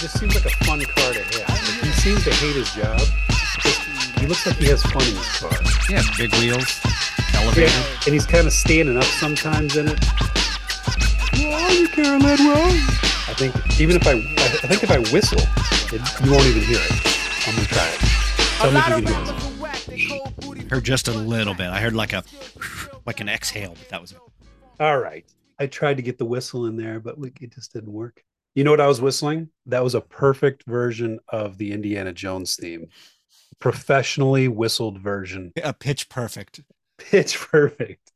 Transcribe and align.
just 0.00 0.18
seems 0.18 0.34
like 0.34 0.46
a 0.46 0.64
fun 0.64 0.80
car 0.80 1.12
to 1.12 1.20
have. 1.20 1.48
Like, 1.50 1.84
he 1.84 1.90
seems 2.00 2.24
to 2.24 2.32
hate 2.32 2.56
his 2.56 2.72
job. 2.72 2.98
He 4.18 4.26
looks 4.26 4.46
like 4.46 4.56
he 4.56 4.66
has 4.68 4.82
fun 4.82 5.02
in 5.02 5.14
his 5.14 5.28
car. 5.36 5.52
Yeah, 5.90 6.02
big 6.16 6.32
wheels, 6.36 6.80
elevated. 7.34 7.68
Yeah, 7.68 8.04
and 8.06 8.14
he's 8.14 8.24
kind 8.24 8.46
of 8.46 8.52
standing 8.54 8.96
up 8.96 9.04
sometimes 9.04 9.76
in 9.76 9.88
it. 9.88 10.00
Are 11.44 11.72
you, 11.72 11.86
Carol 11.88 12.20
Edwell? 12.22 12.70
I 13.28 13.34
think 13.36 13.54
even 13.78 13.96
if 13.96 14.06
I, 14.06 14.12
I 14.12 14.68
think 14.68 14.82
if 14.82 14.90
I 14.90 14.98
whistle, 15.12 15.42
it, 15.92 16.00
you 16.24 16.32
won't 16.32 16.46
even 16.46 16.62
hear 16.62 16.80
it. 16.80 16.92
I'm 17.46 17.54
gonna 17.54 17.68
try 17.68 17.86
it. 17.86 18.00
Tell 18.56 18.72
me 18.72 18.78
if 18.78 18.88
you 18.88 19.04
can 19.04 19.96
hear 19.96 20.56
it. 20.56 20.70
Heard 20.70 20.84
just 20.84 21.08
a 21.08 21.12
little 21.12 21.54
bit. 21.54 21.68
I 21.68 21.80
heard 21.80 21.94
like 21.94 22.14
a 22.14 22.24
like 23.04 23.20
an 23.20 23.28
exhale, 23.28 23.74
but 23.78 23.88
that 23.90 24.00
was 24.00 24.12
it. 24.12 24.18
All 24.78 24.98
right. 24.98 25.26
I 25.58 25.66
tried 25.66 25.98
to 25.98 26.02
get 26.02 26.16
the 26.16 26.24
whistle 26.24 26.64
in 26.66 26.76
there, 26.76 27.00
but 27.00 27.18
we, 27.18 27.32
it 27.40 27.52
just 27.52 27.74
didn't 27.74 27.92
work. 27.92 28.24
You 28.54 28.64
know 28.64 28.70
what 28.70 28.80
I 28.80 28.86
was 28.86 29.00
whistling? 29.00 29.50
That 29.66 29.84
was 29.84 29.94
a 29.94 30.00
perfect 30.00 30.64
version 30.66 31.20
of 31.28 31.58
the 31.58 31.72
Indiana 31.72 32.12
Jones 32.12 32.56
theme. 32.56 32.88
Professionally 33.58 34.48
whistled 34.48 34.98
version. 34.98 35.52
A 35.62 35.72
pitch 35.72 36.08
perfect. 36.08 36.60
Pitch 36.98 37.38
perfect. 37.38 38.12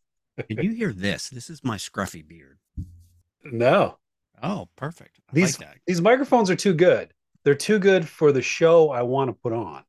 Did 0.48 0.64
you 0.64 0.72
hear 0.72 0.92
this? 0.92 1.28
This 1.28 1.48
is 1.48 1.62
my 1.62 1.76
scruffy 1.76 2.26
beard. 2.26 2.58
No. 3.44 3.98
Oh, 4.42 4.68
perfect. 4.76 5.20
I 5.30 5.34
These 5.34 5.60
like 5.60 5.80
these 5.86 6.00
microphones 6.00 6.50
are 6.50 6.56
too 6.56 6.74
good. 6.74 7.12
They're 7.44 7.54
too 7.54 7.78
good 7.78 8.08
for 8.08 8.32
the 8.32 8.42
show 8.42 8.90
I 8.90 9.02
want 9.02 9.28
to 9.28 9.34
put 9.34 9.52
on. 9.52 9.84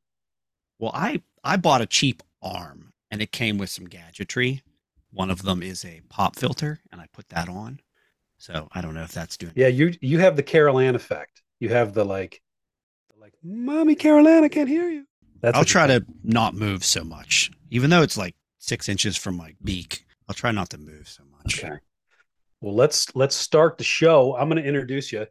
Well, 0.77 0.91
I 0.93 1.23
I 1.43 1.57
bought 1.57 1.81
a 1.81 1.85
cheap 1.85 2.21
arm 2.41 2.93
and 3.09 3.21
it 3.21 3.31
came 3.31 3.57
with 3.57 3.69
some 3.69 3.85
gadgetry. 3.85 4.61
One 5.11 5.31
of 5.31 5.43
them 5.43 5.63
is 5.63 5.85
a 5.85 6.01
pop 6.09 6.35
filter, 6.35 6.81
and 6.91 6.99
I 6.99 7.07
put 7.13 7.29
that 7.29 7.47
on. 7.47 7.79
So 8.45 8.67
I 8.73 8.81
don't 8.81 8.93
know 8.93 9.01
if 9.01 9.11
that's 9.11 9.37
doing. 9.37 9.53
Yeah, 9.55 9.69
you 9.69 9.91
you 10.01 10.19
have 10.19 10.35
the 10.35 10.43
Carol 10.43 10.77
Ann 10.77 10.93
effect. 10.93 11.41
You 11.59 11.69
have 11.69 11.93
the 11.95 12.03
like 12.05 12.43
like 13.19 13.33
Mommy 13.43 13.95
Carol 13.95 14.27
Ann, 14.27 14.43
I 14.43 14.49
can't 14.49 14.69
hear 14.69 14.87
you. 14.87 15.07
That's 15.41 15.57
I'll 15.57 15.65
try 15.65 15.87
to 15.87 16.05
not 16.23 16.53
move 16.53 16.85
so 16.85 17.03
much, 17.03 17.49
even 17.71 17.89
though 17.89 18.03
it's 18.03 18.17
like 18.17 18.35
six 18.59 18.87
inches 18.87 19.17
from 19.17 19.35
my 19.35 19.55
beak. 19.63 20.05
I'll 20.29 20.35
try 20.35 20.51
not 20.51 20.69
to 20.71 20.77
move 20.77 21.07
so 21.09 21.23
much. 21.31 21.63
Okay. 21.63 21.73
Well, 22.61 22.75
let's 22.75 23.15
let's 23.15 23.35
start 23.35 23.79
the 23.79 23.83
show. 23.83 24.35
I'm 24.35 24.47
going 24.47 24.61
to 24.61 24.67
introduce 24.67 25.11
you. 25.11 25.25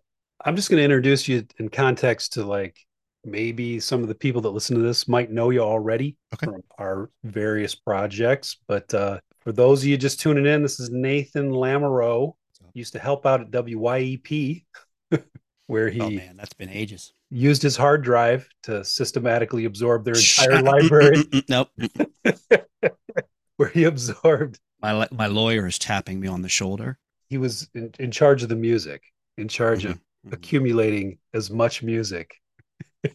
I'm 0.45 0.57
just 0.57 0.69
going 0.69 0.79
to 0.79 0.85
introduce 0.85 1.29
you 1.29 1.47
in 1.59 1.69
context 1.69 2.33
to 2.33 2.45
like 2.45 2.77
maybe 3.25 3.79
some 3.79 4.03
of 4.03 4.09
the 4.09 4.15
people 4.17 4.41
that 4.43 4.51
listen 4.51 4.77
to 4.77 4.83
this 4.83 5.07
might 5.07 5.31
know 5.31 5.51
you 5.51 5.61
already 5.61 6.17
Okay. 6.35 6.47
from 6.47 6.63
our 6.79 7.11
various 7.23 7.77
projects. 7.77 8.57
But 8.67 8.93
uh, 8.93 9.21
for 9.39 9.53
those 9.53 9.83
of 9.83 9.87
you 9.89 9.97
just 9.97 10.19
tuning 10.21 10.47
in, 10.47 10.63
this 10.63 10.81
is 10.81 10.91
Nathan 10.91 11.51
Lamoreau. 11.53 12.35
Used 12.75 12.93
to 12.95 12.99
help 12.99 13.25
out 13.25 13.41
at 13.41 13.51
WYEP, 13.51 14.65
where 15.69 15.89
he 15.89 16.01
Oh 16.01 16.11
man, 16.11 16.37
that's 16.37 16.53
been 16.55 16.69
ages. 16.71 17.13
used 17.31 17.63
his 17.63 17.77
hard 17.77 18.03
drive 18.03 18.49
to 18.65 18.85
systematically 18.85 19.65
absorb 19.65 20.05
their 20.05 20.15
entire 20.19 20.61
library. 20.61 21.25
nope. 21.49 21.71
where 23.57 23.69
he 23.69 23.85
absorbed. 23.85 24.59
My 24.83 25.07
my 25.13 25.27
lawyer 25.29 25.67
is 25.67 25.79
tapping 25.79 26.21
me 26.21 26.29
on 26.29 26.43
the 26.43 26.49
shoulder. 26.49 26.99
He 27.29 27.39
was 27.39 27.69
in, 27.75 27.91
in 27.99 28.11
charge 28.11 28.43
of 28.43 28.49
the 28.49 28.57
music, 28.57 29.03
in 29.39 29.49
charge 29.49 29.85
of 29.85 29.99
Mhm. 30.27 30.33
accumulating 30.33 31.19
as 31.33 31.51
much 31.51 31.83
music 31.83 32.35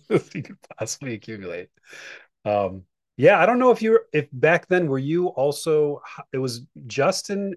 as 0.09 0.29
he 0.31 0.41
could 0.41 0.57
possibly 0.77 1.13
accumulate. 1.15 1.69
Um, 2.45 2.83
yeah, 3.17 3.39
I 3.39 3.45
don't 3.45 3.59
know 3.59 3.71
if 3.71 3.81
you 3.81 3.99
if 4.13 4.27
back 4.31 4.67
then 4.67 4.87
were 4.87 4.99
you 4.99 5.27
also 5.27 6.01
it 6.31 6.37
was 6.37 6.61
Justin, 6.87 7.55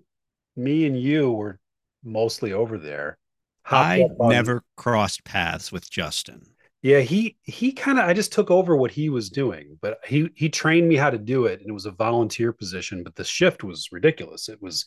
me 0.56 0.86
and 0.86 1.00
you 1.00 1.30
were 1.30 1.58
mostly 2.04 2.52
over 2.52 2.78
there. 2.78 3.18
I 3.64 4.06
never 4.18 4.64
crossed 4.76 5.24
paths 5.24 5.70
with 5.70 5.90
Justin. 5.90 6.42
Yeah, 6.82 6.98
he 7.00 7.36
he 7.42 7.72
kind 7.72 7.98
of 7.98 8.06
I 8.08 8.12
just 8.12 8.32
took 8.32 8.50
over 8.50 8.76
what 8.76 8.90
he 8.90 9.08
was 9.08 9.30
doing, 9.30 9.78
but 9.80 9.98
he 10.04 10.30
he 10.34 10.48
trained 10.48 10.88
me 10.88 10.96
how 10.96 11.10
to 11.10 11.18
do 11.18 11.46
it, 11.46 11.60
and 11.60 11.70
it 11.70 11.72
was 11.72 11.86
a 11.86 11.92
volunteer 11.92 12.52
position. 12.52 13.04
But 13.04 13.14
the 13.14 13.24
shift 13.24 13.62
was 13.62 13.88
ridiculous. 13.92 14.48
It 14.48 14.60
was 14.60 14.86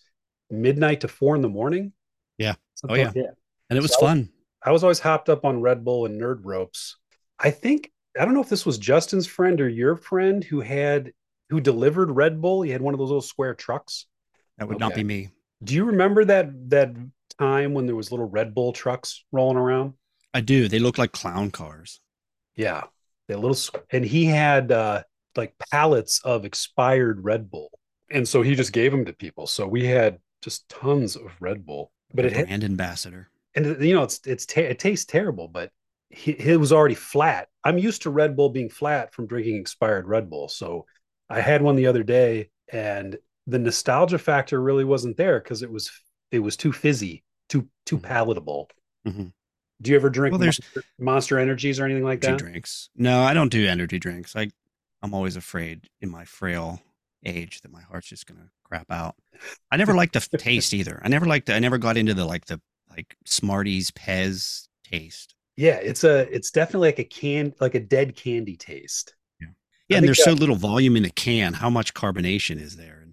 midnight 0.52 1.02
to 1.02 1.08
four 1.08 1.36
in 1.36 1.42
the 1.42 1.48
morning. 1.50 1.94
Yeah. 2.38 2.56
Oh, 2.84 2.94
like 2.94 3.14
that. 3.14 3.36
And 3.70 3.78
it 3.78 3.82
was 3.82 3.94
So- 3.94 4.02
fun. 4.02 4.30
I 4.62 4.72
was 4.72 4.84
always 4.84 5.00
hopped 5.00 5.30
up 5.30 5.46
on 5.46 5.62
Red 5.62 5.86
Bull 5.86 6.06
and 6.08 6.20
Nerd 6.20 6.40
Ropes. 6.44 6.98
I 7.40 7.52
think 7.52 7.92
I 8.20 8.26
don't 8.26 8.34
know 8.34 8.42
if 8.42 8.50
this 8.50 8.66
was 8.66 8.78
Justin's 8.78 9.28
friend 9.28 9.62
or 9.62 9.70
your 9.70 9.96
friend 9.96 10.44
who 10.44 10.60
had 10.60 11.14
who 11.50 11.62
delivered 11.62 12.12
Red 12.12 12.42
Bull. 12.42 12.64
He 12.64 12.72
had 12.72 12.82
one 12.82 12.94
of 12.94 12.98
those 12.98 13.10
little 13.10 13.22
square 13.22 13.54
trucks. 13.54 14.08
That 14.58 14.68
would 14.68 14.80
not 14.80 14.96
be 14.96 15.04
me. 15.04 15.30
Do 15.66 15.74
you 15.74 15.86
remember 15.86 16.26
that 16.26 16.70
that 16.70 16.96
time 17.40 17.74
when 17.74 17.86
there 17.86 17.96
was 17.96 18.12
little 18.12 18.28
Red 18.30 18.54
Bull 18.56 18.72
trucks 18.74 19.24
rolling 19.32 19.58
around? 19.58 19.94
I 20.34 20.42
do. 20.42 20.68
They 20.68 20.80
look 20.80 20.98
like 20.98 21.12
clown 21.12 21.52
cars. 21.52 22.00
Yeah, 22.56 22.84
the 23.28 23.38
little 23.38 23.58
and 23.92 24.06
he 24.06 24.26
had 24.26 24.72
uh 24.72 25.04
like 25.36 25.56
pallets 25.72 26.22
of 26.24 26.46
expired 26.46 27.24
Red 27.24 27.50
Bull, 27.52 27.72
and 28.10 28.28
so 28.28 28.42
he 28.42 28.56
just 28.56 28.72
gave 28.74 28.92
them 28.92 29.06
to 29.06 29.14
people. 29.14 29.48
So 29.48 29.68
we 29.68 29.86
had 29.86 30.20
just 30.42 30.70
tons 30.70 31.16
of 31.16 31.32
Red 31.42 31.66
Bull, 31.66 31.92
but 32.14 32.26
it 32.26 32.34
had, 32.34 32.46
brand 32.48 32.64
ambassador. 32.64 33.30
and 33.56 33.66
you 33.84 33.94
know 33.94 34.04
it's 34.04 34.22
it's 34.26 34.46
ta- 34.46 34.62
it 34.62 34.80
tastes 34.80 35.06
terrible, 35.06 35.48
but 35.48 35.72
he, 36.10 36.32
it 36.32 36.60
was 36.60 36.72
already 36.72 36.96
flat. 36.96 37.50
I'm 37.64 37.78
used 37.78 38.04
to 38.04 38.10
Red 38.10 38.36
Bull 38.36 38.50
being 38.50 38.70
flat 38.70 39.14
from 39.14 39.28
drinking 39.28 39.58
expired 39.58 40.08
Red 40.08 40.30
Bull, 40.30 40.48
so 40.50 40.86
I 41.30 41.42
had 41.42 41.62
one 41.62 41.76
the 41.76 41.88
other 41.88 42.04
day, 42.04 42.50
and 42.72 43.18
the 43.48 43.60
nostalgia 43.60 44.18
factor 44.18 44.62
really 44.62 44.84
wasn't 44.84 45.18
there 45.18 45.40
because 45.40 45.62
it 45.62 45.72
was 45.72 45.92
it 46.32 46.40
was 46.40 46.58
too 46.58 46.72
fizzy, 46.74 47.24
too 47.50 47.68
too 47.86 47.98
Mhm. 47.98 48.04
palatable. 48.04 48.70
Mhm. 49.08 49.32
Do 49.82 49.92
you 49.92 49.96
ever 49.98 50.10
drink 50.10 50.32
Well, 50.32 50.40
there's- 50.40 50.60
Monster, 50.62 50.84
Monster 51.00 51.40
Energies 51.40 51.80
or 51.80 51.86
anything 51.86 52.04
like 52.04 52.22
that? 52.22 52.40
drinks. 52.40 52.90
No, 52.96 53.22
I 53.24 53.34
don't 53.34 53.52
do 53.52 53.68
energy 53.68 54.00
drinks. 54.00 54.36
I 54.36 54.50
I'm 55.02 55.14
always 55.14 55.36
afraid 55.36 55.88
in 56.02 56.10
my 56.10 56.26
frail 56.26 56.82
age 57.26 57.62
that 57.62 57.72
my 57.72 57.82
heart's 57.82 58.08
just 58.08 58.26
gonna 58.26 58.50
crap 58.64 58.90
out. 58.92 59.16
I 59.72 59.78
never 59.78 59.94
liked 59.94 60.14
the 60.14 60.38
taste 60.38 60.74
either. 60.74 61.00
I 61.04 61.10
never 61.10 61.26
liked. 61.26 61.50
I 61.50 61.60
never 61.60 61.78
got 61.78 61.98
into 61.98 62.14
the 62.14 62.26
like 62.26 62.46
the 62.46 62.60
like 62.90 63.16
Smarties 63.26 63.92
Pez 63.92 64.68
taste. 64.84 65.36
Yeah, 65.58 65.76
it's 65.76 66.04
a 66.04 66.28
it's 66.34 66.50
definitely 66.52 66.88
like 66.90 67.00
a 67.00 67.04
can 67.04 67.54
like 67.60 67.76
a 67.76 67.80
dead 67.80 68.16
candy 68.16 68.56
taste. 68.58 69.14
Yeah, 69.40 69.48
I 69.92 69.98
and 69.98 70.08
there's 70.08 70.24
so 70.24 70.34
little 70.34 70.56
volume 70.56 70.96
in 70.96 71.06
a 71.06 71.10
can. 71.12 71.54
How 71.54 71.70
much 71.70 71.94
carbonation 71.94 72.60
is 72.60 72.76
there? 72.78 73.05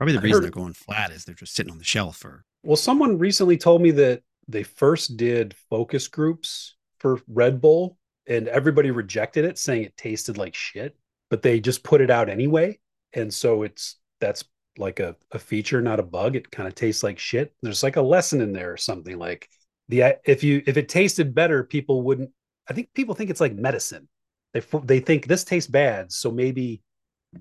Probably 0.00 0.14
the 0.14 0.20
I 0.20 0.22
reason 0.22 0.36
heard- 0.36 0.44
they're 0.44 0.50
going 0.62 0.72
flat 0.72 1.10
is 1.10 1.26
they're 1.26 1.34
just 1.34 1.54
sitting 1.54 1.70
on 1.70 1.76
the 1.76 1.84
shelf 1.84 2.16
for. 2.16 2.42
Well, 2.62 2.76
someone 2.76 3.18
recently 3.18 3.58
told 3.58 3.82
me 3.82 3.90
that 3.90 4.22
they 4.48 4.62
first 4.62 5.18
did 5.18 5.54
focus 5.68 6.08
groups 6.08 6.76
for 7.00 7.20
Red 7.28 7.60
Bull 7.60 7.98
and 8.26 8.48
everybody 8.48 8.90
rejected 8.90 9.44
it 9.44 9.58
saying 9.58 9.82
it 9.82 9.96
tasted 9.98 10.38
like 10.38 10.54
shit, 10.54 10.96
but 11.28 11.42
they 11.42 11.60
just 11.60 11.84
put 11.84 12.00
it 12.00 12.10
out 12.10 12.30
anyway. 12.30 12.78
And 13.12 13.32
so 13.32 13.62
it's 13.62 13.96
that's 14.20 14.42
like 14.78 15.00
a, 15.00 15.16
a 15.32 15.38
feature, 15.38 15.82
not 15.82 16.00
a 16.00 16.02
bug. 16.02 16.34
It 16.34 16.50
kind 16.50 16.66
of 16.66 16.74
tastes 16.74 17.02
like 17.02 17.18
shit. 17.18 17.54
There's 17.60 17.82
like 17.82 17.96
a 17.96 18.02
lesson 18.02 18.40
in 18.40 18.52
there 18.54 18.72
or 18.72 18.78
something 18.78 19.18
like 19.18 19.50
the 19.90 20.16
if 20.24 20.42
you 20.42 20.62
if 20.66 20.78
it 20.78 20.88
tasted 20.88 21.34
better, 21.34 21.62
people 21.62 22.00
wouldn't 22.02 22.30
I 22.70 22.72
think 22.72 22.88
people 22.94 23.14
think 23.14 23.28
it's 23.28 23.40
like 23.42 23.54
medicine. 23.54 24.08
They 24.54 24.62
they 24.84 25.00
think 25.00 25.26
this 25.26 25.44
tastes 25.44 25.70
bad, 25.70 26.10
so 26.10 26.30
maybe 26.30 26.80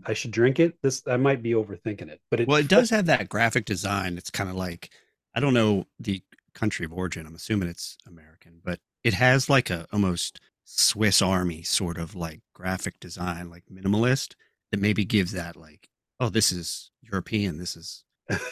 I 0.05 0.13
should 0.13 0.31
drink 0.31 0.59
it. 0.59 0.75
This 0.81 1.03
I 1.07 1.17
might 1.17 1.41
be 1.41 1.51
overthinking 1.51 2.09
it, 2.09 2.21
but 2.29 2.39
it 2.39 2.47
Well, 2.47 2.57
it 2.57 2.67
does 2.77 2.89
have 2.89 3.05
that 3.07 3.29
graphic 3.29 3.65
design. 3.65 4.17
It's 4.17 4.29
kind 4.29 4.49
of 4.49 4.55
like 4.55 4.89
I 5.35 5.39
don't 5.39 5.53
know 5.53 5.85
the 5.99 6.21
country 6.53 6.85
of 6.85 6.93
origin. 6.93 7.25
I'm 7.25 7.35
assuming 7.35 7.69
it's 7.69 7.97
American, 8.07 8.61
but 8.63 8.79
it 9.03 9.13
has 9.13 9.49
like 9.49 9.69
a 9.69 9.87
almost 9.91 10.39
Swiss 10.65 11.21
Army 11.21 11.63
sort 11.63 11.97
of 11.97 12.15
like 12.15 12.41
graphic 12.53 12.99
design, 12.99 13.49
like 13.49 13.63
minimalist, 13.71 14.35
that 14.71 14.79
maybe 14.79 15.05
gives 15.05 15.31
that 15.31 15.55
like, 15.55 15.89
oh, 16.19 16.29
this 16.29 16.51
is 16.51 16.91
European. 17.01 17.57
This 17.57 17.75
is 17.75 18.03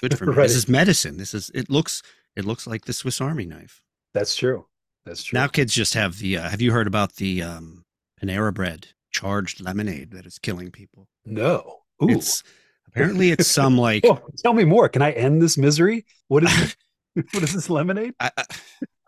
good 0.01 0.17
for 0.17 0.25
me. 0.25 0.33
Right. 0.33 0.47
This 0.47 0.55
is 0.55 0.67
medicine. 0.67 1.17
This 1.17 1.33
is 1.33 1.51
it 1.53 1.69
looks 1.69 2.01
it 2.35 2.45
looks 2.45 2.65
like 2.67 2.85
the 2.85 2.93
Swiss 2.93 3.21
Army 3.21 3.45
knife. 3.45 3.81
That's 4.13 4.35
true. 4.35 4.65
That's 5.05 5.23
true. 5.23 5.39
Now 5.39 5.47
kids 5.47 5.73
just 5.73 5.93
have 5.93 6.17
the. 6.17 6.37
Uh, 6.37 6.49
have 6.49 6.61
you 6.61 6.71
heard 6.71 6.87
about 6.87 7.15
the 7.15 7.41
um, 7.41 7.85
Panera 8.21 8.53
Bread 8.53 8.89
charged 9.21 9.61
lemonade 9.61 10.11
that 10.11 10.25
is 10.25 10.39
killing 10.39 10.71
people? 10.71 11.07
no. 11.25 11.79
Ooh. 12.03 12.09
It's 12.09 12.43
apparently 12.87 13.31
it's 13.31 13.47
some 13.47 13.75
like 13.87 14.05
Oh, 14.05 14.21
tell 14.37 14.53
me 14.53 14.63
more. 14.65 14.87
Can 14.89 15.01
I 15.01 15.11
end 15.13 15.41
this 15.41 15.57
misery? 15.57 16.05
What 16.27 16.43
is 16.43 16.55
this? 16.55 16.75
what 17.33 17.43
is 17.43 17.53
this 17.53 17.69
lemonade? 17.69 18.13
I, 18.19 18.31
I- 18.37 18.43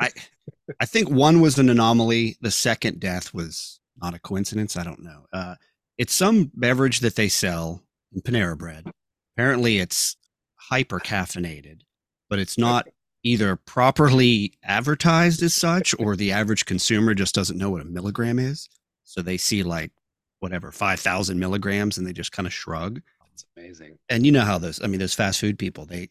I, 0.01 0.09
I 0.79 0.85
think 0.85 1.09
one 1.09 1.41
was 1.41 1.59
an 1.59 1.69
anomaly. 1.69 2.37
The 2.41 2.51
second 2.51 2.99
death 3.01 3.33
was 3.33 3.81
not 4.01 4.13
a 4.13 4.19
coincidence. 4.19 4.77
I 4.77 4.83
don't 4.85 5.03
know. 5.03 5.25
Uh, 5.33 5.55
it's 5.97 6.15
some 6.15 6.49
beverage 6.55 7.01
that 7.01 7.15
they 7.17 7.27
sell 7.27 7.83
in 8.13 8.21
Panera 8.21 8.57
Bread. 8.57 8.89
Apparently, 9.35 9.79
it's 9.79 10.15
hyper 10.55 10.99
caffeinated, 11.01 11.81
but 12.29 12.39
it's 12.39 12.57
not 12.57 12.87
either 13.23 13.57
properly 13.57 14.53
advertised 14.63 15.43
as 15.43 15.53
such, 15.53 15.93
or 15.99 16.15
the 16.15 16.31
average 16.31 16.65
consumer 16.65 17.13
just 17.13 17.35
doesn't 17.35 17.57
know 17.57 17.69
what 17.69 17.81
a 17.81 17.85
milligram 17.85 18.39
is. 18.39 18.69
So 19.03 19.21
they 19.21 19.35
see 19.37 19.63
like 19.63 19.91
whatever 20.39 20.71
five 20.71 20.99
thousand 20.99 21.39
milligrams, 21.39 21.97
and 21.97 22.05
they 22.07 22.13
just 22.13 22.31
kind 22.31 22.47
of 22.47 22.53
shrug 22.53 23.01
It's 23.33 23.45
amazing. 23.57 23.97
and 24.09 24.25
you 24.25 24.31
know 24.31 24.41
how 24.45 24.57
those 24.57 24.81
i 24.83 24.87
mean 24.87 24.99
those 24.99 25.13
fast 25.13 25.39
food 25.39 25.57
people 25.59 25.85
they 25.85 26.09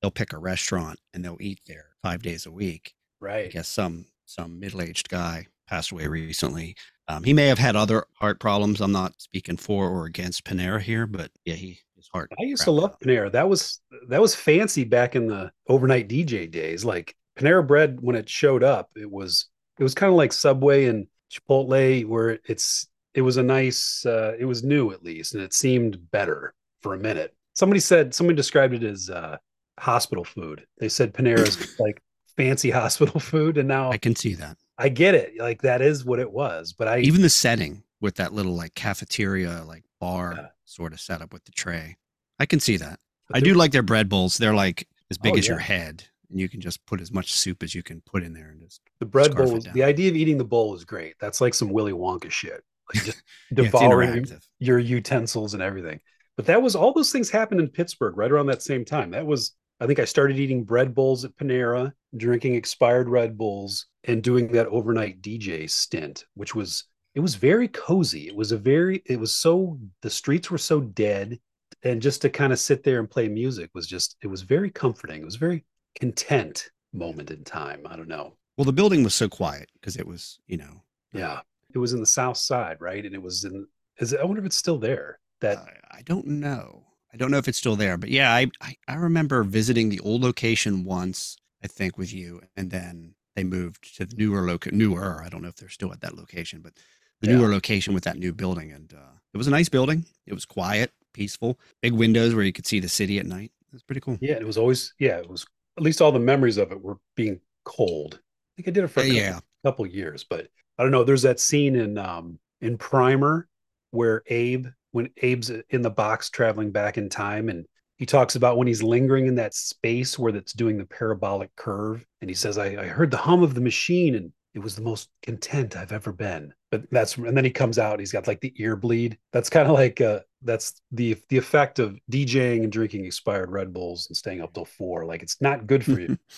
they'll 0.00 0.10
pick 0.10 0.32
a 0.32 0.38
restaurant 0.38 0.98
and 1.14 1.24
they'll 1.24 1.36
eat 1.40 1.60
there 1.66 1.86
five 2.02 2.22
days 2.22 2.46
a 2.46 2.50
week 2.50 2.94
Right. 3.20 3.46
i 3.46 3.48
guess 3.48 3.68
some 3.68 4.06
some 4.26 4.60
middle-aged 4.60 5.08
guy 5.08 5.46
passed 5.66 5.90
away 5.92 6.06
recently. 6.06 6.74
Um, 7.08 7.22
he 7.24 7.32
may 7.32 7.46
have 7.46 7.58
had 7.58 7.74
other 7.76 8.04
heart 8.14 8.38
problems. 8.40 8.80
I'm 8.80 8.92
not 8.92 9.20
speaking 9.20 9.56
for 9.56 9.88
or 9.88 10.04
against 10.04 10.44
Panera 10.44 10.80
here, 10.80 11.06
but 11.06 11.30
yeah, 11.44 11.54
he 11.54 11.78
his 11.96 12.08
heart. 12.12 12.30
I 12.40 12.44
used 12.44 12.62
to 12.64 12.70
love 12.70 12.90
out. 12.90 13.00
Panera. 13.00 13.30
That 13.32 13.48
was 13.48 13.80
that 14.08 14.20
was 14.20 14.34
fancy 14.34 14.84
back 14.84 15.16
in 15.16 15.26
the 15.26 15.50
overnight 15.68 16.08
DJ 16.08 16.48
days. 16.50 16.84
Like 16.84 17.16
Panera 17.36 17.66
Bread, 17.66 17.98
when 18.00 18.14
it 18.16 18.28
showed 18.28 18.62
up, 18.62 18.90
it 18.96 19.10
was 19.10 19.46
it 19.78 19.82
was 19.82 19.94
kind 19.94 20.10
of 20.10 20.16
like 20.16 20.32
Subway 20.32 20.84
and 20.86 21.08
Chipotle, 21.32 22.04
where 22.06 22.38
it's 22.46 22.86
it 23.14 23.22
was 23.22 23.36
a 23.36 23.42
nice, 23.42 24.04
uh, 24.06 24.34
it 24.38 24.44
was 24.44 24.62
new 24.62 24.92
at 24.92 25.02
least, 25.02 25.34
and 25.34 25.42
it 25.42 25.52
seemed 25.52 26.10
better 26.10 26.54
for 26.80 26.94
a 26.94 26.98
minute. 26.98 27.34
Somebody 27.54 27.80
said 27.80 28.14
somebody 28.14 28.36
described 28.36 28.74
it 28.74 28.82
as 28.82 29.10
uh, 29.10 29.36
hospital 29.78 30.24
food. 30.24 30.66
They 30.78 30.88
said 30.88 31.12
Panera's 31.12 31.78
like 31.80 32.02
fancy 32.36 32.70
hospital 32.70 33.20
food, 33.20 33.58
and 33.58 33.68
now 33.68 33.90
I 33.90 33.98
can 33.98 34.14
see 34.16 34.34
that. 34.34 34.56
I 34.78 34.88
get 34.88 35.14
it. 35.14 35.34
Like 35.38 35.62
that 35.62 35.82
is 35.82 36.04
what 36.04 36.18
it 36.18 36.30
was, 36.30 36.72
but 36.72 36.88
I 36.88 37.00
even 37.00 37.22
the 37.22 37.30
setting 37.30 37.82
with 38.00 38.16
that 38.16 38.32
little 38.32 38.54
like 38.54 38.74
cafeteria, 38.74 39.62
like 39.66 39.84
bar 40.00 40.34
yeah. 40.36 40.46
sort 40.64 40.92
of 40.92 41.00
setup 41.00 41.32
with 41.32 41.44
the 41.44 41.52
tray. 41.52 41.96
I 42.38 42.46
can 42.46 42.60
see 42.60 42.76
that. 42.78 42.98
I 43.32 43.40
do 43.40 43.54
like 43.54 43.70
their 43.72 43.82
bread 43.82 44.08
bowls. 44.08 44.38
They're 44.38 44.54
like 44.54 44.88
as 45.10 45.18
big 45.18 45.34
oh, 45.34 45.38
as 45.38 45.46
yeah. 45.46 45.52
your 45.52 45.60
head, 45.60 46.04
and 46.30 46.40
you 46.40 46.48
can 46.48 46.60
just 46.60 46.84
put 46.86 47.00
as 47.00 47.12
much 47.12 47.32
soup 47.32 47.62
as 47.62 47.74
you 47.74 47.82
can 47.82 48.00
put 48.00 48.22
in 48.22 48.32
there 48.32 48.48
and 48.48 48.60
just 48.60 48.80
the 48.98 49.06
bread 49.06 49.36
bowl. 49.36 49.60
The 49.60 49.84
idea 49.84 50.10
of 50.10 50.16
eating 50.16 50.38
the 50.38 50.44
bowl 50.44 50.74
is 50.74 50.84
great. 50.84 51.14
That's 51.20 51.40
like 51.40 51.54
some 51.54 51.70
Willy 51.70 51.92
Wonka 51.92 52.30
shit. 52.30 52.64
Like 52.92 53.04
just 53.04 53.22
devouring 53.54 54.26
yeah, 54.26 54.36
your 54.58 54.78
utensils 54.78 55.54
and 55.54 55.62
everything. 55.62 56.00
But 56.36 56.46
that 56.46 56.62
was 56.62 56.74
all 56.74 56.92
those 56.92 57.12
things 57.12 57.30
happened 57.30 57.60
in 57.60 57.68
Pittsburgh 57.68 58.16
right 58.16 58.30
around 58.30 58.46
that 58.46 58.62
same 58.62 58.84
time. 58.84 59.10
That 59.10 59.26
was 59.26 59.54
I 59.80 59.86
think 59.86 59.98
I 59.98 60.04
started 60.04 60.38
eating 60.38 60.64
bread 60.64 60.94
bowls 60.94 61.24
at 61.24 61.36
Panera, 61.36 61.92
drinking 62.16 62.54
expired 62.54 63.08
Red 63.08 63.38
Bulls, 63.38 63.86
and 64.04 64.22
doing 64.22 64.48
that 64.52 64.66
overnight 64.66 65.22
DJ 65.22 65.68
stint, 65.70 66.26
which 66.34 66.54
was 66.54 66.84
it 67.14 67.20
was 67.20 67.34
very 67.34 67.68
cozy. 67.68 68.28
It 68.28 68.36
was 68.36 68.52
a 68.52 68.58
very 68.58 69.02
it 69.06 69.18
was 69.18 69.34
so 69.34 69.78
the 70.02 70.10
streets 70.10 70.50
were 70.50 70.58
so 70.58 70.80
dead, 70.80 71.38
and 71.82 72.02
just 72.02 72.22
to 72.22 72.30
kind 72.30 72.52
of 72.52 72.58
sit 72.58 72.84
there 72.84 73.00
and 73.00 73.10
play 73.10 73.28
music 73.28 73.70
was 73.74 73.86
just 73.86 74.16
it 74.22 74.26
was 74.26 74.42
very 74.42 74.70
comforting. 74.70 75.22
It 75.22 75.26
was 75.26 75.36
very 75.36 75.64
content 75.98 76.70
moment 76.92 77.30
in 77.30 77.44
time. 77.44 77.86
I 77.86 77.96
don't 77.96 78.08
know. 78.08 78.36
Well, 78.56 78.64
the 78.64 78.72
building 78.72 79.02
was 79.02 79.14
so 79.14 79.28
quiet 79.28 79.70
because 79.74 79.96
it 79.96 80.06
was, 80.06 80.38
you 80.46 80.58
know. 80.58 80.82
Yeah, 81.12 81.40
it 81.74 81.78
was 81.78 81.92
in 81.92 82.00
the 82.00 82.06
South 82.06 82.36
Side, 82.36 82.78
right? 82.80 83.04
And 83.04 83.14
it 83.14 83.22
was 83.22 83.44
in. 83.44 83.66
Is 83.98 84.12
it, 84.12 84.20
I 84.20 84.24
wonder 84.24 84.40
if 84.40 84.46
it's 84.46 84.56
still 84.56 84.78
there. 84.78 85.18
That 85.40 85.58
uh, 85.58 85.66
I 85.90 86.02
don't 86.02 86.26
know. 86.26 86.84
I 87.12 87.16
don't 87.16 87.30
know 87.30 87.38
if 87.38 87.48
it's 87.48 87.58
still 87.58 87.76
there, 87.76 87.96
but 87.96 88.08
yeah, 88.08 88.32
I, 88.32 88.46
I, 88.60 88.76
I 88.86 88.94
remember 88.94 89.42
visiting 89.42 89.88
the 89.88 90.00
old 90.00 90.22
location 90.22 90.84
once, 90.84 91.36
I 91.62 91.66
think, 91.66 91.98
with 91.98 92.12
you, 92.12 92.40
and 92.56 92.70
then 92.70 93.14
they 93.34 93.42
moved 93.42 93.96
to 93.96 94.06
the 94.06 94.14
newer 94.16 94.46
location. 94.46 94.78
Newer, 94.78 95.22
I 95.24 95.28
don't 95.28 95.42
know 95.42 95.48
if 95.48 95.56
they're 95.56 95.68
still 95.68 95.92
at 95.92 96.02
that 96.02 96.16
location, 96.16 96.60
but 96.60 96.74
the 97.20 97.28
yeah. 97.28 97.36
newer 97.36 97.48
location 97.48 97.94
with 97.94 98.04
that 98.04 98.16
new 98.16 98.32
building, 98.32 98.70
and 98.70 98.92
uh, 98.92 99.16
it 99.34 99.36
was 99.36 99.48
a 99.48 99.50
nice 99.50 99.68
building. 99.68 100.04
It 100.26 100.34
was 100.34 100.44
quiet, 100.44 100.92
peaceful, 101.12 101.58
big 101.82 101.92
windows 101.92 102.34
where 102.34 102.44
you 102.44 102.52
could 102.52 102.66
see 102.66 102.80
the 102.80 102.88
city 102.88 103.18
at 103.18 103.26
night. 103.26 103.50
It 103.68 103.72
was 103.72 103.82
pretty 103.82 104.00
cool. 104.00 104.18
Yeah, 104.20 104.34
it 104.34 104.46
was 104.46 104.58
always 104.58 104.94
yeah, 104.98 105.16
it 105.18 105.28
was 105.28 105.46
at 105.76 105.82
least 105.82 106.00
all 106.00 106.12
the 106.12 106.18
memories 106.18 106.58
of 106.58 106.72
it 106.72 106.82
were 106.82 106.98
being 107.16 107.40
cold. 107.64 108.20
I 108.20 108.50
think 108.56 108.68
I 108.68 108.70
did 108.72 108.84
it 108.84 108.88
for 108.88 109.00
a 109.00 109.04
couple, 109.04 109.16
yeah. 109.16 109.40
couple 109.64 109.86
years, 109.86 110.24
but 110.24 110.48
I 110.80 110.82
don't 110.82 110.92
know. 110.92 111.04
There's 111.04 111.22
that 111.22 111.38
scene 111.38 111.76
in 111.76 111.98
um 111.98 112.38
in 112.62 112.78
Primer 112.78 113.46
where 113.90 114.22
Abe 114.28 114.68
when 114.92 115.10
Abe's 115.22 115.50
in 115.68 115.82
the 115.82 115.90
box 115.90 116.30
traveling 116.30 116.70
back 116.70 116.96
in 116.96 117.10
time 117.10 117.50
and 117.50 117.66
he 117.98 118.06
talks 118.06 118.34
about 118.34 118.56
when 118.56 118.66
he's 118.66 118.82
lingering 118.82 119.26
in 119.26 119.34
that 119.34 119.52
space 119.52 120.18
where 120.18 120.32
that's 120.32 120.54
doing 120.54 120.78
the 120.78 120.86
parabolic 120.86 121.54
curve 121.54 122.02
and 122.22 122.30
he 122.30 122.34
says 122.34 122.56
I, 122.56 122.82
I 122.82 122.86
heard 122.86 123.10
the 123.10 123.18
hum 123.18 123.42
of 123.42 123.52
the 123.52 123.60
machine 123.60 124.14
and 124.14 124.32
it 124.54 124.60
was 124.60 124.74
the 124.74 124.80
most 124.80 125.10
content 125.22 125.76
I've 125.76 125.92
ever 125.92 126.12
been. 126.12 126.54
But 126.70 126.90
that's 126.90 127.18
and 127.18 127.36
then 127.36 127.44
he 127.44 127.50
comes 127.50 127.78
out, 127.78 128.00
he's 128.00 128.12
got 128.12 128.26
like 128.26 128.40
the 128.40 128.54
ear 128.56 128.74
bleed. 128.74 129.18
That's 129.34 129.50
kind 129.50 129.68
of 129.68 129.74
like 129.74 130.00
uh 130.00 130.20
that's 130.40 130.80
the 130.92 131.14
the 131.28 131.36
effect 131.36 131.78
of 131.78 131.98
DJing 132.10 132.62
and 132.62 132.72
drinking 132.72 133.04
expired 133.04 133.50
Red 133.50 133.74
Bulls 133.74 134.06
and 134.08 134.16
staying 134.16 134.40
up 134.40 134.54
till 134.54 134.64
four. 134.64 135.04
Like 135.04 135.22
it's 135.22 135.42
not 135.42 135.66
good 135.66 135.84
for 135.84 136.00
you. 136.00 136.16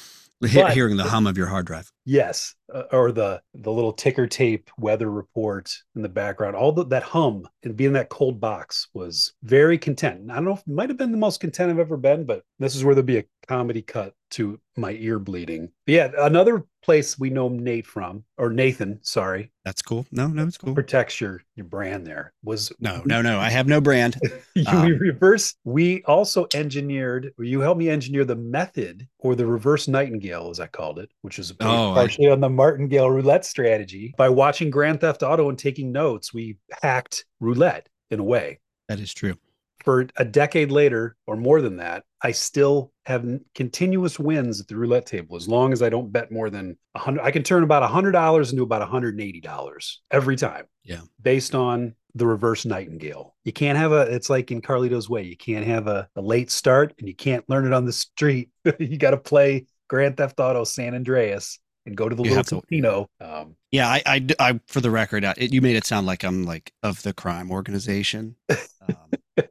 but, 0.42 0.72
hearing 0.72 0.96
the 0.96 1.04
hum 1.04 1.26
of 1.26 1.38
your 1.38 1.46
hard 1.46 1.66
drive. 1.66 1.90
Yes, 2.04 2.54
uh, 2.72 2.82
or 2.90 3.12
the 3.12 3.40
the 3.54 3.70
little 3.70 3.92
ticker 3.92 4.26
tape 4.26 4.70
weather 4.78 5.10
report 5.10 5.76
in 5.94 6.02
the 6.02 6.08
background. 6.08 6.56
All 6.56 6.72
the, 6.72 6.84
that 6.86 7.04
hum 7.04 7.46
and 7.62 7.76
being 7.76 7.92
that 7.92 8.08
cold 8.08 8.40
box 8.40 8.88
was 8.92 9.34
very 9.42 9.78
content. 9.78 10.30
I 10.30 10.34
don't 10.34 10.44
know 10.44 10.54
if 10.54 10.60
it 10.60 10.68
might 10.68 10.90
have 10.90 10.98
been 10.98 11.12
the 11.12 11.16
most 11.18 11.40
content 11.40 11.70
I've 11.70 11.78
ever 11.78 11.96
been, 11.96 12.24
but 12.24 12.42
this 12.58 12.74
is 12.74 12.84
where 12.84 12.94
there'll 12.94 13.06
be 13.06 13.18
a 13.18 13.24
comedy 13.46 13.82
cut 13.82 14.14
to 14.30 14.58
my 14.76 14.92
ear 14.92 15.18
bleeding. 15.18 15.70
But 15.86 15.92
yeah, 15.92 16.10
another 16.18 16.64
place 16.82 17.18
we 17.18 17.30
know 17.30 17.48
Nate 17.48 17.86
from, 17.86 18.24
or 18.38 18.50
Nathan, 18.50 18.98
sorry. 19.02 19.52
That's 19.64 19.82
cool. 19.82 20.06
No, 20.10 20.26
no, 20.26 20.46
it's 20.46 20.56
cool. 20.56 20.74
Protects 20.74 21.20
your 21.20 21.42
your 21.54 21.66
brand 21.66 22.06
there. 22.06 22.32
Was 22.42 22.72
no, 22.80 23.02
no, 23.04 23.20
no. 23.20 23.38
I 23.38 23.50
have 23.50 23.66
no 23.66 23.80
brand. 23.80 24.16
you 24.54 24.64
um, 24.66 24.86
reverse. 24.98 25.54
We 25.64 26.02
also 26.04 26.46
engineered, 26.54 27.32
or 27.38 27.44
you 27.44 27.60
helped 27.60 27.78
me 27.78 27.90
engineer 27.90 28.24
the 28.24 28.36
method 28.36 29.06
or 29.18 29.34
the 29.34 29.46
reverse 29.46 29.86
nightingale, 29.86 30.50
as 30.50 30.60
I 30.60 30.66
called 30.66 30.98
it, 30.98 31.10
which 31.20 31.38
is 31.38 31.52
oh, 31.60 31.92
partially 31.94 32.28
I, 32.28 32.32
on 32.32 32.40
the 32.40 32.48
martingale 32.48 33.10
roulette 33.10 33.44
strategy. 33.44 34.14
By 34.16 34.30
watching 34.30 34.70
Grand 34.70 35.00
Theft 35.00 35.22
Auto 35.22 35.48
and 35.48 35.58
taking 35.58 35.92
notes, 35.92 36.32
we 36.32 36.56
hacked 36.82 37.26
roulette 37.40 37.88
in 38.10 38.18
a 38.20 38.24
way. 38.24 38.60
That 38.88 38.98
is 38.98 39.12
true 39.12 39.36
for 39.84 40.06
a 40.16 40.24
decade 40.24 40.70
later 40.70 41.16
or 41.26 41.36
more 41.36 41.60
than 41.60 41.76
that, 41.76 42.04
I 42.22 42.32
still 42.32 42.92
have 43.06 43.26
continuous 43.54 44.18
wins 44.18 44.60
at 44.60 44.68
the 44.68 44.76
roulette 44.76 45.06
table 45.06 45.36
as 45.36 45.48
long 45.48 45.72
as 45.72 45.82
I 45.82 45.88
don't 45.88 46.12
bet 46.12 46.30
more 46.30 46.50
than 46.50 46.78
a 46.94 46.98
hundred. 46.98 47.22
I 47.22 47.30
can 47.30 47.42
turn 47.42 47.62
about 47.62 47.82
a 47.82 47.88
hundred 47.88 48.12
dollars 48.12 48.52
into 48.52 48.62
about 48.62 48.86
hundred 48.88 49.14
and 49.14 49.22
eighty 49.22 49.40
dollars 49.40 50.00
every 50.10 50.36
time. 50.36 50.66
Yeah, 50.84 51.00
based 51.20 51.54
on 51.54 51.94
the 52.14 52.26
reverse 52.26 52.64
nightingale. 52.64 53.34
You 53.44 53.52
can't 53.52 53.78
have 53.78 53.92
a. 53.92 54.02
It's 54.02 54.30
like 54.30 54.50
in 54.50 54.62
Carlito's 54.62 55.08
Way. 55.08 55.22
You 55.22 55.36
can't 55.36 55.66
have 55.66 55.86
a, 55.86 56.08
a 56.16 56.20
late 56.20 56.50
start, 56.50 56.94
and 56.98 57.08
you 57.08 57.14
can't 57.14 57.48
learn 57.48 57.66
it 57.66 57.72
on 57.72 57.84
the 57.84 57.92
street. 57.92 58.50
you 58.78 58.98
got 58.98 59.10
to 59.10 59.16
play 59.16 59.66
Grand 59.88 60.16
Theft 60.16 60.38
Auto 60.40 60.64
San 60.64 60.94
Andreas 60.94 61.58
and 61.86 61.96
go 61.96 62.08
to 62.08 62.14
the 62.14 62.22
you 62.22 62.34
little 62.34 62.60
casino. 62.60 63.08
Um, 63.20 63.56
yeah, 63.70 63.88
I, 63.88 64.02
I, 64.06 64.26
I, 64.38 64.60
for 64.68 64.80
the 64.80 64.90
record, 64.90 65.24
it, 65.24 65.52
you 65.52 65.60
made 65.60 65.76
it 65.76 65.86
sound 65.86 66.06
like 66.06 66.22
I'm 66.22 66.44
like 66.44 66.72
of 66.82 67.02
the 67.02 67.12
crime 67.12 67.50
organization. 67.50 68.36
Um, 68.88 68.96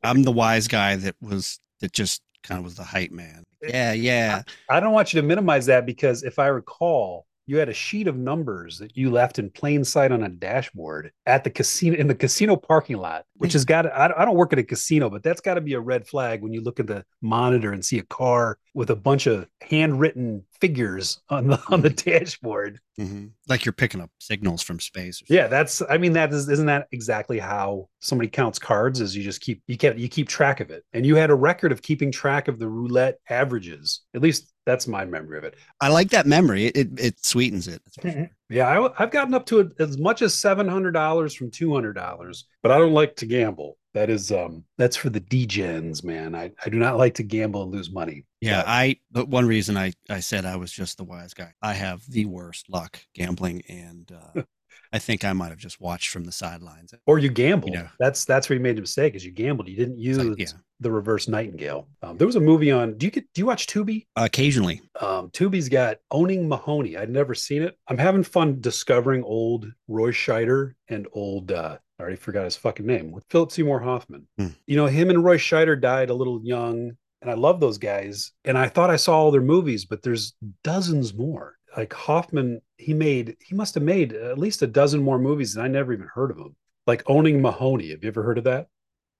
I'm 0.04 0.24
the 0.24 0.31
wise 0.31 0.68
guy 0.68 0.95
that 0.98 1.16
was 1.22 1.60
that 1.80 1.92
just 1.92 2.22
kind 2.44 2.60
of 2.60 2.66
was 2.66 2.75
the 2.75 2.83
hype 2.83 3.12
man. 3.12 3.44
Yeah, 3.62 3.94
yeah. 3.94 4.44
I, 4.69 4.78
I 4.78 4.80
don't 4.80 4.94
want 4.94 5.13
you 5.13 5.22
to 5.22 5.28
minimize 5.28 5.68
that 5.68 5.86
because 5.86 6.24
if 6.24 6.39
I 6.39 6.48
recall, 6.48 7.25
you 7.51 7.58
had 7.58 7.67
a 7.67 7.74
sheet 7.74 8.08
of 8.08 8.15
numbers 8.15 8.77
that 8.77 8.96
you 8.96 9.12
left 9.12 9.38
in 9.38 9.50
plain 9.50 9.84
sight 9.84 10.13
on 10.13 10.24
a 10.24 10.29
dashboard 10.29 11.12
at 11.25 11.43
the 11.43 11.50
casino 11.50 11.98
in 11.98 12.08
the 12.08 12.15
casino 12.15 12.55
parking 12.55 12.96
lot, 12.96 13.25
which 13.36 13.51
has 13.51 13.65
got. 13.65 13.86
I, 13.88 14.10
I 14.15 14.24
don't 14.24 14.38
work 14.38 14.53
at 14.53 14.60
a 14.60 14.63
casino, 14.63 15.10
but 15.10 15.22
that's 15.22 15.41
got 15.41 15.55
to 15.55 15.62
be 15.62 15.74
a 15.74 15.79
red 15.81 16.08
flag 16.08 16.41
when 16.41 16.53
you 16.53 16.62
look 16.62 16.79
at 16.79 16.88
the 16.88 17.03
monitor 17.22 17.74
and 17.74 17.84
see 17.84 18.00
a 18.00 18.03
car 18.03 18.58
with 18.74 18.89
a 18.89 18.96
bunch 18.96 19.27
of 19.27 19.50
handwritten 19.60 20.46
figures 20.62 21.20
on 21.27 21.48
the 21.48 21.62
on 21.67 21.81
the 21.81 21.89
dashboard. 21.89 22.79
Mm-hmm. 22.98 23.27
Like 23.50 23.65
you're 23.65 23.74
picking 23.74 24.00
up 24.00 24.12
signals 24.20 24.62
from 24.62 24.79
space. 24.79 25.22
yeah, 25.27 25.48
that's. 25.48 25.81
I 25.89 25.98
mean, 25.98 26.13
that 26.13 26.31
is 26.31 26.48
isn't 26.48 26.67
that 26.67 26.88
exactly 26.93 27.38
how 27.38 27.89
somebody 28.00 28.29
counts 28.29 28.60
cards? 28.60 29.01
Is 29.01 29.13
you 29.13 29.24
just 29.24 29.41
keep 29.41 29.62
you 29.67 29.75
keep 29.75 29.98
you 29.98 30.08
keep 30.08 30.29
track 30.29 30.62
of 30.62 30.70
it, 30.72 30.86
and 30.93 31.05
you 31.05 31.15
had 31.15 31.31
a 31.31 31.36
record 31.36 31.74
of 31.74 31.81
keeping 31.81 32.13
track 32.13 32.48
of 32.48 32.60
the 32.60 32.70
roulette 32.70 33.17
averages. 33.29 34.03
At 34.13 34.22
least 34.22 34.50
that's 34.65 34.88
my 34.88 35.06
memory 35.06 35.38
of 35.38 35.44
it. 35.44 35.56
I 35.80 35.89
like 35.89 36.10
that 36.12 36.27
memory. 36.27 36.65
It 36.65 36.77
it, 36.77 37.00
it 37.00 37.25
sweetens 37.25 37.68
it. 37.68 37.82
Mm-hmm. 38.01 38.25
Yeah, 38.50 38.68
I, 38.68 39.01
have 39.01 39.12
gotten 39.12 39.34
up 39.34 39.46
to 39.48 39.72
as 39.80 39.98
much 39.98 40.22
as 40.22 40.34
seven 40.34 40.68
hundred 40.68 40.91
dollars 40.91 41.34
from 41.34 41.51
two 41.51 41.74
hundred 41.74 41.94
dollars, 41.94 42.46
but 42.62 42.72
I 42.72 42.77
don't 42.77 42.94
like 42.94 43.15
to 43.18 43.25
gamble. 43.25 43.77
That 43.94 44.10
is 44.10 44.32
um 44.32 44.63
that's 44.77 44.96
for 44.96 45.10
the 45.10 45.20
degens, 45.20 46.03
man. 46.03 46.36
I, 46.36 46.51
I 46.65 46.70
do 46.70 46.77
not 46.77 46.98
like 46.98 47.15
to 47.15 47.24
gamble 47.24 47.63
and 47.63 47.72
lose 47.72 47.91
money. 47.91 48.25
Yeah, 48.39 48.63
I 48.65 48.98
but 49.12 49.27
one 49.27 49.48
reason 49.48 49.77
I 49.77 49.94
I 50.10 50.22
said 50.22 50.46
I 50.46 50.56
was 50.56 50.72
just 50.72 50.98
the 50.98 51.03
wise 51.03 51.34
guy. 51.34 51.53
I 51.62 51.74
have 51.74 52.03
the 52.10 52.25
worst 52.25 52.70
luck 52.70 53.00
gambling 53.13 53.63
and 53.68 54.12
uh 54.12 54.41
I 54.93 55.00
think 55.00 55.24
I 55.24 55.33
might 55.33 55.50
have 55.50 55.57
just 55.57 55.79
watched 55.79 56.10
from 56.10 56.25
the 56.25 56.31
sidelines. 56.31 56.93
Or 57.05 57.17
you 57.17 57.29
gambled. 57.29 57.74
You 57.74 57.79
know, 57.79 57.88
that's 58.00 58.25
that's 58.25 58.50
where 58.50 58.57
you 58.57 58.63
made 58.63 58.77
a 58.77 58.81
mistake. 58.81 59.15
Is 59.15 59.25
you 59.25 59.31
gambled. 59.31 59.69
You 59.69 59.77
didn't 59.77 59.98
use 59.98 60.17
like, 60.17 60.38
yeah. 60.38 60.48
the 60.79 60.91
reverse 60.91 61.27
nightingale. 61.27 61.88
Um, 62.01 62.17
there 62.17 62.27
was 62.27 62.36
a 62.36 62.41
movie 62.41 62.71
on. 62.71 62.98
Do 62.98 63.05
you 63.05 63.12
get? 63.12 63.25
Do 63.33 63.41
you 63.41 63.45
watch 63.45 63.67
Tubi? 63.67 64.05
occasionally. 64.15 64.81
Um, 65.00 65.29
Tubi's 65.29 65.69
got 65.69 65.98
Owning 66.12 66.48
Mahoney. 66.48 66.98
I'd 66.98 67.10
never 67.10 67.33
seen 67.33 67.62
it. 67.62 67.77
I'm 67.88 67.98
having 67.98 68.24
fun 68.24 68.60
discovering 68.60 69.24
old 69.24 69.71
Roy 69.88 70.12
Scheider 70.12 70.74
and 70.89 71.07
old. 71.13 71.51
Uh, 71.51 71.77
I 72.00 72.01
already 72.01 72.17
forgot 72.17 72.45
his 72.45 72.57
fucking 72.57 72.86
name. 72.86 73.12
With 73.12 73.25
Philip 73.29 73.51
Seymour 73.51 73.79
Hoffman. 73.79 74.27
Hmm. 74.38 74.48
You 74.67 74.75
know, 74.75 74.88
him 74.88 75.10
and 75.10 75.24
Roy 75.24 75.38
Scheider 75.38 75.79
died 75.79 76.10
a 76.10 76.15
little 76.15 76.41
young 76.43 76.98
and 77.21 77.29
I 77.29 77.36
love 77.36 77.60
those 77.60 77.77
guys. 77.77 78.31
And 78.45 78.57
I 78.57 78.67
thought 78.67 78.89
I 78.89 78.95
saw 78.95 79.15
all 79.15 79.31
their 79.31 79.41
movies, 79.41 79.86
but 79.86 80.01
there's 80.01 80.33
dozens 80.63 81.13
more 81.13 81.55
like 81.75 81.94
Hoffman, 81.94 82.62
he 82.78 82.94
made 82.94 83.38
he 83.40 83.56
must 83.56 83.75
have 83.75 83.84
made 83.84 84.13
at 84.13 84.38
least 84.38 84.62
a 84.62 84.68
dozen 84.68 85.01
more 85.01 85.20
movies 85.20 85.56
and 85.56 85.63
I 85.63 85.68
never 85.68 85.94
even 85.94 86.08
heard 86.13 86.32
of 86.32 86.38
him. 86.38 86.56
Like 86.88 87.04
Owning 87.08 87.42
Mahoney. 87.42 87.92
Have 87.92 88.04
you 88.04 88.10
ever 88.10 88.24
heard 88.24 88.38
of 88.38 88.44
that? 88.46 88.68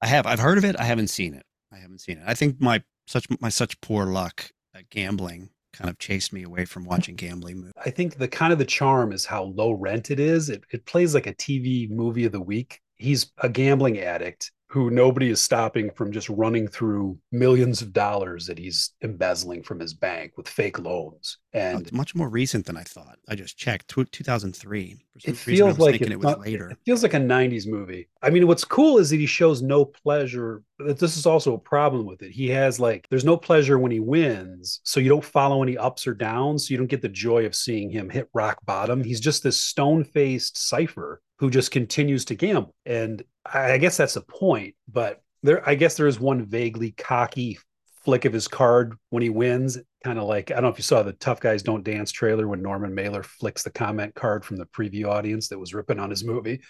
I 0.02 0.08
have. 0.08 0.26
I've 0.26 0.40
heard 0.40 0.58
of 0.58 0.66
it. 0.66 0.76
I 0.80 0.84
haven't 0.84 1.10
seen 1.10 1.34
it. 1.34 1.46
I 1.72 1.78
haven't 1.78 2.00
seen 2.00 2.18
it. 2.18 2.24
I 2.26 2.34
think 2.34 2.60
my 2.60 2.84
such 3.08 3.28
my 3.40 3.50
such 3.50 3.80
poor 3.82 4.06
luck 4.06 4.52
at 4.74 4.90
gambling 4.90 5.50
kind 5.74 5.90
of 5.90 5.98
chased 6.00 6.34
me 6.34 6.44
away 6.44 6.66
from 6.66 6.86
watching 6.86 7.16
gambling 7.16 7.58
movies. 7.58 7.74
I 7.86 7.90
think 7.90 8.18
the 8.18 8.28
kind 8.28 8.52
of 8.52 8.60
the 8.60 8.66
charm 8.66 9.12
is 9.12 9.26
how 9.26 9.44
low 9.44 9.72
rent 9.72 10.12
it 10.12 10.20
is. 10.20 10.50
It, 10.50 10.64
it 10.72 10.86
plays 10.86 11.14
like 11.14 11.28
a 11.28 11.34
TV 11.34 11.90
movie 11.90 12.26
of 12.26 12.32
the 12.32 12.42
week. 12.42 12.82
He's 12.98 13.32
a 13.40 13.50
gambling 13.50 14.00
addict 14.00 14.52
who 14.72 14.90
nobody 14.90 15.30
is 15.30 15.42
stopping 15.42 15.92
from 15.92 16.14
just 16.14 16.30
running 16.30 16.66
through 16.66 17.20
millions 17.34 17.82
of 17.82 17.92
dollars 17.92 18.48
that 18.48 18.58
he's 18.58 18.92
embezzling 19.04 19.62
from 19.62 19.82
his 19.82 19.94
bank 19.94 20.32
with 20.38 20.48
fake 20.48 20.80
loans. 20.80 21.40
And 21.52 21.76
oh, 21.76 21.80
it's 21.82 21.92
much 21.92 22.16
more 22.16 22.30
recent 22.30 22.66
than 22.66 22.78
I 22.78 22.84
thought. 22.84 23.20
I 23.28 23.36
just 23.36 23.58
checked 23.58 23.90
2003. 23.90 24.98
it 25.26 25.36
feels 25.36 25.78
like 25.78 26.00
it, 26.00 26.16
was 26.18 26.24
not, 26.24 26.40
later. 26.40 26.70
It 26.70 26.78
feels 26.86 27.04
like 27.04 27.14
a 27.14 27.20
90s 27.20 27.68
movie. 27.68 28.08
I 28.22 28.30
mean, 28.30 28.48
what's 28.48 28.64
cool 28.64 28.98
is 28.98 29.10
that 29.10 29.18
he 29.18 29.26
shows 29.26 29.62
no 29.62 29.84
pleasure. 29.84 30.64
This 30.80 31.18
is 31.18 31.26
also 31.26 31.54
a 31.56 31.60
problem 31.60 32.06
with 32.06 32.22
it. 32.22 32.32
He 32.32 32.48
has 32.48 32.80
like, 32.80 33.06
there's 33.10 33.26
no 33.26 33.36
pleasure 33.36 33.78
when 33.78 33.92
he 33.92 34.00
wins. 34.00 34.80
So 34.86 35.02
you 35.02 35.10
don't 35.10 35.26
follow 35.26 35.62
any 35.64 35.78
ups 35.78 36.08
or 36.08 36.14
downs. 36.14 36.66
So 36.66 36.72
you 36.72 36.78
don't 36.78 36.88
get 36.88 37.02
the 37.02 37.10
joy 37.10 37.46
of 37.46 37.56
seeing 37.56 37.90
him 37.90 38.10
hit 38.10 38.30
rock 38.34 38.58
bottom. 38.66 39.04
He's 39.04 39.20
just 39.20 39.44
this 39.44 39.60
stone 39.60 40.06
faced 40.06 40.58
cipher 40.58 41.22
who 41.40 41.50
just 41.50 41.72
continues 41.72 42.24
to 42.24 42.36
gamble. 42.36 42.74
And 42.86 43.24
I 43.46 43.78
guess 43.78 43.98
that's 43.98 44.14
the 44.14 44.22
point. 44.22 44.76
But 44.88 45.22
there, 45.44 45.68
I 45.68 45.76
guess 45.76 45.98
there 45.98 46.08
is 46.08 46.20
one 46.20 46.46
vaguely 46.46 46.92
cocky 46.92 47.58
flick 48.04 48.26
of 48.26 48.34
his 48.34 48.48
card 48.48 48.96
when 49.10 49.24
he 49.24 49.30
wins. 49.30 49.78
Kind 50.04 50.20
of 50.20 50.26
like 50.26 50.52
I 50.52 50.56
don't 50.56 50.64
know 50.64 50.70
if 50.70 50.78
you 50.78 50.84
saw 50.84 51.04
the 51.04 51.14
Tough 51.14 51.40
Guys 51.40 51.64
Don't 51.64 51.84
Dance 51.84 52.12
trailer 52.12 52.48
when 52.48 52.62
Norman 52.62 52.96
Mailer 52.96 53.24
flicks 53.24 53.64
the 53.64 53.70
comment 53.70 54.16
card 54.16 54.44
from 54.44 54.58
the 54.58 54.66
preview 54.66 55.06
audience 55.06 55.50
that 55.50 55.60
was 55.60 55.74
ripping 55.74 56.00
on 56.00 56.10
his 56.10 56.24
movie. 56.24 56.62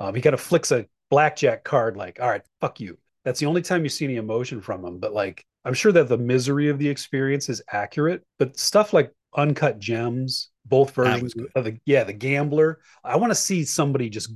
Um, 0.00 0.14
he 0.14 0.20
kind 0.20 0.34
of 0.34 0.40
flicks 0.40 0.72
a 0.72 0.86
blackjack 1.10 1.62
card, 1.62 1.96
like, 1.96 2.18
"All 2.20 2.28
right, 2.28 2.42
fuck 2.60 2.80
you." 2.80 2.98
That's 3.24 3.38
the 3.38 3.46
only 3.46 3.62
time 3.62 3.84
you 3.84 3.88
see 3.88 4.04
any 4.04 4.16
emotion 4.16 4.60
from 4.60 4.84
him. 4.84 4.98
But 4.98 5.12
like, 5.12 5.44
I'm 5.64 5.74
sure 5.74 5.92
that 5.92 6.08
the 6.08 6.18
misery 6.18 6.68
of 6.68 6.78
the 6.78 6.88
experience 6.88 7.48
is 7.48 7.62
accurate. 7.70 8.24
But 8.38 8.58
stuff 8.58 8.92
like 8.92 9.12
Uncut 9.36 9.78
Gems, 9.78 10.50
both 10.66 10.92
versions 10.92 11.34
of 11.54 11.64
the 11.64 11.78
yeah, 11.84 12.04
the 12.04 12.12
Gambler. 12.12 12.80
I 13.04 13.16
want 13.16 13.30
to 13.30 13.36
see 13.36 13.64
somebody 13.64 14.10
just 14.10 14.32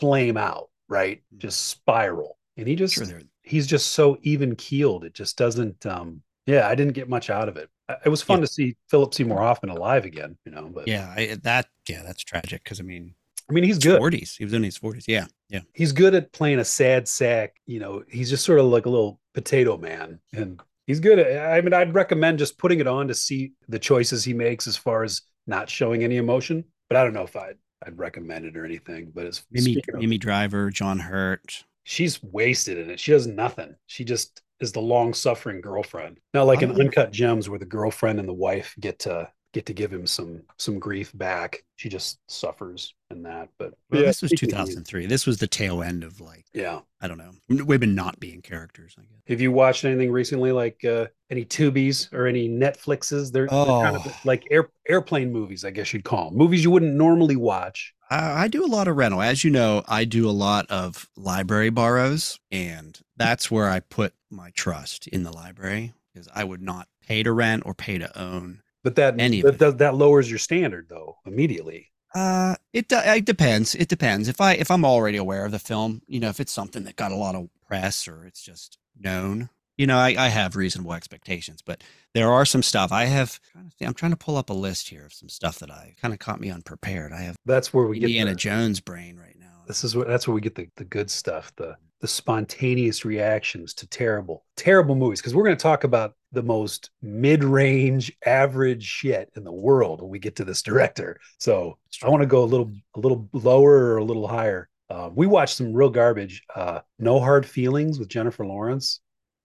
flame 0.00 0.38
out 0.38 0.70
right? 0.88 1.22
Just 1.38 1.66
spiral. 1.66 2.38
And 2.56 2.68
he 2.68 2.76
just 2.76 2.94
sure 2.94 3.20
he's 3.42 3.66
just 3.66 3.92
so 3.92 4.18
even 4.22 4.56
keeled. 4.56 5.04
It 5.04 5.14
just 5.14 5.36
doesn't 5.36 5.84
um 5.86 6.22
yeah, 6.46 6.68
I 6.68 6.74
didn't 6.74 6.92
get 6.92 7.08
much 7.08 7.30
out 7.30 7.48
of 7.48 7.56
it. 7.56 7.70
It 8.04 8.08
was 8.08 8.22
fun 8.22 8.38
yeah. 8.38 8.46
to 8.46 8.52
see 8.52 8.76
Philip 8.90 9.14
Seymour 9.14 9.38
Hoffman 9.38 9.70
alive 9.70 10.04
again, 10.04 10.36
you 10.44 10.52
know, 10.52 10.70
but 10.72 10.88
Yeah, 10.88 11.12
I, 11.16 11.36
that 11.42 11.66
yeah, 11.88 12.02
that's 12.02 12.22
tragic 12.22 12.64
because 12.64 12.80
I 12.80 12.82
mean 12.82 13.14
I 13.48 13.52
mean, 13.52 13.64
he's 13.64 13.78
good. 13.78 14.00
40s. 14.00 14.36
He 14.38 14.44
was 14.44 14.54
in 14.54 14.62
his 14.62 14.78
40s. 14.78 15.04
Yeah. 15.06 15.26
Yeah. 15.50 15.60
He's 15.74 15.92
good 15.92 16.14
at 16.14 16.32
playing 16.32 16.60
a 16.60 16.64
sad 16.64 17.06
sack. 17.06 17.54
You 17.66 17.78
know, 17.78 18.02
he's 18.08 18.30
just 18.30 18.44
sort 18.44 18.58
of 18.58 18.66
like 18.66 18.86
a 18.86 18.90
little 18.90 19.20
potato 19.34 19.76
man. 19.76 20.20
And 20.32 20.60
he's 20.86 21.00
good 21.00 21.18
at, 21.18 21.52
I 21.52 21.60
mean, 21.60 21.74
I'd 21.74 21.94
recommend 21.94 22.38
just 22.38 22.58
putting 22.58 22.80
it 22.80 22.86
on 22.86 23.08
to 23.08 23.14
see 23.14 23.52
the 23.68 23.78
choices 23.78 24.24
he 24.24 24.32
makes 24.32 24.66
as 24.66 24.76
far 24.76 25.04
as 25.04 25.22
not 25.46 25.68
showing 25.68 26.02
any 26.02 26.16
emotion. 26.16 26.64
But 26.88 26.96
I 26.96 27.04
don't 27.04 27.14
know 27.14 27.22
if 27.22 27.36
I'd 27.36 27.56
I'd 27.86 27.98
recommend 27.98 28.44
it 28.44 28.56
or 28.56 28.64
anything. 28.64 29.12
But 29.14 29.26
it's 29.26 29.44
Minnie, 29.50 29.82
of, 29.92 30.00
Minnie 30.00 30.18
Driver, 30.18 30.70
John 30.70 30.98
Hurt. 30.98 31.64
She's 31.84 32.22
wasted 32.22 32.78
in 32.78 32.90
it. 32.90 33.00
She 33.00 33.12
does 33.12 33.26
nothing. 33.26 33.74
She 33.86 34.04
just 34.04 34.42
is 34.60 34.72
the 34.72 34.80
long 34.80 35.12
suffering 35.12 35.60
girlfriend. 35.60 36.18
Not 36.32 36.46
like 36.46 36.62
in 36.62 36.80
Uncut 36.80 37.12
Gems 37.12 37.48
where 37.48 37.58
the 37.58 37.66
girlfriend 37.66 38.20
and 38.20 38.28
the 38.28 38.32
wife 38.32 38.74
get 38.80 39.00
to 39.00 39.30
get 39.54 39.64
to 39.66 39.72
give 39.72 39.90
him 39.90 40.06
some 40.06 40.42
some 40.58 40.78
grief 40.78 41.10
back. 41.14 41.64
She 41.76 41.88
just 41.88 42.18
suffers 42.28 42.92
in 43.10 43.22
that. 43.22 43.48
But 43.56 43.72
well, 43.90 44.00
yeah, 44.02 44.08
this 44.08 44.20
was 44.20 44.32
2003. 44.32 45.06
This 45.06 45.26
was 45.26 45.38
the 45.38 45.46
tail 45.46 45.82
end 45.82 46.04
of 46.04 46.20
like 46.20 46.44
yeah, 46.52 46.80
I 47.00 47.08
don't 47.08 47.16
know, 47.16 47.32
women 47.48 47.94
not 47.94 48.20
being 48.20 48.42
characters. 48.42 48.96
I 48.98 49.02
guess. 49.02 49.22
Have 49.28 49.40
you 49.40 49.52
watched 49.52 49.84
anything 49.84 50.12
recently, 50.12 50.52
like 50.52 50.84
uh, 50.84 51.06
any 51.30 51.44
Tubies 51.44 52.12
or 52.12 52.26
any 52.26 52.48
Netflixes? 52.48 53.32
They're, 53.32 53.48
oh. 53.50 53.64
they're 53.64 53.92
kind 53.92 53.96
of 53.96 54.06
oh. 54.06 54.20
like 54.24 54.44
air, 54.50 54.68
airplane 54.88 55.32
movies, 55.32 55.64
I 55.64 55.70
guess 55.70 55.94
you'd 55.94 56.04
call 56.04 56.28
them. 56.28 56.38
Movies 56.38 56.62
you 56.62 56.70
wouldn't 56.70 56.94
normally 56.94 57.36
watch. 57.36 57.94
I, 58.10 58.44
I 58.44 58.48
do 58.48 58.64
a 58.64 58.68
lot 58.68 58.88
of 58.88 58.96
rental, 58.96 59.22
as 59.22 59.44
you 59.44 59.50
know. 59.50 59.82
I 59.88 60.04
do 60.04 60.28
a 60.28 60.32
lot 60.32 60.66
of 60.68 61.08
library 61.16 61.70
borrows, 61.70 62.38
and 62.50 63.00
that's 63.16 63.50
where 63.50 63.70
I 63.70 63.80
put 63.80 64.12
my 64.30 64.50
trust 64.50 65.06
in 65.06 65.22
the 65.22 65.32
library 65.32 65.94
because 66.12 66.28
I 66.34 66.44
would 66.44 66.60
not 66.60 66.88
pay 67.06 67.22
to 67.22 67.32
rent 67.32 67.62
or 67.66 67.74
pay 67.74 67.98
to 67.98 68.18
own 68.18 68.60
but 68.84 68.94
that 68.96 69.18
Any 69.18 69.42
that, 69.42 69.58
that, 69.58 69.78
that 69.78 69.94
lowers 69.96 70.30
your 70.30 70.38
standard 70.38 70.86
though 70.88 71.16
immediately. 71.26 71.90
Uh, 72.14 72.54
it 72.72 72.86
it 72.90 73.24
depends. 73.24 73.74
It 73.74 73.88
depends. 73.88 74.28
If 74.28 74.40
I 74.40 74.52
if 74.52 74.70
I'm 74.70 74.84
already 74.84 75.18
aware 75.18 75.44
of 75.44 75.50
the 75.50 75.58
film, 75.58 76.02
you 76.06 76.20
know, 76.20 76.28
if 76.28 76.38
it's 76.38 76.52
something 76.52 76.84
that 76.84 76.94
got 76.94 77.10
a 77.10 77.16
lot 77.16 77.34
of 77.34 77.48
press 77.66 78.06
or 78.06 78.24
it's 78.24 78.40
just 78.40 78.78
known, 78.96 79.48
you 79.76 79.86
know, 79.88 79.96
I, 79.96 80.14
I 80.16 80.28
have 80.28 80.54
reasonable 80.54 80.92
expectations. 80.92 81.60
But 81.60 81.82
there 82.12 82.30
are 82.30 82.44
some 82.44 82.62
stuff 82.62 82.92
I 82.92 83.06
have. 83.06 83.40
I'm 83.80 83.94
trying 83.94 84.12
to 84.12 84.16
pull 84.16 84.36
up 84.36 84.50
a 84.50 84.54
list 84.54 84.90
here 84.90 85.06
of 85.06 85.12
some 85.12 85.28
stuff 85.28 85.58
that 85.58 85.72
I 85.72 85.96
kind 86.00 86.14
of 86.14 86.20
caught 86.20 86.40
me 86.40 86.50
unprepared. 86.50 87.12
I 87.12 87.22
have. 87.22 87.36
That's 87.44 87.74
where 87.74 87.86
we 87.86 87.96
Indiana 87.96 88.30
get 88.30 88.34
the, 88.34 88.40
Jones 88.40 88.80
brain 88.80 89.18
right 89.18 89.36
now. 89.40 89.64
This 89.66 89.82
is 89.82 89.96
what 89.96 90.06
that's 90.06 90.28
where 90.28 90.34
we 90.34 90.40
get 90.40 90.54
the 90.54 90.68
the 90.76 90.84
good 90.84 91.10
stuff. 91.10 91.52
The 91.56 91.76
the 92.04 92.08
spontaneous 92.08 93.06
reactions 93.06 93.72
to 93.72 93.86
terrible, 93.86 94.44
terrible 94.58 94.94
movies. 94.94 95.22
Because 95.22 95.34
we're 95.34 95.42
going 95.42 95.56
to 95.56 95.62
talk 95.62 95.84
about 95.84 96.12
the 96.32 96.42
most 96.42 96.90
mid-range, 97.00 98.14
average 98.26 98.84
shit 98.84 99.30
in 99.36 99.42
the 99.42 99.50
world 99.50 100.02
when 100.02 100.10
we 100.10 100.18
get 100.18 100.36
to 100.36 100.44
this 100.44 100.60
director. 100.60 101.18
So 101.38 101.78
I 102.02 102.10
want 102.10 102.20
to 102.20 102.26
go 102.26 102.42
a 102.42 102.44
little, 102.44 102.70
a 102.94 103.00
little 103.00 103.26
lower 103.32 103.86
or 103.86 103.96
a 103.96 104.04
little 104.04 104.28
higher. 104.28 104.68
Uh, 104.90 105.08
we 105.14 105.26
watched 105.26 105.56
some 105.56 105.72
real 105.72 105.88
garbage. 105.88 106.42
Uh, 106.54 106.80
no 106.98 107.18
Hard 107.18 107.46
Feelings 107.46 107.98
with 107.98 108.08
Jennifer 108.08 108.44
Lawrence. 108.44 109.00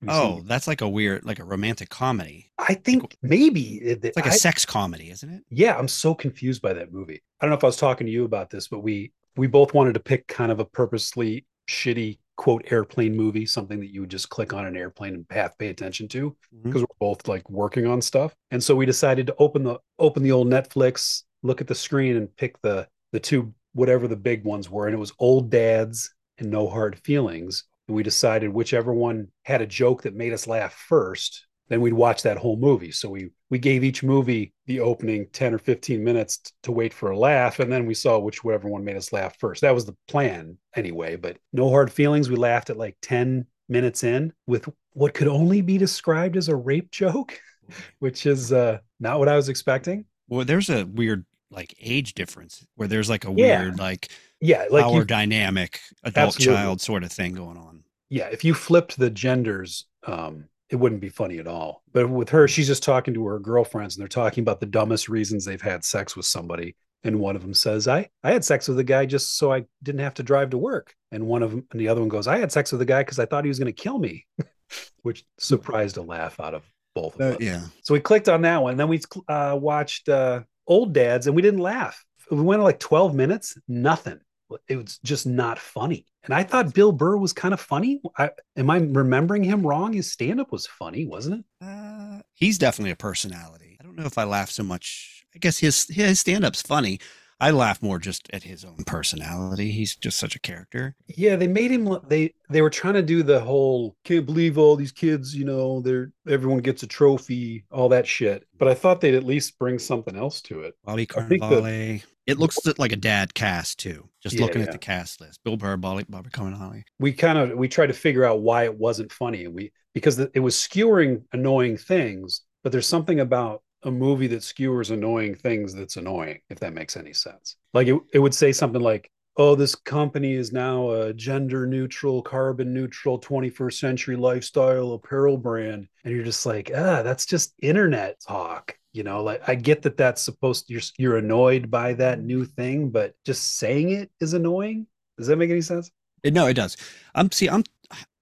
oh, 0.09 0.41
that's 0.45 0.67
like 0.67 0.81
a 0.81 0.89
weird, 0.89 1.23
like 1.23 1.39
a 1.39 1.45
romantic 1.45 1.87
comedy. 1.87 2.51
I 2.57 2.73
think 2.73 3.15
maybe 3.21 3.75
it's 3.75 4.17
like 4.17 4.25
a 4.25 4.31
I, 4.31 4.35
sex 4.35 4.65
comedy, 4.65 5.11
isn't 5.11 5.29
it? 5.29 5.43
Yeah, 5.49 5.77
I'm 5.77 5.87
so 5.87 6.13
confused 6.13 6.61
by 6.61 6.73
that 6.73 6.91
movie. 6.91 7.23
I 7.39 7.45
don't 7.45 7.51
know 7.51 7.57
if 7.57 7.63
I 7.63 7.67
was 7.67 7.77
talking 7.77 8.05
to 8.05 8.11
you 8.11 8.25
about 8.25 8.49
this, 8.49 8.67
but 8.67 8.79
we 8.79 9.13
we 9.37 9.47
both 9.47 9.73
wanted 9.73 9.93
to 9.93 10.01
pick 10.01 10.27
kind 10.27 10.51
of 10.51 10.59
a 10.59 10.65
purposely 10.65 11.45
shitty 11.69 12.17
quote 12.39 12.71
airplane 12.71 13.13
movie, 13.17 13.45
something 13.45 13.81
that 13.81 13.93
you 13.93 13.99
would 13.99 14.09
just 14.09 14.29
click 14.29 14.53
on 14.53 14.65
an 14.65 14.77
airplane 14.77 15.13
and 15.13 15.25
have 15.29 15.57
pay 15.57 15.67
attention 15.67 16.07
to 16.07 16.33
because 16.63 16.81
mm-hmm. 16.81 16.85
we're 17.01 17.09
both 17.09 17.27
like 17.27 17.47
working 17.49 17.85
on 17.85 18.01
stuff. 18.01 18.33
And 18.51 18.63
so 18.63 18.77
we 18.77 18.85
decided 18.85 19.27
to 19.27 19.35
open 19.39 19.61
the 19.65 19.77
open 19.99 20.23
the 20.23 20.31
old 20.31 20.47
Netflix, 20.47 21.23
look 21.43 21.59
at 21.59 21.67
the 21.67 21.75
screen 21.75 22.15
and 22.15 22.33
pick 22.37 22.59
the 22.61 22.87
the 23.11 23.19
two 23.19 23.53
whatever 23.73 24.07
the 24.07 24.15
big 24.15 24.45
ones 24.45 24.69
were. 24.69 24.87
And 24.87 24.95
it 24.95 24.99
was 24.99 25.11
Old 25.19 25.49
Dads 25.49 26.15
and 26.37 26.49
No 26.49 26.69
Hard 26.69 26.97
Feelings. 26.99 27.65
And 27.89 27.95
we 27.97 28.03
decided 28.03 28.53
whichever 28.53 28.93
one 28.93 29.27
had 29.43 29.61
a 29.61 29.67
joke 29.67 30.03
that 30.03 30.15
made 30.15 30.31
us 30.31 30.47
laugh 30.47 30.73
first 30.73 31.45
then 31.69 31.81
we'd 31.81 31.93
watch 31.93 32.23
that 32.23 32.37
whole 32.37 32.57
movie. 32.57 32.91
So 32.91 33.09
we 33.09 33.29
we 33.49 33.59
gave 33.59 33.83
each 33.83 34.03
movie 34.03 34.53
the 34.65 34.79
opening 34.79 35.27
10 35.31 35.53
or 35.53 35.57
15 35.57 36.03
minutes 36.03 36.37
t- 36.37 36.51
to 36.63 36.71
wait 36.71 36.93
for 36.93 37.11
a 37.11 37.17
laugh 37.17 37.59
and 37.59 37.71
then 37.71 37.85
we 37.85 37.93
saw 37.93 38.19
which 38.19 38.43
whatever 38.43 38.67
one 38.67 38.83
made 38.83 38.97
us 38.97 39.13
laugh 39.13 39.35
first. 39.39 39.61
That 39.61 39.73
was 39.73 39.85
the 39.85 39.95
plan 40.07 40.57
anyway, 40.75 41.15
but 41.15 41.37
no 41.53 41.69
hard 41.69 41.91
feelings. 41.91 42.29
We 42.29 42.35
laughed 42.35 42.69
at 42.69 42.77
like 42.77 42.97
10 43.01 43.45
minutes 43.69 44.03
in 44.03 44.33
with 44.45 44.67
what 44.93 45.13
could 45.13 45.27
only 45.27 45.61
be 45.61 45.77
described 45.77 46.35
as 46.35 46.49
a 46.49 46.55
rape 46.55 46.91
joke, 46.91 47.39
which 47.99 48.25
is 48.25 48.51
uh 48.51 48.79
not 48.99 49.19
what 49.19 49.29
I 49.29 49.35
was 49.35 49.49
expecting. 49.49 50.05
Well, 50.27 50.45
there's 50.45 50.69
a 50.69 50.85
weird 50.85 51.25
like 51.51 51.73
age 51.81 52.13
difference 52.13 52.65
where 52.75 52.87
there's 52.87 53.09
like 53.09 53.25
a 53.25 53.31
yeah. 53.31 53.61
weird 53.61 53.79
like 53.79 54.09
yeah, 54.41 54.65
like 54.69 54.83
power 54.83 54.99
you, 54.99 55.05
dynamic 55.05 55.81
adult 56.03 56.35
absolutely. 56.35 56.55
child 56.55 56.81
sort 56.81 57.03
of 57.03 57.11
thing 57.11 57.33
going 57.33 57.57
on. 57.57 57.83
Yeah, 58.09 58.25
if 58.25 58.43
you 58.43 58.53
flipped 58.53 58.97
the 58.97 59.09
genders 59.09 59.85
um 60.05 60.45
it 60.69 60.75
wouldn't 60.75 61.01
be 61.01 61.09
funny 61.09 61.39
at 61.39 61.47
all. 61.47 61.83
But 61.91 62.09
with 62.09 62.29
her, 62.29 62.47
she's 62.47 62.67
just 62.67 62.83
talking 62.83 63.13
to 63.15 63.25
her 63.25 63.39
girlfriends 63.39 63.95
and 63.95 64.01
they're 64.01 64.07
talking 64.07 64.43
about 64.43 64.59
the 64.59 64.65
dumbest 64.65 65.09
reasons 65.09 65.45
they've 65.45 65.61
had 65.61 65.83
sex 65.83 66.15
with 66.15 66.25
somebody. 66.25 66.75
And 67.03 67.19
one 67.19 67.35
of 67.35 67.41
them 67.41 67.53
says, 67.53 67.87
I, 67.87 68.09
I 68.23 68.31
had 68.31 68.43
sex 68.43 68.67
with 68.67 68.77
a 68.77 68.83
guy 68.83 69.05
just 69.05 69.37
so 69.37 69.51
I 69.53 69.63
didn't 69.81 70.01
have 70.01 70.15
to 70.15 70.23
drive 70.23 70.51
to 70.51 70.57
work. 70.57 70.93
And 71.11 71.25
one 71.25 71.43
of 71.43 71.51
them, 71.51 71.65
and 71.71 71.79
the 71.79 71.87
other 71.87 72.01
one 72.01 72.09
goes, 72.09 72.27
I 72.27 72.37
had 72.37 72.51
sex 72.51 72.71
with 72.71 72.81
a 72.81 72.85
guy 72.85 73.01
because 73.01 73.19
I 73.19 73.25
thought 73.25 73.45
he 73.45 73.49
was 73.49 73.57
going 73.57 73.73
to 73.73 73.81
kill 73.81 73.97
me, 73.97 74.25
which 75.01 75.25
surprised 75.39 75.97
a 75.97 76.01
laugh 76.01 76.39
out 76.39 76.53
of 76.53 76.63
both 76.93 77.15
of 77.15 77.21
uh, 77.21 77.35
us. 77.35 77.37
Yeah. 77.39 77.61
So 77.83 77.93
we 77.93 78.01
clicked 78.01 78.29
on 78.29 78.41
that 78.41 78.61
one. 78.61 78.71
And 78.71 78.79
Then 78.79 78.89
we 78.89 79.01
uh, 79.27 79.57
watched 79.59 80.09
uh, 80.09 80.41
Old 80.67 80.93
Dads 80.93 81.27
and 81.27 81.35
we 81.35 81.41
didn't 81.41 81.61
laugh. 81.61 82.05
We 82.29 82.41
went 82.41 82.61
like 82.61 82.79
12 82.79 83.15
minutes, 83.15 83.57
nothing 83.67 84.19
it 84.67 84.75
was 84.75 84.99
just 85.03 85.25
not 85.25 85.59
funny. 85.59 86.05
And 86.23 86.33
I 86.33 86.43
thought 86.43 86.73
Bill 86.73 86.91
Burr 86.91 87.17
was 87.17 87.33
kind 87.33 87.53
of 87.53 87.59
funny. 87.59 88.01
I, 88.17 88.31
am 88.57 88.69
I 88.69 88.77
remembering 88.77 89.43
him 89.43 89.65
wrong? 89.65 89.93
His 89.93 90.11
stand 90.11 90.39
up 90.39 90.51
was 90.51 90.67
funny, 90.67 91.05
wasn't 91.05 91.45
it? 91.61 91.65
Uh, 91.65 92.21
he's 92.33 92.57
definitely 92.57 92.91
a 92.91 92.95
personality. 92.95 93.77
I 93.79 93.83
don't 93.83 93.95
know 93.95 94.05
if 94.05 94.17
I 94.17 94.25
laugh 94.25 94.49
so 94.49 94.63
much. 94.63 95.23
I 95.35 95.39
guess 95.39 95.59
his 95.59 95.87
his 95.87 96.19
stand 96.19 96.43
up's 96.43 96.61
funny. 96.61 96.99
I 97.41 97.51
laugh 97.51 97.81
more 97.81 97.99
just 97.99 98.29
at 98.33 98.43
his 98.43 98.65
own 98.65 98.83
personality. 98.85 99.71
He's 99.71 99.95
just 99.95 100.17
such 100.17 100.35
a 100.35 100.39
character. 100.39 100.95
Yeah, 101.07 101.37
they 101.37 101.47
made 101.47 101.71
him. 101.71 101.97
They 102.07 102.33
they 102.49 102.61
were 102.61 102.69
trying 102.69 102.95
to 102.95 103.01
do 103.01 103.23
the 103.23 103.39
whole 103.39 103.95
can't 104.03 104.25
believe 104.25 104.57
all 104.57 104.75
these 104.75 104.91
kids. 104.91 105.33
You 105.33 105.45
know, 105.45 105.79
they're 105.79 106.11
everyone 106.27 106.59
gets 106.59 106.83
a 106.83 106.87
trophy, 106.87 107.63
all 107.71 107.89
that 107.89 108.05
shit. 108.05 108.45
But 108.57 108.67
I 108.67 108.73
thought 108.73 108.99
they'd 108.99 109.15
at 109.15 109.23
least 109.23 109.57
bring 109.57 109.79
something 109.79 110.17
else 110.17 110.41
to 110.43 110.61
it. 110.61 110.75
Bobby 110.83 111.07
Cannavale. 111.07 112.03
It 112.29 112.37
looks 112.37 112.59
like 112.77 112.91
a 112.91 112.97
dad 112.97 113.33
cast 113.33 113.79
too. 113.79 114.07
Just 114.21 114.35
yeah, 114.35 114.41
looking 114.41 114.61
yeah. 114.61 114.67
at 114.67 114.71
the 114.71 114.77
cast 114.77 115.19
list, 115.21 115.43
Bill 115.43 115.57
Burr, 115.57 115.77
Bobby, 115.77 116.05
Bobby 116.07 116.29
Cannavale. 116.29 116.83
We 116.99 117.13
kind 117.13 117.37
of 117.37 117.57
we 117.57 117.67
tried 117.67 117.87
to 117.87 117.93
figure 117.93 118.25
out 118.25 118.41
why 118.41 118.65
it 118.65 118.77
wasn't 118.77 119.11
funny, 119.11 119.45
and 119.45 119.55
we 119.55 119.71
because 119.93 120.19
it 120.19 120.39
was 120.39 120.55
skewering 120.55 121.23
annoying 121.33 121.77
things. 121.77 122.41
But 122.63 122.71
there's 122.71 122.87
something 122.87 123.21
about 123.21 123.63
a 123.83 123.91
movie 123.91 124.27
that 124.27 124.43
skewers 124.43 124.91
annoying 124.91 125.35
things 125.35 125.73
that's 125.73 125.97
annoying, 125.97 126.39
if 126.49 126.59
that 126.59 126.73
makes 126.73 126.97
any 126.97 127.13
sense. 127.13 127.55
Like 127.73 127.87
it, 127.87 127.99
it 128.13 128.19
would 128.19 128.33
say 128.33 128.51
something 128.51 128.81
like, 128.81 129.09
oh, 129.39 129.55
this 129.55 129.73
company 129.73 130.33
is 130.33 130.51
now 130.51 130.91
a 130.91 131.13
gender 131.13 131.65
neutral, 131.65 132.21
carbon 132.21 132.73
neutral, 132.73 133.17
21st 133.17 133.73
century 133.73 134.15
lifestyle 134.17 134.91
apparel 134.91 135.37
brand. 135.37 135.87
And 136.03 136.13
you're 136.13 136.25
just 136.25 136.45
like, 136.45 136.69
ah, 136.75 137.01
that's 137.03 137.25
just 137.25 137.53
internet 137.61 138.19
talk. 138.19 138.77
You 138.91 139.03
know, 139.03 139.23
like 139.23 139.47
I 139.47 139.55
get 139.55 139.81
that 139.83 139.95
that's 139.95 140.21
supposed 140.21 140.67
to, 140.67 140.73
you're, 140.73 140.81
you're 140.97 141.17
annoyed 141.17 141.71
by 141.71 141.93
that 141.93 142.21
new 142.21 142.43
thing, 142.43 142.89
but 142.89 143.13
just 143.25 143.55
saying 143.55 143.91
it 143.91 144.11
is 144.19 144.33
annoying. 144.33 144.87
Does 145.17 145.27
that 145.27 145.37
make 145.37 145.49
any 145.49 145.61
sense? 145.61 145.89
No, 146.25 146.47
it 146.47 146.55
does. 146.55 146.75
I'm 147.15 147.31
see, 147.31 147.47
I'm, 147.47 147.63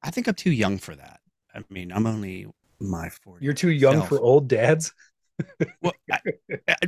I 0.04 0.12
think 0.12 0.28
I'm 0.28 0.36
too 0.36 0.52
young 0.52 0.78
for 0.78 0.96
that. 0.96 1.20
I 1.56 1.64
mean, 1.72 1.92
I'm 1.92 2.06
only 2.06 2.46
my 2.80 3.10
40. 3.10 3.44
You're 3.44 3.56
too 3.56 3.72
young 3.72 3.96
self. 3.96 4.10
for 4.10 4.20
old 4.20 4.48
dads. 4.48 4.94
well, 5.82 5.94
I, 6.12 6.20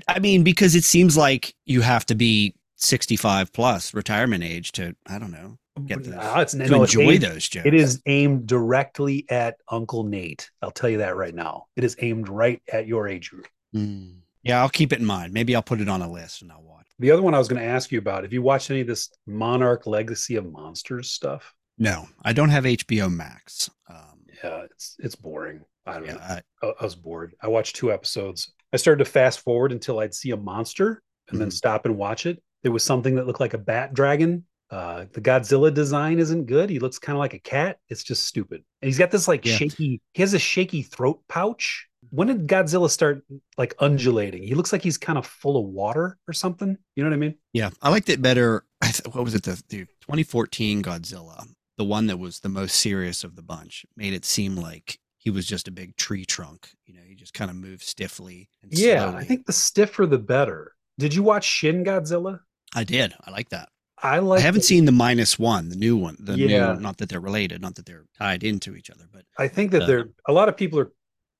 I, 0.07 0.19
mean, 0.19 0.43
because 0.43 0.75
it 0.75 0.83
seems 0.83 1.17
like 1.17 1.55
you 1.65 1.81
have 1.81 2.05
to 2.07 2.15
be 2.15 2.53
65 2.81 3.51
plus 3.53 3.93
retirement 3.93 4.43
age 4.43 4.71
to, 4.73 4.95
I 5.07 5.19
don't 5.19 5.31
know, 5.31 5.57
get 5.85 6.03
this, 6.03 6.15
no, 6.15 6.39
it's, 6.39 6.51
to 6.53 6.67
no, 6.67 6.83
enjoy 6.83 7.11
aimed, 7.11 7.23
those 7.23 7.47
jokes. 7.47 7.65
It 7.65 7.73
is 7.73 8.01
aimed 8.05 8.47
directly 8.47 9.25
at 9.29 9.57
Uncle 9.69 10.03
Nate. 10.03 10.49
I'll 10.61 10.71
tell 10.71 10.89
you 10.89 10.99
that 10.99 11.15
right 11.15 11.33
now. 11.33 11.65
It 11.75 11.83
is 11.83 11.95
aimed 11.99 12.29
right 12.29 12.61
at 12.71 12.87
your 12.87 13.07
age 13.07 13.29
group. 13.29 13.47
Mm. 13.75 14.19
Yeah, 14.43 14.61
I'll 14.61 14.69
keep 14.69 14.93
it 14.93 14.99
in 14.99 15.05
mind. 15.05 15.33
Maybe 15.33 15.55
I'll 15.55 15.61
put 15.61 15.81
it 15.81 15.89
on 15.89 16.01
a 16.01 16.09
list 16.09 16.41
and 16.41 16.51
I'll 16.51 16.63
watch. 16.63 16.87
The 16.99 17.11
other 17.11 17.21
one 17.21 17.33
I 17.33 17.37
was 17.37 17.47
going 17.47 17.61
to 17.61 17.67
ask 17.67 17.91
you 17.91 17.99
about, 17.99 18.23
have 18.23 18.33
you 18.33 18.41
watched 18.41 18.71
any 18.71 18.81
of 18.81 18.87
this 18.87 19.09
Monarch 19.27 19.85
Legacy 19.85 20.35
of 20.35 20.49
Monsters 20.51 21.11
stuff? 21.11 21.53
No, 21.77 22.07
I 22.23 22.33
don't 22.33 22.49
have 22.49 22.65
HBO 22.65 23.11
Max. 23.13 23.69
Um, 23.89 24.19
yeah, 24.43 24.63
it's 24.63 24.97
it's 24.99 25.15
boring. 25.15 25.61
I 25.85 25.93
don't 25.93 26.05
yeah, 26.05 26.13
know. 26.13 26.19
I, 26.19 26.73
I, 26.79 26.83
was 26.83 26.95
bored. 26.95 27.35
I 27.41 27.47
watched 27.47 27.77
two 27.77 27.91
episodes. 27.91 28.53
I 28.73 28.77
started 28.77 29.03
to 29.03 29.09
fast 29.09 29.39
forward 29.39 29.71
until 29.71 29.99
I'd 29.99 30.13
see 30.13 30.31
a 30.31 30.37
monster 30.37 31.01
and 31.29 31.35
mm-hmm. 31.35 31.39
then 31.39 31.51
stop 31.51 31.85
and 31.85 31.97
watch 31.97 32.25
it. 32.25 32.41
There 32.63 32.71
was 32.71 32.83
something 32.83 33.15
that 33.15 33.27
looked 33.27 33.39
like 33.39 33.53
a 33.53 33.59
bat 33.59 33.93
dragon. 33.93 34.45
Uh, 34.71 35.05
the 35.13 35.21
Godzilla 35.21 35.73
design 35.73 36.19
isn't 36.19 36.45
good. 36.45 36.69
He 36.69 36.79
looks 36.79 36.99
kind 36.99 37.15
of 37.15 37.19
like 37.19 37.33
a 37.33 37.39
cat. 37.39 37.79
It's 37.89 38.03
just 38.03 38.25
stupid. 38.25 38.63
And 38.81 38.87
he's 38.87 38.99
got 38.99 39.09
this 39.09 39.27
like 39.27 39.45
yeah. 39.45 39.55
shaky. 39.55 40.01
He 40.13 40.21
has 40.21 40.33
a 40.33 40.39
shaky 40.39 40.83
throat 40.83 41.21
pouch. 41.27 41.87
When 42.11 42.27
did 42.27 42.47
Godzilla 42.47 42.89
start 42.89 43.23
like 43.57 43.73
undulating? 43.79 44.43
He 44.43 44.55
looks 44.55 44.71
like 44.71 44.83
he's 44.83 44.97
kind 44.97 45.17
of 45.17 45.25
full 45.25 45.57
of 45.57 45.65
water 45.65 46.17
or 46.27 46.33
something. 46.33 46.77
You 46.95 47.03
know 47.03 47.09
what 47.09 47.15
I 47.15 47.19
mean? 47.19 47.35
Yeah, 47.53 47.71
I 47.81 47.89
liked 47.89 48.09
it 48.09 48.21
better. 48.21 48.63
What 49.11 49.23
was 49.23 49.35
it? 49.35 49.43
The, 49.43 49.61
the 49.69 49.85
2014 50.01 50.81
Godzilla, 50.81 51.45
the 51.77 51.83
one 51.83 52.07
that 52.07 52.17
was 52.17 52.39
the 52.39 52.49
most 52.49 52.75
serious 52.75 53.23
of 53.23 53.35
the 53.35 53.41
bunch, 53.41 53.85
made 53.95 54.13
it 54.13 54.25
seem 54.25 54.55
like 54.55 54.99
he 55.17 55.29
was 55.29 55.45
just 55.45 55.67
a 55.67 55.71
big 55.71 55.95
tree 55.97 56.25
trunk. 56.25 56.69
You 56.85 56.95
know, 56.95 57.01
he 57.05 57.13
just 57.13 57.33
kind 57.33 57.51
of 57.51 57.57
moved 57.57 57.83
stiffly. 57.83 58.49
yeah, 58.69 59.01
slowly. 59.01 59.17
I 59.17 59.23
think 59.25 59.45
the 59.45 59.53
stiffer 59.53 60.05
the 60.05 60.17
better. 60.17 60.73
Did 60.97 61.13
you 61.13 61.23
watch 61.23 61.45
Shin 61.45 61.83
Godzilla? 61.83 62.39
I 62.75 62.83
did. 62.83 63.13
I 63.25 63.31
like 63.31 63.49
that. 63.49 63.69
I 64.01 64.19
like. 64.19 64.39
I 64.39 64.43
haven't 64.43 64.63
seen 64.63 64.85
the 64.85 64.91
minus 64.91 65.37
one, 65.37 65.69
the 65.69 65.75
new 65.75 65.97
one. 65.97 66.17
The 66.19 66.37
yeah. 66.37 66.73
new, 66.73 66.79
not 66.79 66.97
that 66.97 67.09
they're 67.09 67.19
related, 67.19 67.61
not 67.61 67.75
that 67.75 67.85
they're 67.85 68.05
tied 68.17 68.43
into 68.43 68.75
each 68.75 68.89
other, 68.89 69.05
but 69.11 69.25
I 69.37 69.47
think 69.47 69.71
that 69.71 69.87
they're 69.87 70.09
a 70.27 70.33
lot 70.33 70.49
of 70.49 70.55
people 70.55 70.79
are 70.79 70.91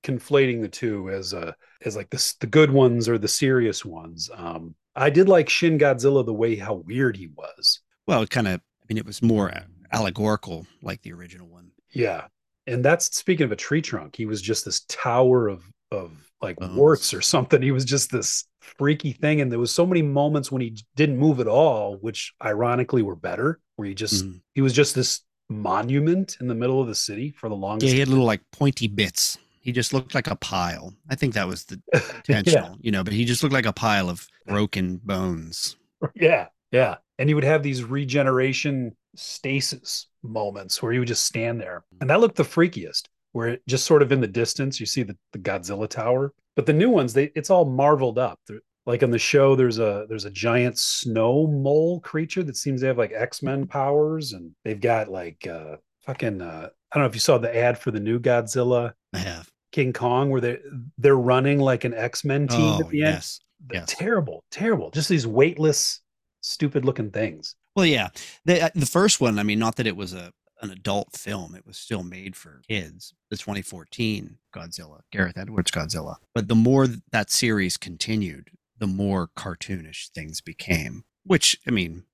conflating 0.02 0.60
the 0.60 0.68
two 0.68 1.10
as 1.10 1.34
uh 1.34 1.52
as 1.84 1.96
like 1.96 2.10
the 2.10 2.34
the 2.40 2.46
good 2.46 2.70
ones 2.70 3.08
or 3.08 3.18
the 3.18 3.28
serious 3.28 3.84
ones. 3.84 4.28
Um, 4.34 4.74
I 4.94 5.10
did 5.10 5.28
like 5.28 5.48
Shin 5.48 5.78
Godzilla 5.78 6.24
the 6.24 6.34
way 6.34 6.56
how 6.56 6.74
weird 6.74 7.16
he 7.16 7.28
was. 7.28 7.80
Well, 8.06 8.22
it 8.22 8.30
kind 8.30 8.48
of. 8.48 8.60
I 8.60 8.84
mean, 8.92 8.98
it 8.98 9.06
was 9.06 9.22
more 9.22 9.52
allegorical, 9.92 10.66
like 10.82 11.00
the 11.02 11.12
original 11.12 11.46
one. 11.46 11.70
Yeah, 11.92 12.26
and 12.66 12.84
that's 12.84 13.16
speaking 13.16 13.44
of 13.44 13.52
a 13.52 13.56
tree 13.56 13.82
trunk. 13.82 14.16
He 14.16 14.26
was 14.26 14.42
just 14.42 14.64
this 14.64 14.80
tower 14.88 15.48
of 15.48 15.64
of 15.90 16.29
like 16.42 16.56
oh. 16.60 16.74
warts 16.74 17.14
or 17.14 17.20
something. 17.20 17.62
He 17.62 17.72
was 17.72 17.84
just 17.84 18.10
this 18.10 18.44
freaky 18.60 19.12
thing, 19.12 19.40
and 19.40 19.50
there 19.50 19.58
was 19.58 19.72
so 19.72 19.86
many 19.86 20.02
moments 20.02 20.50
when 20.50 20.62
he 20.62 20.76
didn't 20.96 21.18
move 21.18 21.40
at 21.40 21.48
all, 21.48 21.96
which 21.96 22.32
ironically 22.44 23.02
were 23.02 23.16
better. 23.16 23.60
Where 23.76 23.88
he 23.88 23.94
just 23.94 24.24
mm. 24.24 24.40
he 24.54 24.60
was 24.60 24.72
just 24.72 24.94
this 24.94 25.22
monument 25.48 26.36
in 26.40 26.46
the 26.46 26.54
middle 26.54 26.80
of 26.80 26.86
the 26.86 26.94
city 26.94 27.30
for 27.30 27.48
the 27.48 27.56
longest. 27.56 27.88
Yeah, 27.88 27.94
he 27.94 28.00
had 28.00 28.08
little 28.08 28.24
like 28.24 28.42
pointy 28.52 28.88
bits. 28.88 29.38
He 29.62 29.72
just 29.72 29.92
looked 29.92 30.14
like 30.14 30.26
a 30.26 30.36
pile. 30.36 30.94
I 31.10 31.14
think 31.14 31.34
that 31.34 31.46
was 31.46 31.64
the 31.64 31.80
intentional, 32.28 32.70
yeah. 32.70 32.76
you 32.80 32.90
know. 32.90 33.04
But 33.04 33.12
he 33.12 33.24
just 33.24 33.42
looked 33.42 33.52
like 33.52 33.66
a 33.66 33.72
pile 33.72 34.08
of 34.08 34.26
broken 34.46 35.00
bones. 35.04 35.76
Yeah, 36.14 36.46
yeah. 36.72 36.96
And 37.18 37.28
he 37.28 37.34
would 37.34 37.44
have 37.44 37.62
these 37.62 37.84
regeneration 37.84 38.96
stasis 39.16 40.06
moments 40.22 40.82
where 40.82 40.92
he 40.92 40.98
would 40.98 41.08
just 41.08 41.24
stand 41.24 41.60
there. 41.60 41.84
And 42.00 42.10
that 42.10 42.20
looked 42.20 42.36
the 42.36 42.42
freakiest, 42.42 43.04
where 43.32 43.48
it 43.48 43.62
just 43.66 43.86
sort 43.86 44.02
of 44.02 44.12
in 44.12 44.20
the 44.20 44.26
distance, 44.26 44.80
you 44.80 44.86
see 44.86 45.02
the, 45.02 45.16
the 45.32 45.38
Godzilla 45.38 45.88
tower. 45.88 46.32
But 46.56 46.66
the 46.66 46.72
new 46.72 46.90
ones, 46.90 47.12
they 47.12 47.30
it's 47.34 47.50
all 47.50 47.64
marveled 47.64 48.18
up. 48.18 48.40
They're, 48.46 48.60
like 48.86 49.02
on 49.02 49.10
the 49.10 49.18
show, 49.18 49.54
there's 49.54 49.78
a 49.78 50.06
there's 50.08 50.24
a 50.24 50.30
giant 50.30 50.78
snow 50.78 51.46
mole 51.46 52.00
creature 52.00 52.42
that 52.42 52.56
seems 52.56 52.80
to 52.80 52.86
have 52.88 52.98
like 52.98 53.12
X-Men 53.14 53.66
powers, 53.66 54.32
and 54.32 54.52
they've 54.64 54.80
got 54.80 55.10
like 55.10 55.46
uh 55.46 55.76
fucking 56.02 56.40
uh 56.40 56.68
I 56.92 56.96
don't 56.96 57.04
know 57.04 57.08
if 57.08 57.14
you 57.14 57.20
saw 57.20 57.38
the 57.38 57.54
ad 57.54 57.78
for 57.78 57.90
the 57.90 58.00
new 58.00 58.18
Godzilla. 58.18 58.94
I 59.12 59.18
have. 59.18 59.50
King 59.72 59.92
Kong, 59.92 60.30
where 60.30 60.40
they 60.40 60.58
they're 60.98 61.16
running 61.16 61.60
like 61.60 61.84
an 61.84 61.94
X 61.94 62.24
Men 62.24 62.48
team 62.48 62.60
oh, 62.60 62.80
at 62.80 62.88
the 62.88 63.04
end. 63.04 63.14
Yes. 63.14 63.40
yes. 63.72 63.84
Terrible, 63.86 64.42
terrible. 64.50 64.90
Just 64.90 65.08
these 65.08 65.26
weightless, 65.26 66.00
stupid 66.40 66.84
looking 66.84 67.10
things. 67.10 67.54
Well, 67.76 67.86
yeah, 67.86 68.08
the 68.44 68.64
uh, 68.64 68.70
the 68.74 68.86
first 68.86 69.20
one. 69.20 69.38
I 69.38 69.44
mean, 69.44 69.60
not 69.60 69.76
that 69.76 69.86
it 69.86 69.96
was 69.96 70.12
a 70.12 70.32
an 70.60 70.70
adult 70.70 71.16
film; 71.16 71.54
it 71.54 71.66
was 71.66 71.76
still 71.76 72.02
made 72.02 72.36
for 72.36 72.62
kids. 72.68 73.14
The 73.30 73.36
2014 73.36 74.38
Godzilla, 74.54 75.00
Gareth 75.10 75.38
Edwards 75.38 75.70
Godzilla. 75.70 76.16
But 76.34 76.48
the 76.48 76.54
more 76.54 76.86
that 76.86 77.30
series 77.30 77.76
continued, 77.76 78.50
the 78.78 78.86
more 78.86 79.28
cartoonish 79.36 80.08
things 80.08 80.40
became. 80.40 81.04
Which 81.24 81.58
I 81.66 81.70
mean, 81.70 82.04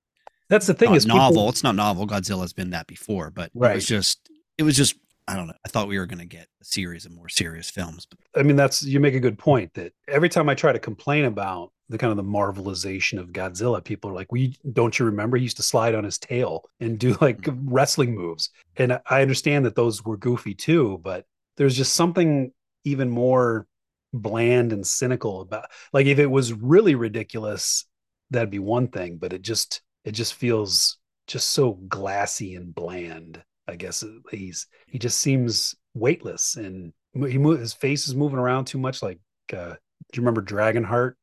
that's 0.48 0.66
the 0.66 0.74
thing 0.74 0.94
is 0.94 1.06
novel. 1.06 1.34
People... 1.34 1.48
It's 1.50 1.62
not 1.62 1.76
novel. 1.76 2.06
Godzilla's 2.06 2.52
been 2.52 2.70
that 2.70 2.86
before, 2.86 3.30
but 3.30 3.50
right. 3.54 3.72
it 3.72 3.74
was 3.76 3.86
just 3.86 4.30
it 4.58 4.62
was 4.62 4.76
just 4.76 4.96
I 5.28 5.34
don't 5.34 5.48
know. 5.48 5.54
I 5.64 5.68
thought 5.68 5.88
we 5.88 5.98
were 5.98 6.06
going 6.06 6.20
to 6.20 6.24
get 6.24 6.48
a 6.60 6.64
series 6.64 7.04
of 7.04 7.12
more 7.12 7.28
serious 7.28 7.68
films. 7.68 8.06
But 8.06 8.18
I 8.40 8.44
mean, 8.44 8.56
that's 8.56 8.82
you 8.82 9.00
make 9.00 9.14
a 9.14 9.20
good 9.20 9.38
point 9.38 9.74
that 9.74 9.92
every 10.06 10.28
time 10.28 10.48
I 10.48 10.54
try 10.54 10.72
to 10.72 10.78
complain 10.78 11.24
about 11.24 11.72
the 11.88 11.98
kind 11.98 12.10
of 12.10 12.16
the 12.16 12.22
marvelization 12.22 13.18
of 13.18 13.32
Godzilla, 13.32 13.82
people 13.82 14.10
are 14.10 14.14
like, 14.14 14.30
"We 14.30 14.56
don't 14.72 14.96
you 14.98 15.06
remember 15.06 15.36
he 15.36 15.44
used 15.44 15.56
to 15.56 15.62
slide 15.62 15.94
on 15.94 16.04
his 16.04 16.18
tail 16.18 16.64
and 16.80 16.98
do 16.98 17.16
like 17.20 17.40
mm-hmm. 17.40 17.72
wrestling 17.72 18.14
moves?" 18.14 18.50
And 18.76 19.00
I 19.06 19.22
understand 19.22 19.64
that 19.64 19.74
those 19.74 20.04
were 20.04 20.16
goofy 20.16 20.54
too, 20.54 21.00
but 21.02 21.26
there's 21.56 21.76
just 21.76 21.94
something 21.94 22.52
even 22.84 23.10
more 23.10 23.66
bland 24.12 24.72
and 24.72 24.86
cynical 24.86 25.40
about 25.42 25.66
like 25.92 26.06
if 26.06 26.18
it 26.18 26.30
was 26.30 26.52
really 26.52 26.94
ridiculous 26.94 27.84
that'd 28.30 28.50
be 28.50 28.58
one 28.58 28.88
thing 28.88 29.18
but 29.18 29.32
it 29.32 29.42
just 29.42 29.82
it 30.04 30.12
just 30.12 30.34
feels 30.34 30.96
just 31.26 31.48
so 31.48 31.72
glassy 31.72 32.54
and 32.54 32.74
bland 32.74 33.42
I 33.68 33.76
guess 33.76 34.04
he's 34.30 34.66
he 34.88 34.98
just 34.98 35.18
seems 35.18 35.74
weightless 35.94 36.56
and 36.56 36.92
he 37.14 37.38
move, 37.38 37.60
his 37.60 37.72
face 37.72 38.06
is 38.08 38.14
moving 38.14 38.38
around 38.38 38.66
too 38.66 38.78
much. 38.78 39.02
Like, 39.02 39.20
uh, 39.52 39.70
do 39.70 39.76
you 40.14 40.22
remember 40.22 40.42
Dragonheart? 40.42 41.14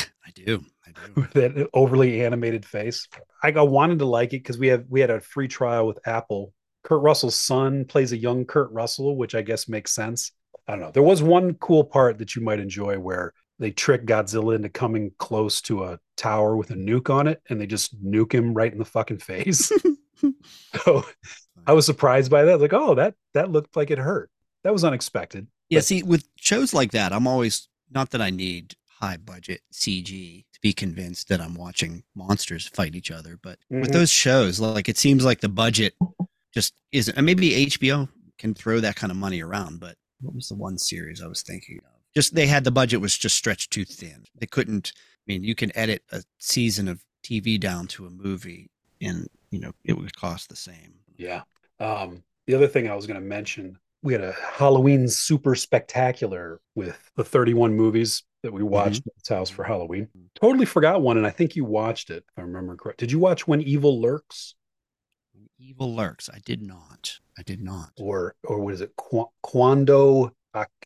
I 0.00 0.30
do. 0.34 0.64
I 0.86 0.90
do. 1.14 1.26
that 1.34 1.68
overly 1.72 2.24
animated 2.24 2.64
face. 2.64 3.06
I, 3.42 3.52
I 3.52 3.62
wanted 3.62 4.00
to 4.00 4.06
like 4.06 4.32
it 4.32 4.42
because 4.42 4.58
we 4.58 4.68
have 4.68 4.84
we 4.88 5.00
had 5.00 5.10
a 5.10 5.20
free 5.20 5.48
trial 5.48 5.86
with 5.86 5.98
Apple. 6.06 6.52
Kurt 6.82 7.02
Russell's 7.02 7.34
son 7.34 7.84
plays 7.84 8.12
a 8.12 8.16
young 8.16 8.44
Kurt 8.44 8.70
Russell, 8.70 9.16
which 9.16 9.34
I 9.34 9.42
guess 9.42 9.68
makes 9.68 9.92
sense. 9.92 10.32
I 10.68 10.72
don't 10.72 10.80
know. 10.80 10.90
There 10.90 11.02
was 11.02 11.22
one 11.22 11.54
cool 11.54 11.84
part 11.84 12.18
that 12.18 12.34
you 12.34 12.42
might 12.42 12.60
enjoy 12.60 12.98
where 12.98 13.32
they 13.58 13.70
trick 13.70 14.04
Godzilla 14.04 14.56
into 14.56 14.68
coming 14.68 15.12
close 15.18 15.60
to 15.62 15.84
a 15.84 15.98
tower 16.16 16.56
with 16.56 16.70
a 16.70 16.74
nuke 16.74 17.10
on 17.10 17.26
it, 17.26 17.40
and 17.48 17.60
they 17.60 17.66
just 17.66 18.02
nuke 18.04 18.32
him 18.32 18.54
right 18.54 18.72
in 18.72 18.78
the 18.78 18.84
fucking 18.84 19.18
face. 19.18 19.72
so 20.84 21.04
I 21.66 21.72
was 21.72 21.86
surprised 21.86 22.30
by 22.30 22.44
that. 22.44 22.60
Like, 22.60 22.72
oh, 22.72 22.94
that 22.94 23.14
that 23.34 23.50
looked 23.50 23.76
like 23.76 23.90
it 23.90 23.98
hurt. 23.98 24.30
That 24.64 24.72
was 24.72 24.84
unexpected. 24.84 25.46
Yeah, 25.68 25.78
but- 25.78 25.84
see, 25.84 26.02
with 26.02 26.24
shows 26.36 26.72
like 26.74 26.92
that, 26.92 27.12
I'm 27.12 27.26
always 27.26 27.68
not 27.90 28.10
that 28.10 28.20
I 28.20 28.30
need 28.30 28.74
high 29.00 29.16
budget 29.18 29.60
CG 29.72 30.44
to 30.52 30.60
be 30.62 30.72
convinced 30.72 31.28
that 31.28 31.40
I'm 31.40 31.54
watching 31.54 32.02
monsters 32.14 32.68
fight 32.68 32.94
each 32.94 33.10
other, 33.10 33.38
but 33.42 33.58
mm-hmm. 33.70 33.82
with 33.82 33.92
those 33.92 34.10
shows, 34.10 34.58
like 34.58 34.88
it 34.88 34.96
seems 34.96 35.24
like 35.24 35.40
the 35.40 35.48
budget 35.48 35.94
just 36.54 36.74
isn't. 36.92 37.16
And 37.16 37.26
maybe 37.26 37.66
HBO 37.66 38.08
can 38.38 38.54
throw 38.54 38.80
that 38.80 38.96
kind 38.96 39.10
of 39.10 39.16
money 39.16 39.42
around, 39.42 39.80
but 39.80 39.96
what 40.20 40.34
was 40.34 40.48
the 40.48 40.54
one 40.54 40.78
series 40.78 41.22
I 41.22 41.26
was 41.26 41.42
thinking 41.42 41.78
of? 41.78 41.92
Just 42.14 42.34
they 42.34 42.46
had 42.46 42.64
the 42.64 42.70
budget 42.70 43.00
was 43.00 43.16
just 43.16 43.36
stretched 43.36 43.70
too 43.70 43.84
thin. 43.84 44.24
They 44.38 44.46
couldn't. 44.46 44.92
I 44.96 45.24
mean, 45.26 45.44
you 45.44 45.54
can 45.54 45.76
edit 45.76 46.02
a 46.10 46.22
season 46.38 46.88
of 46.88 47.04
TV 47.22 47.60
down 47.60 47.86
to 47.88 48.06
a 48.06 48.10
movie, 48.10 48.70
and 49.06 49.26
you 49.50 49.60
know 49.60 49.72
it 49.84 49.94
would 49.94 50.14
cost 50.16 50.48
the 50.48 50.56
same. 50.56 50.94
Yeah. 51.16 51.42
Um, 51.80 52.22
the 52.46 52.54
other 52.54 52.68
thing 52.68 52.88
I 52.88 52.94
was 52.94 53.06
going 53.06 53.20
to 53.20 53.26
mention, 53.26 53.78
we 54.02 54.12
had 54.12 54.22
a 54.22 54.32
Halloween 54.32 55.08
super 55.08 55.54
spectacular 55.54 56.60
with 56.74 57.10
the 57.16 57.24
31 57.24 57.74
movies 57.74 58.22
that 58.42 58.52
we 58.52 58.62
watched 58.62 59.00
mm-hmm. 59.00 59.10
at 59.10 59.18
its 59.18 59.28
house 59.28 59.50
for 59.50 59.64
Halloween. 59.64 60.08
Totally 60.40 60.66
forgot 60.66 61.02
one, 61.02 61.16
and 61.16 61.26
I 61.26 61.30
think 61.30 61.56
you 61.56 61.64
watched 61.64 62.10
it, 62.10 62.24
if 62.28 62.38
I 62.38 62.42
remember 62.42 62.76
correct. 62.76 63.00
Did 63.00 63.10
you 63.10 63.18
watch 63.18 63.48
When 63.48 63.60
Evil 63.62 64.00
Lurks? 64.00 64.54
Evil 65.58 65.94
Lurks. 65.94 66.28
I 66.32 66.38
did 66.44 66.62
not. 66.62 67.18
I 67.38 67.42
did 67.42 67.62
not. 67.62 67.90
Or 67.98 68.34
or 68.44 68.60
what 68.60 68.74
is 68.74 68.80
it? 68.80 68.94
Qu- 68.96 69.30
Cuando 69.42 70.34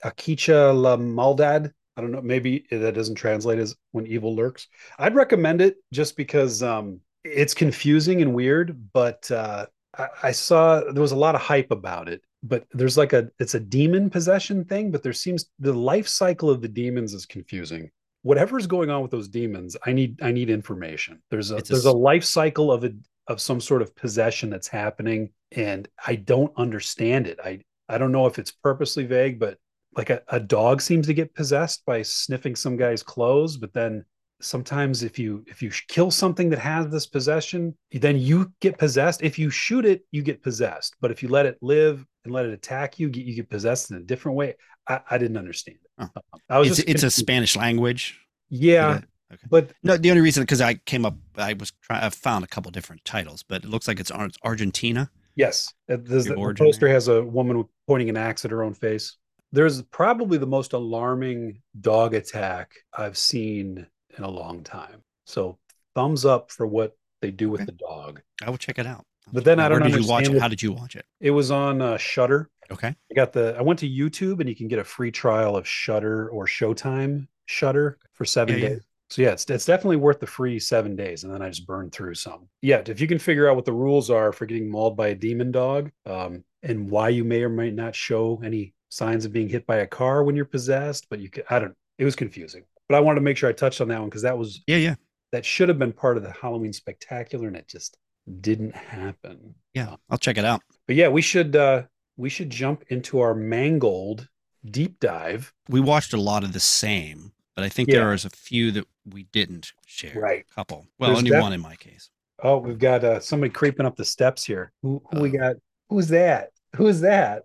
Acecha 0.04 0.74
la 0.74 0.96
Maldad? 0.96 1.72
I 1.96 2.00
don't 2.00 2.12
know. 2.12 2.22
Maybe 2.22 2.64
that 2.70 2.94
doesn't 2.94 3.16
translate 3.16 3.58
as 3.58 3.76
when 3.92 4.06
evil 4.06 4.34
lurks. 4.34 4.68
I'd 4.98 5.14
recommend 5.14 5.60
it 5.60 5.76
just 5.92 6.16
because 6.16 6.62
um, 6.62 7.00
it's 7.24 7.54
confusing 7.54 8.22
and 8.22 8.34
weird, 8.34 8.92
but 8.92 9.30
uh, 9.30 9.66
I, 9.96 10.08
I 10.24 10.30
saw 10.32 10.80
there 10.80 11.02
was 11.02 11.12
a 11.12 11.16
lot 11.16 11.34
of 11.34 11.40
hype 11.40 11.70
about 11.70 12.08
it. 12.08 12.22
But 12.42 12.66
there's 12.72 12.96
like 12.96 13.12
a 13.12 13.28
it's 13.38 13.54
a 13.54 13.60
demon 13.60 14.08
possession 14.08 14.64
thing, 14.64 14.90
but 14.90 15.02
there 15.02 15.12
seems 15.12 15.46
the 15.58 15.74
life 15.74 16.08
cycle 16.08 16.48
of 16.48 16.62
the 16.62 16.68
demons 16.68 17.12
is 17.12 17.26
confusing. 17.26 17.90
Whatever's 18.22 18.66
going 18.66 18.88
on 18.88 19.02
with 19.02 19.10
those 19.10 19.28
demons, 19.28 19.76
I 19.84 19.92
need 19.92 20.22
I 20.22 20.32
need 20.32 20.48
information. 20.48 21.22
There's 21.30 21.50
a 21.50 21.56
a 21.56 21.62
there's 21.62 21.84
a 21.84 21.92
life 21.92 22.24
cycle 22.24 22.72
of 22.72 22.84
a 22.84 22.92
of 23.26 23.42
some 23.42 23.60
sort 23.60 23.82
of 23.82 23.94
possession 23.94 24.48
that's 24.48 24.68
happening, 24.68 25.32
and 25.52 25.86
I 26.06 26.14
don't 26.16 26.52
understand 26.56 27.26
it. 27.26 27.38
I 27.44 27.60
I 27.90 27.98
don't 27.98 28.12
know 28.12 28.26
if 28.26 28.38
it's 28.38 28.52
purposely 28.52 29.04
vague, 29.04 29.38
but 29.38 29.58
like 29.94 30.08
a, 30.08 30.22
a 30.28 30.40
dog 30.40 30.80
seems 30.80 31.06
to 31.08 31.14
get 31.14 31.34
possessed 31.34 31.84
by 31.84 32.00
sniffing 32.00 32.56
some 32.56 32.78
guy's 32.78 33.02
clothes, 33.02 33.58
but 33.58 33.74
then 33.74 34.04
sometimes 34.40 35.02
if 35.02 35.18
you 35.18 35.44
if 35.46 35.62
you 35.62 35.70
kill 35.88 36.10
something 36.10 36.48
that 36.50 36.58
has 36.58 36.88
this 36.88 37.06
possession 37.06 37.74
then 37.92 38.16
you 38.18 38.52
get 38.60 38.78
possessed 38.78 39.22
if 39.22 39.38
you 39.38 39.50
shoot 39.50 39.84
it 39.84 40.04
you 40.10 40.22
get 40.22 40.42
possessed 40.42 40.96
but 41.00 41.10
if 41.10 41.22
you 41.22 41.28
let 41.28 41.46
it 41.46 41.56
live 41.62 42.04
and 42.24 42.32
let 42.32 42.44
it 42.46 42.52
attack 42.52 42.98
you 42.98 43.08
you 43.08 43.34
get 43.34 43.48
possessed 43.50 43.90
in 43.90 43.96
a 43.96 44.00
different 44.00 44.36
way 44.36 44.54
i, 44.88 45.00
I 45.10 45.18
didn't 45.18 45.36
understand 45.36 45.78
it 45.98 46.08
i 46.48 46.58
was 46.58 46.68
It's 46.68 46.76
just 46.78 46.88
it's 46.88 47.02
a. 47.02 47.10
Spanish 47.10 47.56
language. 47.56 48.18
yeah 48.48 49.00
Okay. 49.32 49.46
but 49.48 49.70
No, 49.84 49.96
the 49.96 50.10
only 50.10 50.22
reason 50.22 50.42
because 50.42 50.60
I 50.60 50.74
came 50.74 51.06
up, 51.06 51.14
I 51.36 51.52
was 51.52 51.70
trying, 51.82 52.02
I 52.02 52.10
found 52.10 52.42
a 52.44 52.48
couple 52.48 52.68
different 52.72 53.04
titles, 53.04 53.44
but 53.44 53.62
it 53.62 53.70
looks 53.70 53.86
like 53.86 54.00
it's 54.00 54.10
Ar- 54.10 54.28
Argentina. 54.42 55.08
Yes, 55.36 55.72
Uh, 55.88 55.98
there's 56.02 56.24
the, 56.24 56.34
the 56.34 56.54
poster 56.58 56.88
has 56.88 57.06
a 57.06 57.22
woman 57.22 57.64
pointing 57.86 58.08
an 58.08 58.16
axe 58.16 58.44
at 58.44 58.50
her 58.50 58.64
own 58.64 58.74
face. 58.74 59.18
There's 59.52 59.82
probably 59.82 60.36
the 60.36 60.48
most 60.48 60.72
alarming 60.72 61.62
dog 61.80 62.12
attack 62.14 62.72
I've 62.92 63.16
seen 63.16 63.86
in 64.16 64.24
a 64.24 64.28
long 64.30 64.62
time. 64.62 65.02
So 65.26 65.58
thumbs 65.94 66.24
up 66.24 66.50
for 66.50 66.66
what 66.66 66.96
they 67.22 67.30
do 67.30 67.50
with 67.50 67.62
Okay. 67.62 67.66
the 67.66 67.72
dog. 67.78 68.20
I 68.44 68.50
will 68.50 68.58
check 68.58 68.78
it 68.78 68.86
out. 68.86 69.04
But 69.32 69.44
then 69.44 69.60
I 69.60 69.68
don't 69.68 69.82
did 69.82 69.94
you 69.94 70.06
watch 70.08 70.28
it? 70.28 70.40
How 70.40 70.48
did 70.48 70.62
you 70.62 70.72
watch 70.72 70.96
it? 70.96 71.04
It 71.20 71.30
was 71.30 71.50
on 71.50 71.80
uh, 71.82 71.96
Shutter. 71.98 72.48
Okay. 72.70 72.88
I 72.88 73.14
got 73.14 73.32
the. 73.32 73.54
I 73.58 73.62
went 73.62 73.78
to 73.80 73.88
YouTube 73.88 74.40
and 74.40 74.48
you 74.48 74.56
can 74.56 74.68
get 74.68 74.78
a 74.78 74.84
free 74.84 75.10
trial 75.10 75.56
of 75.56 75.66
Shutter 75.66 76.28
or 76.30 76.46
Showtime 76.46 77.28
Shutter 77.46 77.98
for 78.12 78.24
seven 78.24 78.56
Yeah, 78.58 78.62
yeah. 78.62 78.68
days. 78.70 78.82
So 79.10 79.22
yeah, 79.22 79.30
it's 79.32 79.44
it's 79.50 79.64
definitely 79.66 79.96
worth 79.96 80.20
the 80.20 80.26
free 80.26 80.60
seven 80.60 80.94
days, 80.94 81.24
and 81.24 81.34
then 81.34 81.42
I 81.42 81.48
just 81.48 81.66
burned 81.66 81.90
through 81.92 82.14
some. 82.14 82.48
Yeah, 82.62 82.80
if 82.86 83.00
you 83.00 83.08
can 83.08 83.18
figure 83.18 83.48
out 83.50 83.56
what 83.56 83.64
the 83.64 83.72
rules 83.72 84.08
are 84.08 84.32
for 84.32 84.46
getting 84.46 84.70
mauled 84.70 84.96
by 84.96 85.08
a 85.08 85.14
demon 85.16 85.50
dog, 85.50 85.90
um, 86.06 86.44
and 86.62 86.88
why 86.88 87.08
you 87.08 87.24
may 87.24 87.42
or 87.42 87.48
may 87.48 87.72
not 87.72 87.96
show 87.96 88.40
any 88.44 88.72
signs 88.88 89.24
of 89.24 89.32
being 89.32 89.48
hit 89.48 89.66
by 89.66 89.78
a 89.78 89.86
car 89.86 90.22
when 90.22 90.36
you're 90.36 90.44
possessed, 90.44 91.06
but 91.10 91.18
you 91.18 91.28
could, 91.28 91.44
I 91.50 91.58
don't. 91.58 91.74
It 91.98 92.04
was 92.04 92.14
confusing, 92.14 92.62
but 92.90 92.96
I 92.96 93.00
wanted 93.00 93.20
to 93.20 93.24
make 93.24 93.36
sure 93.36 93.48
I 93.48 93.52
touched 93.52 93.80
on 93.80 93.86
that 93.88 94.00
one 94.00 94.08
because 94.08 94.22
that 94.22 94.36
was 94.36 94.62
Yeah, 94.66 94.78
yeah, 94.78 94.94
that 95.30 95.44
should 95.44 95.68
have 95.68 95.78
been 95.78 95.92
part 95.92 96.16
of 96.16 96.24
the 96.24 96.32
Halloween 96.32 96.72
spectacular, 96.72 97.46
and 97.46 97.56
it 97.56 97.68
just 97.68 97.96
didn't 98.40 98.74
happen. 98.74 99.54
yeah. 99.74 99.94
I'll 100.10 100.18
check 100.18 100.38
it 100.38 100.44
out. 100.44 100.60
But 100.88 100.96
yeah, 100.96 101.08
we 101.08 101.22
should 101.22 101.54
uh 101.54 101.84
we 102.16 102.28
should 102.28 102.50
jump 102.50 102.82
into 102.88 103.20
our 103.20 103.32
mangold 103.34 104.28
deep 104.68 104.98
dive. 105.00 105.52
We 105.68 105.80
watched 105.80 106.12
a 106.14 106.20
lot 106.20 106.42
of 106.42 106.52
the 106.52 106.60
same, 106.60 107.32
but 107.54 107.64
I 107.64 107.68
think 107.68 107.88
Yeah. 107.88 108.00
there 108.00 108.08
was 108.10 108.24
a 108.24 108.30
few 108.30 108.72
that 108.72 108.86
we 109.06 109.22
didn't 109.32 109.72
share. 109.86 110.18
Right. 110.20 110.44
A 110.50 110.54
couple. 110.54 110.86
Well, 110.98 111.10
There's 111.10 111.18
only 111.20 111.30
def- 111.30 111.42
one 111.42 111.52
in 111.52 111.60
my 111.60 111.76
case. 111.76 112.10
Oh, 112.42 112.58
we've 112.58 112.78
got 112.78 113.04
uh 113.04 113.20
somebody 113.20 113.50
creeping 113.52 113.86
up 113.86 113.94
the 113.96 114.04
steps 114.04 114.44
here. 114.44 114.72
Who 114.82 115.00
who 115.12 115.20
we 115.20 115.30
Uh-oh. 115.30 115.38
got? 115.38 115.56
Who's 115.90 116.08
that? 116.08 116.50
Who's 116.76 117.00
that? 117.02 117.44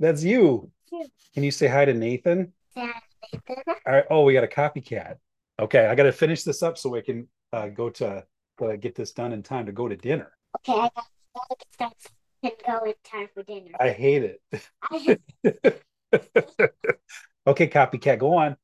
That's 0.00 0.24
you. 0.24 0.70
Can 1.34 1.44
you 1.44 1.50
say 1.50 1.66
hi 1.68 1.84
to 1.84 1.94
Nathan? 1.94 2.52
All 3.34 3.92
right. 3.92 4.04
Oh, 4.10 4.24
we 4.24 4.32
got 4.32 4.44
a 4.44 4.48
copycat. 4.48 5.16
Okay, 5.60 5.86
I 5.86 5.94
got 5.94 6.04
to 6.04 6.12
finish 6.12 6.44
this 6.44 6.62
up 6.62 6.78
so 6.78 6.90
we 6.90 7.02
can 7.02 7.28
uh, 7.52 7.68
go 7.68 7.90
to 7.90 8.24
uh, 8.62 8.76
get 8.76 8.94
this 8.94 9.12
done 9.12 9.32
in 9.32 9.42
time 9.42 9.66
to 9.66 9.72
go 9.72 9.88
to 9.88 9.96
dinner. 9.96 10.32
Okay, 10.58 10.72
I 10.72 10.90
got 10.94 11.06
to 11.50 11.56
get 11.58 11.72
started 11.72 11.96
and 12.42 12.52
go 12.64 12.84
in 12.84 12.94
time 13.04 13.28
for 13.34 13.42
dinner. 13.42 13.70
I 13.80 13.90
hate 13.90 14.22
it. 14.22 14.40
I 14.82 15.18
okay, 17.46 17.66
copycat, 17.66 18.18
go 18.18 18.34
on. 18.34 18.56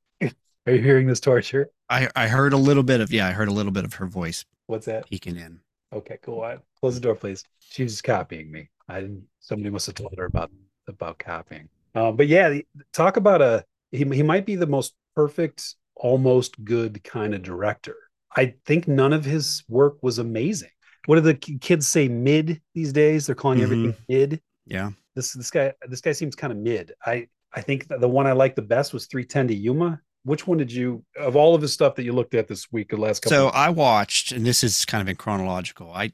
Are 0.66 0.72
you 0.72 0.80
hearing 0.80 1.06
this 1.06 1.20
torture? 1.20 1.68
I, 1.90 2.08
I 2.16 2.26
heard 2.28 2.54
a 2.54 2.56
little 2.56 2.82
bit 2.82 3.00
of 3.00 3.12
yeah, 3.12 3.26
I 3.28 3.32
heard 3.32 3.48
a 3.48 3.52
little 3.52 3.72
bit 3.72 3.84
of 3.84 3.92
her 3.94 4.06
voice 4.06 4.44
What's 4.66 4.86
that? 4.86 5.08
peeking 5.10 5.36
in. 5.36 5.60
Okay, 5.92 6.18
go 6.24 6.42
on. 6.42 6.60
Close 6.80 6.94
the 6.94 7.00
door, 7.00 7.14
please. 7.14 7.44
She's 7.60 8.00
copying 8.00 8.50
me. 8.50 8.70
I 8.88 9.00
didn't. 9.00 9.24
Somebody 9.40 9.70
must 9.70 9.86
have 9.86 9.94
told 9.94 10.14
her 10.16 10.24
about 10.24 10.50
about 10.88 11.18
copying. 11.18 11.68
Um, 11.94 12.16
but 12.16 12.28
yeah, 12.28 12.58
talk 12.92 13.16
about 13.16 13.42
a. 13.42 13.64
He 13.94 14.04
he 14.04 14.22
might 14.22 14.46
be 14.46 14.56
the 14.56 14.66
most 14.66 14.94
perfect, 15.14 15.76
almost 15.94 16.62
good 16.64 17.02
kind 17.04 17.34
of 17.34 17.42
director. 17.42 17.96
I 18.36 18.54
think 18.66 18.88
none 18.88 19.12
of 19.12 19.24
his 19.24 19.62
work 19.68 19.98
was 20.02 20.18
amazing. 20.18 20.70
What 21.06 21.16
do 21.16 21.20
the 21.20 21.34
kids 21.34 21.86
say? 21.86 22.08
Mid 22.08 22.60
these 22.74 22.92
days, 22.92 23.26
they're 23.26 23.34
calling 23.34 23.60
mm-hmm. 23.60 23.72
everything 23.72 23.96
mid. 24.08 24.42
Yeah. 24.66 24.90
This 25.14 25.32
this 25.32 25.50
guy 25.50 25.72
this 25.88 26.00
guy 26.00 26.12
seems 26.12 26.34
kind 26.34 26.52
of 26.52 26.58
mid. 26.58 26.92
I 27.04 27.28
I 27.52 27.60
think 27.60 27.88
that 27.88 28.00
the 28.00 28.08
one 28.08 28.26
I 28.26 28.32
liked 28.32 28.56
the 28.56 28.62
best 28.62 28.92
was 28.92 29.06
310 29.06 29.48
to 29.48 29.54
Yuma. 29.54 30.00
Which 30.24 30.46
one 30.46 30.58
did 30.58 30.72
you 30.72 31.04
of 31.16 31.36
all 31.36 31.54
of 31.54 31.62
his 31.62 31.72
stuff 31.72 31.94
that 31.96 32.04
you 32.04 32.12
looked 32.12 32.34
at 32.34 32.48
this 32.48 32.72
week 32.72 32.92
or 32.92 32.96
last 32.96 33.22
couple? 33.22 33.36
So 33.36 33.48
I 33.48 33.68
watched, 33.68 34.32
and 34.32 34.44
this 34.44 34.64
is 34.64 34.84
kind 34.84 35.02
of 35.02 35.08
in 35.08 35.16
chronological. 35.16 35.92
I 35.92 36.12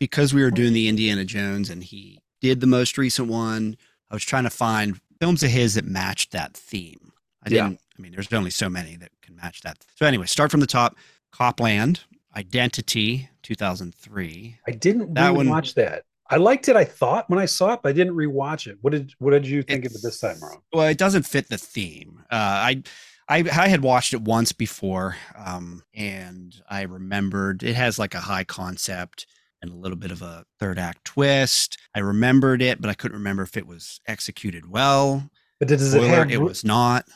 because 0.00 0.34
we 0.34 0.42
were 0.42 0.50
doing 0.50 0.72
the 0.72 0.88
Indiana 0.88 1.24
Jones, 1.24 1.70
and 1.70 1.84
he 1.84 2.18
did 2.40 2.60
the 2.60 2.66
most 2.66 2.98
recent 2.98 3.28
one. 3.28 3.76
I 4.10 4.14
was 4.14 4.24
trying 4.24 4.44
to 4.44 4.50
find 4.50 5.00
films 5.24 5.42
of 5.42 5.48
his 5.50 5.74
that 5.74 5.86
matched 5.86 6.32
that 6.32 6.52
theme. 6.54 7.12
I 7.42 7.48
didn't. 7.48 7.80
I 7.98 8.02
mean, 8.02 8.12
there's 8.12 8.30
only 8.32 8.50
so 8.50 8.68
many 8.68 8.96
that 8.96 9.10
can 9.22 9.36
match 9.36 9.62
that. 9.62 9.78
So 9.94 10.04
anyway, 10.04 10.26
start 10.26 10.50
from 10.50 10.60
the 10.60 10.66
top. 10.66 10.96
Copland, 11.32 12.00
Identity, 12.36 13.30
2003. 13.42 14.58
I 14.66 14.70
didn't 14.72 15.14
That 15.14 15.34
one- 15.34 15.46
rewatch 15.46 15.74
that. 15.74 16.04
I 16.28 16.36
liked 16.36 16.68
it. 16.68 16.76
I 16.76 16.84
thought 16.84 17.28
when 17.30 17.38
I 17.38 17.44
saw 17.46 17.72
it, 17.74 17.80
but 17.82 17.90
I 17.90 17.92
didn't 17.92 18.14
rewatch 18.14 18.66
it. 18.66 18.78
What 18.82 18.90
did 18.92 19.12
What 19.18 19.30
did 19.32 19.46
you 19.46 19.62
think 19.62 19.84
of 19.86 19.92
it 19.92 20.02
this 20.02 20.20
time 20.20 20.42
around? 20.42 20.58
Well, 20.72 20.86
it 20.88 20.98
doesn't 20.98 21.24
fit 21.24 21.48
the 21.48 21.58
theme. 21.58 22.22
Uh, 22.30 22.34
I, 22.70 22.82
I, 23.28 23.38
I 23.38 23.68
had 23.68 23.82
watched 23.82 24.12
it 24.14 24.20
once 24.22 24.52
before, 24.52 25.16
um, 25.36 25.82
and 25.94 26.54
I 26.68 26.82
remembered 26.82 27.62
it 27.62 27.74
has 27.76 27.98
like 27.98 28.14
a 28.14 28.20
high 28.20 28.44
concept 28.44 29.26
and 29.64 29.72
a 29.72 29.76
little 29.82 29.96
bit 29.96 30.10
of 30.10 30.22
a 30.22 30.44
third 30.60 30.78
act 30.78 31.04
twist. 31.04 31.78
I 31.94 32.00
remembered 32.00 32.62
it, 32.62 32.80
but 32.80 32.88
I 32.90 32.94
couldn't 32.94 33.16
remember 33.16 33.42
if 33.42 33.56
it 33.56 33.66
was 33.66 34.00
executed 34.06 34.68
well. 34.70 35.28
But 35.58 35.68
does 35.68 35.94
it 35.94 36.02
have? 36.04 36.30
it 36.30 36.40
was 36.40 36.64
not. 36.64 37.06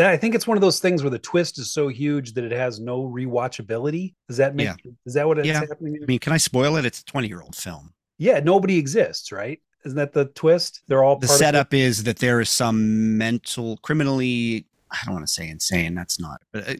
I 0.00 0.16
think 0.16 0.34
it's 0.34 0.46
one 0.46 0.56
of 0.56 0.60
those 0.60 0.80
things 0.80 1.02
where 1.04 1.10
the 1.10 1.18
twist 1.20 1.58
is 1.58 1.72
so 1.72 1.86
huge 1.88 2.32
that 2.34 2.42
it 2.44 2.50
has 2.52 2.80
no 2.80 3.04
rewatchability. 3.04 4.14
Does 4.26 4.38
that 4.38 4.54
make? 4.56 4.66
Yeah. 4.66 4.74
Is 5.06 5.14
that 5.14 5.26
what 5.28 5.38
it's 5.38 5.46
Yeah. 5.46 5.60
happening? 5.60 5.94
here? 5.94 6.02
I 6.02 6.06
mean, 6.06 6.18
can 6.18 6.32
I 6.32 6.36
spoil 6.36 6.76
it? 6.76 6.84
It's 6.84 7.00
a 7.00 7.04
20 7.04 7.28
year 7.28 7.40
old 7.42 7.54
film. 7.54 7.92
yeah, 8.18 8.40
nobody 8.40 8.76
exists, 8.78 9.30
right? 9.30 9.60
Isn't 9.84 9.96
that 9.96 10.12
the 10.12 10.24
twist? 10.24 10.80
They're 10.88 11.04
all 11.04 11.16
The 11.16 11.28
part 11.28 11.36
of 11.36 11.42
it? 11.42 11.44
setup 11.44 11.74
is 11.74 12.02
that 12.04 12.18
there 12.18 12.40
is 12.40 12.48
some 12.50 13.16
mental, 13.16 13.76
criminally, 13.78 14.66
I 14.90 14.98
don't 15.04 15.14
want 15.14 15.26
to 15.26 15.32
say 15.32 15.48
insane, 15.48 15.94
that's 15.94 16.18
not, 16.18 16.42
but 16.52 16.68
a, 16.68 16.78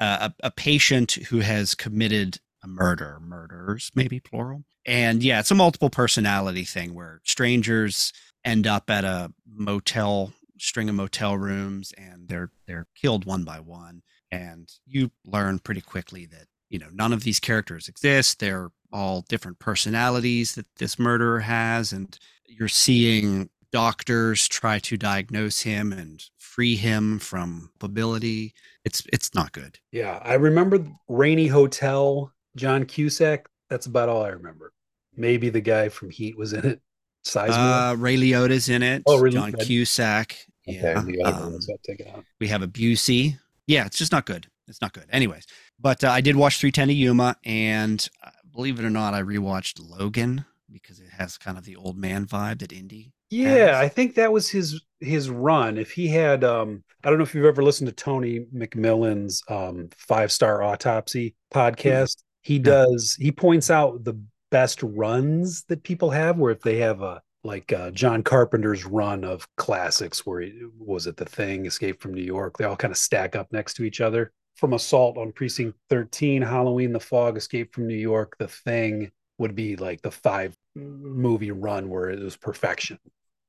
a, 0.00 0.34
a 0.42 0.50
patient 0.50 1.12
who 1.12 1.38
has 1.40 1.74
committed 1.74 2.38
a 2.64 2.68
murder, 2.68 3.18
murders, 3.20 3.90
maybe 3.94 4.18
plural. 4.18 4.64
And 4.86 5.22
yeah, 5.22 5.40
it's 5.40 5.50
a 5.50 5.54
multiple 5.54 5.90
personality 5.90 6.64
thing 6.64 6.94
where 6.94 7.20
strangers 7.24 8.12
end 8.44 8.66
up 8.66 8.90
at 8.90 9.04
a 9.04 9.32
motel, 9.46 10.32
string 10.58 10.88
of 10.88 10.94
motel 10.94 11.36
rooms, 11.36 11.92
and 11.96 12.28
they're 12.28 12.50
they're 12.66 12.86
killed 12.94 13.24
one 13.24 13.44
by 13.44 13.60
one. 13.60 14.02
And 14.30 14.68
you 14.86 15.10
learn 15.24 15.60
pretty 15.60 15.82
quickly 15.82 16.26
that 16.26 16.46
you 16.70 16.78
know 16.78 16.88
none 16.92 17.12
of 17.12 17.22
these 17.22 17.38
characters 17.38 17.88
exist. 17.88 18.40
They're 18.40 18.70
all 18.92 19.24
different 19.28 19.58
personalities 19.58 20.54
that 20.54 20.66
this 20.76 20.98
murderer 20.98 21.40
has, 21.40 21.92
and 21.92 22.18
you're 22.46 22.68
seeing 22.68 23.50
doctors 23.72 24.46
try 24.46 24.78
to 24.78 24.96
diagnose 24.96 25.62
him 25.62 25.92
and 25.92 26.22
free 26.38 26.76
him 26.76 27.18
from 27.18 27.70
ability. 27.82 28.54
It's 28.84 29.02
it's 29.12 29.34
not 29.34 29.52
good. 29.52 29.80
Yeah, 29.90 30.20
I 30.22 30.34
remember 30.34 30.86
Rainy 31.08 31.48
Hotel, 31.48 32.32
John 32.56 32.84
Cusack. 32.84 33.48
That's 33.70 33.86
about 33.86 34.08
all 34.08 34.22
I 34.22 34.28
remember. 34.28 34.72
Maybe 35.16 35.48
the 35.48 35.60
guy 35.60 35.88
from 35.88 36.10
Heat 36.10 36.36
was 36.36 36.52
in 36.52 36.64
it. 36.64 36.80
Sizemore. 37.24 37.92
Uh, 37.92 37.96
Ray 37.96 38.16
Liotta's 38.16 38.68
in 38.68 38.82
it. 38.82 39.02
Oh, 39.06 39.18
Ray 39.18 39.30
John. 39.30 39.52
Cusack. 39.52 40.36
Yeah. 40.66 40.94
um, 40.98 41.52
ones 41.52 41.68
I'll 41.70 41.78
take 41.84 42.00
it 42.00 42.08
out. 42.14 42.24
we 42.40 42.48
have 42.48 42.62
a 42.62 42.68
Busey. 42.68 43.38
Yeah, 43.66 43.86
it's 43.86 43.98
just 43.98 44.12
not 44.12 44.26
good. 44.26 44.46
It's 44.68 44.80
not 44.80 44.92
good. 44.92 45.06
Anyways, 45.10 45.46
but 45.80 46.02
uh, 46.04 46.10
I 46.10 46.20
did 46.20 46.36
watch 46.36 46.58
310 46.58 46.88
to 46.88 46.94
Yuma, 46.94 47.36
and 47.44 48.06
uh, 48.22 48.30
believe 48.52 48.78
it 48.78 48.84
or 48.84 48.90
not, 48.90 49.14
I 49.14 49.22
rewatched 49.22 49.80
Logan 49.80 50.44
because 50.70 51.00
it 51.00 51.10
has 51.16 51.38
kind 51.38 51.58
of 51.58 51.64
the 51.64 51.76
old 51.76 51.96
man 51.96 52.26
vibe 52.26 52.60
that 52.60 52.72
Indy. 52.72 53.12
Yeah, 53.30 53.66
has. 53.66 53.76
I 53.76 53.88
think 53.88 54.14
that 54.14 54.32
was 54.32 54.48
his 54.48 54.82
his 55.00 55.28
run. 55.28 55.76
If 55.76 55.92
he 55.92 56.08
had 56.08 56.44
um 56.44 56.82
I 57.02 57.10
don't 57.10 57.18
know 57.18 57.24
if 57.24 57.34
you've 57.34 57.44
ever 57.44 57.62
listened 57.62 57.88
to 57.88 57.94
Tony 57.94 58.46
McMillan's 58.54 59.42
um 59.48 59.88
five 59.96 60.32
star 60.32 60.62
autopsy 60.62 61.34
podcast. 61.52 62.16
He 62.44 62.58
does 62.58 63.16
he 63.18 63.32
points 63.32 63.70
out 63.70 64.04
the 64.04 64.20
best 64.50 64.82
runs 64.82 65.64
that 65.64 65.82
people 65.82 66.10
have 66.10 66.38
where 66.38 66.52
if 66.52 66.60
they 66.60 66.76
have 66.76 67.00
a 67.00 67.22
like 67.42 67.72
uh, 67.72 67.90
John 67.90 68.22
Carpenter's 68.22 68.84
run 68.84 69.24
of 69.24 69.46
classics, 69.56 70.24
where 70.24 70.40
he 70.40 70.62
was 70.78 71.06
it 71.06 71.16
The 71.16 71.24
Thing, 71.24 71.66
Escape 71.66 72.00
from 72.00 72.14
New 72.14 72.22
York. 72.22 72.56
They 72.56 72.64
all 72.64 72.76
kind 72.76 72.90
of 72.90 72.96
stack 72.96 73.36
up 73.36 73.52
next 73.52 73.74
to 73.74 73.84
each 73.84 74.00
other. 74.00 74.32
From 74.56 74.72
Assault 74.72 75.18
on 75.18 75.32
Precinct 75.32 75.76
13, 75.90 76.40
Halloween, 76.40 76.92
The 76.92 77.00
Fog, 77.00 77.36
Escape 77.36 77.74
from 77.74 77.86
New 77.86 77.96
York, 77.96 78.36
The 78.38 78.48
Thing 78.48 79.10
would 79.38 79.54
be 79.54 79.76
like 79.76 80.00
the 80.00 80.10
five 80.10 80.56
movie 80.74 81.50
run 81.50 81.90
where 81.90 82.08
it 82.08 82.20
was 82.20 82.36
perfection. 82.36 82.98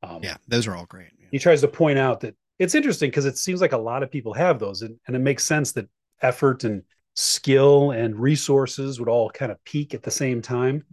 Um, 0.03 0.21
yeah, 0.23 0.37
those 0.47 0.67
are 0.67 0.75
all 0.75 0.85
great. 0.85 1.11
Yeah. 1.19 1.27
He 1.31 1.39
tries 1.39 1.61
to 1.61 1.67
point 1.67 1.99
out 1.99 2.21
that 2.21 2.35
it's 2.59 2.75
interesting 2.75 3.09
because 3.09 3.25
it 3.25 3.37
seems 3.37 3.61
like 3.61 3.73
a 3.73 3.77
lot 3.77 4.03
of 4.03 4.11
people 4.11 4.33
have 4.33 4.59
those, 4.59 4.81
and, 4.81 4.97
and 5.07 5.15
it 5.15 5.19
makes 5.19 5.45
sense 5.45 5.71
that 5.73 5.87
effort 6.21 6.63
and 6.63 6.83
skill 7.15 7.91
and 7.91 8.19
resources 8.19 8.99
would 8.99 9.09
all 9.09 9.29
kind 9.29 9.51
of 9.51 9.63
peak 9.63 9.93
at 9.93 10.03
the 10.03 10.11
same 10.11 10.41
time. 10.41 10.83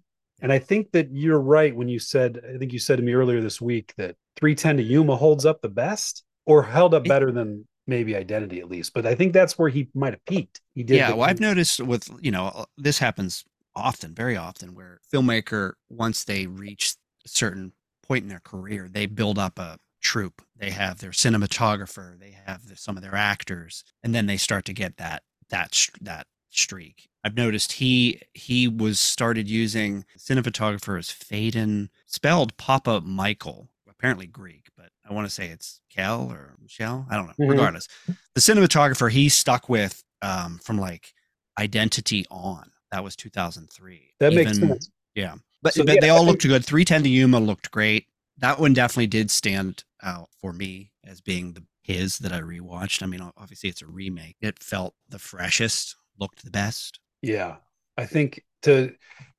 And 0.41 0.53
I 0.53 0.59
think 0.59 0.91
that 0.93 1.09
you're 1.13 1.41
right 1.41 1.75
when 1.75 1.89
you 1.89 1.99
said, 1.99 2.41
I 2.55 2.59
think 2.59 2.73
you 2.73 2.79
said 2.79 2.97
to 2.97 3.03
me 3.03 3.13
earlier 3.13 3.41
this 3.41 3.61
week 3.61 3.93
that 3.97 4.17
310 4.37 4.79
to 4.79 4.83
Yuma 4.83 5.17
holds 5.17 5.47
up 5.47 5.61
the 5.61 5.69
best 5.69 6.25
or 6.47 6.63
held 6.63 6.95
up 6.95 7.05
better 7.05 7.31
than 7.31 7.67
maybe 7.87 8.17
identity 8.17 8.61
at 8.61 8.69
least. 8.69 8.95
But 8.95 9.07
I 9.07 9.15
think 9.15 9.33
that's 9.33 9.59
where 9.59 9.69
he 9.69 9.89
might 9.95 10.15
have 10.15 10.25
peaked. 10.25 10.61
He 10.75 10.83
did. 10.83 10.97
Yeah. 10.97 11.13
Well, 11.13 11.29
I've 11.29 11.41
noticed 11.41 11.81
with, 11.81 12.09
you 12.21 12.31
know, 12.31 12.47
uh, 12.55 12.65
this 12.77 12.99
happens 12.99 13.45
often, 13.77 14.15
very 14.15 14.37
often, 14.37 14.75
where 14.75 15.01
filmmaker, 15.13 15.73
once 15.91 16.25
they 16.25 16.47
reach 16.47 16.95
a 17.25 17.29
certain 17.29 17.73
point 18.03 18.23
in 18.25 18.29
their 18.29 18.41
career, 18.41 18.89
they 18.91 19.07
build 19.07 19.39
up 19.39 19.59
a 19.59 19.79
troupe. 20.01 20.43
They 20.57 20.71
have 20.71 20.99
their 20.99 21.11
cinematographer, 21.11 22.19
they 22.19 22.37
have 22.47 22.69
the, 22.69 22.77
some 22.77 22.97
of 22.97 23.03
their 23.03 23.15
actors, 23.15 23.85
and 24.03 24.15
then 24.15 24.27
they 24.27 24.37
start 24.37 24.65
to 24.67 24.73
get 24.73 24.97
that 24.97 25.23
that 25.51 25.89
that 26.01 26.27
streak. 26.51 27.09
I've 27.25 27.37
noticed 27.37 27.73
he 27.73 28.21
he 28.35 28.69
was 28.69 28.99
started 28.99 29.49
using 29.49 30.05
cinematographer 30.19 30.99
as 30.99 31.09
Phedon, 31.09 31.89
spelled 32.07 32.57
Papamichael, 32.57 33.69
apparently 33.89 34.27
Greek, 34.27 34.69
but 34.77 34.91
I 35.09 35.13
want 35.13 35.27
to 35.27 35.35
say 35.35 35.47
it's 35.47 35.81
Kel 35.91 36.31
or 36.31 36.55
Michelle. 36.61 37.07
I 37.11 37.17
don't 37.17 37.27
know. 37.27 37.33
Mm-hmm. 37.33 37.51
Regardless, 37.51 37.89
the 38.07 38.41
cinematographer 38.41 39.11
he 39.11 39.29
stuck 39.29 39.69
with 39.69 40.03
um, 40.21 40.59
from 40.63 40.79
like 40.79 41.13
Identity 41.59 42.25
on. 42.31 42.71
That 42.91 43.05
was 43.05 43.17
2003. 43.17 44.15
That 44.21 44.33
Even, 44.33 44.45
makes 44.45 44.59
sense. 44.59 44.91
Yeah, 45.15 45.35
but, 45.63 45.75
so, 45.75 45.85
but 45.85 45.95
yeah, 45.95 46.01
they 46.01 46.09
all 46.11 46.25
looked 46.25 46.43
good. 46.43 46.65
310 46.65 47.05
to 47.05 47.09
Yuma 47.09 47.39
looked 47.39 47.71
great. 47.71 48.07
That 48.39 48.59
one 48.59 48.73
definitely 48.73 49.07
did 49.07 49.31
stand 49.31 49.85
out 50.03 50.29
for 50.41 50.53
me 50.53 50.91
as 51.05 51.21
being 51.21 51.53
the 51.53 51.65
his 51.83 52.19
that 52.19 52.33
I 52.33 52.41
rewatched. 52.41 53.03
I 53.03 53.07
mean, 53.07 53.21
obviously 53.37 53.69
it's 53.69 53.83
a 53.83 53.87
remake. 53.87 54.37
It 54.41 54.63
felt 54.63 54.95
the 55.09 55.19
freshest, 55.19 55.97
looked 56.19 56.45
the 56.45 56.51
best. 56.51 57.01
Yeah, 57.23 57.57
I 57.97 58.07
think 58.07 58.45
to 58.63 58.93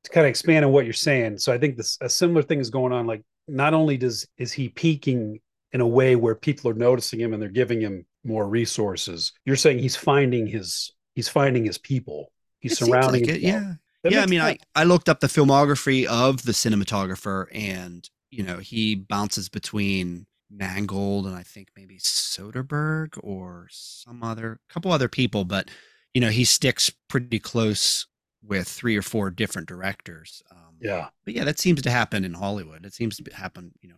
to 0.04 0.10
kind 0.12 0.26
of 0.26 0.30
expand 0.30 0.66
on 0.66 0.72
what 0.72 0.86
you're 0.86 0.94
saying. 0.94 1.38
So 1.38 1.54
I 1.54 1.58
think 1.58 1.78
this 1.78 1.98
a 2.02 2.10
similar 2.10 2.42
thing 2.44 2.60
is 2.60 2.70
going 2.70 2.94
on. 2.94 3.08
Like, 3.08 3.24
not 3.48 3.74
only 3.74 3.98
does 3.98 4.28
is 4.38 4.52
he 4.52 4.70
peaking 4.70 5.40
in 5.72 5.82
a 5.82 5.88
way 5.88 6.16
where 6.16 6.36
people 6.36 6.70
are 6.70 6.76
noticing 6.76 7.20
him 7.20 7.34
and 7.34 7.42
they're 7.42 7.50
giving 7.50 7.82
him 7.82 8.06
more 8.24 8.48
resources. 8.48 9.34
You're 9.46 9.56
saying 9.56 9.80
he's 9.80 9.96
finding 9.96 10.48
his 10.48 10.92
he's 11.16 11.30
finding 11.30 11.66
his 11.66 11.78
people. 11.78 12.32
He's 12.60 12.74
it 12.74 12.86
surrounding. 12.86 13.26
Like 13.26 13.36
it, 13.36 13.42
yeah. 13.42 13.74
That 14.04 14.12
yeah, 14.12 14.22
I 14.22 14.26
mean, 14.26 14.42
sense. 14.42 14.62
I, 14.76 14.82
I 14.82 14.84
looked 14.84 15.08
up 15.08 15.22
the 15.22 15.28
filmography 15.28 16.06
of 16.06 16.44
the 16.44 16.52
cinematographer, 16.52 17.46
and 17.54 18.08
you 18.32 18.44
know, 18.44 18.58
he 18.58 18.96
bounces 18.96 19.48
between 19.48 20.26
Mangold 20.56 21.26
and 21.26 21.36
I 21.36 21.44
think 21.44 21.70
maybe 21.76 21.98
Soderbergh 21.98 23.18
or 23.22 23.68
some 23.72 24.24
other 24.24 24.60
couple 24.70 24.92
other 24.92 25.10
people, 25.10 25.46
but 25.46 25.70
you 26.14 26.22
know 26.22 26.30
he 26.30 26.44
sticks 26.46 26.92
pretty 27.08 27.40
close 27.40 28.08
with 28.46 28.68
three 28.68 28.98
or 28.98 29.02
four 29.02 29.30
different 29.30 29.68
directors. 29.68 30.44
Um, 30.52 30.76
yeah, 30.80 31.08
but 31.26 31.34
yeah, 31.34 31.44
that 31.44 31.60
seems 31.60 31.82
to 31.82 31.90
happen 31.90 32.24
in 32.24 32.34
Hollywood. 32.34 32.86
It 32.86 32.94
seems 32.94 33.18
to 33.18 33.34
happen, 33.34 33.72
you 33.82 33.90
know. 33.90 33.96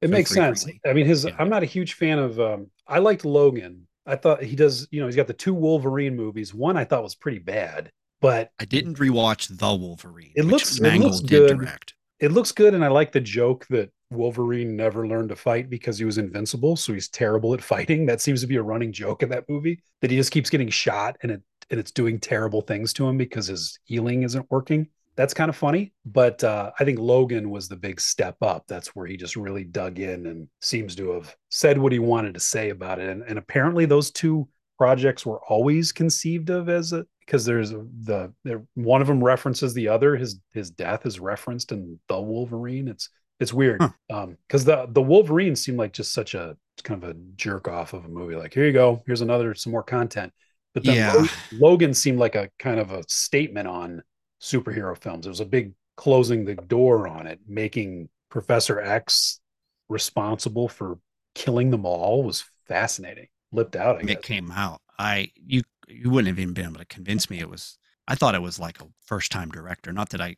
It 0.00 0.10
makes 0.10 0.30
sense. 0.30 0.66
I 0.86 0.92
mean, 0.92 1.06
his. 1.06 1.24
Yeah. 1.24 1.34
I'm 1.38 1.48
not 1.48 1.62
a 1.62 1.66
huge 1.66 1.94
fan 1.94 2.18
of. 2.18 2.38
Um, 2.38 2.70
I 2.86 2.98
liked 3.00 3.24
Logan. 3.24 3.86
I 4.06 4.16
thought 4.16 4.42
he 4.42 4.56
does. 4.56 4.86
You 4.90 5.00
know, 5.00 5.06
he's 5.06 5.16
got 5.16 5.26
the 5.26 5.32
two 5.32 5.54
Wolverine 5.54 6.16
movies. 6.16 6.54
One 6.54 6.76
I 6.76 6.84
thought 6.84 7.02
was 7.02 7.16
pretty 7.16 7.40
bad, 7.40 7.90
but 8.20 8.52
I 8.60 8.64
didn't 8.64 8.98
rewatch 8.98 9.58
the 9.58 9.74
Wolverine. 9.74 10.32
It 10.36 10.44
looks 10.44 10.78
it 10.78 11.00
looks 11.00 11.20
good. 11.20 11.58
direct. 11.58 11.94
It 12.20 12.32
looks 12.32 12.52
good, 12.52 12.74
and 12.74 12.84
I 12.84 12.88
like 12.88 13.12
the 13.12 13.20
joke 13.20 13.66
that 13.70 13.90
Wolverine 14.10 14.76
never 14.76 15.06
learned 15.06 15.28
to 15.28 15.36
fight 15.36 15.68
because 15.68 15.98
he 15.98 16.04
was 16.04 16.18
invincible, 16.18 16.76
so 16.76 16.92
he's 16.92 17.08
terrible 17.08 17.54
at 17.54 17.62
fighting. 17.62 18.06
That 18.06 18.20
seems 18.20 18.40
to 18.40 18.46
be 18.46 18.56
a 18.56 18.62
running 18.62 18.92
joke 18.92 19.22
in 19.22 19.28
that 19.30 19.48
movie 19.48 19.82
that 20.00 20.10
he 20.10 20.16
just 20.16 20.32
keeps 20.32 20.50
getting 20.50 20.70
shot 20.70 21.16
and 21.22 21.32
it 21.32 21.42
and 21.70 21.78
it's 21.78 21.92
doing 21.92 22.18
terrible 22.18 22.62
things 22.62 22.92
to 22.94 23.06
him 23.06 23.18
because 23.18 23.46
his 23.46 23.78
healing 23.84 24.22
isn't 24.22 24.50
working. 24.50 24.88
That's 25.16 25.34
kind 25.34 25.48
of 25.48 25.56
funny, 25.56 25.92
but 26.06 26.42
uh, 26.44 26.70
I 26.78 26.84
think 26.84 26.98
Logan 26.98 27.50
was 27.50 27.68
the 27.68 27.76
big 27.76 28.00
step 28.00 28.36
up. 28.40 28.64
That's 28.68 28.94
where 28.94 29.06
he 29.06 29.16
just 29.16 29.34
really 29.34 29.64
dug 29.64 29.98
in 29.98 30.26
and 30.26 30.48
seems 30.62 30.94
to 30.96 31.10
have 31.10 31.34
said 31.48 31.76
what 31.76 31.92
he 31.92 31.98
wanted 31.98 32.34
to 32.34 32.40
say 32.40 32.70
about 32.70 33.00
it. 33.00 33.08
And, 33.08 33.22
and 33.24 33.36
apparently, 33.36 33.84
those 33.84 34.12
two 34.12 34.48
projects 34.78 35.26
were 35.26 35.40
always 35.48 35.90
conceived 35.90 36.50
of 36.50 36.68
as 36.68 36.92
a 36.92 37.04
because 37.26 37.44
there's 37.44 37.70
the 37.70 38.32
one 38.74 39.02
of 39.02 39.08
them 39.08 39.22
references 39.22 39.74
the 39.74 39.88
other. 39.88 40.16
His 40.16 40.38
his 40.54 40.70
death 40.70 41.04
is 41.04 41.20
referenced 41.20 41.72
in 41.72 41.98
the 42.08 42.20
Wolverine. 42.20 42.86
It's 42.88 43.10
it's 43.40 43.52
weird 43.52 43.80
huh. 43.80 43.90
um 44.10 44.36
because 44.46 44.64
the 44.64 44.86
the 44.90 45.02
wolverine 45.02 45.56
seemed 45.56 45.78
like 45.78 45.92
just 45.92 46.12
such 46.12 46.34
a 46.34 46.56
kind 46.82 47.02
of 47.02 47.10
a 47.10 47.14
jerk 47.36 47.68
off 47.68 47.92
of 47.92 48.04
a 48.04 48.08
movie 48.08 48.36
like 48.36 48.54
here 48.54 48.64
you 48.64 48.72
go 48.72 49.02
here's 49.06 49.20
another 49.20 49.54
some 49.54 49.72
more 49.72 49.82
content 49.82 50.32
but 50.74 50.84
then 50.84 50.96
yeah. 50.96 51.26
logan 51.52 51.92
seemed 51.92 52.18
like 52.18 52.34
a 52.34 52.48
kind 52.58 52.78
of 52.78 52.92
a 52.92 53.02
statement 53.08 53.66
on 53.66 54.02
superhero 54.40 54.96
films 54.96 55.26
it 55.26 55.30
was 55.30 55.40
a 55.40 55.44
big 55.44 55.72
closing 55.96 56.44
the 56.44 56.54
door 56.54 57.08
on 57.08 57.26
it 57.26 57.40
making 57.48 58.08
professor 58.30 58.80
x 58.80 59.40
responsible 59.88 60.68
for 60.68 60.98
killing 61.34 61.70
them 61.70 61.84
all 61.84 62.22
was 62.22 62.44
fascinating 62.66 63.26
lipped 63.52 63.74
out 63.74 63.96
I 63.96 64.02
guess. 64.02 64.16
it 64.16 64.22
came 64.22 64.50
out 64.52 64.80
i 64.98 65.30
you 65.34 65.62
you 65.88 66.10
wouldn't 66.10 66.28
have 66.28 66.38
even 66.38 66.54
been 66.54 66.66
able 66.66 66.78
to 66.78 66.84
convince 66.84 67.28
me 67.30 67.40
it 67.40 67.50
was 67.50 67.78
i 68.06 68.14
thought 68.14 68.34
it 68.34 68.42
was 68.42 68.60
like 68.60 68.80
a 68.80 68.86
first 69.04 69.32
time 69.32 69.50
director 69.50 69.92
not 69.92 70.10
that 70.10 70.20
i 70.20 70.36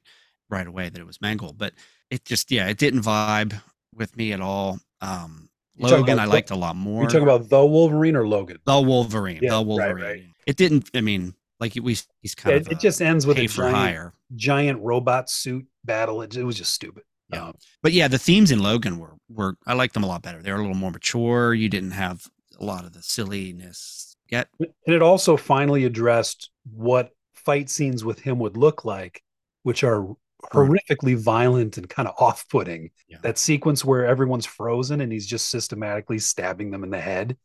right 0.48 0.66
away 0.66 0.88
that 0.88 1.00
it 1.00 1.06
was 1.06 1.20
mangold 1.20 1.58
but 1.58 1.74
it 2.10 2.24
just 2.24 2.50
yeah, 2.50 2.68
it 2.68 2.78
didn't 2.78 3.02
vibe 3.02 3.60
with 3.94 4.16
me 4.16 4.32
at 4.32 4.40
all. 4.40 4.78
Um, 5.00 5.48
Logan, 5.78 6.18
I 6.18 6.26
liked 6.26 6.50
a 6.50 6.56
lot 6.56 6.76
more. 6.76 7.02
You 7.02 7.08
talking 7.08 7.22
about 7.22 7.48
the 7.48 7.64
Wolverine 7.64 8.16
or 8.16 8.26
Logan? 8.26 8.58
The 8.64 8.80
Wolverine. 8.80 9.40
Yeah, 9.42 9.52
the 9.52 9.62
Wolverine. 9.62 9.94
Right, 9.94 10.02
right. 10.02 10.24
It 10.46 10.56
didn't. 10.56 10.90
I 10.94 11.00
mean, 11.00 11.34
like 11.58 11.74
we, 11.80 11.96
he's 12.20 12.34
kind 12.34 12.54
yeah, 12.54 12.60
of. 12.60 12.68
It 12.68 12.80
just 12.80 13.00
ends 13.00 13.26
with 13.26 13.38
a 13.38 13.46
giant, 13.46 13.76
hire. 13.76 14.12
giant 14.34 14.82
robot 14.82 15.30
suit 15.30 15.66
battle. 15.84 16.22
It, 16.22 16.36
it 16.36 16.44
was 16.44 16.56
just 16.56 16.74
stupid. 16.74 17.04
Yeah. 17.32 17.46
Um, 17.46 17.54
but 17.82 17.92
yeah, 17.92 18.08
the 18.08 18.18
themes 18.18 18.50
in 18.50 18.62
Logan 18.62 18.98
were 18.98 19.14
were 19.28 19.56
I 19.66 19.74
liked 19.74 19.94
them 19.94 20.04
a 20.04 20.06
lot 20.06 20.22
better. 20.22 20.42
They 20.42 20.50
were 20.50 20.58
a 20.58 20.62
little 20.62 20.74
more 20.74 20.90
mature. 20.90 21.54
You 21.54 21.68
didn't 21.68 21.92
have 21.92 22.26
a 22.58 22.64
lot 22.64 22.84
of 22.84 22.92
the 22.92 23.02
silliness 23.02 24.16
yet. 24.28 24.48
And 24.58 24.68
it 24.86 25.02
also 25.02 25.36
finally 25.36 25.84
addressed 25.84 26.50
what 26.72 27.10
fight 27.34 27.70
scenes 27.70 28.04
with 28.04 28.20
him 28.20 28.38
would 28.38 28.56
look 28.56 28.84
like, 28.84 29.22
which 29.62 29.82
are 29.84 30.08
horrifically 30.52 31.16
violent 31.16 31.76
and 31.76 31.88
kind 31.88 32.08
of 32.08 32.14
off-putting. 32.18 32.90
Yeah. 33.08 33.18
That 33.22 33.38
sequence 33.38 33.84
where 33.84 34.06
everyone's 34.06 34.46
frozen 34.46 35.00
and 35.00 35.12
he's 35.12 35.26
just 35.26 35.50
systematically 35.50 36.18
stabbing 36.18 36.70
them 36.70 36.84
in 36.84 36.90
the 36.90 37.00
head. 37.00 37.36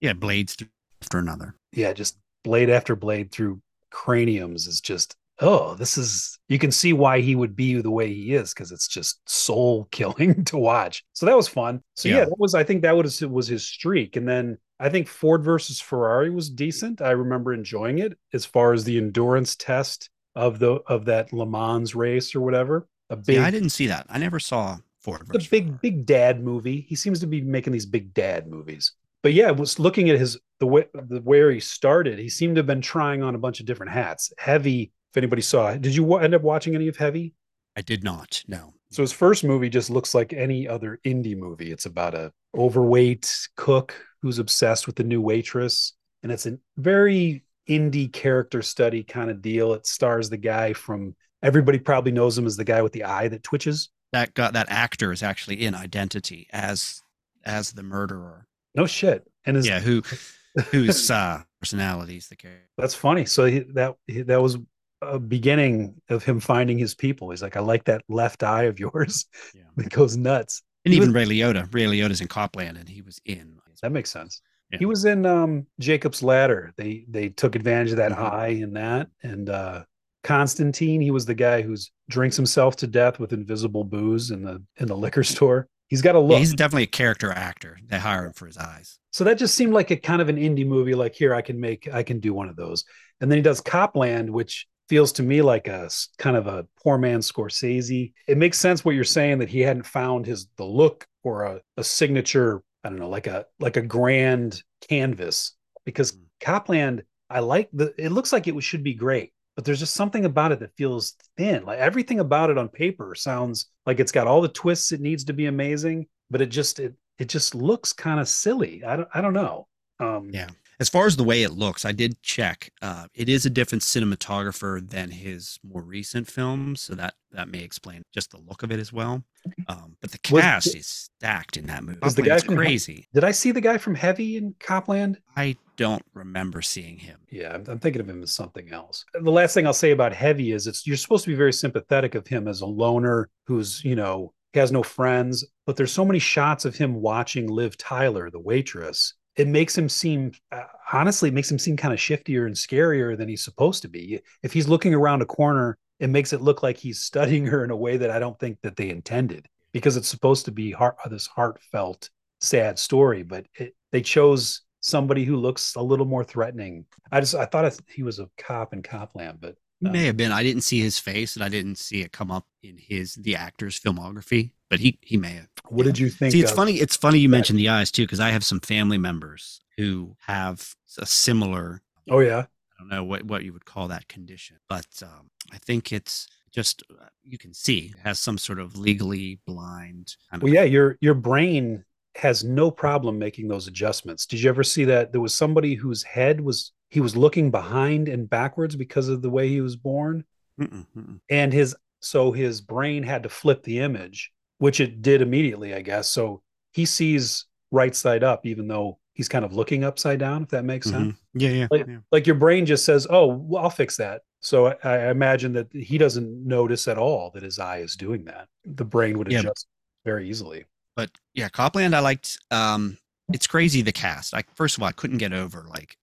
Yeah, 0.00 0.12
blades 0.12 0.56
after 1.02 1.18
another. 1.18 1.56
Yeah, 1.72 1.92
just 1.92 2.18
blade 2.42 2.70
after 2.70 2.96
blade 2.96 3.30
through 3.30 3.60
craniums 3.90 4.66
is 4.66 4.80
just 4.80 5.16
oh, 5.40 5.74
this 5.74 5.98
is 5.98 6.38
you 6.48 6.58
can 6.58 6.70
see 6.70 6.92
why 6.92 7.20
he 7.20 7.34
would 7.34 7.56
be 7.56 7.80
the 7.80 7.90
way 7.90 8.12
he 8.12 8.34
is 8.34 8.54
because 8.54 8.70
it's 8.70 8.88
just 8.88 9.20
soul 9.28 9.88
killing 9.90 10.44
to 10.44 10.58
watch. 10.58 11.04
So 11.12 11.26
that 11.26 11.36
was 11.36 11.48
fun. 11.48 11.82
So 11.94 12.08
yeah, 12.08 12.18
yeah 12.18 12.24
that 12.26 12.38
was 12.38 12.54
I 12.54 12.64
think 12.64 12.82
that 12.82 12.96
was 12.96 13.20
was 13.22 13.48
his 13.48 13.66
streak. 13.66 14.16
And 14.16 14.28
then 14.28 14.58
I 14.78 14.88
think 14.88 15.08
Ford 15.08 15.42
versus 15.42 15.80
Ferrari 15.80 16.30
was 16.30 16.50
decent. 16.50 17.00
I 17.00 17.12
remember 17.12 17.54
enjoying 17.54 17.98
it 17.98 18.18
as 18.32 18.44
far 18.44 18.72
as 18.72 18.84
the 18.84 18.98
endurance 18.98 19.56
test 19.56 20.10
of 20.34 20.58
the 20.58 20.74
of 20.86 21.04
that 21.06 21.32
Le 21.32 21.46
Mans 21.46 21.94
race 21.94 22.34
or 22.34 22.40
whatever. 22.40 22.88
A 23.10 23.16
big. 23.16 23.36
Yeah, 23.36 23.44
I 23.44 23.50
didn't 23.50 23.70
see 23.70 23.86
that. 23.88 24.06
I 24.08 24.18
never 24.18 24.40
saw 24.40 24.78
Ford. 25.00 25.26
The 25.26 25.38
big 25.38 25.66
Ferrari. 25.66 25.78
big 25.82 26.06
dad 26.06 26.42
movie. 26.42 26.86
He 26.88 26.96
seems 26.96 27.20
to 27.20 27.26
be 27.26 27.40
making 27.40 27.72
these 27.72 27.86
big 27.86 28.14
dad 28.14 28.46
movies. 28.46 28.92
But 29.22 29.32
yeah, 29.32 29.50
was 29.50 29.78
looking 29.78 30.10
at 30.10 30.18
his 30.18 30.38
the 30.60 30.66
way 30.66 30.86
the 30.94 31.20
where 31.20 31.50
he 31.50 31.60
started. 31.60 32.18
He 32.18 32.28
seemed 32.28 32.56
to 32.56 32.60
have 32.60 32.66
been 32.66 32.80
trying 32.80 33.22
on 33.22 33.34
a 33.34 33.38
bunch 33.38 33.60
of 33.60 33.66
different 33.66 33.92
hats. 33.92 34.32
Heavy. 34.38 34.92
If 35.12 35.18
anybody 35.18 35.42
saw 35.42 35.68
it, 35.68 35.82
did 35.82 35.94
you 35.94 36.16
end 36.16 36.34
up 36.34 36.42
watching 36.42 36.74
any 36.74 36.88
of 36.88 36.96
Heavy? 36.96 37.34
I 37.76 37.82
did 37.82 38.02
not. 38.02 38.42
No. 38.48 38.74
So 38.90 39.02
his 39.02 39.12
first 39.12 39.44
movie 39.44 39.68
just 39.68 39.90
looks 39.90 40.14
like 40.14 40.32
any 40.32 40.66
other 40.66 41.00
indie 41.04 41.36
movie. 41.36 41.70
It's 41.72 41.86
about 41.86 42.14
a 42.14 42.32
overweight 42.56 43.48
cook 43.56 43.94
who's 44.22 44.38
obsessed 44.38 44.86
with 44.86 44.96
the 44.96 45.04
new 45.04 45.20
waitress, 45.20 45.94
and 46.22 46.32
it's 46.32 46.46
a 46.46 46.58
very 46.76 47.43
indie 47.68 48.12
character 48.12 48.62
study 48.62 49.02
kind 49.02 49.30
of 49.30 49.42
deal. 49.42 49.72
It 49.74 49.86
stars 49.86 50.30
the 50.30 50.36
guy 50.36 50.72
from 50.72 51.14
everybody 51.42 51.78
probably 51.78 52.12
knows 52.12 52.36
him 52.36 52.46
as 52.46 52.56
the 52.56 52.64
guy 52.64 52.82
with 52.82 52.92
the 52.92 53.04
eye 53.04 53.28
that 53.28 53.42
twitches. 53.42 53.90
That 54.12 54.34
got 54.34 54.52
that 54.52 54.70
actor 54.70 55.12
is 55.12 55.22
actually 55.22 55.64
in 55.64 55.74
Identity 55.74 56.46
as 56.52 57.02
as 57.44 57.72
the 57.72 57.82
murderer. 57.82 58.46
No 58.74 58.86
shit. 58.86 59.24
And 59.44 59.56
his, 59.56 59.66
yeah, 59.66 59.80
who 59.80 60.02
whose 60.70 61.10
uh, 61.10 61.42
personalities 61.60 62.28
the 62.28 62.36
character. 62.36 62.68
That's 62.78 62.94
funny. 62.94 63.24
So 63.24 63.44
he, 63.46 63.60
that 63.74 63.94
he, 64.06 64.22
that 64.22 64.40
was 64.40 64.56
a 65.02 65.18
beginning 65.18 66.00
of 66.08 66.24
him 66.24 66.40
finding 66.40 66.78
his 66.78 66.94
people. 66.94 67.30
He's 67.30 67.42
like, 67.42 67.56
I 67.56 67.60
like 67.60 67.84
that 67.84 68.02
left 68.08 68.42
eye 68.42 68.64
of 68.64 68.78
yours. 68.78 69.26
Yeah. 69.54 69.62
It 69.84 69.90
goes 69.90 70.16
nuts. 70.16 70.62
And 70.84 70.92
He 70.94 70.98
even 70.98 71.12
was- 71.12 71.28
Ray 71.28 71.38
Liotta. 71.40 71.72
Ray 71.74 71.84
Liotta's 71.84 72.20
in 72.20 72.28
Copland, 72.28 72.78
and 72.78 72.88
he 72.88 73.02
was 73.02 73.20
in. 73.24 73.58
That 73.82 73.90
makes 73.92 74.10
sense. 74.10 74.40
Yeah. 74.70 74.78
He 74.78 74.86
was 74.86 75.04
in 75.04 75.26
um 75.26 75.66
Jacob's 75.80 76.22
Ladder. 76.22 76.72
They 76.76 77.04
they 77.08 77.28
took 77.28 77.54
advantage 77.54 77.90
of 77.92 77.96
that 77.98 78.12
Mhm. 78.12 78.32
eye 78.32 78.46
in 78.48 78.72
that. 78.74 79.08
And 79.22 79.48
uh 79.50 79.84
Constantine, 80.22 81.00
he 81.02 81.10
was 81.10 81.26
the 81.26 81.34
guy 81.34 81.60
who's 81.62 81.90
drinks 82.08 82.36
himself 82.36 82.76
to 82.76 82.86
death 82.86 83.18
with 83.18 83.32
invisible 83.32 83.84
booze 83.84 84.30
in 84.30 84.42
the 84.42 84.62
in 84.78 84.88
the 84.88 84.96
liquor 84.96 85.22
store. 85.24 85.68
He's 85.88 86.00
got 86.02 86.16
a 86.16 86.18
Yeah, 86.18 86.24
look. 86.24 86.38
he's 86.38 86.54
definitely 86.54 86.84
a 86.84 86.86
character 86.86 87.30
actor. 87.30 87.78
They 87.86 87.98
hire 87.98 88.24
him 88.26 88.32
for 88.32 88.46
his 88.46 88.56
eyes. 88.56 88.98
so 89.12 89.22
that 89.24 89.38
just 89.38 89.54
seemed 89.54 89.74
like 89.74 89.90
a 89.90 89.96
kind 89.96 90.22
of 90.22 90.28
an 90.30 90.36
indie 90.36 90.66
movie. 90.66 90.94
Like 90.94 91.14
here, 91.14 91.34
I 91.34 91.42
can 91.42 91.60
make, 91.60 91.86
I 91.92 92.02
can 92.02 92.18
do 92.20 92.32
one 92.34 92.48
of 92.48 92.56
those. 92.56 92.84
And 93.20 93.30
then 93.30 93.36
he 93.38 93.42
does 93.42 93.60
Copland, 93.60 94.30
which 94.30 94.66
feels 94.88 95.12
to 95.12 95.22
me 95.22 95.40
like 95.42 95.68
a 95.68 95.88
kind 96.18 96.36
of 96.36 96.46
a 96.46 96.66
poor 96.82 96.96
man 96.98 97.20
Scorsese. 97.20 98.12
It 98.26 98.38
makes 98.38 98.58
sense 98.58 98.84
what 98.84 98.94
you're 98.94 99.04
saying 99.04 99.38
that 99.38 99.48
he 99.50 99.60
hadn't 99.60 99.84
found 99.86 100.26
his 100.26 100.48
the 100.56 100.64
look 100.64 101.06
or 101.22 101.44
a, 101.44 101.60
a 101.76 101.84
signature. 101.84 102.62
I 102.84 102.90
don't 102.90 102.98
know, 102.98 103.08
like 103.08 103.26
a 103.26 103.46
like 103.58 103.76
a 103.76 103.82
grand 103.82 104.62
canvas. 104.88 105.56
Because 105.84 106.12
Mm. 106.12 106.20
Copland, 106.40 107.04
I 107.30 107.40
like 107.40 107.70
the. 107.72 107.94
It 107.98 108.10
looks 108.12 108.32
like 108.32 108.46
it 108.48 108.62
should 108.62 108.84
be 108.84 108.94
great, 108.94 109.32
but 109.56 109.64
there's 109.64 109.80
just 109.80 109.94
something 109.94 110.24
about 110.26 110.52
it 110.52 110.60
that 110.60 110.76
feels 110.76 111.14
thin. 111.36 111.64
Like 111.64 111.78
everything 111.78 112.20
about 112.20 112.50
it 112.50 112.58
on 112.58 112.68
paper 112.68 113.14
sounds 113.14 113.66
like 113.86 114.00
it's 114.00 114.12
got 114.12 114.26
all 114.26 114.42
the 114.42 114.48
twists 114.48 114.92
it 114.92 115.00
needs 115.00 115.24
to 115.24 115.32
be 115.32 115.46
amazing, 115.46 116.06
but 116.30 116.42
it 116.42 116.46
just 116.50 116.80
it 116.80 116.94
it 117.18 117.28
just 117.28 117.54
looks 117.54 117.92
kind 117.92 118.20
of 118.20 118.28
silly. 118.28 118.84
I 118.84 118.96
don't 118.96 119.08
I 119.14 119.20
don't 119.20 119.32
know. 119.34 119.68
Um, 120.00 120.30
Yeah. 120.32 120.48
As 120.80 120.88
far 120.88 121.06
as 121.06 121.16
the 121.16 121.24
way 121.24 121.42
it 121.42 121.52
looks, 121.52 121.84
I 121.84 121.92
did 121.92 122.20
check. 122.22 122.70
Uh, 122.82 123.06
it 123.14 123.28
is 123.28 123.46
a 123.46 123.50
different 123.50 123.82
cinematographer 123.82 124.88
than 124.88 125.10
his 125.10 125.58
more 125.62 125.82
recent 125.82 126.26
films, 126.28 126.80
so 126.80 126.94
that 126.94 127.14
that 127.32 127.48
may 127.48 127.60
explain 127.60 128.02
just 128.12 128.30
the 128.30 128.38
look 128.38 128.62
of 128.62 128.70
it 128.70 128.78
as 128.78 128.92
well. 128.92 129.24
Um, 129.68 129.96
but 130.00 130.12
the 130.12 130.18
Was- 130.32 130.42
cast 130.42 130.74
is 130.76 130.86
stacked 130.86 131.56
in 131.56 131.66
that 131.66 131.82
movie. 131.84 131.98
Was 132.02 132.14
the 132.14 132.22
guy 132.22 132.38
from- 132.38 132.56
crazy? 132.56 133.08
Did 133.12 133.24
I 133.24 133.32
see 133.32 133.50
the 133.50 133.60
guy 133.60 133.78
from 133.78 133.94
Heavy 133.94 134.36
in 134.36 134.54
Copland? 134.60 135.18
I 135.36 135.56
don't 135.76 136.04
remember 136.14 136.62
seeing 136.62 136.98
him. 136.98 137.18
Yeah, 137.30 137.54
I'm, 137.54 137.64
I'm 137.68 137.78
thinking 137.80 138.00
of 138.00 138.08
him 138.08 138.22
as 138.22 138.32
something 138.32 138.72
else. 138.72 139.04
The 139.14 139.30
last 139.30 139.54
thing 139.54 139.66
I'll 139.66 139.72
say 139.72 139.90
about 139.90 140.12
Heavy 140.12 140.52
is 140.52 140.66
it's 140.66 140.86
you're 140.86 140.96
supposed 140.96 141.24
to 141.24 141.30
be 141.30 141.36
very 141.36 141.52
sympathetic 141.52 142.14
of 142.14 142.26
him 142.26 142.46
as 142.46 142.60
a 142.60 142.66
loner 142.66 143.28
who's 143.46 143.84
you 143.84 143.96
know 143.96 144.32
has 144.54 144.70
no 144.70 144.84
friends, 144.84 145.44
but 145.66 145.76
there's 145.76 145.92
so 145.92 146.04
many 146.04 146.20
shots 146.20 146.64
of 146.64 146.76
him 146.76 146.94
watching 146.94 147.48
Liv 147.48 147.76
Tyler, 147.76 148.30
the 148.30 148.38
waitress. 148.38 149.14
It 149.36 149.48
makes 149.48 149.76
him 149.76 149.88
seem 149.88 150.32
uh, 150.52 150.64
honestly, 150.92 151.28
it 151.28 151.34
makes 151.34 151.50
him 151.50 151.58
seem 151.58 151.76
kind 151.76 151.92
of 151.92 152.00
shiftier 152.00 152.46
and 152.46 152.54
scarier 152.54 153.16
than 153.16 153.28
he's 153.28 153.44
supposed 153.44 153.82
to 153.82 153.88
be. 153.88 154.20
If 154.42 154.52
he's 154.52 154.68
looking 154.68 154.94
around 154.94 155.22
a 155.22 155.26
corner, 155.26 155.76
it 155.98 156.08
makes 156.08 156.32
it 156.32 156.40
look 156.40 156.62
like 156.62 156.76
he's 156.76 157.00
studying 157.10 157.46
her 157.46 157.64
in 157.64 157.70
a 157.70 157.76
way 157.76 157.96
that 157.96 158.10
I 158.10 158.18
don't 158.18 158.38
think 158.38 158.60
that 158.62 158.76
they 158.76 158.90
intended 158.90 159.46
because 159.72 159.96
it's 159.96 160.08
supposed 160.08 160.44
to 160.44 160.52
be 160.52 160.70
heart 160.70 160.96
this 161.10 161.26
heartfelt, 161.26 162.10
sad 162.40 162.78
story, 162.78 163.22
but 163.22 163.46
it, 163.56 163.74
they 163.92 164.02
chose 164.02 164.62
somebody 164.80 165.24
who 165.24 165.36
looks 165.36 165.74
a 165.74 165.82
little 165.82 166.06
more 166.06 166.24
threatening. 166.24 166.86
I 167.10 167.20
just 167.20 167.34
I 167.34 167.46
thought 167.46 167.78
he 167.88 168.02
was 168.02 168.18
a 168.18 168.28
cop 168.38 168.72
in 168.72 168.82
Copland, 168.82 169.38
but 169.40 169.56
Uh, 169.84 169.90
may 169.90 170.04
have 170.06 170.16
been. 170.16 170.32
I 170.32 170.42
didn't 170.42 170.62
see 170.62 170.80
his 170.80 170.98
face, 170.98 171.36
and 171.36 171.44
I 171.44 171.48
didn't 171.48 171.78
see 171.78 172.00
it 172.02 172.12
come 172.12 172.30
up 172.30 172.46
in 172.62 172.78
his 172.78 173.14
the 173.14 173.36
actor's 173.36 173.78
filmography. 173.78 174.52
But 174.70 174.80
he 174.80 174.98
he 175.02 175.16
may 175.16 175.32
have. 175.34 175.48
what 175.68 175.84
did 175.84 175.98
you 175.98 176.08
think? 176.10 176.32
See, 176.32 176.40
it's 176.40 176.50
of- 176.50 176.56
funny. 176.56 176.74
It's 176.74 176.96
funny 176.96 177.18
you 177.18 177.28
that- 177.28 177.32
mentioned 177.36 177.58
the 177.58 177.68
eyes 177.68 177.90
too, 177.90 178.02
because 178.04 178.20
I 178.20 178.30
have 178.30 178.44
some 178.44 178.60
family 178.60 178.98
members 178.98 179.60
who 179.76 180.16
have 180.26 180.74
a 180.98 181.06
similar. 181.06 181.82
Oh 182.10 182.20
yeah, 182.20 182.38
I 182.46 182.74
don't 182.78 182.88
know 182.88 183.04
what 183.04 183.24
what 183.24 183.44
you 183.44 183.52
would 183.52 183.64
call 183.64 183.88
that 183.88 184.08
condition, 184.08 184.56
but 184.68 184.86
um, 185.02 185.30
I 185.52 185.58
think 185.58 185.92
it's 185.92 186.26
just 186.52 186.82
uh, 186.90 187.06
you 187.22 187.36
can 187.38 187.52
see 187.52 187.92
has 188.04 188.18
some 188.20 188.38
sort 188.38 188.58
of 188.58 188.76
legally 188.76 189.40
blind. 189.46 190.16
Kind 190.30 190.42
well 190.42 190.50
of, 190.50 190.54
yeah. 190.54 190.62
Your 190.64 190.96
your 191.00 191.14
brain 191.14 191.84
has 192.16 192.44
no 192.44 192.70
problem 192.70 193.18
making 193.18 193.48
those 193.48 193.66
adjustments. 193.66 194.24
Did 194.24 194.40
you 194.40 194.48
ever 194.48 194.62
see 194.62 194.84
that 194.84 195.12
there 195.12 195.20
was 195.20 195.34
somebody 195.34 195.74
whose 195.74 196.02
head 196.04 196.40
was 196.40 196.72
he 196.90 197.00
was 197.00 197.16
looking 197.16 197.50
behind 197.50 198.08
and 198.08 198.30
backwards 198.30 198.76
because 198.76 199.08
of 199.08 199.20
the 199.20 199.30
way 199.30 199.48
he 199.48 199.60
was 199.60 199.74
born, 199.76 200.24
Mm-mm, 200.60 200.86
mm-mm. 200.96 201.20
and 201.28 201.52
his 201.52 201.74
so 202.00 202.30
his 202.32 202.60
brain 202.60 203.02
had 203.02 203.22
to 203.24 203.28
flip 203.28 203.62
the 203.64 203.80
image, 203.80 204.30
which 204.58 204.80
it 204.80 205.02
did 205.02 205.20
immediately, 205.22 205.74
I 205.74 205.82
guess. 205.82 206.08
So 206.08 206.42
he 206.72 206.84
sees 206.84 207.46
right 207.70 207.94
side 207.94 208.22
up, 208.24 208.46
even 208.46 208.68
though 208.68 208.98
he's 209.14 209.28
kind 209.28 209.44
of 209.44 209.52
looking 209.54 209.84
upside 209.84 210.18
down. 210.18 210.42
If 210.42 210.48
that 210.50 210.64
makes 210.64 210.88
sense. 210.88 211.14
Mhm. 211.14 211.16
Yeah, 211.34 211.50
yeah, 211.50 211.66
Like- 211.70 211.86
yeah. 211.86 211.98
like 212.12 212.26
your 212.26 212.36
brain 212.36 212.66
just 212.66 212.84
says, 212.84 213.06
"Oh, 213.10 213.26
well, 213.26 213.64
I'll 213.64 213.70
fix 213.70 213.96
that." 213.96 214.22
So 214.40 214.66
I, 214.66 214.76
I 214.84 215.10
imagine 215.10 215.52
that 215.54 215.68
he 215.72 215.96
doesn't 215.98 216.46
notice 216.46 216.86
at 216.88 216.98
all 216.98 217.30
that 217.30 217.42
his 217.42 217.58
eye 217.58 217.78
is 217.78 217.96
doing 217.96 218.24
that. 218.26 218.48
The 218.64 218.84
brain 218.84 219.18
would 219.18 219.30
Yeah. 219.30 219.40
adjust 219.40 219.66
very 220.04 220.28
easily. 220.28 220.64
But 220.96 221.10
yeah, 221.34 221.48
Copland, 221.48 221.94
I 221.96 222.00
liked. 222.00 222.38
Um, 222.50 222.98
it's 223.32 223.46
crazy 223.46 223.82
the 223.82 223.92
cast. 223.92 224.32
Like, 224.32 224.46
first 224.54 224.76
of 224.76 224.82
all, 224.82 224.88
I 224.88 224.92
couldn't 224.92 225.18
get 225.18 225.32
over 225.32 225.64
like 225.68 225.96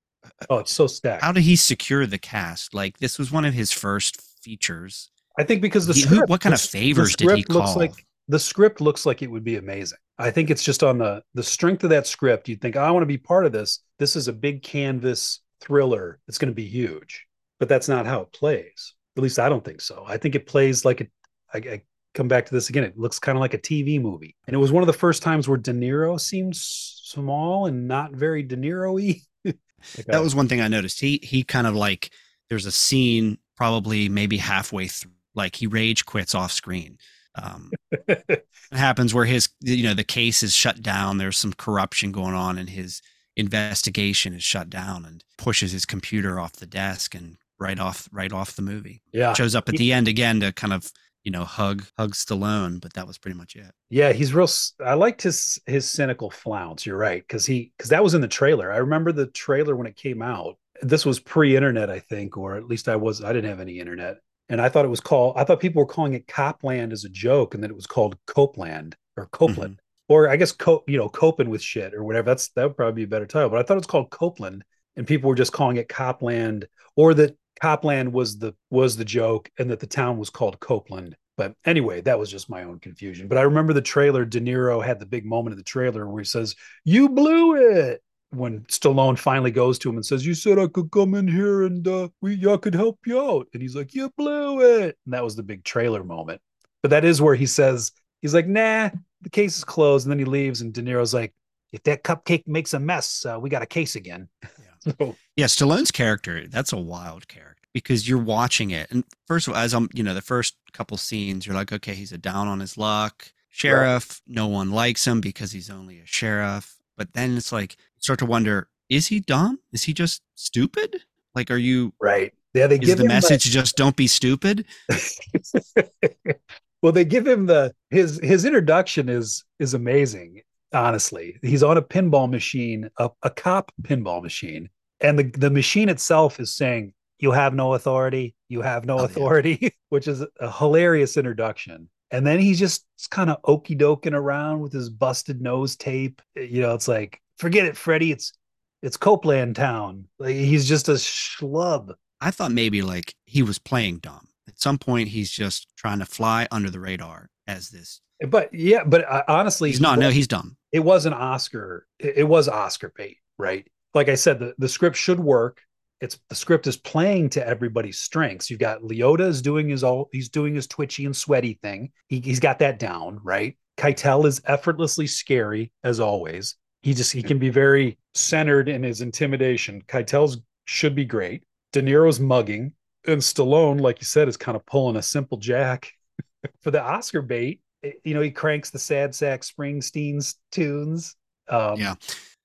Oh, 0.50 0.58
it's 0.60 0.72
so 0.72 0.88
stacked. 0.88 1.24
how 1.24 1.32
did 1.32 1.44
he 1.44 1.56
secure 1.56 2.06
the 2.08 2.18
cast? 2.18 2.74
Like, 2.74 2.98
this 2.98 3.18
was 3.20 3.32
one 3.32 3.46
of 3.46 3.54
his 3.54 3.72
first 3.72 4.20
features. 4.44 5.12
I 5.38 5.44
think 5.44 5.62
because 5.62 5.86
the 5.88 5.94
He- 5.94 6.02
who- 6.02 6.16
script, 6.16 6.30
what 6.30 6.42
kind 6.42 6.54
of 6.54 6.62
the 6.62 6.68
the 6.68 6.72
favors 6.72 7.16
did 7.16 7.26
he 7.30 7.42
script 7.44 7.50
looks 7.52 7.66
call? 7.72 7.78
like 7.78 8.06
the 8.32 8.40
script 8.40 8.80
looks 8.80 9.06
like 9.06 9.22
it 9.22 9.30
would 9.30 9.44
be 9.44 9.58
amazing. 9.58 9.98
I 10.18 10.32
think 10.32 10.50
it's 10.50 10.64
just 10.64 10.84
on 10.84 10.98
the 10.98 11.22
the 11.34 11.44
strength 11.44 11.84
of 11.84 11.90
that 11.90 12.08
script. 12.08 12.48
You'd 12.48 12.62
think, 12.62 12.78
I 12.78 12.90
want 12.90 13.02
to 13.02 13.08
be 13.08 13.18
part 13.18 13.46
of 13.46 13.52
this. 13.52 13.84
This 14.00 14.16
is 14.16 14.30
a 14.30 14.34
big 14.34 14.64
canvas 14.64 15.42
thriller. 15.60 16.18
It's 16.30 16.38
going 16.38 16.52
to 16.52 16.56
be 16.56 16.66
huge, 16.66 17.26
but 17.60 17.68
that's 17.68 17.90
not 17.90 18.06
how 18.06 18.22
it 18.22 18.32
plays. 18.32 18.94
At 19.18 19.24
least 19.24 19.38
I 19.38 19.50
don't 19.50 19.66
think 19.66 19.82
so. 19.82 20.06
I 20.08 20.16
think 20.16 20.36
it 20.36 20.48
plays 20.48 20.86
like 20.86 21.02
a. 21.02 21.08
I, 21.54 21.58
I 21.58 21.82
come 22.14 22.30
back 22.30 22.46
to 22.46 22.54
this 22.54 22.70
again. 22.70 22.86
It 22.86 22.98
looks 22.98 23.20
kind 23.20 23.38
of 23.38 23.42
like 23.42 23.54
a 23.54 23.60
TV 23.60 24.02
movie, 24.02 24.38
and 24.48 24.54
it 24.54 24.60
was 24.60 24.72
one 24.72 24.82
of 24.82 24.88
the 24.88 24.94
first 24.94 25.22
times 25.22 25.50
where 25.50 25.58
De 25.58 25.74
Niro 25.74 26.18
seemed 26.18 26.56
small 26.56 27.66
and 27.66 27.86
not 27.90 28.14
very 28.14 28.44
De 28.44 28.56
Niro-y. 28.56 29.22
Like 29.98 30.06
That 30.06 30.22
was 30.22 30.36
one 30.36 30.48
thing 30.48 30.62
I 30.62 30.68
noticed. 30.68 31.00
He 31.00 31.20
he 31.24 31.44
kind 31.44 31.66
of 31.66 31.74
like 31.74 32.12
there's 32.50 32.68
a 32.68 32.72
scene 32.72 33.40
probably 33.58 34.10
maybe 34.10 34.38
halfway 34.38 34.88
through, 34.88 35.14
like 35.34 35.56
he 35.56 35.66
rage 35.66 36.06
quits 36.06 36.36
off 36.36 36.52
screen. 36.52 37.00
Um, 37.36 37.72
it 38.08 38.46
happens 38.72 39.14
where 39.14 39.26
his 39.26 39.50
you 39.62 39.84
know 39.84 39.94
the 39.94 40.04
case 40.04 40.44
is 40.44 40.54
shut 40.54 40.82
down. 40.82 41.18
There's 41.18 41.38
some 41.38 41.54
corruption 41.54 42.12
going 42.12 42.36
on, 42.36 42.58
and 42.58 42.70
his 42.70 43.02
investigation 43.36 44.34
is 44.34 44.44
shut 44.44 44.70
down, 44.70 45.06
and 45.06 45.24
pushes 45.38 45.72
his 45.72 45.86
computer 45.86 46.40
off 46.40 46.54
the 46.54 46.66
desk 46.66 47.16
and 47.16 47.38
right 47.60 47.80
off 47.80 48.10
right 48.12 48.34
off 48.34 48.56
the 48.56 48.62
movie. 48.62 49.02
yeah. 49.14 49.34
Shows 49.34 49.56
up 49.56 49.70
at 49.70 49.76
the 49.76 49.94
end 49.94 50.08
again 50.08 50.40
to 50.42 50.52
kind 50.52 50.74
of 50.74 50.92
you 51.24 51.32
know 51.32 51.46
hug 51.46 51.86
hug 51.98 52.14
Stallone, 52.14 52.82
but 52.82 52.94
that 52.94 53.08
was 53.08 53.18
pretty 53.18 53.38
much 53.38 53.56
it. 53.56 53.72
Yeah, 53.90 54.12
he's 54.12 54.34
real. 54.34 54.50
I 54.84 54.96
liked 54.96 55.22
his 55.22 55.60
his 55.66 55.90
cynical 55.90 56.32
flounce. 56.32 56.86
You're 56.86 56.98
right, 56.98 57.22
because 57.26 57.46
he 57.46 57.72
because 57.78 57.90
that 57.90 58.04
was 58.04 58.14
in 58.14 58.22
the 58.22 58.28
trailer. 58.28 58.72
I 58.72 58.78
remember 58.78 59.12
the 59.12 59.28
trailer 59.28 59.76
when 59.76 59.88
it 59.88 59.96
came 59.96 60.22
out. 60.22 60.58
This 60.82 61.06
was 61.06 61.20
pre-internet, 61.20 61.92
I 61.92 62.00
think, 62.00 62.38
or 62.38 62.56
at 62.56 62.66
least 62.66 62.90
I 62.90 62.96
was. 62.96 63.24
I 63.24 63.34
didn't 63.34 63.52
have 63.52 63.60
any 63.60 63.80
internet, 63.80 64.18
and 64.52 64.62
I 64.62 64.68
thought 64.68 64.84
it 64.84 64.90
was 64.90 65.00
called. 65.00 65.38
I 65.38 65.46
thought 65.46 65.62
people 65.62 65.80
were 65.80 65.88
calling 65.88 66.14
it 66.14 66.28
Copland 66.28 66.92
as 66.92 67.06
a 67.06 67.10
joke, 67.10 67.56
and 67.56 67.64
that 67.64 67.72
it 67.72 67.76
was 67.76 67.88
called 67.88 68.18
Copeland 68.28 68.98
or 69.16 69.28
Copeland, 69.28 69.76
mm-hmm. 69.76 70.14
or 70.14 70.30
I 70.30 70.36
guess 70.36 70.52
Co, 70.52 70.84
you 70.88 70.98
know, 70.98 71.08
coping 71.08 71.50
with 71.50 71.62
shit 71.62 71.94
or 71.94 72.04
whatever. 72.04 72.26
That's 72.26 72.50
that 72.50 72.68
would 72.68 72.76
probably 72.76 73.02
be 73.02 73.04
a 73.06 73.08
better 73.08 73.26
title. 73.26 73.50
But 73.50 73.60
I 73.60 73.64
thought 73.64 73.76
it 73.76 73.86
was 73.86 73.88
called 73.88 74.12
Copeland, 74.12 74.64
and 74.98 75.08
people 75.08 75.30
were 75.30 75.36
just 75.36 75.54
calling 75.54 75.78
it 75.78 75.88
Copland, 75.88 76.68
or 76.98 77.14
that 77.14 77.38
Copland 77.62 78.12
was 78.12 78.40
the 78.40 78.54
was 78.70 78.98
the 78.98 79.06
joke, 79.06 79.50
and 79.58 79.72
that 79.72 79.80
the 79.80 79.88
town 79.88 80.18
was 80.18 80.30
called 80.30 80.60
Copeland. 80.60 81.16
But 81.38 81.56
anyway, 81.66 82.02
that 82.02 82.20
was 82.20 82.30
just 82.30 82.50
my 82.50 82.64
own 82.64 82.80
confusion. 82.80 83.30
But 83.30 83.38
I 83.38 83.44
remember 83.44 83.72
the 83.72 83.82
trailer. 83.82 84.26
De 84.26 84.42
Niro 84.42 84.84
had 84.84 85.00
the 85.00 85.06
big 85.06 85.26
moment 85.26 85.54
of 85.54 85.60
the 85.60 85.64
trailer 85.64 86.06
where 86.10 86.22
he 86.22 86.26
says, 86.26 86.58
"You 86.84 87.08
blew 87.08 87.56
it." 87.56 88.04
When 88.32 88.62
Stallone 88.62 89.18
finally 89.18 89.52
goes 89.52 89.78
to 89.80 89.90
him 89.90 89.96
and 89.96 90.06
says, 90.06 90.26
"You 90.26 90.34
said 90.34 90.58
I 90.58 90.68
could 90.68 90.92
come 90.92 91.16
in 91.16 91.28
here 91.28 91.64
and 91.64 91.88
uh, 91.88 92.10
we 92.22 92.36
y'all 92.36 92.58
could 92.58 92.76
help 92.76 93.00
you 93.06 93.22
out," 93.22 93.48
and 93.54 93.62
he's 93.62 93.76
like, 93.76 93.94
"You 93.94 94.10
blew 94.18 94.62
it," 94.62 94.98
and 95.06 95.14
that 95.14 95.24
was 95.24 95.36
the 95.36 95.44
big 95.44 95.64
trailer 95.64 96.04
moment. 96.04 96.42
But 96.82 96.92
that 96.92 97.06
is 97.06 97.22
where 97.22 97.36
he 97.36 97.46
says, 97.46 97.92
"He's 98.22 98.34
like, 98.34 98.48
nah, 98.48 98.90
the 99.22 99.30
case 99.30 99.58
is 99.58 99.64
closed," 99.64 100.06
and 100.06 100.12
then 100.12 100.20
he 100.20 100.26
leaves, 100.26 100.62
and 100.62 100.74
De 100.74 100.82
Niro's 100.82 101.14
like, 101.14 101.34
"If 101.74 101.84
that 101.84 102.04
cupcake 102.04 102.48
makes 102.48 102.74
a 102.74 102.80
mess, 102.80 103.26
uh, 103.26 103.38
we 103.40 103.50
got 103.50 103.64
a 103.64 103.68
case 103.68 103.96
again." 103.96 104.30
so 104.80 105.16
Yeah, 105.36 105.46
Stallone's 105.46 105.92
character, 105.92 106.48
that's 106.48 106.74
a 106.74 106.78
wild 106.78 107.28
character 107.28 107.68
because 107.74 108.08
you're 108.08 108.18
watching 108.18 108.72
it. 108.72 108.90
And 108.92 109.04
first 109.28 109.48
of 109.48 109.54
all, 109.54 109.60
as 109.60 109.74
I'm, 109.74 109.90
you 109.94 110.04
know, 110.04 110.14
the 110.14 110.22
first 110.22 110.56
couple 110.74 110.98
scenes, 110.98 111.46
you're 111.46 111.56
like, 111.56 111.72
okay, 111.72 111.94
he's 111.94 112.12
a 112.12 112.18
down 112.18 112.48
on 112.48 112.60
his 112.60 112.78
luck 112.78 113.32
sheriff. 113.52 114.22
No 114.28 114.48
one 114.48 114.72
likes 114.72 115.06
him 115.06 115.22
because 115.22 115.52
he's 115.52 115.70
only 115.70 116.00
a 116.00 116.06
sheriff. 116.06 116.78
But 117.02 117.14
then 117.14 117.36
it's 117.36 117.52
like, 117.52 117.78
start 117.98 118.20
to 118.20 118.28
wonder, 118.28 118.70
is 118.88 119.08
he 119.08 119.22
dumb? 119.22 119.58
Is 119.74 119.82
he 119.82 119.92
just 119.92 120.22
stupid? 120.36 120.98
Like, 121.34 121.50
are 121.50 121.58
you, 121.58 121.96
right, 122.00 122.32
yeah, 122.54 122.68
they 122.68 122.78
give 122.78 123.00
the 123.00 123.06
him 123.06 123.10
like- 123.10 123.16
message 123.24 123.46
just 123.46 123.76
don't 123.76 123.96
be 123.96 124.06
stupid? 124.06 124.66
well, 126.84 126.92
they 126.92 127.04
give 127.04 127.26
him 127.26 127.48
the 127.48 127.74
his 127.90 128.20
his 128.22 128.46
introduction 128.46 129.10
is 129.10 129.44
is 129.58 129.74
amazing. 129.74 130.42
Honestly, 130.74 131.40
he's 131.42 131.64
on 131.64 131.78
a 131.78 131.82
pinball 131.82 132.30
machine, 132.30 132.88
a, 133.00 133.10
a 133.24 133.32
cop 133.32 133.72
pinball 133.82 134.22
machine, 134.22 134.70
and 135.00 135.18
the 135.18 135.24
the 135.24 135.50
machine 135.50 135.90
itself 135.90 136.40
is 136.40 136.56
saying, 136.56 136.94
"You 137.18 137.32
have 137.32 137.56
no 137.56 137.74
authority. 137.74 138.36
You 138.48 138.62
have 138.62 138.86
no 138.86 138.98
Oh, 138.98 139.00
yeah. 139.00 139.06
authority," 139.06 139.74
which 139.90 140.08
is 140.08 140.24
a 140.40 140.52
hilarious 140.52 141.18
introduction. 141.18 141.90
And 142.12 142.26
then 142.28 142.40
he's 142.40 142.60
just 142.60 142.86
kind 143.10 143.30
of 143.30 143.38
okey 143.46 143.76
doking 143.76 144.14
around 144.14 144.60
with 144.60 144.74
his 144.74 144.90
busted 144.90 145.42
nose 145.42 145.76
tape. 145.76 146.22
You 146.36 146.62
know, 146.62 146.74
it's 146.74 146.88
like, 146.88 147.22
forget 147.38 147.66
it, 147.66 147.78
Freddy. 147.78 148.12
It's 148.12 148.34
it's 148.82 148.98
Copeland 148.98 149.56
Town. 149.56 150.06
Like 150.20 150.36
he's 150.36 150.68
just 150.68 150.90
a 150.90 150.94
schlub. 150.94 151.94
I 152.20 152.32
thought 152.32 152.52
maybe 152.52 152.82
like 152.82 153.16
he 153.26 153.44
was 153.44 153.60
playing 153.60 154.00
dumb. 154.00 154.28
At 154.48 154.60
some 154.60 154.78
point, 154.78 155.10
he's 155.10 155.32
just 155.32 155.68
trying 155.78 156.00
to 156.00 156.06
fly 156.06 156.48
under 156.52 156.70
the 156.70 156.80
radar 156.80 157.30
as 157.48 157.70
this. 157.70 158.02
But 158.28 158.54
yeah, 158.54 158.84
but 158.84 159.10
uh, 159.10 159.24
honestly, 159.28 159.70
He's 159.70 159.82
not. 159.82 159.98
No, 159.98 160.10
he's 160.10 160.28
dumb. 160.28 160.58
it 160.72 160.82
was 160.82 161.06
an 161.06 161.14
Oscar. 161.14 161.88
It, 162.00 162.18
it 162.18 162.24
was 162.24 162.48
Oscar 162.50 162.92
bait, 162.96 163.18
right? 163.40 163.66
Like 163.94 164.10
I 164.10 164.16
said, 164.16 164.40
the, 164.40 164.54
the 164.58 164.70
script 164.70 164.96
should 164.96 165.20
work. 165.20 165.62
It's 166.02 166.20
the 166.30 166.36
script 166.36 166.66
is 166.68 166.78
playing 166.78 167.30
to 167.32 167.48
everybody's 167.48 168.00
strengths. 168.00 168.50
You've 168.50 168.60
got 168.60 168.82
Liotta 168.82 169.22
is 169.28 169.42
doing 169.42 169.70
his 169.70 169.84
all 169.84 170.10
he's 170.12 170.30
doing 170.30 170.56
his 170.56 170.68
twitchy 170.68 171.06
and 171.06 171.16
sweaty 171.16 171.60
thing. 171.62 171.92
He, 172.08 172.20
he's 172.20 172.40
got 172.40 172.60
that 172.60 172.80
down, 172.80 173.20
right? 173.24 173.56
Keitel 173.78 174.26
is 174.26 174.42
effortlessly 174.46 175.08
scary 175.08 175.72
as 175.84 176.00
always. 176.00 176.56
He 176.82 176.94
just 176.96 177.12
he 177.12 177.22
can 177.22 177.38
be 177.38 177.50
very 177.50 177.98
centered 178.16 178.68
in 178.68 178.82
his 178.84 179.02
intimidation. 179.02 179.84
Keitel's 179.88 180.40
should 180.66 180.96
be 180.96 181.06
great. 181.06 181.44
De 181.74 181.82
Niro's 181.82 182.20
mugging, 182.20 182.74
and 183.08 183.22
Stallone, 183.22 183.80
like 183.80 184.00
you 184.02 184.06
said, 184.06 184.28
is 184.28 184.38
kind 184.38 184.56
of 184.56 184.66
pulling 184.66 184.96
a 184.98 185.02
simple 185.02 185.38
jack 185.38 185.92
for 186.62 186.72
the 186.72 186.82
Oscar 186.82 187.22
bait. 187.22 187.62
it- 187.84 188.02
you 188.04 188.14
know, 188.16 188.22
he 188.22 188.32
cranks 188.32 188.72
the 188.72 188.80
sad 188.80 189.14
sack 189.14 189.42
Springsteen's 189.42 190.36
tunes. 190.52 191.16
Um, 191.48 191.80
Yeah. 191.80 191.96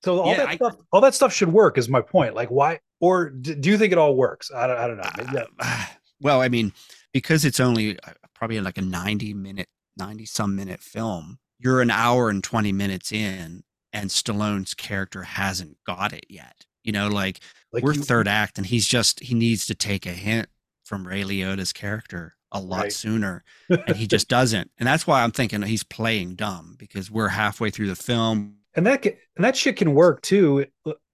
So 0.03 0.19
all 0.19 0.31
Yeah, 0.31 0.37
that 0.37 0.47
I- 0.49 0.55
stuff, 0.55 0.75
all 0.91 1.01
that 1.01 1.15
stuff 1.15 1.33
should 1.33 1.51
work. 1.51 1.77
Is 1.79 1.89
my 1.89 2.01
point. 2.01 2.35
Like, 2.35 2.49
why? 2.49 2.79
Or 2.99 3.29
do, 3.29 3.55
do 3.55 3.69
you 3.69 3.77
think 3.77 3.91
it 3.91 3.97
all 3.97 4.15
works? 4.15 4.51
I 4.53 4.67
don't, 4.67 4.77
I 4.77 4.87
don't 4.87 5.33
know. 5.33 5.45
Uh, 5.59 5.85
well, 6.21 6.41
I 6.41 6.49
mean, 6.49 6.73
because 7.13 7.45
it's 7.45 7.59
only 7.59 7.99
uh, 7.99 8.11
probably 8.33 8.59
like 8.61 8.77
a 8.77 8.81
90 8.81 9.33
minute, 9.33 9.67
90 9.97 10.25
some 10.25 10.55
minute 10.55 10.81
film, 10.81 11.39
you're 11.59 11.81
an 11.81 11.91
hour 11.91 12.29
and 12.29 12.43
20 12.43 12.71
minutes 12.71 13.11
in, 13.11 13.63
and 13.93 14.09
Stallone's 14.09 14.73
character 14.73 15.23
hasn't 15.23 15.77
got 15.85 16.13
it 16.13 16.25
yet. 16.29 16.65
You 16.83 16.91
know, 16.91 17.07
like, 17.07 17.39
like 17.73 17.83
we're 17.83 17.93
you- 17.93 18.01
third 18.03 18.27
act, 18.27 18.57
and 18.57 18.65
he's 18.67 18.87
just, 18.87 19.19
he 19.21 19.33
needs 19.35 19.65
to 19.67 19.75
take 19.75 20.05
a 20.05 20.11
hint 20.11 20.47
from 20.85 21.05
Ray 21.07 21.23
Liotta's 21.23 21.73
character 21.73 22.35
a 22.53 22.61
lot 22.61 22.83
Right. 22.83 22.93
sooner, 22.93 23.43
and 23.69 23.95
he 23.97 24.07
just 24.07 24.29
doesn't. 24.29 24.71
And 24.77 24.87
that's 24.87 25.05
why 25.05 25.21
I'm 25.21 25.31
thinking 25.31 25.61
he's 25.63 25.83
playing 25.83 26.35
dumb 26.35 26.75
because 26.79 27.11
we're 27.11 27.27
halfway 27.27 27.69
through 27.71 27.87
the 27.87 27.95
film. 27.95 28.55
and 28.73 28.85
that 28.87 29.01
ca- 29.03 29.17
and 29.35 29.43
that 29.43 29.57
shit 29.57 29.75
can 29.75 29.93
work 29.93 30.21
too. 30.21 30.65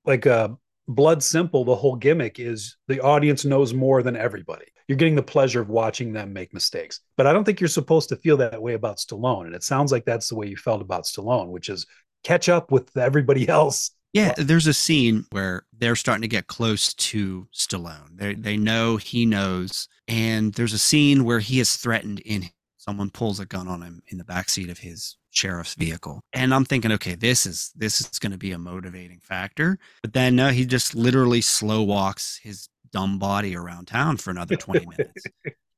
Like 0.05 0.27
uh, 0.27 0.49
Blood 0.88 1.23
Simple, 1.23 1.63
the 1.63 1.75
whole 1.75 1.95
gimmick 1.95 2.39
is 2.39 2.77
the 2.88 2.99
audience 3.01 3.45
knows 3.45 3.73
more 3.73 4.03
than 4.03 4.15
everybody. 4.15 4.65
You're 4.88 4.97
getting 4.97 5.15
the 5.15 5.23
pleasure 5.23 5.61
of 5.61 5.69
watching 5.69 6.11
them 6.11 6.34
make 6.34 6.53
mistakes. 6.53 6.99
But 7.15 7.25
I 7.25 7.34
don't 7.34 7.45
think 7.45 7.61
you're 7.61 7.69
supposed 7.69 8.09
to 8.09 8.17
feel 8.17 8.38
that 8.38 8.61
way 8.61 8.73
about 8.73 8.97
Stallone. 8.97 9.45
And 9.45 9.55
it 9.55 9.63
sounds 9.63 9.91
like 9.91 10.03
that's 10.03 10.27
the 10.27 10.36
way 10.36 10.47
you 10.47 10.57
felt 10.57 10.81
about 10.81 11.05
Stallone, 11.05 11.49
which 11.49 11.69
is 11.69 11.86
catch 12.23 12.49
up 12.49 12.71
with 12.71 12.95
everybody 12.97 13.47
else. 13.49 13.91
Yeah, 14.11 14.34
there's 14.38 14.67
a 14.67 14.73
scene 14.73 15.25
where 15.31 15.65
they're 15.75 15.95
starting 15.95 16.21
to 16.21 16.27
get 16.27 16.47
close 16.47 16.93
to 16.93 17.47
Stallone. 17.53 18.15
They 18.15 18.36
they 18.36 18.57
know 18.57 18.97
he 18.97 19.25
knows, 19.25 19.88
and 20.07 20.53
there's 20.53 20.73
a 20.73 20.77
scene 20.77 21.23
where 21.23 21.39
he 21.39 21.59
is 21.59 21.77
threatened 21.77 22.19
in 22.19 22.49
someone 22.77 23.09
pulls 23.09 23.39
a 23.39 23.45
gun 23.45 23.67
on 23.67 23.81
him 23.81 24.03
in 24.09 24.17
the 24.17 24.23
backseat 24.23 24.69
of 24.69 24.77
his 24.77 25.17
sheriff's 25.34 25.75
vehicle. 25.75 26.21
And 26.34 26.53
I'm 26.53 26.65
thinking, 26.65 26.91
okay, 26.93 27.15
this 27.15 27.45
is 27.45 27.71
this 27.75 27.99
is 28.01 28.19
going 28.19 28.31
to 28.31 28.38
be 28.38 28.51
a 28.51 28.57
motivating 28.57 29.19
factor. 29.21 29.77
But 30.01 30.13
then 30.13 30.36
no, 30.36 30.49
he 30.49 30.65
just 30.65 30.95
literally 30.95 31.41
slow 31.41 31.84
walks 31.84 32.39
his 32.41 32.69
dumb 32.91 33.19
body 33.19 33.55
around 33.55 33.88
town 33.88 34.17
for 34.17 34.29
another 34.31 34.55
20 34.55 34.86
minutes. 34.97 35.25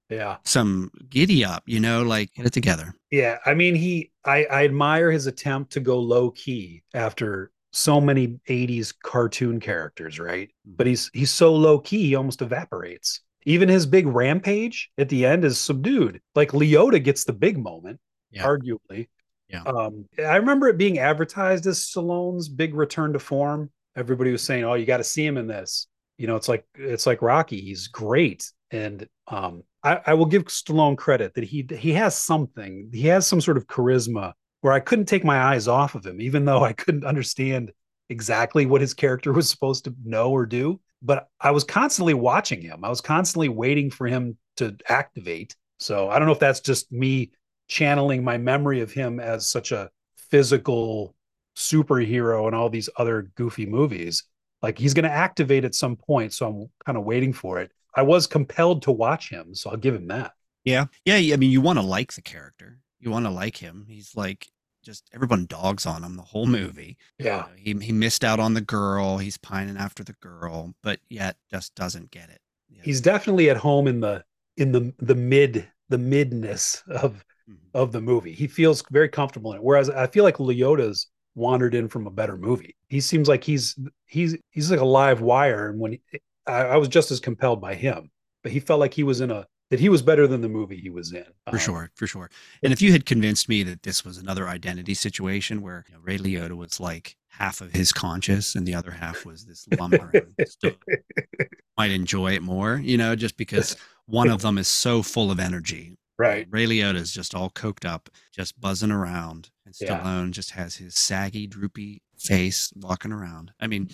Yeah. 0.10 0.38
Some 0.44 0.92
giddy 1.10 1.44
up, 1.44 1.64
you 1.66 1.80
know, 1.80 2.04
like 2.04 2.32
get 2.34 2.46
it 2.46 2.54
together. 2.54 2.94
Yeah, 3.10 3.40
I 3.46 3.54
mean, 3.56 3.74
he 3.76 4.12
I, 4.24 4.46
I 4.46 4.66
admire 4.66 5.10
his 5.12 5.26
attempt 5.26 5.72
to 5.74 5.80
go 5.80 5.98
low 6.00 6.30
key 6.32 6.84
after 6.94 7.52
so 7.74 8.00
many 8.00 8.40
80s 8.48 8.94
cartoon 9.04 9.60
characters, 9.60 10.20
right? 10.20 10.50
Mm-hmm. 10.50 10.76
But 10.78 10.88
he's 10.88 11.10
he's 11.14 11.32
so 11.32 11.56
low 11.56 11.80
key, 11.80 12.08
he 12.08 12.16
almost 12.16 12.42
evaporates. 12.42 13.22
Even 13.48 13.70
his 13.70 13.86
big 13.86 14.08
rampage 14.08 14.90
at 14.98 15.08
the 15.10 15.26
end 15.26 15.46
is 15.46 15.60
subdued. 15.60 16.20
Like 16.36 16.52
Liotta 16.52 17.04
gets 17.04 17.24
the 17.26 17.34
big 17.34 17.58
moment, 17.58 18.00
Yeah. 18.32 18.44
arguably. 18.44 19.08
Yeah. 19.50 19.64
Um, 19.64 20.06
I 20.18 20.38
remember 20.38 20.68
it 20.68 20.78
being 20.78 21.00
advertised 21.00 21.68
as 21.68 21.80
Stallone's 21.80 22.50
big 22.50 22.74
return 22.74 23.14
to 23.14 23.20
form. 23.20 23.70
Everybody 23.96 24.32
was 24.32 24.42
saying, 24.42 24.64
"Oh, 24.64 24.74
you 24.74 24.86
got 24.86 24.98
to 24.98 25.04
see 25.04 25.26
him 25.26 25.38
in 25.38 25.48
this." 25.48 25.88
You 26.18 26.28
know, 26.28 26.36
it's 26.36 26.48
like 26.48 26.66
it's 26.76 27.06
like 27.06 27.22
Rocky. 27.22 27.62
He's 27.62 27.88
great, 27.88 28.52
and 28.72 29.08
um, 29.28 29.64
I, 29.84 30.02
I 30.08 30.14
will 30.16 30.26
give 30.26 30.46
Stallone 30.46 30.98
credit 30.98 31.36
that 31.36 31.44
he 31.44 31.66
he 31.78 31.94
has 31.94 32.18
something. 32.18 32.90
He 32.92 33.08
has 33.08 33.28
some 33.28 33.42
sort 33.42 33.58
of 33.58 33.68
charisma 33.68 34.34
where 34.62 34.74
I 34.74 34.80
couldn't 34.80 35.06
take 35.06 35.24
my 35.24 35.38
eyes 35.38 35.68
off 35.68 35.94
of 35.94 36.06
him, 36.06 36.20
even 36.20 36.44
though 36.44 36.64
I 36.64 36.74
couldn't 36.74 37.06
understand 37.06 37.72
exactly 38.10 38.66
what 38.66 38.82
his 38.82 38.94
character 38.94 39.32
was 39.32 39.50
supposed 39.50 39.86
to 39.86 39.96
know 40.04 40.32
or 40.32 40.46
do. 40.46 40.80
But 41.02 41.28
I 41.40 41.52
was 41.52 41.64
constantly 41.64 42.16
watching 42.16 42.62
him. 42.62 42.84
I 42.84 42.90
was 42.90 43.02
constantly 43.02 43.50
waiting 43.50 43.92
for 43.92 44.08
him 44.08 44.38
to 44.58 44.76
activate. 44.90 45.56
So 45.80 46.10
I 46.10 46.18
don't 46.18 46.26
know 46.26 46.34
if 46.34 46.40
that's 46.40 46.62
just 46.62 46.92
me 46.92 47.32
channeling 47.68 48.24
my 48.24 48.38
memory 48.38 48.82
of 48.82 48.92
him 48.92 49.20
as 49.20 49.48
such 49.48 49.72
a 49.72 49.90
physical 50.16 51.16
superhero 51.56 52.48
and 52.48 52.56
all 52.56 52.70
these 52.70 52.90
other 52.98 53.32
goofy 53.36 53.66
movies. 53.66 54.24
Like 54.62 54.78
he's 54.78 54.94
going 54.94 55.06
to 55.06 55.12
activate 55.12 55.66
at 55.66 55.76
some 55.76 55.96
point. 55.96 56.34
So 56.34 56.48
I'm 56.48 56.70
kind 56.86 56.98
of 56.98 57.04
waiting 57.04 57.34
for 57.34 57.60
it. 57.60 57.72
I 57.96 58.02
was 58.02 58.28
compelled 58.28 58.84
to 58.84 58.92
watch 58.92 59.30
him. 59.30 59.56
So 59.56 59.70
I'll 59.70 59.78
give 59.78 59.96
him 59.96 60.08
that. 60.08 60.34
Yeah. 60.64 60.86
Yeah. 61.06 61.16
I 61.16 61.38
mean, 61.38 61.52
you 61.52 61.62
want 61.62 61.80
to 61.80 61.86
like 61.86 62.14
the 62.14 62.22
character. 62.22 62.80
You 63.00 63.12
want 63.12 63.26
to 63.26 63.32
like 63.32 63.58
him. 63.58 63.86
He's 63.88 64.16
like 64.16 64.48
just 64.84 65.10
everyone 65.14 65.46
dogs 65.46 65.86
on 65.86 66.04
him 66.04 66.16
the 66.16 66.24
whole 66.24 66.46
movie. 66.46 66.98
Yeah. 67.20 67.46
You 67.58 67.74
know, 67.74 67.80
he 67.80 67.88
he 67.88 67.92
missed 67.92 68.24
out 68.24 68.40
on 68.40 68.54
the 68.54 68.62
girl. 68.62 69.18
He's 69.18 69.38
pining 69.38 69.78
after 69.78 70.04
the 70.04 70.16
girl, 70.22 70.74
but 70.84 71.00
yet 71.10 71.38
just 71.50 71.76
doesn't 71.76 72.12
get 72.12 72.30
it. 72.30 72.40
Yeah. 72.70 72.82
He's 72.84 73.02
definitely 73.02 73.50
at 73.50 73.58
home 73.58 73.88
in 73.88 74.00
the 74.00 74.24
in 74.58 74.72
the 74.72 74.94
the 75.00 75.16
mid 75.16 75.68
the 75.90 75.98
midness 75.98 76.88
of 76.88 77.24
Mhm. 77.50 77.58
of 77.74 77.92
the 77.92 78.02
movie. 78.02 78.34
He 78.34 78.48
feels 78.48 78.84
very 78.92 79.10
comfortable 79.10 79.52
in 79.52 79.58
it. 79.58 79.64
Whereas 79.64 79.90
I 79.90 80.08
feel 80.08 80.24
like 80.24 80.38
Liotta's 80.38 81.08
wandered 81.36 81.76
in 81.76 81.88
from 81.88 82.08
a 82.08 82.12
better 82.12 82.38
movie. 82.38 82.76
He 82.90 83.00
seems 83.02 83.28
like 83.28 83.44
he's 83.44 83.78
he's 84.06 84.36
he's 84.52 84.72
like 84.72 84.80
a 84.80 84.86
live 84.86 85.22
wire. 85.22 85.70
And 85.70 85.80
when 85.80 85.92
he, 85.94 86.02
I, 86.48 86.62
I 86.62 86.78
was 86.78 86.88
just 86.88 87.12
as 87.12 87.20
compelled 87.20 87.62
by 87.62 87.76
him, 87.76 88.10
but 88.44 88.52
he 88.52 88.60
felt 88.60 88.80
like 88.80 88.94
he 88.94 89.04
was 89.04 89.22
in 89.22 89.32
a 89.32 89.46
that 89.72 89.80
he 89.80 89.90
was 89.90 90.02
better 90.04 90.28
than 90.28 90.42
the 90.42 90.50
movie 90.50 90.78
he 90.78 90.90
was 90.92 91.12
in. 91.12 91.24
for 91.50 91.56
Um, 91.56 91.58
sure, 91.58 91.92
for 91.96 92.06
sure. 92.08 92.30
And 92.64 92.72
if 92.72 92.82
you 92.82 92.92
had 92.92 93.06
convinced 93.06 93.50
me 93.50 93.64
that 93.64 93.82
this 93.84 94.06
was 94.06 94.18
another 94.20 94.48
identity 94.48 94.94
situation 94.94 95.62
where 95.62 95.84
you 95.90 95.96
know, 95.96 96.02
Ray 96.04 96.18
Liotta 96.20 96.56
was 96.56 96.80
like 96.80 97.16
half 97.30 97.62
of 97.62 97.74
his 97.74 97.92
conscious 97.92 98.56
and 98.56 98.66
the 98.68 98.76
other 98.76 98.92
half 98.92 99.26
was 99.26 99.46
this 99.46 99.68
lumber 99.78 100.12
might 101.78 101.92
enjoy 101.92 102.34
it 102.34 102.42
more, 102.42 102.78
you 102.78 102.98
know, 102.98 103.16
just 103.16 103.38
because 103.38 103.76
one 104.06 104.30
of 104.30 104.42
them 104.42 104.58
is 104.58 104.68
so 104.68 105.02
full 105.02 105.32
of 105.32 105.40
energy. 105.40 105.96
Right. 106.18 106.48
Ray 106.50 106.66
Liotta 106.66 106.96
is 106.96 107.12
just 107.12 107.36
all 107.36 107.50
coked 107.50 107.86
up, 107.86 108.10
just 108.34 108.60
buzzing 108.60 108.92
around, 108.92 109.50
and 109.66 109.76
Yeah. 109.80 110.00
Stallone 110.00 110.32
just 110.32 110.52
has 110.52 110.76
his 110.76 110.96
saggy, 110.96 111.48
droopy 111.48 112.02
face 112.18 112.72
walking 112.76 113.12
around. 113.12 113.52
I 113.60 113.68
mean, 113.68 113.90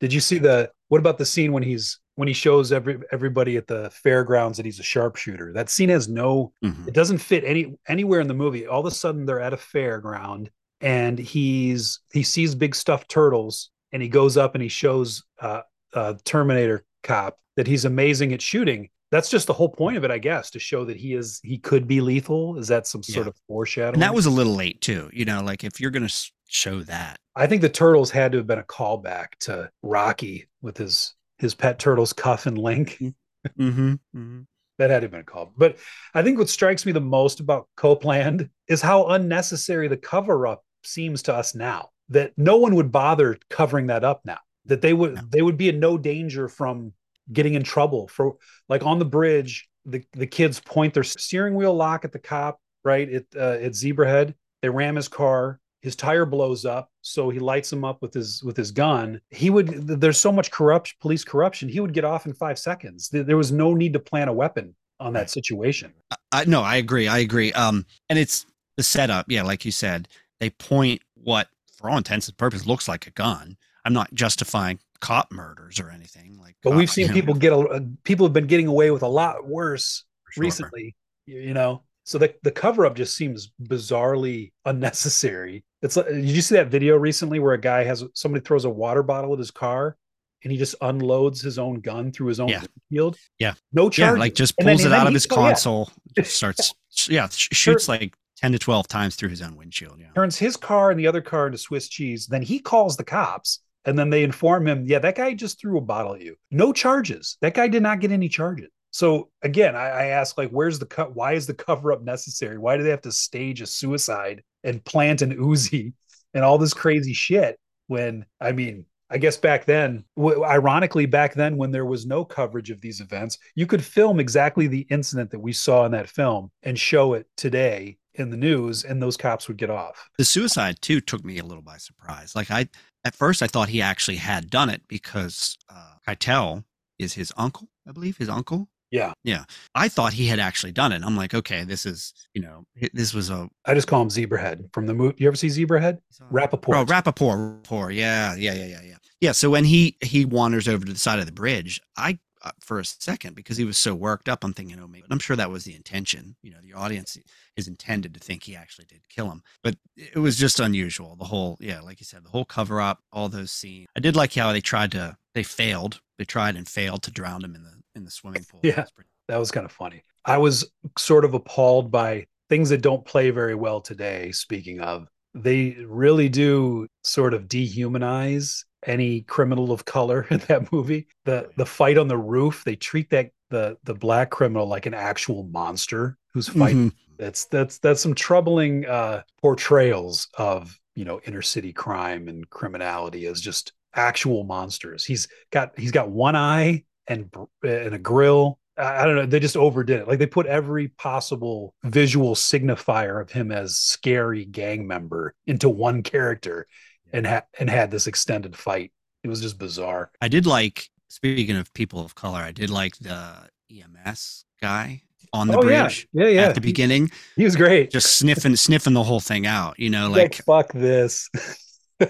Did 0.00 0.12
you 0.12 0.20
see 0.20 0.38
the 0.38 0.70
what 0.88 0.98
about 0.98 1.16
the 1.16 1.24
scene 1.24 1.52
when 1.52 1.62
he's 1.62 2.00
when 2.16 2.26
he 2.28 2.34
shows 2.34 2.72
every 2.72 2.98
everybody 3.12 3.56
at 3.56 3.68
the 3.68 3.88
fairgrounds 3.90 4.56
that 4.56 4.66
he's 4.66 4.80
a 4.80 4.82
sharpshooter? 4.82 5.52
That 5.52 5.70
scene 5.70 5.88
has 5.90 6.08
no 6.08 6.52
mhm. 6.64 6.88
it 6.88 6.92
doesn't 6.94 7.18
fit 7.18 7.44
any 7.44 7.76
anywhere 7.88 8.20
in 8.20 8.26
the 8.26 8.34
movie. 8.34 8.66
All 8.66 8.80
of 8.80 8.86
a 8.86 8.90
sudden 8.90 9.24
they're 9.24 9.40
at 9.40 9.52
a 9.54 9.56
fairground 9.56 10.48
and 10.80 11.18
he's 11.18 12.00
he 12.12 12.24
sees 12.24 12.54
big 12.56 12.74
stuffed 12.74 13.08
turtles 13.08 13.70
and 13.92 14.02
he 14.02 14.08
goes 14.08 14.36
up 14.36 14.54
and 14.54 14.62
he 14.62 14.68
shows 14.68 15.22
uh, 15.40 15.60
uh 15.94 16.14
Terminator 16.24 16.84
cop 17.02 17.38
that 17.56 17.66
he's 17.66 17.84
amazing 17.84 18.32
at 18.32 18.42
shooting. 18.42 18.90
That's 19.12 19.28
just 19.28 19.46
the 19.46 19.52
whole 19.52 19.68
point 19.68 19.96
of 19.98 20.02
it, 20.04 20.10
I 20.10 20.18
guess, 20.18 20.50
to 20.52 20.58
show 20.58 20.84
that 20.86 20.96
he 20.96 21.12
is 21.14 21.38
he 21.44 21.58
could 21.58 21.86
be 21.86 22.00
lethal. 22.00 22.58
Is 22.58 22.66
that 22.68 22.88
some 22.88 23.02
sort 23.04 23.26
Yeah. 23.26 23.30
of 23.30 23.36
foreshadowing? 23.46 23.94
and 23.94 24.02
that 24.02 24.14
was 24.14 24.26
a 24.26 24.30
little 24.30 24.54
late 24.56 24.80
too. 24.80 25.08
You 25.12 25.24
know, 25.26 25.42
like 25.44 25.62
if 25.62 25.78
you're 25.80 25.90
going 25.92 26.08
to 26.08 26.14
show 26.48 26.82
that, 26.84 27.18
I 27.36 27.46
think 27.46 27.62
the 27.62 27.68
turtles 27.68 28.10
had 28.10 28.32
to 28.32 28.38
have 28.38 28.46
been 28.48 28.58
a 28.58 28.64
callback 28.64 29.28
to 29.40 29.70
Rocky 29.82 30.48
with 30.62 30.76
his 30.78 31.14
his 31.38 31.54
pet 31.54 31.78
turtles 31.78 32.12
Cuff 32.12 32.46
and 32.46 32.58
Link. 32.58 32.98
mm-hmm, 33.00 33.92
mm-hmm. 33.92 34.40
That 34.78 34.90
had 34.90 35.00
to 35.00 35.04
have 35.04 35.10
been 35.10 35.20
a 35.20 35.24
call. 35.24 35.52
But 35.56 35.76
I 36.14 36.22
think 36.22 36.38
what 36.38 36.48
strikes 36.48 36.86
me 36.86 36.92
the 36.92 37.00
most 37.00 37.38
about 37.40 37.68
Copeland 37.76 38.48
is 38.68 38.80
how 38.80 39.08
unnecessary 39.08 39.86
the 39.88 39.96
cover 39.96 40.46
up 40.46 40.64
seems 40.84 41.22
to 41.24 41.34
us 41.34 41.54
now. 41.54 41.90
That 42.08 42.32
no 42.36 42.56
one 42.56 42.74
would 42.76 42.90
bother 42.90 43.38
covering 43.50 43.88
that 43.88 44.04
up 44.04 44.22
now. 44.24 44.38
That 44.64 44.80
they 44.80 44.92
would 44.94 45.14
No. 45.14 45.20
they 45.28 45.42
would 45.42 45.56
be 45.58 45.68
in 45.68 45.80
no 45.80 45.98
danger 45.98 46.48
from 46.48 46.94
getting 47.32 47.54
in 47.54 47.62
trouble 47.62 48.08
for 48.08 48.36
like 48.68 48.84
on 48.84 48.98
the 48.98 49.04
bridge. 49.04 49.68
The 49.84 50.04
the 50.12 50.26
kids 50.26 50.60
point 50.60 50.94
their 50.94 51.02
steering 51.02 51.54
wheel 51.54 51.74
lock 51.74 52.04
at 52.04 52.12
the 52.12 52.18
cop 52.18 52.60
right 52.84 53.12
at 53.12 53.24
uh, 53.36 53.58
at 53.60 53.72
Zebrahead. 53.72 54.34
They 54.62 54.68
ram 54.68 54.96
his 54.96 55.08
car. 55.08 55.58
His 55.80 55.96
tire 55.96 56.24
blows 56.24 56.64
up, 56.64 56.90
so 57.00 57.28
he 57.28 57.40
lights 57.40 57.72
him 57.72 57.84
up 57.84 58.00
with 58.02 58.14
his 58.14 58.40
with 58.44 58.56
his 58.56 58.70
gun. 58.70 59.20
He 59.30 59.50
would. 59.50 59.68
There's 60.00 60.20
so 60.20 60.30
much 60.30 60.52
corruption, 60.52 60.96
police 61.00 61.24
corruption. 61.24 61.68
He 61.68 61.80
would 61.80 61.92
get 61.92 62.04
off 62.04 62.24
in 62.24 62.32
five 62.32 62.58
seconds. 62.58 63.08
There 63.08 63.36
was 63.36 63.50
no 63.50 63.74
need 63.74 63.92
to 63.94 63.98
plant 63.98 64.30
a 64.30 64.32
weapon 64.32 64.76
on 65.00 65.12
that 65.14 65.30
situation. 65.30 65.92
I, 66.12 66.16
I 66.30 66.44
no, 66.44 66.62
I 66.62 66.76
agree. 66.76 67.08
I 67.08 67.18
agree. 67.18 67.52
Um, 67.54 67.84
and 68.08 68.16
it's 68.18 68.46
the 68.76 68.84
setup. 68.84 69.26
Yeah, 69.28 69.42
like 69.42 69.64
you 69.64 69.72
said, 69.72 70.06
they 70.38 70.50
point 70.50 71.02
what, 71.14 71.48
for 71.76 71.90
all 71.90 71.98
intents 71.98 72.28
and 72.28 72.36
purposes, 72.36 72.66
looks 72.66 72.86
like 72.86 73.08
a 73.08 73.10
gun. 73.10 73.56
I'm 73.84 73.92
not 73.92 74.14
justifying 74.14 74.78
cop 75.02 75.30
murders 75.32 75.78
or 75.80 75.90
anything 75.90 76.38
like. 76.40 76.56
But 76.62 76.74
we've 76.74 76.88
seen 76.88 77.08
you 77.08 77.08
know, 77.12 77.14
people 77.14 77.34
get 77.34 77.52
a, 77.52 77.58
uh, 77.58 77.80
people 78.04 78.24
have 78.24 78.32
been 78.32 78.46
getting 78.46 78.68
away 78.68 78.90
with 78.90 79.02
a 79.02 79.08
lot 79.08 79.46
worse 79.46 80.04
sure. 80.30 80.42
recently. 80.42 80.96
You, 81.26 81.52
know, 81.54 81.82
so 82.04 82.18
the 82.18 82.34
the 82.42 82.50
cover 82.50 82.86
up 82.86 82.94
just 82.96 83.14
seems 83.16 83.52
bizarrely 83.62 84.52
unnecessary. 84.64 85.64
It's 85.82 85.96
like, 85.96 86.06
did 86.06 86.24
you 86.24 86.40
see 86.40 86.54
that 86.54 86.68
video 86.68 86.96
recently 86.96 87.40
where 87.40 87.52
a 87.54 87.60
guy 87.60 87.84
has 87.84 88.04
somebody 88.14 88.44
throws 88.44 88.64
a 88.64 88.70
water 88.70 89.02
bottle 89.02 89.32
at 89.32 89.38
his 89.38 89.50
car 89.50 89.96
and 90.44 90.52
he 90.52 90.58
just 90.58 90.74
unloads 90.80 91.40
his 91.40 91.58
own 91.58 91.80
gun 91.80 92.12
through 92.12 92.28
his 92.28 92.40
own 92.40 92.48
Yeah. 92.48 92.62
windshield? 92.90 93.18
Yeah. 93.38 93.54
no 93.72 93.90
charge. 93.90 94.14
Yeah, 94.16 94.20
like 94.20 94.34
just 94.34 94.54
And 94.58 94.66
then- 94.68 94.76
pulls 94.76 94.86
it 94.86 94.92
out 94.92 95.06
of 95.06 95.14
his 95.14 95.26
oh, 95.30 95.34
yeah. 95.34 95.48
console, 95.48 95.90
just 96.16 96.36
starts. 96.36 96.74
Yeah, 97.08 97.28
sh- 97.28 97.48
shoots 97.52 97.88
like 97.88 98.14
ten 98.36 98.52
to 98.52 98.58
twelve 98.58 98.86
times 98.88 99.16
through 99.16 99.30
his 99.30 99.42
own 99.42 99.56
windshield. 99.56 99.98
Yeah. 100.00 100.10
turns 100.14 100.36
his 100.38 100.56
car 100.56 100.90
and 100.90 100.98
the 101.00 101.06
other 101.08 101.20
car 101.22 101.46
into 101.46 101.58
Swiss 101.58 101.88
cheese. 101.88 102.26
Then 102.26 102.42
he 102.42 102.58
calls 102.60 102.96
the 102.96 103.04
cops 103.04 103.60
and 103.84 103.98
then 103.98 104.10
they 104.10 104.22
inform 104.22 104.66
him, 104.66 104.84
yeah, 104.86 104.98
that 105.00 105.16
guy 105.16 105.34
just 105.34 105.60
threw 105.60 105.78
a 105.78 105.82
bottle 105.82 106.14
at 106.14 106.22
you. 106.22 106.36
No 106.50 106.72
charges. 106.72 107.36
That 107.40 107.54
guy 107.54 107.68
did 107.68 107.82
not 107.82 108.00
get 108.00 108.12
any 108.12 108.28
charges. 108.28 108.68
So 108.90 109.30
again, 109.42 109.74
I, 109.74 109.88
I 109.88 110.04
ask, 110.06 110.36
like, 110.36 110.50
where's 110.50 110.78
the 110.78 110.86
cut? 110.86 111.14
Why 111.14 111.32
is 111.32 111.46
the 111.46 111.54
cover 111.54 111.92
up 111.92 112.02
necessary? 112.02 112.58
Why 112.58 112.76
do 112.76 112.82
they 112.82 112.90
have 112.90 113.00
to 113.02 113.12
stage 113.12 113.60
a 113.60 113.66
suicide 113.66 114.42
and 114.64 114.84
plant 114.84 115.22
an 115.22 115.36
Uzi 115.36 115.94
and 116.34 116.44
all 116.44 116.58
this 116.58 116.74
crazy 116.74 117.14
shit? 117.14 117.58
When 117.86 118.26
I 118.40 118.52
mean, 118.52 118.86
I 119.10 119.18
guess 119.18 119.36
back 119.36 119.64
then, 119.64 120.04
w- 120.16 120.44
ironically, 120.44 121.06
back 121.06 121.34
then 121.34 121.56
when 121.56 121.70
there 121.70 121.84
was 121.84 122.06
no 122.06 122.24
coverage 122.24 122.70
of 122.70 122.80
these 122.80 123.00
events, 123.00 123.38
you 123.54 123.66
could 123.66 123.84
film 123.84 124.20
exactly 124.20 124.66
the 124.66 124.86
incident 124.90 125.30
that 125.30 125.40
we 125.40 125.52
saw 125.52 125.84
in 125.84 125.92
that 125.92 126.08
film 126.08 126.50
and 126.62 126.78
show 126.78 127.14
it 127.14 127.26
today 127.36 127.98
in 128.14 128.30
the 128.30 128.36
news, 128.36 128.84
and 128.84 129.02
those 129.02 129.16
cops 129.16 129.48
would 129.48 129.56
get 129.56 129.70
off. 129.70 130.08
The 130.18 130.24
suicide 130.24 130.80
too 130.80 131.00
took 131.00 131.24
me 131.24 131.38
a 131.38 131.44
little 131.44 131.62
by 131.62 131.78
surprise. 131.78 132.34
Like 132.36 132.50
I, 132.50 132.68
at 133.04 133.14
first, 133.14 133.42
I 133.42 133.46
thought 133.46 133.68
he 133.68 133.82
actually 133.82 134.16
had 134.16 134.50
done 134.50 134.70
it 134.70 134.82
because 134.88 135.56
uh, 135.68 135.94
Keitel 136.06 136.64
is 136.98 137.14
his 137.14 137.32
uncle, 137.36 137.68
I 137.88 137.92
believe, 137.92 138.16
his 138.16 138.28
uncle. 138.28 138.68
Yeah. 138.90 139.14
Yeah. 139.24 139.44
I 139.74 139.88
thought 139.88 140.12
he 140.12 140.26
had 140.26 140.38
actually 140.38 140.72
done 140.72 140.92
it. 140.92 141.02
I'm 141.02 141.16
like, 141.16 141.32
okay, 141.32 141.64
this 141.64 141.86
is, 141.86 142.12
you 142.34 142.42
know, 142.42 142.66
this 142.92 143.14
was 143.14 143.30
a 143.30 143.48
I 143.64 143.72
just 143.72 143.88
call 143.88 144.02
him 144.02 144.10
Zebrahead 144.10 144.72
from 144.74 144.86
the 144.86 144.92
movie. 144.92 145.14
You 145.16 145.28
ever 145.28 145.36
see 145.36 145.48
Zebrahead? 145.48 145.98
Rapaport. 146.30 146.76
Oh, 146.76 146.84
Rapaport. 146.84 147.62
Rapaport. 147.62 147.94
Yeah, 147.94 148.34
yeah, 148.34 148.52
yeah, 148.52 148.66
yeah, 148.66 148.80
yeah. 148.84 148.96
Yeah. 149.22 149.32
So 149.32 149.48
when 149.48 149.64
he 149.64 149.96
he 150.02 150.26
wanders 150.26 150.68
over 150.68 150.84
to 150.84 150.92
the 150.92 150.98
side 150.98 151.18
of 151.18 151.26
the 151.26 151.32
bridge, 151.32 151.80
I 151.96 152.18
Uh, 152.44 152.50
for 152.60 152.80
a 152.80 152.84
second 152.84 153.36
because 153.36 153.56
he 153.56 153.64
was 153.64 153.78
so 153.78 153.94
worked 153.94 154.28
up, 154.28 154.42
I'm 154.42 154.52
thinking, 154.52 154.76
oh, 154.80 154.88
maybe. 154.88 155.04
I'm 155.10 155.20
sure 155.20 155.36
that 155.36 155.50
was 155.50 155.62
the 155.64 155.76
intention. 155.76 156.34
You 156.42 156.50
know, 156.50 156.56
the 156.60 156.72
audience 156.72 157.16
is 157.56 157.68
intended 157.68 158.14
to 158.14 158.20
think 158.20 158.42
he 158.42 158.56
actually 158.56 158.86
did 158.86 159.08
kill 159.08 159.30
him, 159.30 159.42
but 159.62 159.76
it 159.96 160.18
was 160.18 160.36
just 160.36 160.58
unusual. 160.58 161.14
The 161.14 161.24
whole, 161.26 161.56
yeah, 161.60 161.80
like 161.80 162.00
you 162.00 162.04
said, 162.04 162.24
the 162.24 162.30
whole 162.30 162.44
cover 162.44 162.80
up, 162.80 162.98
all 163.12 163.28
those 163.28 163.52
scenes. 163.52 163.86
I 163.96 164.00
did 164.00 164.16
like 164.16 164.34
how 164.34 164.52
they 164.52 164.60
tried 164.60 164.90
to, 164.92 165.16
they 165.34 165.44
failed. 165.44 166.00
They 166.18 166.24
tried 166.24 166.56
and 166.56 166.66
failed 166.68 167.04
to 167.04 167.10
drown 167.12 167.44
him 167.44 167.54
in 167.54 167.62
the 167.62 167.74
in 167.94 168.04
the 168.04 168.10
swimming 168.10 168.44
pool. 168.50 168.60
Yeah. 168.64 168.86
Pretty- 168.94 169.10
That 169.28 169.38
was 169.38 169.50
kind 169.52 169.64
of 169.64 169.70
funny. 169.72 170.02
I 170.24 170.38
was 170.38 170.68
sort 170.98 171.24
of 171.24 171.34
appalled 171.34 171.90
by 171.92 172.26
things 172.48 172.70
that 172.70 172.82
don't 172.82 173.04
play 173.04 173.30
very 173.30 173.54
well 173.54 173.80
today. 173.80 174.32
Speaking 174.32 174.80
of, 174.80 175.06
they 175.34 175.76
really 175.86 176.28
do 176.28 176.86
sort 177.02 177.34
of 177.34 177.44
dehumanize 177.48 178.64
any 178.86 179.22
criminal 179.22 179.72
of 179.72 179.84
color 179.84 180.26
in 180.30 180.38
that 180.48 180.72
movie. 180.72 181.06
The 181.24 181.50
the 181.56 181.66
fight 181.66 181.98
on 181.98 182.08
the 182.08 182.18
roof, 182.18 182.62
they 182.64 182.76
treat 182.76 183.10
that 183.10 183.30
the 183.50 183.76
the 183.84 183.94
black 183.94 184.30
criminal 184.30 184.66
like 184.66 184.86
an 184.86 184.94
actual 184.94 185.44
monster 185.44 186.16
who's 186.32 186.48
fighting. 186.48 186.90
Mhm. 186.90 186.92
That's 187.18 187.44
that's 187.46 187.78
that's 187.78 188.00
some 188.00 188.14
troubling 188.14 188.86
uh 188.86 189.22
portrayals 189.40 190.28
of, 190.38 190.78
you 190.94 191.04
know, 191.04 191.20
inner 191.26 191.42
city 191.42 191.72
crime 191.72 192.28
and 192.28 192.48
criminality 192.50 193.26
as 193.26 193.40
just 193.40 193.72
actual 193.94 194.44
monsters. 194.44 195.04
He's 195.04 195.28
got 195.50 195.78
he's 195.78 195.92
got 195.92 196.10
one 196.10 196.36
eye 196.36 196.84
and 197.06 197.32
and 197.62 197.94
a 197.94 197.98
grill. 197.98 198.58
I 198.76 199.04
don't 199.04 199.16
know. 199.16 199.26
They 199.26 199.40
just 199.40 199.56
overdid 199.56 200.00
it. 200.00 200.08
Like 200.08 200.18
they 200.18 200.26
put 200.26 200.46
every 200.46 200.88
possible 200.88 201.74
visual 201.84 202.34
signifier 202.34 203.20
of 203.20 203.30
him 203.30 203.52
as 203.52 203.76
scary 203.76 204.44
gang 204.44 204.86
member 204.86 205.34
into 205.46 205.68
one 205.68 206.02
character, 206.02 206.66
and 207.12 207.26
ha- 207.26 207.44
and 207.58 207.68
had 207.68 207.90
this 207.90 208.06
extended 208.06 208.56
fight. 208.56 208.92
It 209.22 209.28
was 209.28 209.40
just 209.40 209.58
bizarre. 209.58 210.10
I 210.20 210.28
did 210.28 210.46
like. 210.46 210.88
Speaking 211.08 211.56
of 211.56 211.72
people 211.74 212.00
of 212.00 212.14
color, 212.14 212.38
I 212.38 212.52
did 212.52 212.70
like 212.70 212.96
the 212.96 213.34
EMS 213.70 214.46
guy 214.62 215.02
on 215.34 215.46
the 215.46 215.58
oh 215.58 215.60
bridge 215.60 216.08
yeah, 216.12 216.24
yeah, 216.24 216.30
yeah. 216.30 216.42
at 216.42 216.54
the 216.54 216.60
beginning. 216.60 217.10
He 217.36 217.44
was 217.44 217.56
great. 217.56 217.90
just 217.90 218.18
sniffing 218.18 218.56
sniffing 218.56 218.94
the 218.94 219.02
whole 219.02 219.20
thing 219.20 219.46
out 219.46 219.78
you 219.78 219.90
know 219.90 220.08
like, 220.08 220.16
like 220.16 220.34
fuck 220.44 220.72
this. 220.72 221.28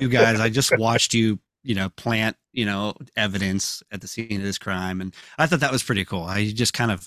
you 0.01 0.09
guys 0.09 0.41
i 0.41 0.49
just 0.49 0.77
watched 0.79 1.15
you 1.15 1.39
you 1.63 1.75
know 1.75 1.89
plant 1.91 2.37
you 2.53 2.65
know 2.67 2.95
evidence 3.17 3.83
at 3.93 4.01
the 4.01 4.09
scene 4.09 4.37
of 4.37 4.43
this 4.43 4.59
crime 4.59 5.01
and 5.01 5.15
i 5.39 5.47
thought 5.47 5.61
that 5.61 5.73
was 5.73 5.83
pretty 5.83 6.05
cool 6.05 6.23
i 6.25 6.51
just 6.51 6.75
kind 6.75 6.91
of 6.91 7.07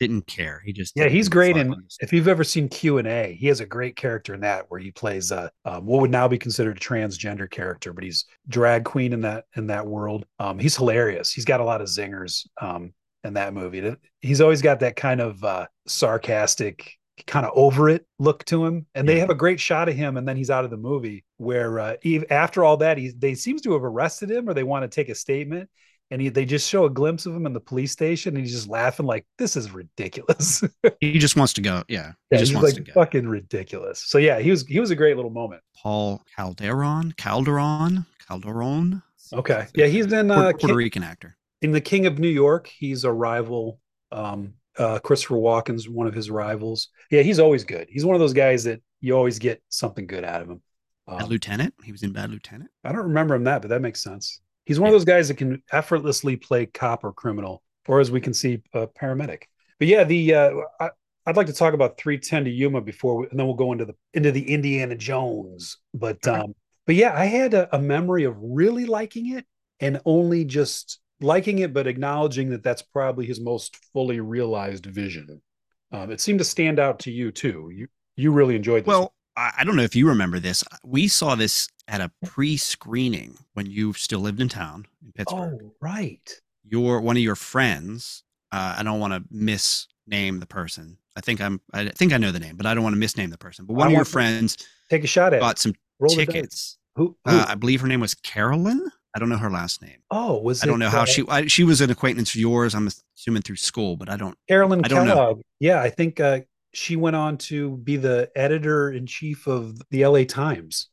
didn't 0.00 0.26
care 0.26 0.60
he 0.64 0.72
just 0.72 0.94
Yeah, 0.96 1.06
he's 1.08 1.28
great 1.28 1.54
fuck. 1.54 1.64
in. 1.66 1.72
He 1.72 1.78
just- 1.84 2.02
If 2.02 2.12
you've 2.12 2.26
ever 2.26 2.42
seen 2.42 2.68
Q 2.68 2.98
and 2.98 3.06
A, 3.06 3.36
he 3.38 3.46
has 3.46 3.60
a 3.60 3.66
great 3.66 3.94
character 3.94 4.34
in 4.34 4.40
that 4.40 4.64
where 4.68 4.80
he 4.80 4.90
plays 4.90 5.30
a 5.30 5.52
um, 5.64 5.86
what 5.86 6.00
would 6.00 6.10
now 6.10 6.26
be 6.26 6.38
considered 6.38 6.76
a 6.76 6.80
transgender 6.80 7.48
character, 7.48 7.92
but 7.92 8.02
he's 8.02 8.24
drag 8.48 8.82
queen 8.84 9.12
in 9.12 9.20
that 9.20 9.44
in 9.54 9.68
that 9.68 9.86
world. 9.86 10.24
Um, 10.40 10.58
he's 10.58 10.76
hilarious. 10.76 11.30
He's 11.32 11.44
got 11.44 11.60
a 11.60 11.64
lot 11.64 11.80
of 11.80 11.86
zingers 11.86 12.48
um, 12.60 12.92
in 13.22 13.34
that 13.34 13.54
movie. 13.54 13.94
He's 14.22 14.40
always 14.40 14.60
got 14.60 14.80
that 14.80 14.96
kind 14.96 15.20
of 15.20 15.44
uh, 15.44 15.66
sarcastic, 15.86 16.94
kind 17.28 17.46
of 17.46 17.52
over 17.54 17.88
it 17.88 18.04
look 18.18 18.44
to 18.46 18.64
him. 18.66 18.86
And 18.96 19.08
they 19.08 19.20
have 19.20 19.30
a 19.30 19.36
great 19.36 19.60
shot 19.60 19.88
of 19.88 19.94
him, 19.94 20.16
and 20.16 20.26
then 20.26 20.36
he's 20.36 20.50
out 20.50 20.64
of 20.64 20.70
the 20.72 20.76
movie. 20.76 21.24
Where 21.42 21.78
uh, 21.80 21.96
Eve, 22.02 22.24
after 22.30 22.64
all 22.64 22.76
that, 22.78 22.98
he 22.98 23.10
they 23.16 23.34
seems 23.34 23.62
to 23.62 23.72
have 23.72 23.84
arrested 23.84 24.30
him, 24.30 24.48
or 24.48 24.54
they 24.54 24.62
want 24.64 24.84
to 24.84 24.88
take 24.88 25.08
a 25.08 25.14
statement. 25.14 25.68
And 26.10 26.20
he, 26.20 26.28
they 26.28 26.44
just 26.44 26.68
show 26.68 26.84
a 26.84 26.90
glimpse 26.90 27.24
of 27.24 27.34
him 27.34 27.46
in 27.46 27.54
the 27.54 27.60
police 27.60 27.92
station, 27.92 28.36
and 28.36 28.44
he's 28.44 28.54
just 28.54 28.68
laughing 28.68 29.06
like, 29.06 29.26
"This 29.38 29.56
is 29.56 29.70
ridiculous." 29.72 30.62
he 31.00 31.18
just 31.18 31.36
wants 31.36 31.52
to 31.54 31.60
go 31.60 31.82
yeah 31.88 32.12
he 32.30 32.36
Yeah, 32.36 32.38
just 32.38 32.52
he's 32.52 32.54
wants 32.54 32.72
like 32.72 32.76
to 32.76 32.82
go 32.82 32.92
fucking 32.92 33.28
ridiculous. 33.28 34.00
So 34.00 34.18
yeah, 34.18 34.38
he 34.40 34.50
was 34.50 34.66
he 34.66 34.80
was 34.80 34.90
a 34.90 34.96
great 34.96 35.16
little 35.16 35.30
moment. 35.30 35.62
paul 35.74 36.22
calderon 36.34 37.12
calderon 37.12 38.06
calderon 38.26 39.02
Okay. 39.32 39.66
Yeah, 39.74 39.86
he's 39.86 40.12
in 40.12 40.30
uh 40.30 40.52
puerto, 40.52 40.54
Puerto 40.58 40.74
King, 40.74 40.76
rican 40.76 41.02
actor 41.02 41.36
in 41.62 41.72
the 41.72 41.80
King 41.80 42.06
of 42.06 42.18
New 42.18 42.28
York. 42.28 42.68
He's 42.68 43.04
a 43.04 43.12
rival. 43.12 43.80
Um, 44.12 44.54
uh, 44.78 44.98
Christopher 45.00 45.36
Walken's 45.36 45.88
one 45.88 46.06
of 46.06 46.14
his 46.14 46.30
rivals. 46.30 46.88
Yeah, 47.10 47.22
he's 47.22 47.38
always 47.38 47.64
good. 47.64 47.88
He's 47.90 48.04
one 48.06 48.14
of 48.16 48.20
those 48.20 48.32
guys 48.32 48.64
that 48.64 48.82
you 49.00 49.14
always 49.16 49.38
get 49.38 49.62
something 49.68 50.06
good 50.06 50.24
out 50.24 50.42
of 50.42 50.48
him. 50.50 50.62
Bad 51.06 51.22
Um, 51.22 51.28
lieutenant 51.28 51.74
he 51.82 51.92
was 51.92 52.02
in 52.02 52.12
bad 52.12 52.30
lieutenant 52.30 52.70
I 52.84 52.92
don't 52.92 53.02
remember 53.02 53.34
him 53.34 53.44
that, 53.44 53.62
but 53.62 53.68
that 53.68 53.82
makes 53.82 54.02
sense. 54.02 54.40
He's 54.64 54.78
one 54.78 54.88
of 54.88 54.92
those 54.92 55.04
guys 55.04 55.28
that 55.28 55.36
can 55.36 55.62
effortlessly 55.72 56.36
play 56.36 56.66
cop 56.66 57.04
or 57.04 57.12
criminal, 57.12 57.62
or 57.88 58.00
as 58.00 58.10
we 58.10 58.20
can 58.20 58.32
see, 58.32 58.62
uh, 58.74 58.86
paramedic. 59.00 59.42
But 59.78 59.88
yeah, 59.88 60.04
the 60.04 60.34
uh, 60.34 60.52
I, 60.78 60.90
I'd 61.26 61.36
like 61.36 61.48
to 61.48 61.52
talk 61.52 61.74
about 61.74 61.98
310 61.98 62.44
to 62.44 62.50
Yuma 62.50 62.80
before, 62.80 63.16
we, 63.16 63.28
and 63.28 63.38
then 63.38 63.46
we'll 63.46 63.56
go 63.56 63.72
into 63.72 63.84
the 63.84 63.94
into 64.14 64.30
the 64.30 64.48
Indiana 64.48 64.94
Jones. 64.94 65.78
But 65.94 66.26
um, 66.28 66.54
but 66.86 66.94
yeah, 66.94 67.12
I 67.16 67.24
had 67.24 67.54
a, 67.54 67.74
a 67.74 67.78
memory 67.80 68.24
of 68.24 68.36
really 68.38 68.86
liking 68.86 69.36
it, 69.36 69.44
and 69.80 70.00
only 70.04 70.44
just 70.44 71.00
liking 71.20 71.60
it, 71.60 71.72
but 71.72 71.86
acknowledging 71.86 72.50
that 72.50 72.62
that's 72.62 72.82
probably 72.82 73.26
his 73.26 73.40
most 73.40 73.76
fully 73.92 74.20
realized 74.20 74.86
vision. 74.86 75.42
Um, 75.90 76.10
it 76.10 76.20
seemed 76.20 76.38
to 76.38 76.44
stand 76.44 76.78
out 76.78 77.00
to 77.00 77.10
you 77.10 77.32
too. 77.32 77.70
You 77.74 77.88
you 78.16 78.32
really 78.32 78.56
enjoyed 78.56 78.84
this. 78.84 78.88
well 78.88 79.12
I, 79.36 79.52
I 79.58 79.64
don't 79.64 79.76
know 79.76 79.82
if 79.82 79.96
you 79.96 80.08
remember 80.08 80.38
this 80.38 80.64
we 80.84 81.08
saw 81.08 81.34
this 81.34 81.68
at 81.88 82.00
a 82.00 82.10
pre-screening 82.24 83.36
when 83.54 83.66
you 83.66 83.92
still 83.92 84.20
lived 84.20 84.40
in 84.40 84.48
town 84.48 84.86
in 85.04 85.12
pittsburgh. 85.12 85.60
Oh 85.62 85.74
right, 85.80 86.40
your 86.64 87.00
one 87.00 87.16
of 87.16 87.22
your 87.22 87.36
friends 87.36 88.24
uh, 88.52 88.76
i 88.78 88.82
don't 88.82 89.00
want 89.00 89.12
to 89.14 89.34
misname 89.34 90.40
the 90.40 90.46
person. 90.46 90.96
I 91.16 91.20
think 91.20 91.40
i'm 91.40 91.60
i 91.72 91.88
think 91.88 92.12
i 92.12 92.18
know 92.18 92.32
the 92.32 92.40
name 92.40 92.56
but 92.56 92.66
i 92.66 92.74
don't 92.74 92.82
want 92.82 92.94
to 92.94 93.00
misname 93.00 93.30
the 93.30 93.38
person. 93.38 93.66
But 93.66 93.74
I 93.74 93.76
one 93.76 93.86
of 93.88 93.92
your 93.92 94.04
friends 94.04 94.56
take 94.90 95.04
a 95.04 95.06
shot 95.06 95.34
at 95.34 95.40
bought 95.40 95.58
some 95.58 95.74
Roll 95.98 96.14
tickets. 96.14 96.78
Who, 96.96 97.16
who? 97.24 97.30
uh, 97.30 97.46
i 97.48 97.54
believe 97.54 97.80
her 97.80 97.88
name 97.88 98.00
was 98.00 98.14
carolyn? 98.14 98.90
I 99.14 99.18
don't 99.18 99.28
know 99.28 99.36
her 99.36 99.50
last 99.50 99.82
name. 99.82 99.98
Oh, 100.10 100.38
was 100.38 100.62
i 100.62 100.66
don't 100.66 100.78
know 100.78 100.88
how 100.88 101.02
uh, 101.02 101.06
she 101.06 101.24
I, 101.28 101.46
she 101.46 101.64
was 101.64 101.80
an 101.80 101.90
acquaintance 101.90 102.30
of 102.30 102.40
yours 102.40 102.74
i'm 102.74 102.88
assuming 103.16 103.42
through 103.42 103.56
school 103.56 103.96
but 103.96 104.08
i 104.08 104.16
don't 104.16 104.36
Carolyn 104.48 104.82
I 104.84 104.88
don't 104.88 105.06
know. 105.06 105.14
Kellogg. 105.14 105.40
Yeah, 105.60 105.80
I 105.80 105.90
think 105.90 106.18
uh, 106.18 106.40
she 106.72 106.96
went 106.96 107.16
on 107.16 107.36
to 107.38 107.76
be 107.78 107.96
the 107.96 108.30
editor 108.34 108.90
in 108.90 109.06
chief 109.06 109.46
of 109.46 109.80
the 109.90 110.06
LA 110.06 110.24
Times. 110.24 110.88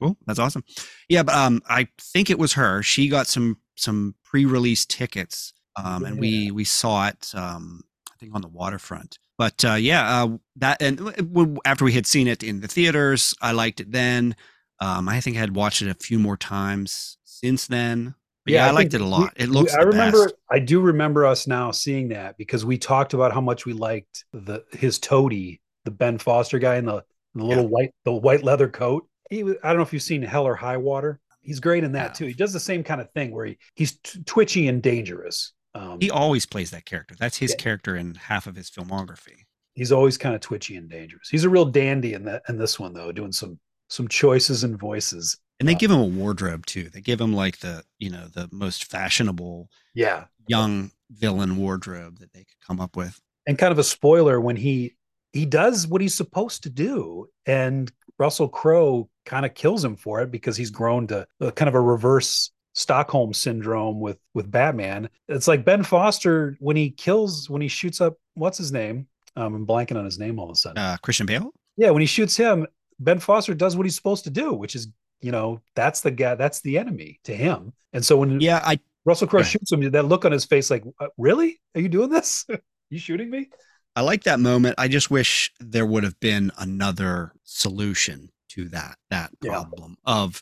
Cool. 0.00 0.16
That's 0.26 0.38
awesome. 0.38 0.64
Yeah, 1.08 1.22
but 1.22 1.34
um, 1.34 1.60
I 1.68 1.88
think 2.00 2.30
it 2.30 2.38
was 2.38 2.54
her. 2.54 2.82
She 2.82 3.08
got 3.08 3.26
some 3.26 3.58
some 3.76 4.14
pre-release 4.24 4.86
tickets, 4.86 5.52
um, 5.76 6.04
and 6.04 6.18
we 6.18 6.50
we 6.50 6.64
saw 6.64 7.08
it. 7.08 7.30
Um, 7.34 7.82
I 8.10 8.14
think 8.18 8.34
on 8.34 8.40
the 8.40 8.48
waterfront. 8.48 9.18
But 9.36 9.62
uh, 9.64 9.74
yeah, 9.74 10.24
uh, 10.24 10.38
that 10.56 10.80
and 10.80 10.98
w- 10.98 11.56
after 11.66 11.84
we 11.84 11.92
had 11.92 12.06
seen 12.06 12.28
it 12.28 12.42
in 12.42 12.60
the 12.60 12.68
theaters, 12.68 13.34
I 13.42 13.52
liked 13.52 13.80
it 13.80 13.92
then. 13.92 14.36
Um, 14.80 15.08
I 15.08 15.20
think 15.20 15.36
I 15.36 15.40
had 15.40 15.54
watched 15.54 15.82
it 15.82 15.90
a 15.90 15.94
few 15.94 16.18
more 16.18 16.38
times 16.38 17.18
since 17.24 17.66
then. 17.66 18.14
But 18.50 18.54
yeah, 18.54 18.64
I, 18.64 18.68
think 18.68 18.76
liked 18.78 18.94
it 18.94 19.00
a 19.00 19.06
lot. 19.06 19.32
we- 19.38 19.44
it 19.44 19.48
looks. 19.50 19.74
I 19.74 19.82
remember. 19.82 20.24
best. 20.26 20.34
I 20.50 20.58
do 20.58 20.80
remember 20.80 21.26
us 21.26 21.46
now 21.46 21.70
seeing 21.70 22.08
that 22.08 22.36
because 22.38 22.64
we 22.64 22.78
talked 22.78 23.14
about 23.14 23.32
how 23.32 23.40
much 23.40 23.66
we 23.66 23.72
liked 23.72 24.24
the 24.32 24.64
his 24.72 24.98
toady, 24.98 25.60
the 25.84 25.90
Ben 25.90 26.18
Foster 26.18 26.58
guy 26.58 26.76
in 26.76 26.84
the, 26.86 27.02
the 27.34 27.44
little 27.44 27.68
white 27.68 27.92
the 28.04 28.12
white 28.12 28.42
leather 28.42 28.68
coat. 28.68 29.06
He 29.30 29.42
was, 29.44 29.56
I 29.62 29.68
don't 29.68 29.76
know 29.76 29.82
if 29.82 29.92
you've 29.92 30.02
seen 30.02 30.22
Hell 30.22 30.44
or 30.46 30.54
High 30.56 30.76
Water. 30.76 31.20
He's 31.42 31.60
great 31.60 31.84
in 31.84 31.92
that 31.92 32.08
No. 32.08 32.14
too. 32.14 32.26
He 32.26 32.34
does 32.34 32.52
the 32.52 32.60
same 32.60 32.82
kind 32.82 33.00
of 33.00 33.10
thing 33.12 33.30
where 33.32 33.46
he, 33.46 33.58
he's 33.74 33.92
t- 34.02 34.20
twitchy 34.26 34.68
and 34.68 34.82
dangerous. 34.82 35.52
Um, 35.74 35.98
He 36.00 36.10
always 36.10 36.44
plays 36.46 36.70
that 36.72 36.84
character. 36.84 37.14
That's 37.18 37.38
his 37.38 37.52
Yeah. 37.52 37.56
character 37.56 37.96
in 37.96 38.14
half 38.16 38.46
of 38.48 38.56
his 38.56 38.70
filmography. 38.70 39.44
he's 39.74 39.92
always 39.92 40.18
kind 40.18 40.34
of 40.34 40.40
twitchy 40.42 40.76
and 40.76 40.90
dangerous. 40.90 41.28
He's 41.30 41.44
a 41.44 41.48
real 41.48 41.64
dandy 41.64 42.12
in 42.14 42.24
that 42.24 42.42
in 42.48 42.58
this 42.58 42.78
one 42.80 42.92
though, 42.92 43.12
doing 43.12 43.32
some 43.32 43.58
some 43.88 44.08
choices 44.08 44.64
and 44.64 44.76
voices. 44.78 45.38
And 45.60 45.68
they 45.68 45.74
Uh, 45.74 45.78
give 45.78 45.90
him 45.90 46.00
a 46.00 46.04
wardrobe 46.04 46.66
too. 46.66 46.88
They 46.88 47.00
give 47.02 47.20
him 47.20 47.32
like 47.34 47.58
the, 47.60 47.84
you 47.98 48.10
know, 48.10 48.26
the 48.28 48.48
most 48.50 48.84
fashionable 48.84 49.68
Yeah, 49.94 50.24
young 50.48 50.90
villain 51.10 51.56
wardrobe 51.56 52.18
that 52.20 52.32
they 52.32 52.40
could 52.40 52.60
come 52.66 52.80
up 52.80 52.96
with. 52.96 53.20
and 53.46 53.58
kind 53.58 53.72
of 53.72 53.78
a 53.78 53.84
spoiler 53.84 54.40
when 54.40 54.56
he 54.56 54.96
he 55.32 55.46
does 55.46 55.86
what 55.86 56.00
he's 56.00 56.14
supposed 56.14 56.62
to 56.64 56.70
do 56.70 57.28
and 57.46 57.90
russell 58.18 58.48
crowe 58.48 59.08
kind 59.24 59.46
of 59.46 59.54
kills 59.54 59.84
him 59.84 59.96
for 59.96 60.20
it 60.22 60.30
because 60.30 60.56
he's 60.56 60.70
grown 60.70 61.06
to 61.06 61.26
a, 61.40 61.50
kind 61.52 61.68
of 61.68 61.74
a 61.74 61.80
reverse 61.80 62.50
stockholm 62.74 63.32
syndrome 63.32 63.98
with 64.00 64.18
with 64.34 64.50
batman 64.50 65.08
it's 65.28 65.48
like 65.48 65.64
ben 65.64 65.82
foster 65.82 66.56
when 66.60 66.76
he 66.76 66.90
kills 66.90 67.48
when 67.50 67.62
he 67.62 67.68
shoots 67.68 68.00
up 68.00 68.14
what's 68.34 68.58
his 68.58 68.72
name 68.72 69.06
um, 69.36 69.54
i'm 69.54 69.66
blanking 69.66 69.96
on 69.96 70.04
his 70.04 70.18
name 70.18 70.38
all 70.38 70.46
of 70.50 70.52
a 70.52 70.56
sudden 70.56 70.78
Uh, 70.82 70.96
Christian 71.02 71.26
Bale? 71.26 71.50
yeah 71.76 71.90
when 71.90 72.00
he 72.02 72.06
shoots 72.06 72.36
him 72.36 72.66
ben 72.98 73.18
foster 73.20 73.54
does 73.54 73.76
what 73.76 73.86
he's 73.86 73.96
supposed 73.96 74.24
to 74.24 74.30
do 74.30 74.52
which 74.52 74.74
is 74.76 74.88
you 75.22 75.30
know 75.32 75.60
that's 75.74 76.00
the 76.00 76.10
guy 76.10 76.34
that's 76.34 76.60
the 76.62 76.78
enemy 76.78 77.20
to 77.24 77.34
him 77.34 77.72
and 77.92 78.04
so 78.04 78.16
when 78.16 78.40
Yeah, 78.40 78.60
I 78.64 78.78
russell 79.04 79.28
crowe 79.28 79.40
Yeah. 79.40 79.46
shoots 79.46 79.72
him 79.72 79.90
that 79.90 80.04
look 80.04 80.24
on 80.24 80.32
his 80.32 80.44
face 80.44 80.70
like 80.70 80.84
uh, 81.00 81.08
really 81.18 81.60
are 81.74 81.80
you 81.80 81.88
doing 81.88 82.10
this 82.10 82.46
you 82.90 82.98
shooting 82.98 83.30
me 83.30 83.48
I 83.96 84.02
like 84.02 84.22
that 84.24 84.38
moment. 84.38 84.76
I 84.78 84.86
just 84.86 85.10
wish 85.10 85.52
there 85.58 85.84
would 85.84 86.04
have 86.04 86.18
been 86.20 86.52
another 86.58 87.32
solution 87.42 88.30
to 88.50 88.68
that 88.68 88.96
that 89.10 89.32
Yeah. 89.42 89.50
problem 89.50 89.96
of 90.04 90.40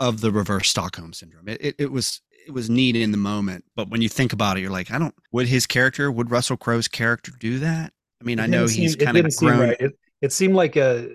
of 0.00 0.20
the 0.20 0.30
reverse 0.32 0.68
Stockholm 0.70 1.12
syndrome. 1.12 1.48
It, 1.48 1.60
it 1.60 1.74
it 1.78 1.92
was 1.92 2.22
it 2.46 2.52
was 2.52 2.70
neat 2.70 2.96
in 2.96 3.10
the 3.10 3.18
moment, 3.18 3.64
but 3.74 3.90
when 3.90 4.00
you 4.00 4.08
think 4.08 4.32
about 4.32 4.56
it, 4.56 4.60
you're 4.60 4.70
like, 4.70 4.90
I 4.90 4.98
don't. 4.98 5.14
Would 5.32 5.46
his 5.48 5.66
character? 5.66 6.10
Would 6.10 6.30
Russell 6.30 6.56
Crowe's 6.56 6.88
character 6.88 7.32
do 7.38 7.58
that? 7.58 7.92
I 8.20 8.24
mean, 8.24 8.38
It 8.38 8.42
I 8.44 8.46
know 8.46 8.66
didn't 8.66 8.70
he's 8.70 8.96
kind 8.96 9.16
of 9.18 9.36
grown. 9.36 9.58
right. 9.60 9.76
It, 9.80 9.98
it 10.22 10.32
seemed 10.32 10.54
like 10.54 10.76
a 10.76 11.08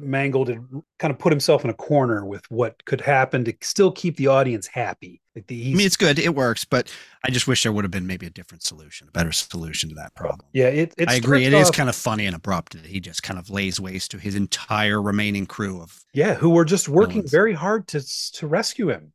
mangled 0.00 0.48
and 0.48 0.82
kind 0.98 1.12
of 1.12 1.18
put 1.18 1.32
himself 1.32 1.64
in 1.64 1.70
a 1.70 1.74
corner 1.74 2.24
with 2.24 2.48
what 2.50 2.84
could 2.84 3.00
happen 3.00 3.44
to 3.44 3.54
still 3.60 3.92
keep 3.92 4.16
the 4.16 4.26
audience 4.26 4.66
happy. 4.66 5.20
Like 5.36 5.46
the, 5.46 5.72
I 5.72 5.74
mean, 5.74 5.86
it's 5.86 5.96
good. 5.96 6.18
It 6.18 6.34
works, 6.34 6.64
but 6.64 6.92
I 7.24 7.30
just 7.30 7.46
wish 7.46 7.62
there 7.62 7.72
would 7.72 7.84
have 7.84 7.90
been 7.90 8.06
maybe 8.06 8.26
a 8.26 8.30
different 8.30 8.62
solution, 8.64 9.06
a 9.08 9.12
better 9.12 9.30
solution 9.32 9.88
to 9.90 9.94
that 9.94 10.14
problem. 10.14 10.40
yeah, 10.52 10.66
it, 10.66 10.92
it 10.98 11.08
I 11.08 11.14
agree. 11.14 11.44
It 11.44 11.50
starts 11.50 11.70
is 11.70 11.76
kind 11.76 11.88
of 11.88 11.94
funny 11.94 12.26
and 12.26 12.34
abrupt 12.34 12.72
that 12.72 12.86
he 12.86 12.98
just 12.98 13.22
kind 13.22 13.38
of 13.38 13.48
lays 13.48 13.78
waste 13.78 14.10
to 14.10 14.18
his 14.18 14.34
entire 14.34 15.00
remaining 15.00 15.46
crew 15.46 15.80
of. 15.80 16.04
yeah, 16.12 16.34
who 16.34 16.50
were 16.50 16.64
just 16.64 16.88
working 16.88 17.18
Villains. 17.18 17.30
very 17.30 17.52
hard 17.52 17.86
to 17.88 18.00
to 18.32 18.46
rescue 18.46 18.90
him. 18.90 19.12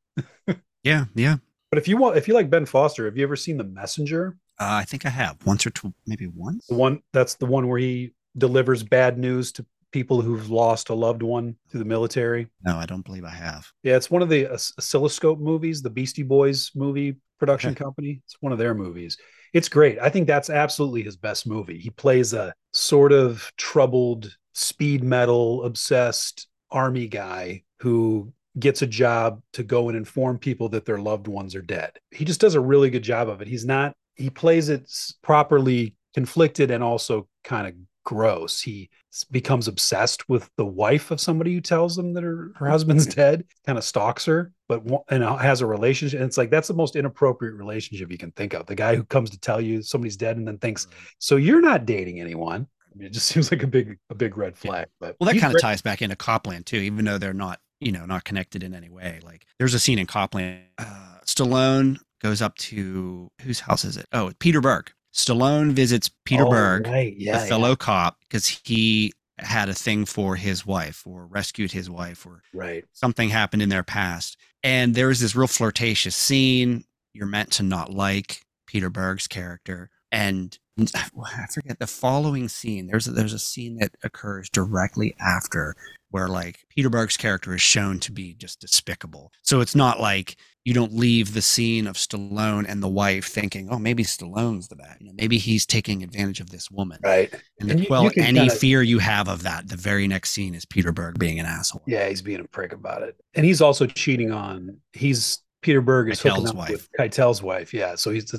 Yeah, 0.83 1.05
yeah. 1.15 1.37
But 1.71 1.79
if 1.79 1.87
you 1.87 1.97
want, 1.97 2.15
if 2.15 2.27
you 2.27 2.35
like 2.35 2.49
Ben 2.51 2.67
Foster, 2.67 3.05
have 3.05 3.17
you 3.17 3.23
ever 3.23 3.35
seen 3.35 3.57
The 3.57 3.63
Messenger? 3.63 4.37
Uh, 4.59 4.79
I 4.81 4.83
think 4.85 5.03
I 5.03 5.09
have 5.09 5.35
once 5.43 5.65
or 5.65 5.71
two, 5.71 5.93
maybe 6.05 6.27
once. 6.27 6.67
The 6.67 6.75
one 6.75 7.01
that's 7.11 7.33
the 7.33 7.47
one 7.47 7.67
where 7.67 7.79
he 7.79 8.13
delivers 8.37 8.83
bad 8.83 9.17
news 9.17 9.51
to 9.53 9.65
people 9.95 10.21
who've 10.21 10.49
lost 10.49 10.89
a 10.89 10.93
loved 10.93 11.23
one 11.23 11.55
through 11.69 11.79
the 11.79 11.85
military. 11.85 12.47
No, 12.65 12.75
I 12.75 12.85
don't 12.85 13.05
believe 13.05 13.23
I 13.23 13.29
have. 13.29 13.65
Yeah, 13.81 13.95
it's 13.95 14.11
one 14.11 14.21
of 14.21 14.27
the 14.27 14.45
uh, 14.47 14.55
Os- 14.55 14.73
Oscilloscope 14.77 15.39
movies, 15.39 15.81
the 15.81 15.89
Beastie 15.89 16.21
Boys 16.21 16.69
movie 16.75 17.15
production 17.39 17.73
company. 17.73 18.19
It's 18.25 18.35
one 18.41 18.51
of 18.51 18.57
their 18.57 18.73
movies. 18.73 19.17
It's 19.53 19.69
great. 19.69 19.97
I 20.01 20.09
think 20.09 20.27
that's 20.27 20.49
absolutely 20.49 21.03
his 21.03 21.15
best 21.15 21.47
movie. 21.47 21.79
He 21.79 21.91
plays 21.91 22.33
a 22.33 22.53
sort 22.73 23.13
of 23.13 23.49
troubled, 23.55 24.35
speed 24.53 25.01
metal 25.01 25.63
obsessed 25.63 26.49
army 26.69 27.07
guy 27.07 27.63
who 27.79 28.33
gets 28.59 28.81
a 28.81 28.87
job 28.87 29.41
to 29.53 29.63
go 29.63 29.87
and 29.87 29.97
inform 29.97 30.39
people 30.39 30.67
that 30.69 30.83
their 30.83 30.99
loved 30.99 31.29
ones 31.29 31.55
are 31.55 31.61
dead. 31.61 31.91
He 32.11 32.25
just 32.25 32.41
does 32.41 32.55
a 32.55 32.59
really 32.59 32.89
good 32.89 33.01
job 33.01 33.29
of 33.29 33.41
it. 33.41 33.47
He's 33.47 33.65
not, 33.65 33.93
he 34.15 34.29
plays 34.29 34.67
it 34.67 34.91
properly 35.21 35.95
conflicted 36.13 36.69
and 36.69 36.83
also 36.83 37.29
kind 37.45 37.65
of 37.65 37.75
gross. 38.05 38.61
He 38.61 38.89
becomes 39.31 39.67
obsessed 39.67 40.29
with 40.29 40.49
the 40.55 40.65
wife 40.65 41.11
of 41.11 41.19
somebody 41.19 41.53
who 41.53 41.61
tells 41.61 41.95
them 41.95 42.13
that 42.13 42.23
her, 42.23 42.51
her 42.55 42.69
husband's 42.69 43.05
dead, 43.15 43.43
kind 43.65 43.77
of 43.77 43.83
stalks 43.83 44.23
her, 44.25 44.53
but 44.69 44.81
and 45.09 45.23
has 45.23 45.59
a 45.59 45.65
relationship. 45.65 46.19
And 46.19 46.27
it's 46.27 46.37
like 46.37 46.49
that's 46.49 46.69
the 46.69 46.73
most 46.73 46.95
inappropriate 46.95 47.55
relationship 47.55 48.09
you 48.09 48.17
can 48.17 48.31
think 48.31 48.53
of. 48.53 48.65
The 48.65 48.75
guy 48.75 48.95
who 48.95 49.03
comes 49.03 49.29
to 49.31 49.39
tell 49.39 49.59
you 49.59 49.81
somebody's 49.81 50.15
dead 50.15 50.37
and 50.37 50.47
then 50.47 50.57
thinks, 50.57 50.87
"So 51.19 51.35
you're 51.35 51.61
not 51.61 51.85
dating 51.85 52.21
anyone." 52.21 52.67
I 52.95 52.97
mean, 52.97 53.07
it 53.07 53.13
just 53.13 53.27
seems 53.33 53.51
like 53.51 53.63
a 53.63 53.67
big 53.67 53.97
a 54.09 54.15
big 54.15 54.37
red 54.37 54.57
flag. 54.57 54.87
But 54.99 55.17
Well, 55.19 55.31
that 55.31 55.39
kind 55.39 55.53
of 55.53 55.61
ties 55.61 55.81
back 55.81 56.01
into 56.01 56.15
Copland 56.15 56.65
too, 56.65 56.77
even 56.77 57.05
though 57.05 57.17
they're 57.17 57.33
not, 57.33 57.59
you 57.79 57.91
know, 57.91 58.05
not 58.05 58.23
connected 58.23 58.63
in 58.63 58.73
any 58.73 58.89
way. 58.89 59.19
Like 59.23 59.45
there's 59.59 59.73
a 59.73 59.79
scene 59.79 59.99
in 59.99 60.07
Copland. 60.07 60.61
Uh, 60.77 61.17
Stallone 61.25 61.97
goes 62.21 62.41
up 62.41 62.55
to 62.55 63.29
whose 63.41 63.59
house 63.59 63.85
is 63.85 63.97
it? 63.97 64.07
Oh, 64.13 64.31
Peter 64.39 64.61
Berg. 64.61 64.91
Stallone 65.15 65.71
visits 65.71 66.09
Peter 66.25 66.45
Oh, 66.45 66.49
Berg, 66.49 66.87
right? 66.87 67.15
Yeah, 67.17 67.45
fellow 67.45 67.75
cop, 67.75 68.19
because 68.21 68.47
he 68.65 69.13
had 69.37 69.69
a 69.69 69.73
thing 69.73 70.05
for 70.05 70.35
his 70.35 70.65
wife 70.65 71.05
or 71.07 71.25
rescued 71.25 71.71
his 71.71 71.89
wife 71.89 72.25
or 72.25 72.41
right. 72.53 72.85
something 72.93 73.29
happened 73.29 73.61
in 73.61 73.69
their 73.69 73.83
past. 73.83 74.37
And 74.61 74.93
there 74.93 75.09
is 75.09 75.21
this 75.21 75.35
real 75.35 75.47
flirtatious 75.47 76.15
scene. 76.15 76.83
You're 77.13 77.27
meant 77.27 77.51
to 77.53 77.63
not 77.63 77.93
like 77.93 78.41
Peter 78.67 78.89
Berg's 78.89 79.27
character. 79.27 79.89
And 80.11 80.57
I 80.79 81.47
forget 81.49 81.79
the 81.79 81.87
following 81.87 82.49
scene. 82.49 82.87
There's 82.87 83.07
a, 83.07 83.11
there's 83.11 83.33
a 83.33 83.39
scene 83.39 83.77
that 83.77 83.95
occurs 84.03 84.49
directly 84.49 85.15
after 85.19 85.75
where 86.15 86.29
like 86.29 86.59
Peter 86.69 86.89
Berg's 86.89 87.17
character 87.17 87.53
is 87.53 87.61
shown 87.61 87.99
to 87.99 88.09
be 88.09 88.33
just 88.35 88.61
despicable. 88.61 89.33
So 89.41 89.59
it's 89.59 89.75
not 89.75 89.99
like 89.99 90.37
you 90.63 90.73
don't 90.73 90.93
leave 90.93 91.33
the 91.33 91.41
scene 91.41 91.87
of 91.87 91.97
Stallone 91.97 92.65
and 92.69 92.81
the 92.81 92.87
wife 92.87 93.25
thinking, 93.27 93.67
oh, 93.69 93.77
maybe 93.77 94.03
Stallone's 94.05 94.69
the 94.69 94.77
bad. 94.77 94.95
You 95.01 95.07
know, 95.07 95.13
maybe 95.17 95.37
he's 95.37 95.65
taking 95.65 96.03
advantage 96.03 96.39
of 96.39 96.51
this 96.51 96.71
woman. 96.71 96.99
Right. 97.03 97.33
And, 97.59 97.69
And 97.69 97.79
to 97.79 97.83
you- 97.83 97.87
quell 97.87 98.03
you 98.05 98.11
any 98.15 98.39
kinda- 98.39 98.55
fear 98.55 98.81
you 98.81 98.99
have 98.99 99.27
of 99.27 99.43
that, 99.43 99.67
the 99.67 99.75
very 99.75 100.07
next 100.07 100.31
scene 100.31 100.55
is 100.55 100.63
Peter 100.63 100.93
Berg 100.93 101.19
being 101.19 101.37
an 101.37 101.45
asshole. 101.45 101.83
Yeah, 101.85 102.07
he's 102.07 102.21
being 102.21 102.39
a 102.39 102.45
prick 102.45 102.71
about 102.71 103.03
it, 103.03 103.17
and 103.33 103.45
he's 103.45 103.59
also 103.59 103.85
cheating 103.85 104.31
on. 104.31 104.77
He's 104.93 105.39
Peter 105.61 105.81
Berg 105.81 106.09
is 106.09 106.21
hooking 106.21 106.43
Keitel's 106.43 106.49
up 106.51 106.55
wife. 106.55 106.69
with 106.71 106.89
Keitel's 106.97 107.43
wife. 107.43 107.73
Yeah, 107.73 107.95
so 107.95 108.11
he's 108.11 108.33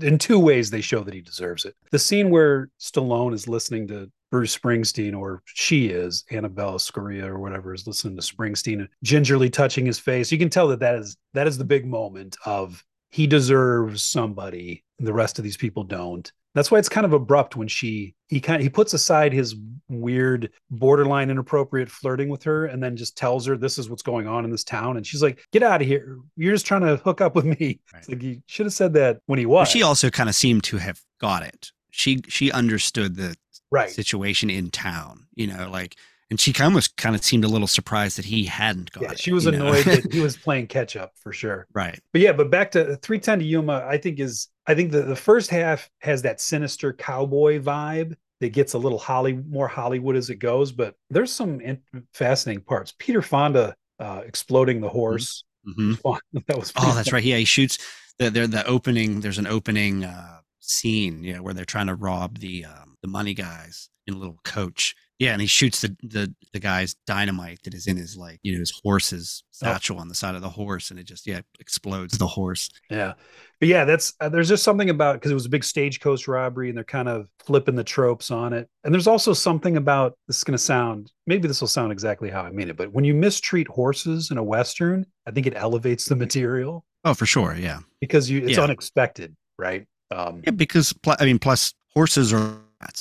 in 0.00 0.18
two 0.18 0.38
ways 0.38 0.70
they 0.70 0.80
show 0.82 1.02
that 1.02 1.14
he 1.14 1.20
deserves 1.20 1.64
it. 1.64 1.74
The 1.90 1.98
scene 1.98 2.30
where 2.30 2.70
Stallone 2.80 3.34
is 3.34 3.48
listening 3.48 3.88
to 3.88 4.08
Bruce 4.30 4.56
Springsteen, 4.56 5.16
or 5.18 5.42
she 5.46 5.86
is 5.88 6.24
Annabella 6.30 6.78
Sciorra 6.78 7.26
or 7.28 7.38
whatever, 7.38 7.72
is 7.74 7.86
listening 7.86 8.16
to 8.16 8.22
Springsteen, 8.22 8.80
and 8.80 8.88
gingerly 9.02 9.50
touching 9.50 9.86
his 9.86 9.98
face. 9.98 10.30
You 10.30 10.38
can 10.38 10.50
tell 10.50 10.68
that 10.68 10.80
that 10.80 10.96
is 10.96 11.16
that 11.34 11.46
is 11.46 11.58
the 11.58 11.64
big 11.64 11.86
moment 11.86 12.36
of 12.44 12.84
he 13.10 13.26
deserves 13.26 14.02
somebody, 14.02 14.84
and 14.98 15.06
the 15.08 15.14
rest 15.14 15.38
of 15.38 15.44
these 15.44 15.56
people 15.56 15.82
don't. 15.84 16.30
That's 16.54 16.70
why 16.70 16.78
it's 16.78 16.88
kind 16.88 17.06
of 17.06 17.12
abrupt 17.12 17.56
when 17.56 17.68
she 17.68 18.14
he 18.26 18.40
kind 18.40 18.56
of 18.56 18.62
he 18.62 18.68
puts 18.68 18.92
aside 18.92 19.32
his 19.32 19.54
weird 19.88 20.50
borderline 20.70 21.30
inappropriate 21.30 21.90
flirting 21.90 22.28
with 22.28 22.42
her 22.42 22.66
and 22.66 22.82
then 22.82 22.96
just 22.96 23.16
tells 23.16 23.46
her 23.46 23.56
this 23.56 23.78
is 23.78 23.88
what's 23.88 24.02
going 24.02 24.26
on 24.26 24.44
in 24.44 24.50
this 24.50 24.64
town 24.64 24.96
and 24.98 25.06
she's 25.06 25.22
like 25.22 25.40
get 25.52 25.62
out 25.62 25.80
of 25.80 25.86
here 25.86 26.18
you're 26.36 26.52
just 26.52 26.66
trying 26.66 26.82
to 26.82 26.96
hook 26.96 27.20
up 27.22 27.34
with 27.34 27.44
me 27.46 27.80
Right. 27.94 28.08
like 28.08 28.22
you 28.22 28.42
should 28.46 28.66
have 28.66 28.72
said 28.74 28.92
that 28.94 29.20
when 29.26 29.38
he 29.38 29.46
was 29.46 29.68
she 29.68 29.82
also 29.82 30.10
kind 30.10 30.28
of 30.28 30.34
seemed 30.34 30.64
to 30.64 30.76
have 30.78 31.00
got 31.20 31.42
it. 31.42 31.70
She 31.90 32.20
she 32.28 32.50
understood 32.52 33.16
the 33.16 33.34
right 33.70 33.90
situation 33.90 34.50
in 34.50 34.70
town, 34.70 35.26
you 35.34 35.46
know, 35.46 35.68
like, 35.70 35.96
and 36.30 36.38
she 36.38 36.52
almost 36.62 36.96
kind 36.96 37.14
of 37.14 37.24
seemed 37.24 37.44
a 37.44 37.48
little 37.48 37.66
surprised 37.66 38.18
that 38.18 38.26
he 38.26 38.44
hadn't 38.44 38.92
got 38.92 39.02
yeah 39.02 39.12
it. 39.12 39.18
she 39.18 39.32
was 39.32 39.46
annoyed 39.46 39.88
that 39.88 40.06
he 40.10 40.20
was 40.20 40.36
playing 40.36 40.66
catch 40.66 40.96
up 40.96 41.12
for 41.22 41.32
sure 41.32 41.66
right. 41.74 42.00
but 42.12 42.20
yeah 42.20 42.32
but 42.32 42.50
back 42.50 42.70
to 42.72 42.96
310 42.96 43.38
to 43.38 43.44
yuma 43.44 43.84
i 43.88 43.96
think 43.96 44.18
is 44.20 44.48
i 44.66 44.74
think 44.74 44.92
the, 44.92 45.02
the 45.02 45.16
first 45.16 45.50
half 45.50 45.88
has 46.00 46.22
that 46.22 46.40
sinister 46.40 46.92
cowboy 46.92 47.58
vibe 47.60 48.14
that 48.40 48.50
gets 48.52 48.74
a 48.74 48.78
little 48.78 48.98
holly 48.98 49.32
more 49.48 49.68
hollywood 49.68 50.16
as 50.16 50.30
it 50.30 50.36
goes 50.36 50.72
but 50.72 50.94
there's 51.10 51.32
some 51.32 51.60
in- 51.60 51.80
fascinating 52.12 52.62
parts 52.62 52.94
peter 52.98 53.22
fonda 53.22 53.74
uh, 54.00 54.22
exploding 54.26 54.80
the 54.80 54.88
horse 54.88 55.44
hmm 55.64 55.94
fun. 56.02 56.20
that 56.46 56.56
was 56.58 56.70
Oh, 56.76 56.94
that's 56.94 57.10
fun. 57.10 57.16
right. 57.16 57.24
Yeah, 57.24 57.36
he 57.36 57.44
shoots 57.44 57.78
the 58.18 58.30
the, 58.30 58.46
the 58.46 58.66
opening. 58.66 59.20
There's 59.20 59.38
an 59.38 59.46
opening 59.46 60.04
uh, 60.04 60.40
scene, 60.60 61.24
you 61.24 61.34
know, 61.34 61.42
where 61.42 61.54
they're 61.54 61.64
trying 61.64 61.88
to 61.88 61.94
rob 61.94 62.38
the 62.38 62.64
um, 62.64 62.87
the 63.08 63.12
money 63.12 63.34
guys 63.34 63.88
in 64.06 64.14
a 64.14 64.18
little 64.18 64.38
coach. 64.44 64.94
Yeah, 65.18 65.32
and 65.32 65.40
he 65.40 65.48
shoots 65.48 65.80
the 65.80 65.96
the 66.02 66.32
the 66.52 66.60
guy's 66.60 66.94
dynamite 67.06 67.58
that 67.64 67.74
is 67.74 67.86
in 67.88 67.96
his 67.96 68.16
like 68.16 68.38
you 68.42 68.52
know 68.52 68.60
his 68.60 68.72
horse's 68.84 69.42
Oh. 69.60 69.66
satchel 69.66 69.98
on 69.98 70.06
the 70.06 70.14
side 70.14 70.36
of 70.36 70.42
the 70.42 70.48
horse, 70.48 70.92
and 70.92 71.00
it 71.00 71.02
just 71.04 71.26
yeah 71.26 71.40
explodes 71.58 72.16
the 72.18 72.26
horse. 72.28 72.70
Yeah. 72.90 73.14
But 73.58 73.68
yeah, 73.68 73.84
that's 73.84 74.14
uh, 74.20 74.28
there's 74.28 74.48
just 74.48 74.62
something 74.62 74.88
about 74.90 75.14
because 75.14 75.32
it 75.32 75.34
was 75.34 75.46
a 75.46 75.48
big 75.48 75.64
stagecoach 75.64 76.28
robbery 76.28 76.68
and 76.68 76.76
they're 76.76 76.84
kind 76.84 77.08
of 77.08 77.26
flipping 77.40 77.74
the 77.74 77.82
tropes 77.82 78.30
on 78.30 78.52
it. 78.52 78.68
And 78.84 78.94
there's 78.94 79.08
also 79.08 79.32
something 79.32 79.76
about 79.76 80.16
this 80.28 80.36
is 80.38 80.44
going 80.44 80.52
to 80.56 80.62
sound 80.62 81.10
maybe 81.26 81.48
this 81.48 81.60
will 81.60 81.66
sound 81.66 81.90
exactly 81.90 82.30
how 82.30 82.42
I 82.42 82.52
mean 82.52 82.68
it, 82.70 82.76
but 82.76 82.92
when 82.92 83.04
you 83.04 83.14
mistreat 83.14 83.66
horses 83.66 84.30
in 84.30 84.38
a 84.38 84.44
western, 84.44 85.04
I 85.26 85.32
think 85.32 85.48
it 85.48 85.54
elevates 85.56 86.04
the 86.04 86.14
material. 86.14 86.84
Oh, 87.04 87.14
for 87.14 87.26
sure. 87.26 87.56
Yeah. 87.56 87.80
because 88.00 88.30
you 88.30 88.38
it's 88.46 88.56
Yeah. 88.58 88.62
unexpected, 88.62 89.34
right? 89.58 89.88
Um, 90.12 90.42
Yeah, 90.44 90.52
because 90.52 90.92
pl- 90.92 91.16
I 91.18 91.24
mean, 91.24 91.40
plus 91.40 91.74
horses 91.94 92.32
are 92.32 92.56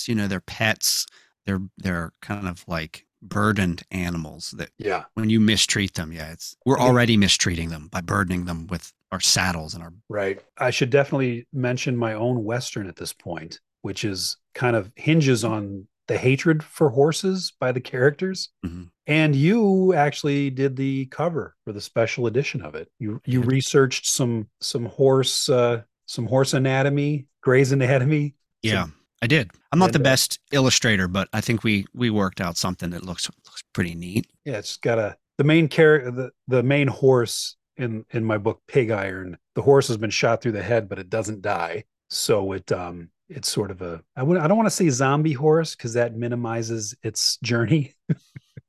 You 0.06 0.16
know, 0.16 0.28
they're 0.28 0.40
pets. 0.42 1.06
They're 1.46 1.62
they're 1.78 2.12
kind 2.22 2.48
of 2.48 2.64
like 2.68 3.06
burdened 3.22 3.84
animals 3.92 4.52
that 4.58 4.70
yeah. 4.78 5.06
when 5.16 5.30
you 5.30 5.40
mistreat 5.40 5.96
them, 5.96 6.12
yeah, 6.12 6.32
it's 6.32 6.56
we're 6.66 6.78
Yeah. 6.78 6.86
already 6.86 7.18
mistreating 7.18 7.70
them 7.70 7.88
by 7.92 8.02
burdening 8.02 8.46
them 8.46 8.68
with 8.68 8.94
our 9.12 9.20
saddles 9.20 9.74
and 9.74 9.84
our. 9.84 9.94
Right. 10.10 10.42
I 10.58 10.70
should 10.70 10.90
definitely 10.90 11.48
mention 11.54 11.96
my 11.98 12.14
own 12.14 12.44
Western 12.44 12.88
at 12.88 12.96
this 12.96 13.14
point, 13.14 13.60
which 13.82 14.04
is 14.04 14.38
kind 14.54 14.76
of 14.76 14.92
hinges 14.96 15.44
on 15.44 15.88
the 16.08 16.18
hatred 16.18 16.64
for 16.64 16.90
horses 16.90 17.54
by 17.60 17.72
the 17.72 17.82
characters. 17.82 18.50
Mhm. 18.66 18.90
And 19.08 19.36
you 19.36 19.94
actually 19.94 20.50
did 20.50 20.76
the 20.76 21.06
cover 21.08 21.56
for 21.66 21.74
the 21.74 21.82
special 21.82 22.28
edition 22.28 22.62
of 22.62 22.76
it. 22.76 22.90
You 23.00 23.22
you 23.26 23.42
did. 23.42 23.52
researched 23.52 24.06
some 24.06 24.48
some 24.62 24.86
horse 24.86 25.50
uh 25.50 25.82
some 26.06 26.26
horse 26.28 26.54
anatomy, 26.54 27.28
Gray's 27.42 27.72
anatomy. 27.72 28.36
Yeah, 28.62 28.88
I 29.22 29.28
did. 29.28 29.52
I'm 29.72 29.80
not 29.80 29.92
the 29.94 30.00
And, 30.00 30.08
uh, 30.08 30.12
best 30.12 30.40
illustrator, 30.52 31.08
but 31.08 31.28
I 31.34 31.42
think 31.42 31.64
we 31.64 31.86
we 31.94 32.10
worked 32.10 32.42
out 32.42 32.58
something 32.58 32.92
that 32.92 33.04
looks 33.06 33.30
looks 33.46 33.64
pretty 33.74 33.96
neat. 33.96 34.28
Yeah, 34.46 34.58
it's 34.58 34.78
got 34.78 35.00
a 35.00 35.18
the 35.38 35.44
main 35.44 35.68
character 35.68 36.12
the, 36.12 36.32
the 36.48 36.64
main 36.64 36.88
horse 36.88 37.56
in 37.78 38.06
in 38.12 38.24
my 38.24 38.38
book 38.38 38.62
Pig 38.68 38.92
Iron. 38.92 39.38
The 39.56 39.62
horse 39.62 39.88
has 39.88 39.98
been 39.98 40.10
shot 40.10 40.42
through 40.42 40.54
the 40.54 40.64
head, 40.64 40.88
but 40.90 41.00
it 41.00 41.10
doesn't 41.10 41.42
die. 41.42 41.86
So 42.10 42.52
it 42.54 42.72
um 42.72 43.10
it's 43.30 43.50
sort 43.50 43.72
of 43.72 43.82
a 43.82 44.02
I 44.16 44.24
would 44.24 44.38
I 44.38 44.48
don't 44.48 44.58
want 44.58 44.68
to 44.68 44.76
say 44.76 44.90
zombie 44.90 45.34
horse 45.34 45.76
because 45.76 45.94
that 45.94 46.16
minimizes 46.16 46.96
its 47.04 47.38
journey. 47.44 47.94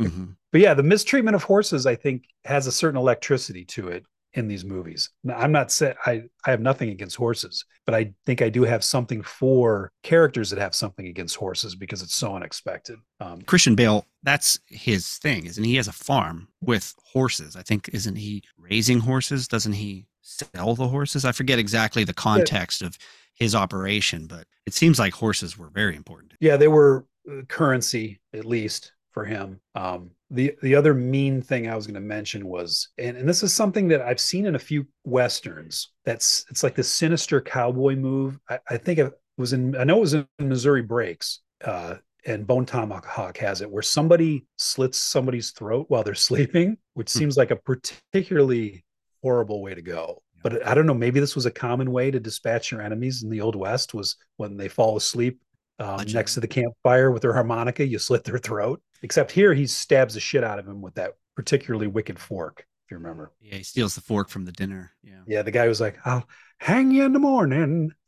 Mhm. 0.01 0.36
But 0.53 0.61
yeah, 0.61 0.74
the 0.74 0.82
mistreatment 0.82 1.34
of 1.34 1.42
horses 1.42 1.86
I 1.86 1.96
think 1.96 2.24
has 2.44 2.66
a 2.66 2.72
certain 2.72 2.99
electricity 2.99 3.64
to 3.66 3.88
it 3.88 4.07
in 4.39 4.49
these 4.49 4.64
movies. 4.64 5.11
Now, 5.24 5.36
I'm 5.36 5.53
not 5.53 5.70
saying 5.70 5.95
I 6.07 6.22
I 6.47 6.51
have 6.51 6.61
nothing 6.61 6.91
against 6.91 7.16
horses, 7.16 7.64
but 7.84 7.95
I 7.95 8.12
think 8.24 8.41
I 8.41 8.49
do 8.49 8.62
have 8.62 8.82
something 8.84 9.22
for 9.22 9.91
characters 10.03 10.49
that 10.51 10.59
have 10.59 10.74
something 10.74 11.07
against 11.07 11.36
horses 11.36 11.74
because 11.74 12.03
it's 12.03 12.14
so 12.14 12.34
unexpected. 12.34 12.99
Um, 13.20 13.43
Christian 13.43 13.74
Bale, 13.74 14.07
that's 14.22 14.59
his 14.68 15.18
thing, 15.18 15.47
isn't 15.47 15.64
he? 15.64 15.70
He 15.70 15.76
has 15.76 15.89
a 15.89 15.93
farm 15.93 16.49
with 16.62 16.95
horses. 17.05 17.57
I 17.57 17.62
think 17.62 17.91
isn't 17.93 18.16
he 18.16 18.43
raising 18.57 19.01
horses? 19.01 19.49
Doesn't 19.49 19.74
he 19.74 20.07
sell 20.22 20.74
the 20.74 20.89
horses? 20.89 21.24
I 21.24 21.32
forget 21.32 21.59
exactly 21.59 22.05
the 22.05 22.14
context 22.14 22.80
of 22.82 22.97
his 23.34 23.55
operation, 23.55 24.26
but 24.26 24.47
it 24.66 24.74
seems 24.74 24.99
like 24.99 25.14
horses 25.14 25.59
were 25.59 25.70
very 25.70 25.97
important. 25.97 26.34
yeah 26.41 26.57
they 26.57 26.68
were 26.68 27.07
uh, 27.30 27.43
currency 27.49 28.20
at 28.32 28.45
least 28.45 28.93
for 29.19 29.25
him. 29.25 29.61
Um 29.75 30.11
the 30.31 30.55
the 30.62 30.75
other 30.75 30.93
mean 30.93 31.41
thing 31.41 31.69
i 31.71 31.75
was 31.75 31.87
going 31.87 31.95
to 31.95 32.01
mention 32.01 32.47
was 32.47 32.91
and, 32.99 33.16
and 33.16 33.27
this 33.27 33.43
is 33.43 33.51
something 33.55 33.89
that 33.89 34.03
i've 34.03 34.21
seen 34.21 34.45
in 34.45 34.57
a 34.57 34.59
few 34.59 34.87
westerns 35.05 35.91
that's 36.05 36.45
it's 36.51 36.62
like 36.62 36.75
this 36.75 36.93
sinister 36.93 37.41
cowboy 37.41 37.97
move. 37.97 38.39
I, 38.51 38.59
I 38.69 38.77
think 38.77 38.99
it 38.99 39.11
was 39.39 39.55
in 39.55 39.75
i 39.77 39.85
know 39.85 39.97
it 39.97 40.01
was 40.01 40.12
in 40.14 40.27
missouri 40.43 40.83
breaks 40.83 41.41
uh 41.64 41.95
and 42.27 42.47
bone 42.47 42.66
tomahawk 42.66 43.39
has 43.39 43.62
it 43.62 43.71
where 43.71 43.83
somebody 43.83 44.45
slits 44.59 44.99
somebody's 44.99 45.53
throat 45.53 45.87
while 45.89 46.03
they're 46.05 46.14
sleeping 46.31 46.77
which 46.93 47.11
Hmm. 47.11 47.21
seems 47.21 47.39
like 47.39 47.51
a 47.51 47.57
particularly 47.57 48.85
horrible 49.23 49.62
way 49.62 49.75
to 49.75 49.83
go. 49.83 50.23
But 50.43 50.66
i 50.66 50.75
don't 50.75 50.87
know 50.87 50.93
maybe 50.93 51.21
this 51.21 51.35
was 51.35 51.47
a 51.47 51.51
common 51.51 51.91
way 51.91 52.11
to 52.11 52.21
dispatch 52.21 52.71
your 52.71 52.83
enemies 52.83 53.23
in 53.23 53.31
the 53.31 53.41
old 53.41 53.57
west 53.57 53.95
was 53.95 54.16
when 54.37 54.59
they 54.59 54.69
fall 54.69 54.95
asleep 54.99 55.41
um, 55.79 56.05
next 56.12 56.35
to 56.35 56.41
the 56.41 56.49
campfire 56.49 57.11
with 57.11 57.23
their 57.23 57.33
harmonica, 57.33 57.87
you 57.87 57.99
slit 57.99 58.25
their 58.25 58.39
throat. 58.39 58.83
Except 59.03 59.30
here, 59.32 59.55
he 59.55 59.66
stabs 59.66 60.14
the 60.14 60.20
shit 60.20 60.44
out 60.44 60.59
of 60.59 60.66
him 60.66 60.80
with 60.80 60.94
that 60.94 61.12
particularly 61.36 61.86
wicked 61.86 62.18
fork, 62.18 62.64
if 62.86 62.90
you 62.90 62.96
remember. 62.99 63.32
Yeah, 63.40 63.57
he 63.57 63.62
steals 63.62 63.94
the 63.94 64.01
fork 64.01 64.28
from 64.28 64.44
the 64.44 64.53
dinner. 64.53 64.92
Yeah. 65.03 65.20
Yeah, 65.26 65.42
the 65.42 65.51
guy 65.51 65.68
was 65.68 65.80
like, 65.80 65.99
I'll 66.05 66.28
hang 66.59 66.90
you 66.90 67.05
in 67.05 67.12
the 67.12 67.18
morning. 67.18 67.92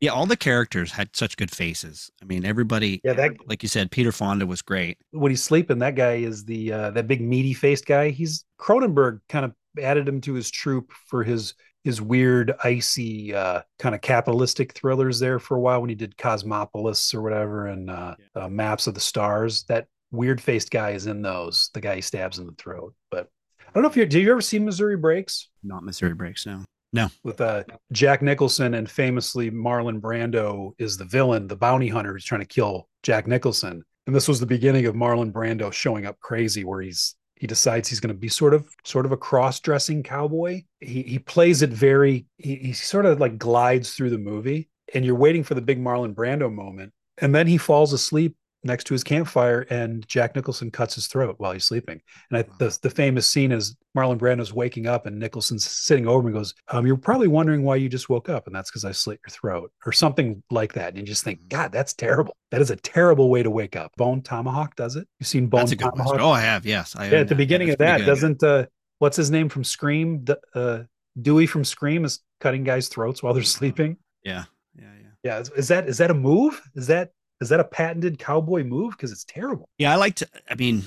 Yeah, 0.00 0.10
all 0.10 0.26
the 0.26 0.36
characters 0.36 0.90
had 0.90 1.14
such 1.14 1.36
good 1.36 1.50
faces. 1.52 2.10
I 2.20 2.24
mean, 2.24 2.44
everybody 2.44 3.00
Yeah, 3.04 3.12
that 3.12 3.34
like 3.48 3.62
you 3.62 3.68
said, 3.68 3.92
Peter 3.92 4.10
Fonda 4.10 4.46
was 4.46 4.60
great. 4.62 4.98
when 5.12 5.30
he's 5.30 5.44
sleeping, 5.44 5.78
that 5.78 5.94
guy 5.94 6.14
is 6.14 6.44
the 6.44 6.72
uh, 6.72 6.90
that 6.90 7.06
big 7.06 7.20
meaty 7.20 7.54
faced 7.54 7.86
guy. 7.86 8.10
He's 8.10 8.44
Cronenberg 8.58 9.20
kind 9.28 9.44
of 9.44 9.52
added 9.80 10.08
him 10.08 10.20
to 10.22 10.34
his 10.34 10.50
troupe 10.50 10.90
for 11.06 11.22
his 11.22 11.54
his 11.84 12.00
weird 12.00 12.54
icy 12.62 13.34
uh, 13.34 13.62
kind 13.78 13.94
of 13.94 14.00
capitalistic 14.00 14.72
thrillers 14.72 15.18
there 15.18 15.38
for 15.38 15.56
a 15.56 15.60
while 15.60 15.80
when 15.80 15.90
he 15.90 15.96
did 15.96 16.16
Cosmopolis 16.16 17.12
or 17.14 17.22
whatever 17.22 17.66
and 17.66 17.90
uh, 17.90 18.14
uh, 18.34 18.48
Maps 18.48 18.86
of 18.86 18.94
the 18.94 19.00
Stars. 19.00 19.64
That 19.64 19.86
weird 20.10 20.40
faced 20.40 20.70
guy 20.70 20.90
is 20.90 21.06
in 21.06 21.22
those. 21.22 21.70
The 21.74 21.80
guy 21.80 21.96
he 21.96 22.00
stabs 22.00 22.38
in 22.38 22.46
the 22.46 22.52
throat. 22.52 22.94
But 23.10 23.28
I 23.60 23.70
don't 23.74 23.82
know 23.82 23.88
if 23.88 23.96
you 23.96 24.06
did 24.06 24.22
you 24.22 24.30
ever 24.30 24.40
see 24.40 24.58
Missouri 24.58 24.96
Breaks 24.96 25.48
Not 25.62 25.84
Missouri 25.84 26.14
Breaks 26.14 26.46
no. 26.46 26.62
No. 26.92 27.08
with 27.24 27.40
uh, 27.40 27.64
Jack 27.92 28.20
Nicholson 28.20 28.74
and 28.74 28.88
famously 28.88 29.50
Marlon 29.50 29.98
Brando 29.98 30.72
is 30.78 30.98
the 30.98 31.06
villain, 31.06 31.48
the 31.48 31.56
bounty 31.56 31.88
hunter 31.88 32.12
who's 32.12 32.24
trying 32.24 32.42
to 32.42 32.46
kill 32.46 32.88
Jack 33.02 33.26
Nicholson. 33.26 33.82
And 34.06 34.14
this 34.14 34.28
was 34.28 34.40
the 34.40 34.46
beginning 34.46 34.86
of 34.86 34.94
Marlon 34.94 35.32
Brando 35.32 35.72
showing 35.72 36.06
up 36.06 36.18
crazy, 36.20 36.64
where 36.64 36.82
he's 36.82 37.14
he 37.42 37.48
decides 37.48 37.88
he's 37.88 37.98
going 37.98 38.14
to 38.14 38.14
be 38.14 38.28
sort 38.28 38.54
of 38.54 38.68
sort 38.84 39.04
of 39.04 39.10
a 39.10 39.16
cross-dressing 39.16 40.04
cowboy. 40.04 40.62
He 40.78 41.02
he 41.02 41.18
plays 41.18 41.60
it 41.60 41.70
very 41.70 42.24
he, 42.38 42.54
he 42.54 42.72
sort 42.72 43.04
of 43.04 43.18
like 43.18 43.36
glides 43.36 43.94
through 43.94 44.10
the 44.10 44.18
movie, 44.18 44.68
and 44.94 45.04
you're 45.04 45.16
waiting 45.16 45.42
for 45.42 45.54
the 45.54 45.60
big 45.60 45.80
Marlon 45.80 46.14
Brando 46.14 46.54
moment, 46.54 46.92
and 47.18 47.34
then 47.34 47.48
he 47.48 47.58
falls 47.58 47.92
asleep 47.92 48.36
next 48.64 48.84
to 48.84 48.94
his 48.94 49.02
campfire, 49.04 49.66
and 49.70 50.06
Jack 50.08 50.36
Nicholson 50.36 50.70
cuts 50.70 50.94
his 50.94 51.06
throat 51.06 51.34
while 51.38 51.52
he's 51.52 51.64
sleeping. 51.64 52.00
And 52.30 52.38
I, 52.38 52.44
the 52.58 52.76
the 52.82 52.90
famous 52.90 53.26
scene 53.26 53.52
is 53.52 53.76
Marlon 53.96 54.18
Brando's 54.18 54.52
waking 54.52 54.86
up 54.86 55.06
and 55.06 55.18
Nicholson's 55.18 55.64
sitting 55.64 56.06
over 56.06 56.20
him 56.20 56.26
and 56.26 56.34
goes, 56.34 56.54
um, 56.68 56.86
"You're 56.86 56.96
probably 56.96 57.28
wondering 57.28 57.62
why 57.62 57.76
you 57.76 57.88
just 57.88 58.08
woke 58.08 58.28
up, 58.28 58.46
and 58.46 58.54
that's 58.54 58.70
because 58.70 58.84
I 58.84 58.92
slit 58.92 59.20
your 59.26 59.30
throat," 59.30 59.72
or 59.84 59.92
something 59.92 60.42
like 60.50 60.72
that. 60.74 60.88
And 60.88 60.98
you 60.98 61.04
just 61.04 61.24
think, 61.24 61.48
God, 61.48 61.72
that's 61.72 61.94
terrible. 61.94 62.36
That 62.50 62.60
is 62.60 62.70
a 62.70 62.76
terrible 62.76 63.30
way 63.30 63.42
to 63.42 63.50
wake 63.50 63.76
up. 63.76 63.92
Bone 63.96 64.22
Tomahawk 64.22 64.76
does 64.76 64.96
it. 64.96 65.06
You've 65.18 65.26
seen 65.26 65.46
Bone 65.46 65.60
That's 65.60 65.72
a 65.72 65.76
Tomahawk? 65.76 66.20
Oh, 66.20 66.30
I 66.30 66.40
have. 66.40 66.64
Yes, 66.64 66.94
I 66.96 67.08
yeah, 67.08 67.20
at 67.20 67.28
the 67.28 67.34
beginning 67.34 67.70
of 67.70 67.78
that, 67.78 68.04
doesn't 68.06 68.42
uh, 68.42 68.66
what's 68.98 69.16
his 69.16 69.30
name 69.30 69.48
from 69.48 69.64
Scream? 69.64 70.24
Uh, 70.54 70.80
Dewey 71.20 71.46
from 71.46 71.64
Scream 71.64 72.04
is 72.04 72.20
cutting 72.40 72.64
guys' 72.64 72.88
throats 72.88 73.22
while 73.22 73.34
they're 73.34 73.42
sleeping. 73.42 73.96
Yeah, 74.24 74.44
yeah, 74.78 74.84
yeah. 75.00 75.08
Yeah, 75.24 75.38
is, 75.40 75.50
is 75.50 75.68
that 75.68 75.88
is 75.88 75.98
that 75.98 76.10
a 76.10 76.14
move? 76.14 76.60
Is 76.74 76.86
that 76.88 77.10
is 77.42 77.48
that 77.50 77.60
a 77.60 77.64
patented 77.64 78.18
cowboy 78.18 78.64
move? 78.64 78.92
Because 78.92 79.12
it's 79.12 79.24
terrible. 79.24 79.68
Yeah, 79.78 79.92
I 79.92 79.96
liked. 79.96 80.22
I 80.48 80.54
mean, 80.54 80.82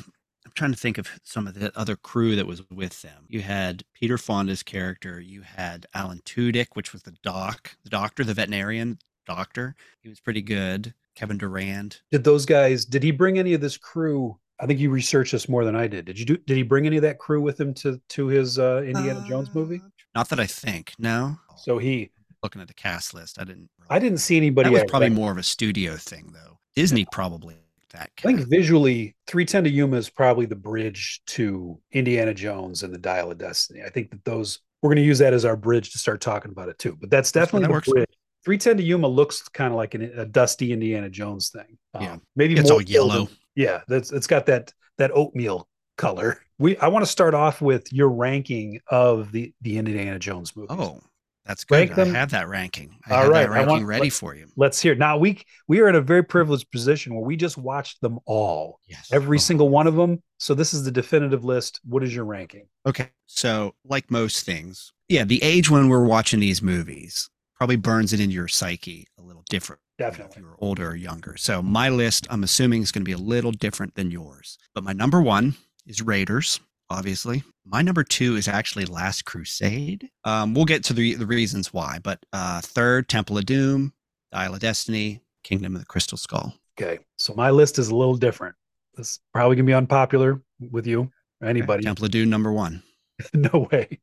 I'm 0.45 0.51
trying 0.55 0.71
to 0.71 0.77
think 0.77 0.97
of 0.97 1.07
some 1.23 1.47
of 1.47 1.53
the 1.53 1.71
other 1.77 1.95
crew 1.95 2.35
that 2.35 2.47
was 2.47 2.63
with 2.71 3.01
them. 3.01 3.25
You 3.27 3.41
had 3.41 3.83
Peter 3.93 4.17
Fonda's 4.17 4.63
character. 4.63 5.19
You 5.19 5.41
had 5.41 5.85
Alan 5.93 6.21
Tudyk, 6.25 6.67
which 6.73 6.93
was 6.93 7.03
the 7.03 7.13
doc, 7.23 7.75
the 7.83 7.89
doctor, 7.89 8.23
the 8.23 8.33
veterinarian 8.33 8.97
doctor. 9.27 9.75
He 10.01 10.09
was 10.09 10.19
pretty 10.19 10.41
good. 10.41 10.93
Kevin 11.15 11.37
Durand. 11.37 12.01
Did 12.11 12.23
those 12.25 12.45
guys? 12.45 12.83
Did 12.83 13.01
he 13.01 13.11
bring 13.11 13.39
any 13.39 13.53
of 13.53 13.61
this 13.61 13.77
crew? 13.77 14.37
I 14.59 14.65
think 14.65 14.79
you 14.79 14.89
researched 14.89 15.31
this 15.31 15.49
more 15.49 15.65
than 15.65 15.75
I 15.75 15.87
did. 15.87 16.05
Did 16.05 16.19
you 16.19 16.25
do? 16.25 16.37
Did 16.37 16.57
he 16.57 16.63
bring 16.63 16.85
any 16.85 16.97
of 16.97 17.03
that 17.03 17.19
crew 17.19 17.41
with 17.41 17.59
him 17.59 17.73
to 17.75 18.01
to 18.09 18.27
his 18.27 18.59
uh, 18.59 18.83
Indiana 18.85 19.23
Jones 19.27 19.53
movie? 19.53 19.81
Uh, 19.83 19.89
Not 20.13 20.29
that 20.29 20.39
I 20.39 20.45
think. 20.45 20.93
No. 20.99 21.37
So 21.57 21.77
he, 21.77 22.11
Looking 22.43 22.61
at 22.61 22.67
the 22.67 22.73
cast 22.73 23.13
list, 23.13 23.39
I 23.39 23.43
didn't. 23.43 23.69
I 23.89 23.99
didn't 23.99 24.19
see 24.19 24.37
anybody. 24.37 24.69
That 24.69 24.73
was 24.73 24.83
probably 24.91 25.09
more 25.09 25.31
of 25.31 25.37
a 25.37 25.43
studio 25.43 25.95
thing, 25.95 26.31
though. 26.33 26.59
Disney 26.75 27.05
probably 27.11 27.55
that. 27.91 28.09
I 28.19 28.21
think 28.21 28.41
visually, 28.49 29.15
310 29.27 29.63
to 29.65 29.69
Yuma 29.69 29.97
is 29.97 30.09
probably 30.09 30.45
the 30.45 30.55
bridge 30.55 31.21
to 31.27 31.79
Indiana 31.91 32.33
Jones 32.33 32.83
and 32.83 32.93
the 32.93 32.97
Dial 32.97 33.31
of 33.31 33.37
Destiny. 33.37 33.81
I 33.85 33.89
think 33.89 34.11
that 34.11 34.23
those 34.25 34.59
we're 34.81 34.89
going 34.89 34.97
to 34.97 35.01
use 35.03 35.19
that 35.19 35.33
as 35.33 35.45
our 35.45 35.55
bridge 35.55 35.91
to 35.93 35.97
start 35.97 36.21
talking 36.21 36.51
about 36.51 36.69
it 36.69 36.77
too. 36.77 36.97
But 36.99 37.09
that's 37.09 37.31
definitely 37.31 37.61
that 37.61 37.67
the 37.67 37.73
works. 37.73 37.89
bridge. 37.89 38.09
310 38.43 38.77
to 38.77 38.83
Yuma 38.83 39.07
looks 39.07 39.41
kind 39.49 39.71
of 39.73 39.77
like 39.77 39.95
an, 39.95 40.03
a 40.15 40.25
dusty 40.25 40.71
Indiana 40.71 41.09
Jones 41.09 41.49
thing. 41.49 41.77
Um, 41.95 42.03
Yeah. 42.03 42.17
maybe 42.35 42.53
It's 42.55 42.69
more 42.69 42.79
all 42.79 42.81
yellow. 42.83 43.25
than- 43.25 43.37
yeah, 43.55 43.81
that's 43.87 44.11
it's 44.11 44.27
got 44.27 44.45
that 44.47 44.73
that 44.97 45.11
oatmeal 45.13 45.67
color. 45.97 46.41
We 46.59 46.77
I 46.77 46.87
want 46.89 47.03
to 47.05 47.11
start 47.11 47.33
off 47.33 47.61
with 47.61 47.91
your 47.91 48.09
ranking 48.09 48.79
of 48.87 49.31
the 49.31 49.53
the 49.61 49.77
Indiana 49.77 50.19
Jones 50.19 50.55
movies. 50.55 50.75
Oh, 50.77 50.99
that's 51.45 51.65
Rank 51.69 51.91
good. 51.91 52.01
I 52.01 52.03
them- 52.05 52.13
have 52.15 52.31
that 52.31 52.47
ranking. 52.49 52.97
I 53.07 53.13
All 53.13 53.21
have 53.23 53.29
right, 53.31 53.43
that 53.43 53.51
I 53.51 53.55
ranking 53.55 53.71
want- 53.71 53.85
ready 53.85 54.09
for 54.09 54.35
you. 54.35 54.47
Let's 54.55 54.81
hear. 54.81 54.95
Now 54.95 55.17
we 55.17 55.43
we 55.67 55.79
are 55.81 55.87
in 55.89 55.95
a 55.95 56.01
very 56.01 56.23
privileged 56.23 56.71
position 56.71 57.13
where 57.13 57.23
we 57.23 57.35
just 57.35 57.57
watched 57.57 58.01
them 58.01 58.19
all, 58.25 58.79
Yes. 58.87 59.09
every 59.11 59.37
Oh. 59.37 59.41
single 59.41 59.69
one 59.69 59.87
of 59.87 59.95
them. 59.95 60.21
So 60.37 60.53
this 60.53 60.73
is 60.73 60.83
the 60.83 60.91
definitive 60.91 61.43
list. 61.45 61.79
What 61.83 62.03
is 62.03 62.13
your 62.13 62.25
ranking? 62.25 62.67
Okay. 62.85 63.09
So, 63.27 63.75
like 63.85 64.09
most 64.11 64.45
things, 64.45 64.91
yeah, 65.09 65.23
the 65.23 65.41
age 65.43 65.69
when 65.69 65.89
we're 65.89 66.05
watching 66.05 66.39
these 66.39 66.61
movies 66.61 67.29
probably 67.55 67.75
burns 67.77 68.11
it 68.13 68.19
into 68.19 68.33
your 68.35 68.47
psyche 68.47 69.07
a 69.17 69.21
little 69.21 69.43
different. 69.49 69.81
If 69.97 70.05
Definitely. 70.17 70.41
you 70.41 70.47
were 70.49 70.57
older 70.59 70.89
or 70.89 70.95
younger. 70.95 71.37
So, 71.37 71.61
my 71.61 71.87
list, 71.89 72.27
I'm 72.29 72.43
assuming, 72.43 72.81
is 72.81 72.91
going 72.91 73.03
to 73.03 73.05
be 73.05 73.13
a 73.13 73.17
little 73.17 73.51
different 73.53 73.95
than 73.95 74.11
yours. 74.11 74.57
But 74.73 74.83
my 74.83 74.91
number 74.91 75.21
one 75.21 75.55
is 75.87 76.01
Raiders, 76.01 76.59
obviously. 76.89 77.43
My 77.65 77.81
number 77.81 78.03
two 78.03 78.35
is 78.35 78.47
actually 78.47 78.85
Last 78.85 79.25
Crusade. 79.25 80.09
Um, 80.23 80.53
we'll 80.53 80.65
get 80.65 80.83
to 80.85 80.93
the, 80.93 81.15
the 81.15 81.25
reasons 81.25 81.73
why. 81.73 81.99
But 82.03 82.19
uh, 82.33 82.61
third, 82.61 83.09
Temple 83.09 83.37
of 83.37 83.45
Doom, 83.45 83.93
Dial 84.31 84.53
of 84.53 84.59
Destiny, 84.59 85.21
Kingdom 85.43 85.75
of 85.75 85.81
the 85.81 85.87
Crystal 85.87 86.17
Skull. 86.17 86.53
Okay. 86.79 86.99
So 87.17 87.33
my 87.33 87.49
list 87.51 87.79
is 87.79 87.89
a 87.89 87.95
little 87.95 88.15
different. 88.15 88.55
This 88.95 89.11
is 89.11 89.19
probably 89.33 89.55
gonna 89.55 89.65
be 89.65 89.73
unpopular 89.73 90.41
with 90.71 90.87
you 90.87 91.01
or 91.01 91.47
Okay, 91.47 91.49
anybody. 91.49 91.83
Temple 91.83 92.05
of 92.05 92.11
Doom, 92.11 92.29
number 92.29 92.51
one. 92.51 92.83
no 93.33 93.67
way. 93.71 93.99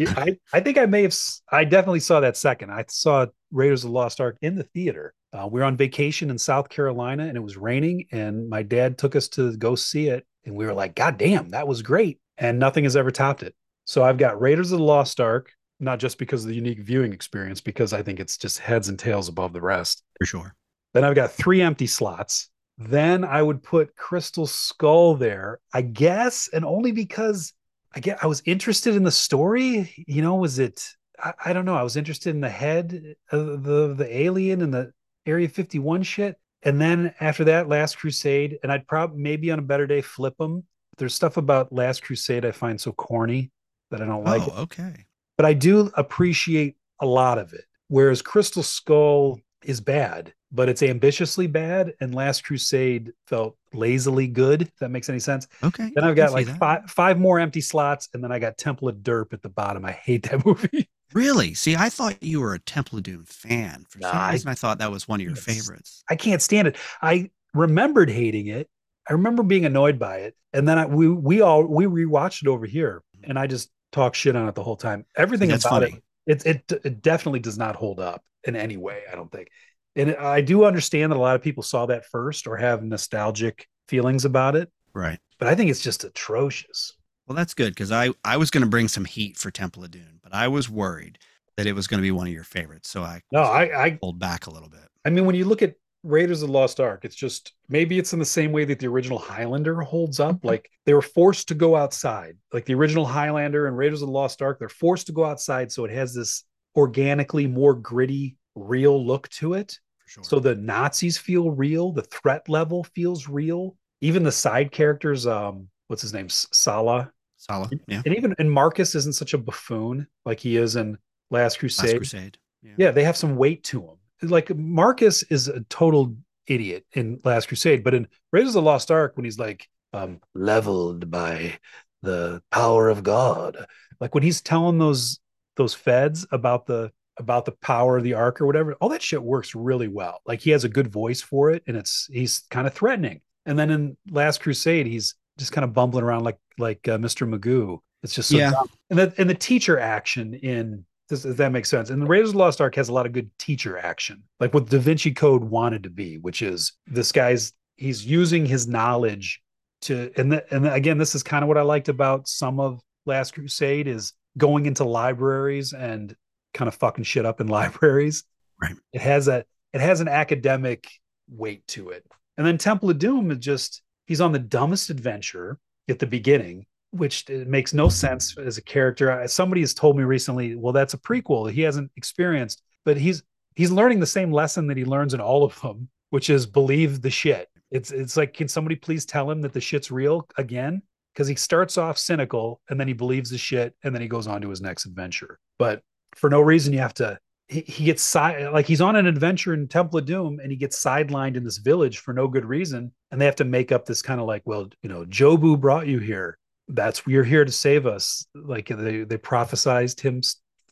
I, 0.00 0.38
I 0.52 0.60
think 0.60 0.78
I 0.78 0.86
may 0.86 1.02
have, 1.02 1.16
I 1.50 1.64
definitely 1.64 2.00
saw 2.00 2.20
that 2.20 2.36
second. 2.36 2.70
I 2.70 2.84
saw 2.88 3.26
Raiders 3.50 3.84
of 3.84 3.90
the 3.90 3.94
Lost 3.94 4.20
Ark 4.20 4.36
in 4.42 4.54
the 4.54 4.62
theater. 4.62 5.14
Uh, 5.32 5.48
we 5.50 5.60
were 5.60 5.66
on 5.66 5.76
vacation 5.76 6.30
in 6.30 6.38
South 6.38 6.68
Carolina 6.68 7.24
and 7.24 7.36
it 7.36 7.42
was 7.42 7.56
raining, 7.56 8.06
and 8.12 8.48
my 8.48 8.62
dad 8.62 8.98
took 8.98 9.14
us 9.16 9.28
to 9.28 9.56
go 9.56 9.74
see 9.74 10.08
it. 10.08 10.26
And 10.44 10.56
we 10.56 10.64
were 10.64 10.74
like, 10.74 10.94
God 10.94 11.18
damn, 11.18 11.50
that 11.50 11.68
was 11.68 11.82
great. 11.82 12.18
And 12.38 12.58
nothing 12.58 12.84
has 12.84 12.96
ever 12.96 13.10
topped 13.10 13.42
it. 13.42 13.54
So 13.84 14.02
I've 14.02 14.18
got 14.18 14.40
Raiders 14.40 14.72
of 14.72 14.78
the 14.78 14.84
Lost 14.84 15.20
Ark, 15.20 15.50
not 15.80 15.98
just 15.98 16.18
because 16.18 16.44
of 16.44 16.48
the 16.48 16.54
unique 16.54 16.80
viewing 16.80 17.12
experience, 17.12 17.60
because 17.60 17.92
I 17.92 18.02
think 18.02 18.20
it's 18.20 18.36
just 18.36 18.58
heads 18.58 18.88
and 18.88 18.98
tails 18.98 19.28
above 19.28 19.52
the 19.52 19.60
rest. 19.60 20.02
For 20.18 20.26
sure. 20.26 20.54
Then 20.94 21.04
I've 21.04 21.14
got 21.14 21.32
three 21.32 21.60
empty 21.60 21.86
slots. 21.86 22.48
Then 22.78 23.24
I 23.24 23.42
would 23.42 23.62
put 23.62 23.96
Crystal 23.96 24.46
Skull 24.46 25.16
there, 25.16 25.58
I 25.74 25.82
guess, 25.82 26.48
and 26.52 26.64
only 26.64 26.92
because 26.92 27.52
I 27.94 28.00
get 28.00 28.22
I 28.22 28.26
was 28.26 28.42
interested 28.44 28.94
in 28.94 29.02
the 29.02 29.10
story. 29.10 29.92
You 30.06 30.22
know, 30.22 30.36
was 30.36 30.58
it? 30.58 30.86
I, 31.22 31.32
I 31.46 31.52
don't 31.52 31.64
know. 31.64 31.76
I 31.76 31.82
was 31.82 31.96
interested 31.96 32.30
in 32.30 32.40
the 32.40 32.48
head 32.48 33.14
of 33.32 33.62
the 33.62 33.94
the 33.94 34.16
alien 34.16 34.62
and 34.62 34.72
the 34.72 34.92
Area 35.26 35.48
51 35.48 36.02
shit. 36.02 36.36
And 36.62 36.80
then 36.80 37.14
after 37.20 37.44
that, 37.44 37.68
Last 37.68 37.98
Crusade, 37.98 38.58
and 38.62 38.72
I'd 38.72 38.86
probably 38.88 39.20
maybe 39.20 39.50
on 39.50 39.58
a 39.58 39.62
better 39.62 39.86
day 39.86 40.00
flip 40.00 40.36
them. 40.38 40.64
There's 40.96 41.14
stuff 41.14 41.36
about 41.36 41.72
Last 41.72 42.02
Crusade 42.02 42.44
I 42.44 42.50
find 42.50 42.80
so 42.80 42.92
corny 42.92 43.52
that 43.90 44.02
I 44.02 44.06
don't 44.06 44.24
like. 44.24 44.42
oh, 44.42 44.62
okay. 44.62 45.06
but 45.36 45.46
I 45.46 45.52
do 45.52 45.90
appreciate 45.94 46.76
a 47.00 47.06
lot 47.06 47.38
of 47.38 47.52
it. 47.52 47.64
Whereas 47.88 48.22
Crystal 48.22 48.62
Skull 48.62 49.40
is 49.62 49.80
bad, 49.80 50.34
but 50.50 50.68
it's 50.68 50.82
ambitiously 50.82 51.46
bad, 51.46 51.94
and 52.00 52.14
Last 52.14 52.44
Crusade 52.44 53.12
felt 53.26 53.56
lazily 53.72 54.26
good. 54.26 54.62
If 54.62 54.76
that 54.80 54.90
makes 54.90 55.08
any 55.08 55.20
sense. 55.20 55.46
Okay. 55.62 55.90
Then 55.94 56.04
I've 56.04 56.16
got 56.16 56.32
like 56.32 56.48
five 56.58 56.90
five 56.90 57.18
more 57.18 57.38
empty 57.38 57.60
slots, 57.60 58.08
and 58.14 58.24
then 58.24 58.32
I 58.32 58.38
got 58.38 58.58
Temple 58.58 58.88
of 58.88 58.96
Derp 58.96 59.32
at 59.32 59.42
the 59.42 59.48
bottom. 59.48 59.84
I 59.84 59.92
hate 59.92 60.28
that 60.30 60.44
movie. 60.46 60.88
Really? 61.14 61.54
See, 61.54 61.74
I 61.76 61.88
thought 61.88 62.22
you 62.22 62.40
were 62.40 62.54
a 62.54 62.58
Temple 62.58 62.98
of 62.98 63.04
Doom 63.04 63.24
fan. 63.24 63.84
For 63.88 63.98
Nah, 63.98 64.10
some 64.10 64.20
I- 64.20 64.32
reason, 64.32 64.48
I 64.50 64.54
thought 64.54 64.78
that 64.78 64.90
was 64.90 65.08
one 65.08 65.20
of 65.20 65.26
your 65.26 65.36
favorites. 65.36 66.02
I 66.08 66.16
can't 66.16 66.42
stand 66.42 66.68
it. 66.68 66.76
I 67.00 67.30
remembered 67.54 68.10
hating 68.10 68.48
it. 68.48 68.68
I 69.08 69.14
remember 69.14 69.42
being 69.42 69.64
annoyed 69.64 69.98
by 69.98 70.18
it, 70.18 70.36
and 70.52 70.68
then 70.68 70.78
I, 70.78 70.84
we 70.86 71.08
we 71.08 71.40
all 71.40 71.64
we 71.64 71.86
rewatched 71.86 72.42
it 72.42 72.48
over 72.48 72.66
here, 72.66 73.02
mm. 73.16 73.28
and 73.28 73.38
I 73.38 73.46
just 73.46 73.70
talked 73.90 74.16
shit 74.16 74.36
on 74.36 74.46
it 74.48 74.54
the 74.54 74.62
whole 74.62 74.76
time. 74.76 75.06
Everything 75.16 75.48
That's 75.48 75.64
about 75.64 75.82
funny. 75.82 76.02
it 76.26 76.44
it, 76.46 76.66
it 76.70 76.80
it 76.84 77.02
definitely 77.02 77.40
does 77.40 77.56
not 77.56 77.74
hold 77.74 78.00
up 78.00 78.22
in 78.44 78.54
any 78.54 78.76
way 78.76 79.00
i 79.10 79.16
don't 79.16 79.32
think 79.32 79.48
and 79.96 80.14
i 80.16 80.40
do 80.42 80.64
understand 80.64 81.10
that 81.10 81.16
a 81.16 81.18
lot 81.18 81.34
of 81.34 81.42
people 81.42 81.62
saw 81.62 81.86
that 81.86 82.04
first 82.06 82.46
or 82.46 82.56
have 82.58 82.82
nostalgic 82.84 83.66
feelings 83.88 84.24
about 84.26 84.54
it 84.54 84.70
Right. 84.92 85.18
but 85.38 85.48
i 85.48 85.54
think 85.54 85.70
it's 85.70 85.80
just 85.82 86.04
atrocious 86.04 86.92
Well, 87.28 87.36
that's 87.36 87.54
good 87.54 87.74
because 87.74 87.92
I, 87.92 88.10
I 88.24 88.38
was 88.38 88.50
going 88.50 88.64
to 88.64 88.70
bring 88.70 88.88
some 88.88 89.04
heat 89.04 89.36
for 89.36 89.50
Temple 89.50 89.84
of 89.84 89.90
Doom, 89.90 90.20
but 90.22 90.32
I 90.32 90.48
was 90.48 90.70
worried 90.70 91.18
that 91.58 91.66
it 91.66 91.74
was 91.74 91.86
going 91.86 91.98
to 91.98 92.02
be 92.02 92.10
one 92.10 92.26
of 92.26 92.32
your 92.32 92.44
favorites. 92.44 92.88
So 92.88 93.02
I 93.02 93.20
no 93.32 93.42
i 93.42 93.84
i 93.84 93.90
pulled 93.90 94.18
back 94.18 94.46
a 94.46 94.50
little 94.50 94.68
bit. 94.68 94.88
i 95.04 95.10
mean 95.10 95.26
when 95.26 95.34
you 95.34 95.44
look 95.44 95.60
at 95.60 95.74
raiders 96.04 96.42
of 96.42 96.48
the 96.48 96.52
lost 96.52 96.78
ark 96.78 97.04
it's 97.04 97.16
just 97.16 97.52
maybe 97.68 97.98
it's 97.98 98.12
in 98.12 98.20
the 98.20 98.24
same 98.24 98.52
way 98.52 98.64
that 98.64 98.78
the 98.78 98.86
original 98.86 99.18
highlander 99.18 99.80
holds 99.80 100.20
up 100.20 100.44
like 100.44 100.70
they 100.86 100.94
were 100.94 101.02
forced 101.02 101.48
to 101.48 101.54
go 101.54 101.74
outside 101.74 102.36
like 102.52 102.64
the 102.64 102.74
original 102.74 103.04
highlander 103.04 103.66
and 103.66 103.76
raiders 103.76 104.00
of 104.00 104.06
the 104.06 104.12
lost 104.12 104.40
ark 104.40 104.60
they're 104.60 104.68
forced 104.68 105.08
to 105.08 105.12
go 105.12 105.24
outside 105.24 105.72
so 105.72 105.84
it 105.84 105.90
has 105.90 106.14
this 106.14 106.44
organically 106.76 107.48
more 107.48 107.74
gritty 107.74 108.36
real 108.54 109.04
look 109.04 109.28
to 109.30 109.54
it 109.54 109.80
sure. 110.08 110.24
So 110.24 110.38
the 110.40 110.54
Nazis 110.54 111.18
feel 111.18 111.50
real, 111.50 111.92
the 111.92 112.02
threat 112.02 112.48
level 112.48 112.84
feels 112.84 113.28
real. 113.28 113.76
Even 114.00 114.22
the 114.22 114.32
side 114.32 114.70
characters, 114.70 115.26
um, 115.26 115.68
what's 115.88 116.02
his 116.02 116.14
name? 116.14 116.28
Sala. 116.28 117.12
Sala. 117.38 117.70
Yeah. 117.86 118.02
And 118.04 118.14
even 118.16 118.34
and 118.38 118.50
Marcus 118.50 118.94
isn't 118.94 119.14
such 119.14 119.32
a 119.32 119.38
buffoon 119.38 120.06
like 120.26 120.40
he 120.40 120.56
is 120.56 120.76
in 120.76 120.98
Last 121.30 121.58
Crusade. 121.58 121.86
Last 121.86 121.96
Crusade. 121.96 122.38
Yeah. 122.62 122.72
Yeah, 122.76 122.90
they 122.90 123.04
have 123.04 123.16
some 123.16 123.36
weight 123.36 123.64
to 123.64 123.80
him. 123.82 123.96
Like 124.28 124.54
Marcus 124.54 125.22
is 125.24 125.48
a 125.48 125.60
total 125.62 126.16
idiot 126.46 126.84
in 126.92 127.20
Last 127.24 127.48
Crusade, 127.48 127.84
but 127.84 127.94
in 127.94 128.08
Raiders 128.32 128.50
of 128.50 128.54
the 128.54 128.62
Lost 128.62 128.90
Ark, 128.90 129.16
when 129.16 129.24
he's 129.24 129.38
like 129.38 129.68
um 129.92 130.20
leveled 130.34 131.10
by 131.10 131.58
the 132.02 132.42
power 132.50 132.90
of 132.90 133.02
God, 133.02 133.66
like 134.00 134.14
when 134.14 134.24
he's 134.24 134.40
telling 134.40 134.78
those 134.78 135.20
those 135.56 135.74
feds 135.74 136.26
about 136.32 136.66
the 136.66 136.90
about 137.18 137.44
the 137.44 137.52
power 137.52 137.98
of 137.98 138.04
the 138.04 138.14
ark 138.14 138.40
or 138.40 138.46
whatever, 138.46 138.74
all 138.74 138.88
that 138.88 139.02
shit 139.02 139.22
works 139.22 139.54
really 139.54 139.88
well. 139.88 140.20
Like 140.26 140.40
he 140.40 140.50
has 140.50 140.64
a 140.64 140.68
good 140.68 140.88
voice 140.88 141.20
for 141.20 141.50
it, 141.50 141.62
and 141.66 141.76
it's 141.76 142.08
he's 142.12 142.40
kind 142.50 142.66
of 142.66 142.74
threatening. 142.74 143.20
And 143.46 143.58
then 143.58 143.70
in 143.70 143.96
Last 144.10 144.40
Crusade, 144.40 144.86
he's 144.86 145.14
just 145.38 145.52
kind 145.52 145.64
of 145.64 145.72
bumbling 145.72 146.04
around 146.04 146.24
like 146.24 146.38
like 146.58 146.86
uh, 146.88 146.98
Mr. 146.98 147.28
Magoo. 147.28 147.78
It's 148.02 148.14
just 148.14 148.28
so 148.30 148.36
Yeah. 148.36 148.50
dumb. 148.50 148.68
And 148.90 148.98
the 148.98 149.14
and 149.18 149.30
the 149.30 149.34
teacher 149.34 149.78
action 149.78 150.34
in 150.34 150.84
does, 151.08 151.22
does 151.22 151.36
that 151.36 151.52
make 151.52 151.64
sense? 151.64 151.88
And 151.90 152.02
the 152.02 152.06
Raiders 152.06 152.30
of 152.30 152.32
the 152.34 152.38
Lost 152.40 152.60
Ark 152.60 152.74
has 152.74 152.88
a 152.90 152.92
lot 152.92 153.06
of 153.06 153.12
good 153.12 153.30
teacher 153.38 153.78
action, 153.78 154.22
like 154.40 154.52
what 154.52 154.68
Da 154.68 154.78
Vinci 154.78 155.12
Code 155.12 155.42
wanted 155.42 155.82
to 155.84 155.90
be, 155.90 156.18
which 156.18 156.42
is 156.42 156.72
this 156.86 157.12
guy's 157.12 157.52
he's 157.76 158.04
using 158.04 158.44
his 158.44 158.66
knowledge 158.68 159.40
to 159.82 160.10
and 160.16 160.32
the, 160.32 160.54
and 160.54 160.66
again, 160.66 160.98
this 160.98 161.14
is 161.14 161.22
kind 161.22 161.42
of 161.44 161.48
what 161.48 161.56
I 161.56 161.62
liked 161.62 161.88
about 161.88 162.28
some 162.28 162.60
of 162.60 162.80
Last 163.06 163.34
Crusade 163.34 163.86
is 163.86 164.12
going 164.36 164.66
into 164.66 164.84
libraries 164.84 165.72
and 165.72 166.14
kind 166.54 166.68
of 166.68 166.74
fucking 166.74 167.04
shit 167.04 167.24
up 167.24 167.40
in 167.40 167.46
libraries. 167.58 168.24
Right. 168.60 168.74
It 168.92 169.00
has 169.00 169.28
a 169.28 169.44
it 169.72 169.80
has 169.80 170.00
an 170.00 170.08
academic 170.08 170.88
weight 171.30 171.66
to 171.68 171.90
it. 171.90 172.04
And 172.36 172.46
then 172.46 172.58
Temple 172.58 172.90
of 172.90 172.98
Doom 172.98 173.30
is 173.30 173.38
just 173.38 173.82
he's 174.08 174.20
on 174.20 174.32
the 174.32 174.38
dumbest 174.38 174.90
adventure 174.90 175.58
at 175.88 176.00
the 176.00 176.06
beginning, 176.06 176.66
which 176.90 177.28
makes 177.28 177.72
no 177.72 177.88
sense 177.88 178.36
as 178.38 178.58
a 178.58 178.62
character. 178.62 179.22
Somebody 179.28 179.60
has 179.60 179.74
told 179.74 179.96
me 179.96 180.02
recently, 180.02 180.56
well, 180.56 180.72
that's 180.72 180.94
a 180.94 180.98
prequel 180.98 181.50
he 181.52 181.62
hasn't 181.62 181.92
experienced, 181.96 182.62
but 182.84 182.96
he's 182.96 183.22
he's 183.54 183.70
learning 183.70 184.00
the 184.00 184.06
same 184.06 184.32
lesson 184.32 184.66
that 184.66 184.76
he 184.76 184.84
learns 184.84 185.14
in 185.14 185.20
all 185.20 185.44
of 185.44 185.60
them, 185.60 185.88
which 186.10 186.30
is 186.30 186.46
believe 186.46 187.02
the 187.02 187.10
shit. 187.10 187.48
It's 187.70 187.92
it's 187.92 188.16
like, 188.16 188.32
can 188.32 188.48
somebody 188.48 188.74
please 188.74 189.04
tell 189.04 189.30
him 189.30 189.42
that 189.42 189.52
the 189.52 189.60
shit's 189.60 189.90
real 189.90 190.26
again? 190.36 190.82
Because 191.12 191.28
he 191.28 191.34
starts 191.34 191.76
off 191.76 191.98
cynical 191.98 192.60
and 192.70 192.80
then 192.80 192.88
he 192.88 192.94
believes 192.94 193.30
the 193.30 193.38
shit 193.38 193.74
and 193.84 193.94
then 193.94 194.00
he 194.02 194.08
goes 194.08 194.26
on 194.26 194.40
to 194.40 194.50
his 194.50 194.60
next 194.60 194.86
adventure. 194.86 195.38
But 195.58 195.82
for 196.16 196.30
no 196.30 196.40
reason, 196.40 196.72
you 196.72 196.78
have 196.78 196.94
to 196.94 197.18
he, 197.48 197.84
gets 197.84 198.02
side 198.02 198.52
like 198.52 198.66
he's 198.66 198.80
on 198.80 198.96
an 198.96 199.06
adventure 199.06 199.54
in 199.54 199.68
Temple 199.68 199.98
of 199.98 200.04
Doom 200.04 200.38
and 200.40 200.50
he 200.50 200.56
gets 200.56 200.82
sidelined 200.82 201.36
in 201.36 201.44
this 201.44 201.58
village 201.58 201.98
for 201.98 202.12
no 202.12 202.28
good 202.28 202.44
reason. 202.44 202.92
And 203.10 203.20
they 203.20 203.24
have 203.24 203.36
to 203.36 203.44
make 203.44 203.72
up 203.72 203.86
this 203.86 204.02
kind 204.02 204.20
of 204.20 204.26
like, 204.26 204.42
well, 204.44 204.68
you 204.82 204.88
know, 204.88 205.04
Jobu 205.06 205.58
brought 205.58 205.86
you 205.86 205.98
here. 205.98 206.38
That's 206.68 207.02
you're 207.06 207.24
here 207.24 207.46
to 207.46 207.52
save 207.52 207.86
us. 207.86 208.26
Like 208.34 208.68
they 208.68 209.04
they 209.04 209.16
prophesized 209.16 210.00
him 210.00 210.20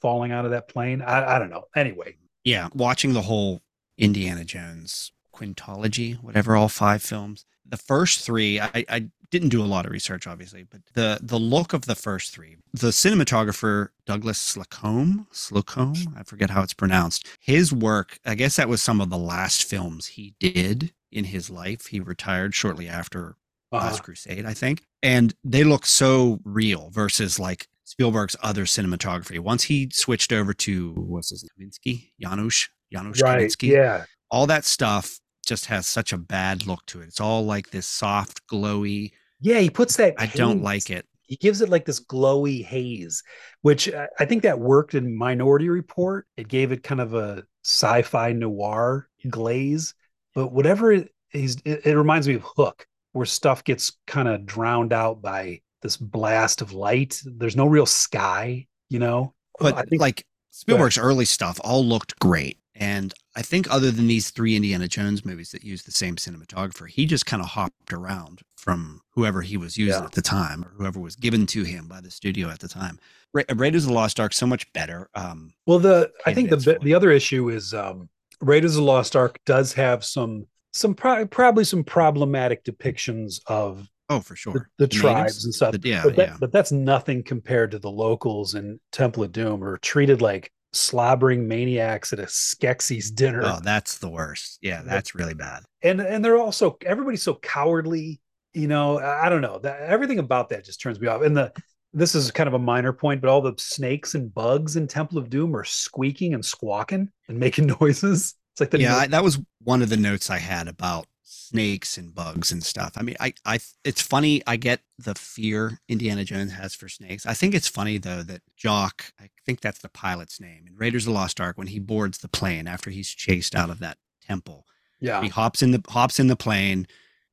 falling 0.02 0.32
out 0.32 0.44
of 0.44 0.50
that 0.50 0.68
plane. 0.68 1.00
I, 1.00 1.36
I 1.36 1.38
don't 1.38 1.50
know. 1.50 1.64
Anyway, 1.74 2.16
Yeah. 2.44 2.68
Watching 2.74 3.14
the 3.14 3.22
whole 3.22 3.62
Indiana 3.96 4.44
Jones 4.44 5.12
quintology, 5.36 6.22
whatever, 6.22 6.56
all 6.56 6.68
five 6.68 7.02
films. 7.02 7.44
The 7.68 7.76
first 7.76 8.20
three, 8.24 8.60
I, 8.60 8.84
I 8.88 9.08
didn't 9.30 9.48
do 9.48 9.62
a 9.62 9.66
lot 9.66 9.86
of 9.86 9.92
research, 9.92 10.26
obviously, 10.26 10.64
but 10.64 10.80
the 10.94 11.18
the 11.22 11.38
look 11.38 11.72
of 11.72 11.86
the 11.86 11.94
first 11.94 12.32
three, 12.32 12.56
the 12.72 12.88
cinematographer 12.88 13.88
Douglas 14.06 14.38
Slocombe, 14.38 15.26
Slocombe, 15.32 16.16
I 16.16 16.22
forget 16.22 16.50
how 16.50 16.62
it's 16.62 16.74
pronounced. 16.74 17.26
His 17.40 17.72
work, 17.72 18.18
I 18.24 18.34
guess 18.34 18.56
that 18.56 18.68
was 18.68 18.82
some 18.82 19.00
of 19.00 19.10
the 19.10 19.18
last 19.18 19.64
films 19.64 20.06
he 20.06 20.34
did 20.38 20.92
in 21.10 21.24
his 21.24 21.50
life. 21.50 21.86
He 21.86 22.00
retired 22.00 22.54
shortly 22.54 22.88
after 22.88 23.36
uh, 23.72 23.78
Last 23.78 24.02
Crusade, 24.02 24.46
I 24.46 24.54
think. 24.54 24.82
And 25.02 25.34
they 25.44 25.64
look 25.64 25.86
so 25.86 26.40
real 26.44 26.90
versus 26.90 27.38
like 27.38 27.68
Spielberg's 27.84 28.36
other 28.42 28.64
cinematography. 28.64 29.38
Once 29.38 29.64
he 29.64 29.88
switched 29.92 30.32
over 30.32 30.52
to 30.54 30.92
what's 30.92 31.30
his 31.30 31.48
name, 31.58 31.70
Kaminski, 31.70 32.10
Janusz, 32.20 32.68
Janusz 32.92 33.22
right? 33.22 33.40
Kaminski, 33.40 33.68
Yeah, 33.68 34.04
all 34.30 34.46
that 34.46 34.64
stuff 34.64 35.20
just 35.46 35.66
has 35.66 35.86
such 35.86 36.12
a 36.12 36.18
bad 36.18 36.66
look 36.66 36.84
to 36.86 37.00
it. 37.00 37.06
It's 37.06 37.20
all 37.20 37.44
like 37.44 37.70
this 37.70 37.86
soft, 37.86 38.46
glowy. 38.48 39.12
yeah. 39.40 39.58
He 39.60 39.70
puts 39.70 39.96
that. 39.96 40.14
I 40.18 40.26
don't 40.26 40.62
like 40.62 40.90
it. 40.90 41.06
He 41.28 41.36
gives 41.36 41.60
it 41.60 41.68
like 41.68 41.84
this 41.84 42.04
glowy 42.04 42.64
haze, 42.64 43.22
which 43.62 43.92
I 43.92 44.08
I 44.18 44.24
think 44.26 44.42
that 44.42 44.60
worked 44.60 44.94
in 44.94 45.16
Minority 45.16 45.68
Report. 45.68 46.26
It 46.36 46.48
gave 46.48 46.70
it 46.72 46.82
kind 46.82 47.00
of 47.00 47.14
a 47.14 47.44
sci-fi 47.64 48.32
noir 48.32 49.08
glaze. 49.28 49.94
But 50.34 50.52
whatever 50.52 50.92
it 50.92 51.12
is, 51.32 51.56
it, 51.64 51.86
it 51.86 51.96
reminds 51.96 52.28
me 52.28 52.34
of 52.34 52.44
Hook, 52.56 52.86
where 53.12 53.26
stuff 53.26 53.64
gets 53.64 53.98
kind 54.06 54.28
of 54.28 54.46
drowned 54.46 54.92
out 54.92 55.20
by 55.22 55.62
this 55.82 55.96
blast 55.96 56.62
of 56.62 56.72
light. 56.72 57.20
There's 57.24 57.56
no 57.56 57.66
real 57.66 57.86
sky, 57.86 58.66
you 58.88 58.98
know. 58.98 59.34
But 59.58 59.74
I 59.76 59.82
think 59.82 60.00
like 60.00 60.24
Spielberg's 60.50 60.98
early 60.98 61.24
stuff 61.24 61.58
all 61.64 61.84
looked 61.84 62.18
great. 62.18 62.58
And 62.74 63.12
I 63.36 63.42
think 63.42 63.70
other 63.70 63.90
than 63.90 64.06
these 64.06 64.30
three 64.30 64.56
Indiana 64.56 64.88
Jones 64.88 65.24
movies 65.24 65.50
that 65.52 65.62
use 65.62 65.82
the 65.82 65.92
same 65.92 66.16
cinematographer, 66.16 66.88
he 66.88 67.04
just 67.04 67.26
kind 67.26 67.42
of 67.42 67.50
hopped 67.50 67.92
around 67.92 68.40
from 68.56 69.02
whoever 69.10 69.42
he 69.42 69.58
was 69.58 69.76
using 69.76 70.00
Yeah. 70.00 70.06
at 70.06 70.12
the 70.12 70.22
time 70.22 70.64
or 70.64 70.70
whoever 70.70 70.98
was 70.98 71.16
given 71.16 71.46
to 71.48 71.62
him 71.62 71.86
by 71.86 72.00
the 72.00 72.10
studio 72.10 72.48
at 72.48 72.60
the 72.60 72.68
time. 72.68 72.98
Ra- 73.34 73.42
Raiders 73.54 73.84
of 73.84 73.88
the 73.88 73.94
Lost 73.94 74.18
Ark 74.18 74.32
so 74.32 74.46
much 74.46 74.72
better. 74.72 75.08
Um, 75.14 75.52
Well, 75.66 75.78
the 75.78 76.10
I 76.24 76.32
think 76.32 76.48
the 76.48 76.78
the 76.82 76.94
other 76.94 77.10
issue 77.10 77.50
is 77.50 77.74
um, 77.74 78.08
Raiders 78.40 78.72
of 78.76 78.80
the 78.80 78.86
Lost 78.86 79.14
Ark 79.14 79.38
does 79.44 79.74
have 79.74 80.02
some 80.04 80.46
some 80.72 80.94
pro- 80.94 81.26
probably 81.26 81.64
some 81.64 81.84
problematic 81.84 82.64
depictions 82.64 83.40
of 83.46 83.88
Oh, 84.08 84.20
for 84.20 84.36
sure. 84.36 84.52
the, 84.78 84.86
the 84.86 84.88
tribes 84.88 85.44
and 85.44 85.52
stuff. 85.54 85.72
The- 85.72 85.88
yeah, 85.88 86.02
but, 86.04 86.16
that- 86.16 86.28
yeah. 86.28 86.36
but 86.40 86.52
that's 86.52 86.72
nothing 86.72 87.22
compared 87.22 87.70
to 87.72 87.78
the 87.78 87.90
locals 87.90 88.54
in 88.54 88.78
Temple 88.92 89.24
of 89.24 89.32
Doom, 89.32 89.60
who 89.60 89.66
are 89.66 89.78
treated 89.78 90.22
like 90.22 90.52
slobbering 90.72 91.46
maniacs 91.48 92.12
at 92.12 92.18
a 92.18 92.24
Skeksis 92.24 93.14
dinner. 93.14 93.42
Oh, 93.44 93.60
that's 93.62 93.98
the 93.98 94.08
worst. 94.08 94.58
Yeah, 94.62 94.82
that's 94.84 95.14
really 95.14 95.34
bad. 95.34 95.62
and 95.82 96.00
and 96.00 96.24
they're 96.24 96.38
also 96.38 96.76
everybody's 96.84 97.22
so 97.22 97.34
cowardly 97.34 98.20
you 98.54 98.66
know 98.66 98.98
i 98.98 99.28
don't 99.28 99.42
know 99.42 99.58
that 99.58 99.80
everything 99.82 100.18
about 100.18 100.48
that 100.48 100.64
just 100.64 100.80
turns 100.80 100.98
me 100.98 101.06
off 101.06 101.20
and 101.20 101.36
the 101.36 101.52
this 101.92 102.14
is 102.14 102.30
kind 102.30 102.48
of 102.48 102.54
a 102.54 102.58
minor 102.58 102.90
point 102.90 103.20
but 103.20 103.28
all 103.28 103.42
the 103.42 103.52
snakes 103.58 104.14
and 104.14 104.32
bugs 104.32 104.76
in 104.76 104.86
temple 104.88 105.18
of 105.18 105.28
doom 105.28 105.54
are 105.54 105.62
squeaking 105.62 106.32
and 106.32 106.42
squawking 106.42 107.06
and 107.28 107.38
making 107.38 107.66
noises 107.80 108.34
it's 108.56 108.60
like 108.62 108.70
the 108.70 108.80
yeah, 108.80 108.96
I, 108.96 109.06
that 109.08 109.22
was 109.22 109.38
one 109.64 109.82
of 109.82 109.90
the 109.90 109.98
notes 109.98 110.30
I 110.30 110.38
had 110.38 110.66
about 110.66 111.06
snakes 111.28 111.98
and 111.98 112.14
bugs 112.14 112.52
and 112.52 112.62
stuff. 112.62 112.92
I 112.96 113.02
mean, 113.02 113.16
I, 113.18 113.34
I, 113.44 113.58
it's 113.84 114.00
funny. 114.00 114.42
I 114.46 114.56
get 114.56 114.80
the 114.98 115.14
fear 115.14 115.80
Indiana 115.88 116.24
Jones 116.24 116.52
has 116.52 116.74
for 116.74 116.88
snakes. 116.88 117.26
I 117.26 117.34
think 117.34 117.54
it's 117.54 117.68
funny 117.68 117.98
though 117.98 118.22
that 118.22 118.42
Jock, 118.56 119.12
I 119.20 119.28
think 119.44 119.60
that's 119.60 119.80
the 119.80 119.88
pilot's 119.88 120.40
name 120.40 120.64
in 120.68 120.76
Raiders 120.76 121.04
of 121.06 121.12
the 121.12 121.18
Lost 121.18 121.40
Ark, 121.40 121.58
when 121.58 121.66
he 121.66 121.78
boards 121.80 122.18
the 122.18 122.28
plane 122.28 122.68
after 122.68 122.90
he's 122.90 123.10
chased 123.10 123.54
out 123.56 123.70
of 123.70 123.80
that 123.80 123.98
temple, 124.26 124.64
yeah 125.00 125.20
he 125.20 125.28
hops 125.28 125.62
in 125.62 125.72
the 125.72 125.82
hops 125.88 126.18
in 126.20 126.28
the 126.28 126.36
plane. 126.36 126.86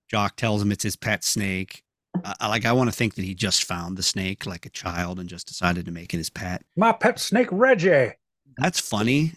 Jock 0.10 0.36
tells 0.36 0.62
him 0.62 0.72
it's 0.72 0.84
his 0.84 0.96
pet 0.96 1.24
snake. 1.24 1.84
Uh, 2.24 2.34
I- 2.40 2.48
like 2.50 2.66
I 2.66 2.72
want 2.74 2.90
to 2.90 2.96
think 2.96 3.16
that 3.16 3.24
he 3.26 3.34
just 3.36 3.64
found 3.64 3.96
the 3.98 4.04
snake 4.04 4.46
like 4.46 4.66
a 4.66 4.70
child 4.70 5.20
and 5.20 5.30
just 5.30 5.48
decided 5.48 5.86
to 5.86 5.92
make 5.92 6.14
it 6.14 6.18
his 6.18 6.30
pet. 6.32 6.64
my 6.76 6.92
pet 6.92 7.20
snake 7.20 7.48
reggie 7.52 8.12
That's 8.58 8.80
funny, 8.80 9.34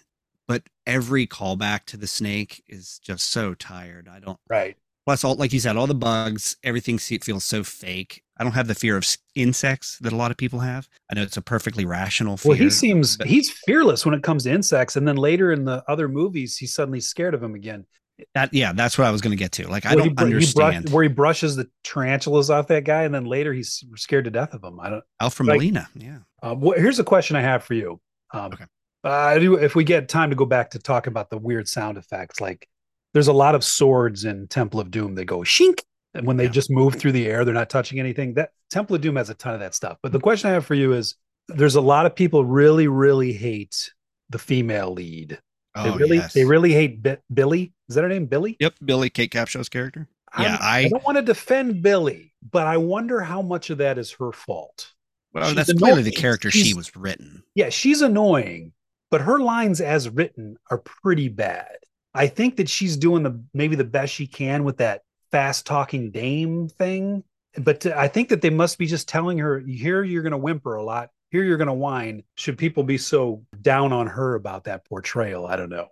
but 0.47 0.63
every 0.85 1.27
callback 1.27 1.85
to 1.87 1.97
the 1.97 2.07
snake 2.07 2.63
is 2.67 2.99
just 3.03 3.29
so 3.29 3.53
tired. 3.53 4.07
I 4.11 4.19
don't. 4.19 4.39
right 4.49 4.75
Plus, 5.05 5.23
all 5.23 5.35
like 5.35 5.53
you 5.53 5.59
said, 5.61 5.77
all 5.77 5.87
the 5.87 5.95
bugs, 5.95 6.57
everything 6.65 6.97
feels 6.97 7.45
so 7.45 7.63
fake. 7.63 8.23
I 8.37 8.43
don't 8.43 8.51
have 8.51 8.67
the 8.67 8.75
fear 8.75 8.97
of 8.97 9.07
insects 9.35 9.97
that 10.01 10.11
a 10.11 10.15
lot 10.17 10.31
of 10.31 10.37
people 10.37 10.59
have. 10.59 10.89
I 11.09 11.15
know 11.15 11.21
it's 11.21 11.37
a 11.37 11.41
perfectly 11.41 11.85
rational 11.85 12.35
fear. 12.35 12.49
well 12.49 12.57
he 12.57 12.69
seems 12.69 13.15
but- 13.15 13.27
he's 13.27 13.49
fearless 13.49 14.05
when 14.05 14.13
it 14.13 14.21
comes 14.21 14.43
to 14.43 14.51
insects 14.51 14.97
and 14.97 15.07
then 15.07 15.15
later 15.15 15.53
in 15.53 15.63
the 15.63 15.81
other 15.87 16.09
movies 16.09 16.57
he's 16.57 16.73
suddenly 16.73 16.99
scared 16.99 17.33
of 17.33 17.41
him 17.41 17.55
again 17.55 17.85
that 18.33 18.53
yeah, 18.53 18.73
that's 18.73 18.97
what 18.97 19.05
I 19.07 19.11
was 19.11 19.21
going 19.21 19.31
to 19.31 19.37
get 19.37 19.51
to. 19.53 19.69
Like 19.69 19.85
I 19.85 19.91
he 19.91 19.95
don't 19.95 20.15
br- 20.15 20.25
he 20.25 20.33
understand 20.33 20.89
where 20.89 21.03
he 21.03 21.09
brushes 21.09 21.55
the 21.55 21.69
tarantulas 21.83 22.49
off 22.49 22.67
that 22.67 22.83
guy 22.83 23.03
and 23.03 23.13
then 23.15 23.25
later 23.25 23.53
he's 23.53 23.83
scared 23.95 24.25
to 24.25 24.31
death 24.31 24.53
of 24.53 24.63
him 24.63 24.79
i 24.79 24.89
don't 24.89 25.03
Alfred 25.21 25.47
like- 25.47 25.57
Molina. 25.57 25.87
Yeah, 25.95 26.17
Uh, 26.41 26.55
wh- 26.55 26.75
here's 26.75 26.99
a 26.99 27.03
question 27.05 27.35
I 27.37 27.41
have 27.41 27.63
for 27.63 27.75
you. 27.75 28.01
Um, 28.33 28.51
Okay. 28.53 28.65
Uh, 29.07 29.11
I 29.35 29.39
do, 29.39 29.55
if 29.55 29.75
we 29.75 29.83
get 29.83 30.09
time 30.09 30.29
to 30.29 30.35
go 30.35 30.45
back 30.45 30.71
to 30.71 30.79
talk 30.79 31.07
about 31.07 31.29
the 31.29 31.37
weird 31.37 31.67
sound 31.67 31.97
effects, 31.97 32.39
like 32.41 32.67
there's 33.13 33.27
a 33.27 33.33
lot 33.33 33.55
of 33.55 33.63
swords 33.63 34.25
in 34.25 34.47
Temple 34.47 34.79
of 34.79 34.91
Doom 34.91 35.15
that 35.15 35.25
go 35.25 35.39
shink, 35.39 35.79
and 36.13 36.25
when 36.27 36.37
they 36.37 36.45
Yeah. 36.45 36.51
just 36.51 36.69
move 36.71 36.95
through 36.95 37.13
the 37.13 37.27
air, 37.27 37.45
they're 37.45 37.53
not 37.53 37.69
touching 37.69 37.99
anything. 37.99 38.33
That 38.35 38.51
Temple 38.69 38.95
of 38.95 39.01
Doom 39.01 39.15
has 39.15 39.29
a 39.29 39.33
ton 39.33 39.53
of 39.53 39.59
that 39.61 39.75
stuff. 39.75 39.97
But 40.03 40.11
the 40.11 40.19
question 40.19 40.49
I 40.49 40.53
have 40.53 40.65
for 40.65 40.75
you 40.75 40.93
is: 40.93 41.15
there's 41.47 41.75
a 41.75 41.81
lot 41.81 42.05
of 42.05 42.15
people 42.15 42.43
really, 42.45 42.87
really 42.87 43.33
hate 43.33 43.91
the 44.29 44.39
female 44.39 44.91
lead. 44.93 45.39
They 45.75 45.89
oh 45.89 45.95
really, 45.95 46.17
yes. 46.17 46.33
they 46.33 46.43
really 46.43 46.73
hate 46.73 47.01
Bi- 47.03 47.17
Billy. 47.33 47.71
Is 47.87 47.95
that 47.95 48.01
her 48.01 48.09
name, 48.09 48.25
Billy? 48.25 48.57
Yep, 48.59 48.73
Billy 48.83 49.09
Kate 49.09 49.31
Capshaw's 49.31 49.69
character. 49.69 50.07
I'm- 50.33 50.43
Yeah, 50.51 50.57
I 50.59 50.79
I 50.79 50.87
don't 50.89 51.03
want 51.05 51.17
to 51.17 51.21
defend 51.21 51.81
Billy, 51.83 52.33
but 52.51 52.67
I 52.67 52.77
wonder 52.77 53.21
how 53.21 53.41
much 53.41 53.69
of 53.69 53.77
that 53.77 53.97
is 53.97 54.11
her 54.13 54.31
fault. 54.31 54.91
well, 55.33 55.45
she's 55.47 55.55
that's 55.55 55.73
clearly 55.73 56.01
the 56.01 56.09
annoying. 56.09 56.19
character 56.21 56.51
she 56.51 56.73
was 56.73 56.95
written. 56.95 57.43
yeah, 57.55 57.69
she's 57.69 58.01
annoying, 58.01 58.73
but 59.11 59.21
her 59.21 59.39
lines 59.39 59.81
as 59.81 60.09
written 60.09 60.57
are 60.69 60.77
pretty 60.79 61.29
bad. 61.29 61.77
I 62.13 62.27
think 62.27 62.57
that 62.57 62.69
she's 62.69 62.97
doing 62.97 63.23
the 63.23 63.41
maybe 63.53 63.75
the 63.75 63.83
best 63.83 64.13
she 64.13 64.27
can 64.27 64.63
with 64.63 64.77
that 64.77 65.01
fast 65.31 65.65
talking 65.65 66.11
dame 66.11 66.67
thing. 66.69 67.23
But 67.57 67.81
to- 67.81 67.97
I 67.97 68.07
think 68.07 68.29
that 68.29 68.41
they 68.41 68.49
must 68.49 68.77
be 68.77 68.85
just 68.87 69.07
telling 69.07 69.37
her, 69.39 69.59
here 69.59 70.03
you're 70.03 70.23
going 70.23 70.31
to 70.31 70.37
whimper 70.37 70.75
a 70.75 70.83
lot. 70.83 71.09
Here 71.31 71.43
you're 71.43 71.57
going 71.57 71.67
to 71.67 71.73
whine. 71.73 72.23
Should 72.35 72.57
people 72.57 72.83
be 72.83 72.97
so 72.97 73.43
down 73.61 73.91
on 73.91 74.07
her 74.07 74.35
about 74.35 74.63
that 74.65 74.85
portrayal? 74.85 75.45
I 75.45 75.55
don't 75.57 75.69
know. 75.69 75.87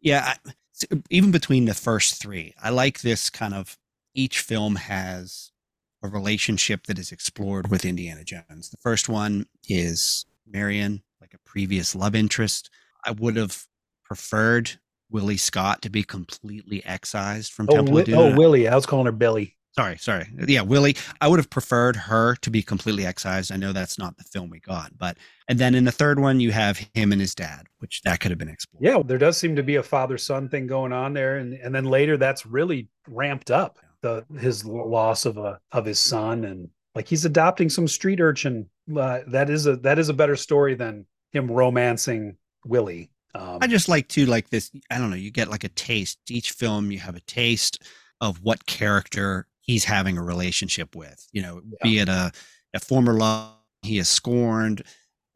Yeah, 0.00 0.34
I, 0.46 0.50
s- 0.74 1.00
even 1.10 1.30
between 1.30 1.64
the 1.66 1.74
first 1.74 2.20
three, 2.20 2.54
I 2.62 2.70
like 2.70 3.00
this 3.02 3.30
kind 3.30 3.54
of 3.54 3.78
each 4.14 4.40
film 4.40 4.74
has 4.76 5.52
a 6.02 6.08
relationship 6.08 6.86
that 6.88 6.98
is 6.98 7.12
explored 7.12 7.70
with 7.70 7.84
Indiana 7.84 8.24
Jones. 8.24 8.70
The 8.70 8.76
first 8.78 9.08
one 9.08 9.46
is 9.68 10.26
Marion, 10.46 11.02
previous 11.56 11.94
love 11.94 12.14
interest. 12.14 12.70
I 13.04 13.10
would 13.10 13.36
have 13.36 13.66
preferred 14.04 14.70
Willie 15.10 15.36
Scott 15.36 15.82
to 15.82 15.90
be 15.90 16.02
completely 16.02 16.82
excised 16.86 17.52
from 17.52 17.66
Oh, 17.70 17.74
Temple 17.76 17.94
Wi- 17.98 18.00
of 18.02 18.06
Doom. 18.06 18.18
oh, 18.18 18.36
Willie. 18.38 18.68
I 18.68 18.74
was 18.74 18.86
calling 18.86 19.04
her 19.06 19.12
Billy. 19.12 19.54
sorry, 19.76 19.98
sorry. 19.98 20.26
Yeah, 20.48 20.62
Willie. 20.62 20.96
I 21.20 21.28
would 21.28 21.38
have 21.38 21.50
preferred 21.50 21.94
her 21.96 22.36
to 22.36 22.50
be 22.50 22.62
completely 22.62 23.04
excised. 23.04 23.52
I 23.52 23.56
know 23.56 23.72
that's 23.74 23.98
not 23.98 24.16
the 24.16 24.24
film 24.24 24.48
we 24.48 24.60
got, 24.60 24.96
but 24.96 25.18
and 25.46 25.58
then 25.58 25.74
in 25.74 25.84
the 25.84 25.92
third 25.92 26.18
one 26.18 26.40
you 26.40 26.52
have 26.52 26.78
him 26.94 27.12
and 27.12 27.20
his 27.20 27.34
dad, 27.34 27.66
which 27.80 28.00
that 28.02 28.20
could 28.20 28.30
have 28.30 28.38
been 28.38 28.48
explored. 28.48 28.82
Yeah, 28.84 29.02
there 29.04 29.18
does 29.18 29.36
seem 29.36 29.54
to 29.56 29.62
be 29.62 29.76
a 29.76 29.82
father 29.82 30.16
son 30.16 30.48
thing 30.48 30.66
going 30.66 30.92
on 30.94 31.12
there, 31.12 31.36
and 31.36 31.52
and 31.52 31.74
then 31.74 31.84
later 31.84 32.16
that's 32.16 32.46
really 32.46 32.88
ramped 33.08 33.50
up 33.50 33.78
the 34.00 34.24
his 34.38 34.64
loss 34.64 35.26
of 35.26 35.36
a 35.36 35.60
of 35.72 35.84
his 35.84 35.98
son, 35.98 36.44
and 36.44 36.70
like 36.94 37.08
he's 37.08 37.26
adopting 37.26 37.68
some 37.68 37.86
street 37.88 38.20
urchin. 38.20 38.70
Uh, 38.96 39.20
that 39.28 39.48
is 39.50 39.66
a 39.66 39.76
that 39.76 39.98
is 39.98 40.08
a 40.08 40.14
better 40.14 40.36
story 40.36 40.74
than 40.74 41.04
him 41.32 41.50
romancing 41.50 42.36
Willie. 42.64 43.10
Um, 43.34 43.58
I 43.60 43.66
just 43.66 43.88
like 43.88 44.08
to 44.08 44.26
like 44.26 44.50
this. 44.50 44.70
I 44.90 44.98
don't 44.98 45.10
know. 45.10 45.16
You 45.16 45.30
get 45.30 45.48
like 45.48 45.64
a 45.64 45.70
taste. 45.70 46.18
Each 46.30 46.50
film, 46.50 46.92
you 46.92 46.98
have 46.98 47.16
a 47.16 47.20
taste 47.20 47.82
of 48.20 48.42
what 48.42 48.66
character 48.66 49.46
he's 49.60 49.84
having 49.84 50.18
a 50.18 50.22
relationship 50.22 50.94
with. 50.94 51.26
You 51.32 51.42
know, 51.42 51.62
be 51.82 51.98
it 51.98 52.08
a 52.08 52.30
a 52.74 52.80
former 52.80 53.14
love 53.14 53.52
he 53.82 53.96
has 53.96 54.08
scorned, 54.08 54.82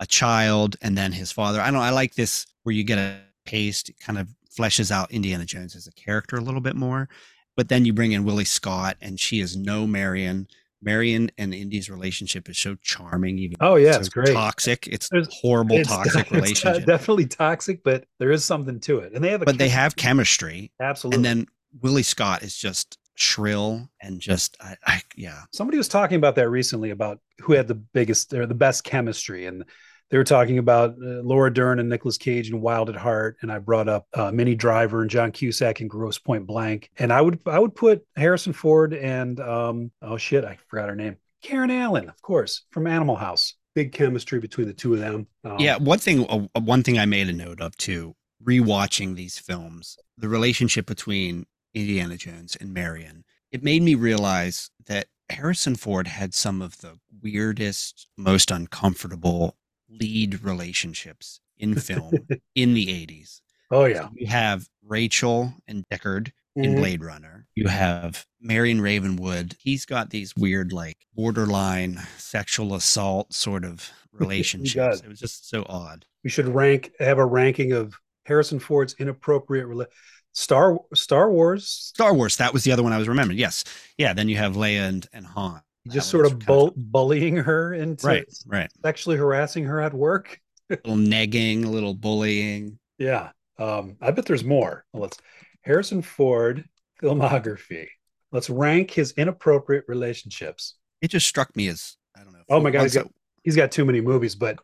a 0.00 0.06
child, 0.06 0.76
and 0.82 0.96
then 0.96 1.12
his 1.12 1.32
father. 1.32 1.60
I 1.60 1.70
don't. 1.70 1.80
I 1.80 1.90
like 1.90 2.14
this 2.14 2.46
where 2.62 2.74
you 2.74 2.84
get 2.84 2.98
a 2.98 3.18
taste. 3.46 3.88
It 3.88 3.98
kind 3.98 4.18
of 4.18 4.28
fleshes 4.58 4.90
out 4.90 5.10
Indiana 5.10 5.44
Jones 5.44 5.74
as 5.74 5.86
a 5.86 5.92
character 5.92 6.36
a 6.36 6.40
little 6.40 6.60
bit 6.60 6.76
more. 6.76 7.08
But 7.56 7.68
then 7.68 7.84
you 7.84 7.92
bring 7.92 8.12
in 8.12 8.24
Willie 8.24 8.44
Scott, 8.44 8.96
and 9.00 9.18
she 9.18 9.40
is 9.40 9.56
no 9.56 9.86
Marion. 9.86 10.46
Marion 10.82 11.30
and 11.38 11.54
Indy's 11.54 11.88
relationship 11.90 12.48
is 12.48 12.58
so 12.58 12.76
charming, 12.82 13.38
even 13.38 13.56
oh 13.60 13.76
yeah, 13.76 13.92
so 13.92 13.98
it's 14.00 14.08
great. 14.08 14.32
toxic. 14.34 14.86
It's 14.86 15.08
There's- 15.08 15.28
horrible, 15.30 15.76
It's- 15.76 15.88
toxic 15.94 16.20
it's 16.26 16.30
relationship. 16.32 16.86
definitely 16.86 17.26
toxic, 17.26 17.82
but 17.82 18.04
there 18.18 18.30
is 18.30 18.44
something 18.44 18.78
to 18.80 18.98
it, 18.98 19.12
and 19.14 19.24
they 19.24 19.30
have. 19.30 19.42
A 19.42 19.44
but 19.46 19.58
they 19.58 19.68
have 19.70 19.96
chemistry. 19.96 20.72
absolutely. 20.80 21.16
And 21.16 21.24
then 21.24 21.46
Willie 21.82 22.02
Scott 22.02 22.42
is 22.42 22.56
just 22.56 22.98
shrill 23.18 23.88
and 24.02 24.20
just, 24.20 24.56
I, 24.60 24.76
I 24.86 25.00
yeah. 25.16 25.40
somebody 25.52 25.78
was 25.78 25.88
talking 25.88 26.16
about 26.18 26.34
that 26.36 26.50
recently 26.50 26.90
about 26.90 27.18
who 27.40 27.54
had 27.54 27.66
the 27.66 27.74
biggest 27.74 28.34
or 28.34 28.44
the 28.46 28.54
best 28.54 28.84
chemistry 28.84 29.46
and 29.46 29.64
they 30.10 30.18
were 30.18 30.24
talking 30.24 30.58
about 30.58 30.90
uh, 30.90 31.22
Laura 31.22 31.52
Dern 31.52 31.80
and 31.80 31.88
Nicolas 31.88 32.18
Cage 32.18 32.50
and 32.50 32.62
Wild 32.62 32.88
at 32.88 32.96
Heart 32.96 33.38
and 33.42 33.50
I 33.50 33.58
brought 33.58 33.88
up 33.88 34.06
uh, 34.14 34.30
Minnie 34.30 34.54
Driver 34.54 35.02
and 35.02 35.10
John 35.10 35.32
Cusack 35.32 35.80
and 35.80 35.90
Grosse 35.90 36.18
Pointe 36.18 36.46
Blank. 36.46 36.90
And 36.98 37.12
I 37.12 37.20
would 37.20 37.40
I 37.46 37.58
would 37.58 37.74
put 37.74 38.06
Harrison 38.16 38.52
Ford 38.52 38.94
and 38.94 39.40
um 39.40 39.90
oh 40.02 40.16
shit 40.16 40.44
I 40.44 40.58
forgot 40.68 40.88
her 40.88 40.96
name. 40.96 41.16
Karen 41.42 41.70
Allen 41.70 42.08
of 42.08 42.20
course 42.22 42.62
from 42.70 42.86
Animal 42.86 43.16
House. 43.16 43.54
Big 43.74 43.92
chemistry 43.92 44.40
between 44.40 44.66
the 44.66 44.72
two 44.72 44.94
of 44.94 45.00
them. 45.00 45.26
Um, 45.44 45.56
yeah. 45.58 45.76
One 45.76 45.98
thing, 45.98 46.26
uh, 46.30 46.60
one 46.60 46.82
thing 46.82 46.98
I 46.98 47.04
made 47.04 47.28
a 47.28 47.32
note 47.32 47.60
of 47.60 47.76
too, 47.76 48.14
rewatching 48.42 49.16
these 49.16 49.38
films, 49.38 49.98
the 50.16 50.30
relationship 50.30 50.86
between 50.86 51.44
Indiana 51.74 52.16
Jones 52.16 52.56
and 52.58 52.72
Marion, 52.72 53.24
it 53.52 53.62
made 53.62 53.82
me 53.82 53.94
realize 53.94 54.70
that 54.86 55.08
Harrison 55.28 55.76
Ford 55.76 56.06
had 56.06 56.32
some 56.32 56.62
of 56.62 56.78
the 56.78 56.98
weirdest, 57.22 58.08
most 58.16 58.50
uncomfortable 58.50 59.56
lead 59.88 60.42
relationships 60.42 61.40
in 61.58 61.74
film 61.74 62.12
in 62.54 62.74
the 62.74 62.86
80s. 62.86 63.40
oh 63.70 63.84
yeah 63.84 64.08
You 64.14 64.26
have 64.26 64.66
Rachel 64.82 65.52
and 65.66 65.84
Deckard 65.90 66.32
in 66.54 66.74
Mhm. 66.74 66.76
Blade 66.78 67.04
Runner. 67.04 67.46
You 67.54 67.68
have 67.68 68.24
Marion 68.40 68.80
Ravenwood. 68.80 69.56
He's 69.58 69.84
got 69.84 70.08
these 70.10 70.34
weird, 70.36 70.72
like 70.72 70.96
borderline 71.14 72.00
sexual 72.16 72.74
assault 72.74 73.34
sort 73.34 73.64
of 73.64 73.90
relationships. 74.12 75.00
it 75.00 75.08
was 75.08 75.20
just 75.20 75.48
so 75.50 75.64
odd. 75.68 76.06
we 76.24 76.30
should 76.30 76.48
rank 76.48 76.92
have 76.98 77.18
a 77.18 77.26
ranking 77.26 77.72
of 77.72 77.94
Harrison 78.24 78.58
Ford's 78.58 78.94
inappropriate 78.98 79.66
rela- 79.66 79.86
Star 80.32 80.78
Star 80.94 81.30
Wars 81.30 81.66
Star 81.66 82.12
Wars, 82.14 82.36
that 82.36 82.52
was 82.52 82.64
the 82.64 82.72
other 82.72 82.82
one 82.82 82.92
I 82.92 82.98
was 82.98 83.08
remembering. 83.08 83.38
Yes. 83.38 83.64
Yeah. 83.98 84.12
Then 84.14 84.28
you 84.28 84.36
have 84.36 84.54
Leia 84.54 84.88
and, 84.88 85.06
and 85.12 85.26
Han. 85.26 85.60
Just 85.90 86.10
sort 86.10 86.26
of 86.26 86.38
bull- 86.40 86.72
bullying 86.76 87.36
her 87.36 87.72
into 87.74 88.06
Right. 88.06 88.24
Right. 88.46 88.70
sexually 88.82 89.16
harassing 89.16 89.64
her 89.64 89.80
at 89.80 89.94
work. 89.94 90.40
A 90.70 90.74
little 90.84 90.96
negging, 90.96 91.64
a 91.64 91.68
little 91.68 91.94
bullying. 91.94 92.78
Yeah. 92.98 93.30
Um, 93.58 93.96
I 94.00 94.10
bet 94.10 94.26
there's 94.26 94.44
more. 94.44 94.84
Well, 94.92 95.02
let's 95.02 95.18
Harrison 95.62 96.02
Ford 96.02 96.64
filmography. 97.02 97.86
Let's 98.32 98.50
rank 98.50 98.90
his 98.90 99.12
inappropriate 99.12 99.84
relationships. 99.88 100.74
It 101.00 101.08
just 101.08 101.26
struck 101.26 101.54
me 101.56 101.68
as, 101.68 101.96
I 102.16 102.24
don't 102.24 102.32
know. 102.32 102.42
Oh 102.48 102.60
my 102.60 102.70
God, 102.70 102.82
he's 102.82 102.94
got- 102.94 103.10
He's 103.44 103.54
got 103.54 103.70
too 103.70 103.84
many 103.84 104.00
movies, 104.00 104.34
but 104.34 104.58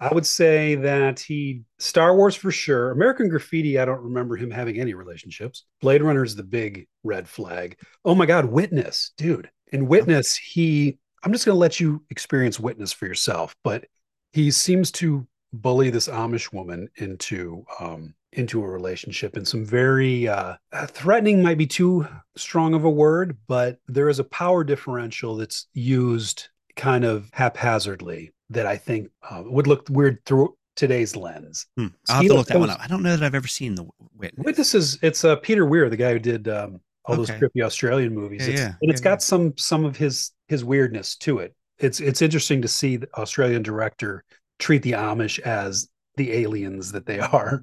I 0.00 0.12
would 0.12 0.24
say 0.24 0.76
that 0.76 1.20
he 1.20 1.64
Star 1.78 2.16
Wars 2.16 2.34
for 2.34 2.50
sure. 2.50 2.90
American 2.90 3.28
Graffiti, 3.28 3.78
I 3.78 3.84
don't 3.84 4.00
remember 4.00 4.34
him 4.34 4.50
having 4.50 4.80
any 4.80 4.94
relationships. 4.94 5.66
Blade 5.82 6.00
Runner 6.02 6.24
is 6.24 6.34
the 6.34 6.42
big 6.42 6.88
red 7.02 7.28
flag. 7.28 7.78
Oh 8.02 8.14
my 8.14 8.24
God, 8.24 8.46
Witness, 8.46 9.12
dude. 9.18 9.50
In 9.74 9.88
Witness, 9.88 10.36
he 10.36 10.98
I'm 11.24 11.32
just 11.32 11.44
going 11.44 11.56
to 11.56 11.60
let 11.60 11.80
you 11.80 12.02
experience 12.10 12.60
Witness 12.60 12.92
for 12.92 13.06
yourself, 13.06 13.56
but 13.64 13.86
he 14.32 14.50
seems 14.50 14.92
to 14.92 15.26
bully 15.52 15.90
this 15.90 16.08
Amish 16.08 16.52
woman 16.52 16.88
into 16.96 17.64
um 17.80 18.14
into 18.32 18.62
a 18.62 18.68
relationship 18.68 19.36
and 19.36 19.46
some 19.46 19.64
very 19.64 20.28
uh, 20.28 20.56
threatening 20.88 21.42
might 21.42 21.58
be 21.58 21.66
too 21.66 22.06
strong 22.36 22.74
of 22.74 22.84
a 22.84 22.90
word, 22.90 23.36
but 23.46 23.78
there 23.86 24.08
is 24.08 24.18
a 24.18 24.24
power 24.24 24.64
differential 24.64 25.36
that's 25.36 25.68
used 25.72 26.48
kind 26.76 27.04
of 27.04 27.30
haphazardly 27.32 28.32
that 28.50 28.66
I 28.66 28.76
think 28.76 29.10
uh, 29.30 29.42
would 29.44 29.66
look 29.66 29.86
weird 29.88 30.24
through 30.24 30.56
today's 30.76 31.14
lens. 31.14 31.66
Hmm. 31.76 31.88
I'll 32.08 32.16
have 32.16 32.26
to 32.26 32.34
look 32.34 32.46
that 32.48 32.58
one 32.58 32.70
up. 32.70 32.80
I 32.80 32.88
don't 32.88 33.02
know 33.02 33.16
that 33.16 33.24
I've 33.24 33.34
ever 33.34 33.48
seen 33.48 33.74
the 33.74 33.86
Witness. 34.16 34.44
Witness 34.44 34.74
is 34.74 34.98
it's 35.02 35.24
uh, 35.24 35.36
Peter 35.36 35.64
Weir, 35.64 35.88
the 35.88 35.96
guy 35.96 36.12
who 36.12 36.18
did 36.18 36.48
um, 36.48 36.80
all 37.04 37.18
okay. 37.18 37.32
those 37.32 37.40
trippy 37.40 37.62
Australian 37.64 38.14
movies. 38.14 38.46
Yeah, 38.46 38.52
it's, 38.52 38.60
yeah, 38.60 38.72
and 38.82 38.90
it's 38.90 39.00
yeah, 39.00 39.04
got 39.04 39.22
some 39.22 39.56
some 39.56 39.84
of 39.84 39.96
his 39.96 40.32
his 40.48 40.64
weirdness 40.64 41.16
to 41.18 41.38
it. 41.38 41.54
It's 41.78 42.00
it's 42.00 42.22
interesting 42.22 42.62
to 42.62 42.68
see 42.68 42.96
the 42.96 43.08
Australian 43.14 43.62
director 43.62 44.24
treat 44.58 44.82
the 44.82 44.92
Amish 44.92 45.38
as 45.40 45.88
the 46.16 46.32
aliens 46.32 46.92
that 46.92 47.06
they 47.06 47.18
are. 47.20 47.62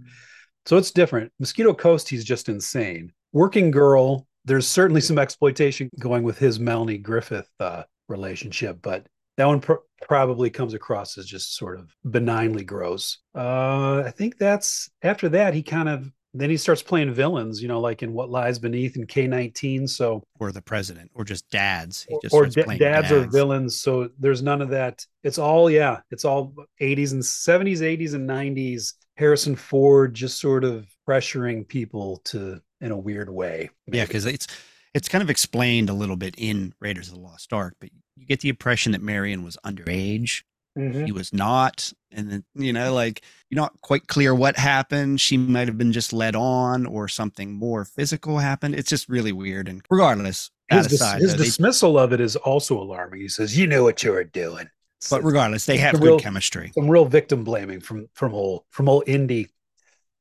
So 0.66 0.78
it's 0.78 0.92
different. 0.92 1.32
Mosquito 1.40 1.74
Coast, 1.74 2.08
he's 2.08 2.24
just 2.24 2.48
insane. 2.48 3.12
Working 3.34 3.72
Girl, 3.72 4.28
there's 4.46 4.68
certainly 4.68 5.02
some 5.02 5.18
exploitation 5.18 5.90
going 6.00 6.24
with 6.24 6.38
his 6.38 6.60
Melanie 6.60 6.98
Griffith 6.98 7.50
uh, 7.60 7.84
relationship, 8.08 8.78
but 8.82 9.08
that 9.38 9.48
one 9.48 9.62
pr- 9.62 9.74
probably 10.02 10.50
comes 10.50 10.74
across 10.74 11.18
as 11.18 11.26
just 11.26 11.56
sort 11.56 11.80
of 11.80 11.90
benignly 12.04 12.64
gross. 12.64 13.20
Uh, 13.34 14.04
I 14.06 14.12
think 14.12 14.38
that's 14.38 14.90
after 15.02 15.30
that 15.30 15.54
he 15.54 15.64
kind 15.64 15.90
of 15.90 16.12
then 16.34 16.50
he 16.50 16.58
starts 16.58 16.82
playing 16.82 17.14
villains, 17.14 17.62
you 17.62 17.68
know, 17.68 17.80
like 17.80 18.04
in 18.04 18.14
What 18.14 18.30
Lies 18.30 18.60
Beneath 18.60 18.96
and 18.96 19.08
K19. 19.08 19.90
So 19.90 20.24
or 20.40 20.52
the 20.52 20.62
president, 20.62 21.12
or 21.14 21.24
just 21.24 21.50
dads. 21.50 22.04
He 22.04 22.18
just 22.22 22.34
or 22.34 22.46
d- 22.46 22.62
dads, 22.62 22.80
dads 22.80 23.12
are 23.12 23.28
villains. 23.28 23.82
So 23.82 24.10
there's 24.18 24.42
none 24.42 24.62
of 24.62 24.70
that. 24.70 25.06
It's 25.24 25.38
all 25.38 25.70
yeah, 25.70 26.00
it's 26.10 26.26
all 26.26 26.54
80s 26.82 27.12
and 27.12 27.22
70s, 27.22 27.80
80s 27.80 28.14
and 28.14 28.30
90s. 28.30 28.94
Harrison 29.16 29.56
Ford 29.56 30.14
just 30.14 30.40
sort 30.40 30.64
of 30.64 30.88
pressuring 31.08 31.68
people 31.68 32.22
to 32.26 32.62
in 32.80 32.92
a 32.92 32.98
weird 32.98 33.30
way. 33.30 33.70
Maybe. 33.88 33.98
Yeah, 33.98 34.06
because 34.06 34.26
it's 34.26 34.48
it's 34.94 35.08
kind 35.08 35.22
of 35.22 35.30
explained 35.30 35.90
a 35.90 35.94
little 35.94 36.18
bit 36.18 36.36
in 36.38 36.74
Raiders 36.80 37.08
of 37.10 37.16
the 37.16 37.22
Lost 37.22 37.54
Ark, 37.54 37.76
but 37.80 37.90
you 38.16 38.26
get 38.26 38.42
the 38.42 38.50
impression 38.50 38.92
that 38.92 39.02
Marion 39.02 39.44
was 39.44 39.58
underage. 39.66 40.44
Mm-hmm. 40.78 41.06
He 41.06 41.12
was 41.12 41.34
not. 41.34 41.92
And 42.12 42.32
then, 42.32 42.44
you 42.56 42.74
know, 42.74 42.94
like 42.94 43.22
you're 43.50 43.62
not 43.62 43.80
quite 43.82 44.08
clear 44.08 44.34
what 44.34 44.58
happened. 44.58 45.20
She 45.20 45.38
might 45.38 45.68
have 45.68 45.78
been 45.78 45.92
just 45.92 46.14
led 46.14 46.36
on 46.36 46.86
or 46.86 47.08
something 47.08 47.54
more 47.54 47.86
physical 47.86 48.40
happened. 48.40 48.76
It's 48.76 48.90
just 48.90 49.10
really 49.10 49.32
weird. 49.32 49.68
And 49.68 49.84
regardless, 49.90 50.52
his, 50.70 50.94
aside, 50.94 51.22
his 51.22 51.36
though, 51.36 51.44
dismissal 51.44 51.94
they, 51.94 52.04
of 52.04 52.14
it 52.14 52.22
is 52.22 52.36
also 52.36 52.80
alarming. 52.80 53.22
He 53.22 53.28
says, 53.28 53.58
You 53.58 53.68
know 53.68 53.84
what 53.84 54.04
you 54.04 54.12
were 54.12 54.24
doing. 54.24 54.70
So 55.02 55.18
but 55.18 55.26
regardless, 55.26 55.66
they 55.66 55.78
have 55.78 55.94
good 55.94 56.04
real, 56.04 56.20
chemistry. 56.20 56.72
Some 56.76 56.90
real 56.90 57.06
victim 57.06 57.44
blaming 57.44 57.80
from 57.80 58.08
from 58.14 58.34
old 58.34 58.64
from 58.70 58.88
old 58.88 59.04
Indy. 59.08 59.50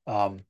Um, 0.06 0.40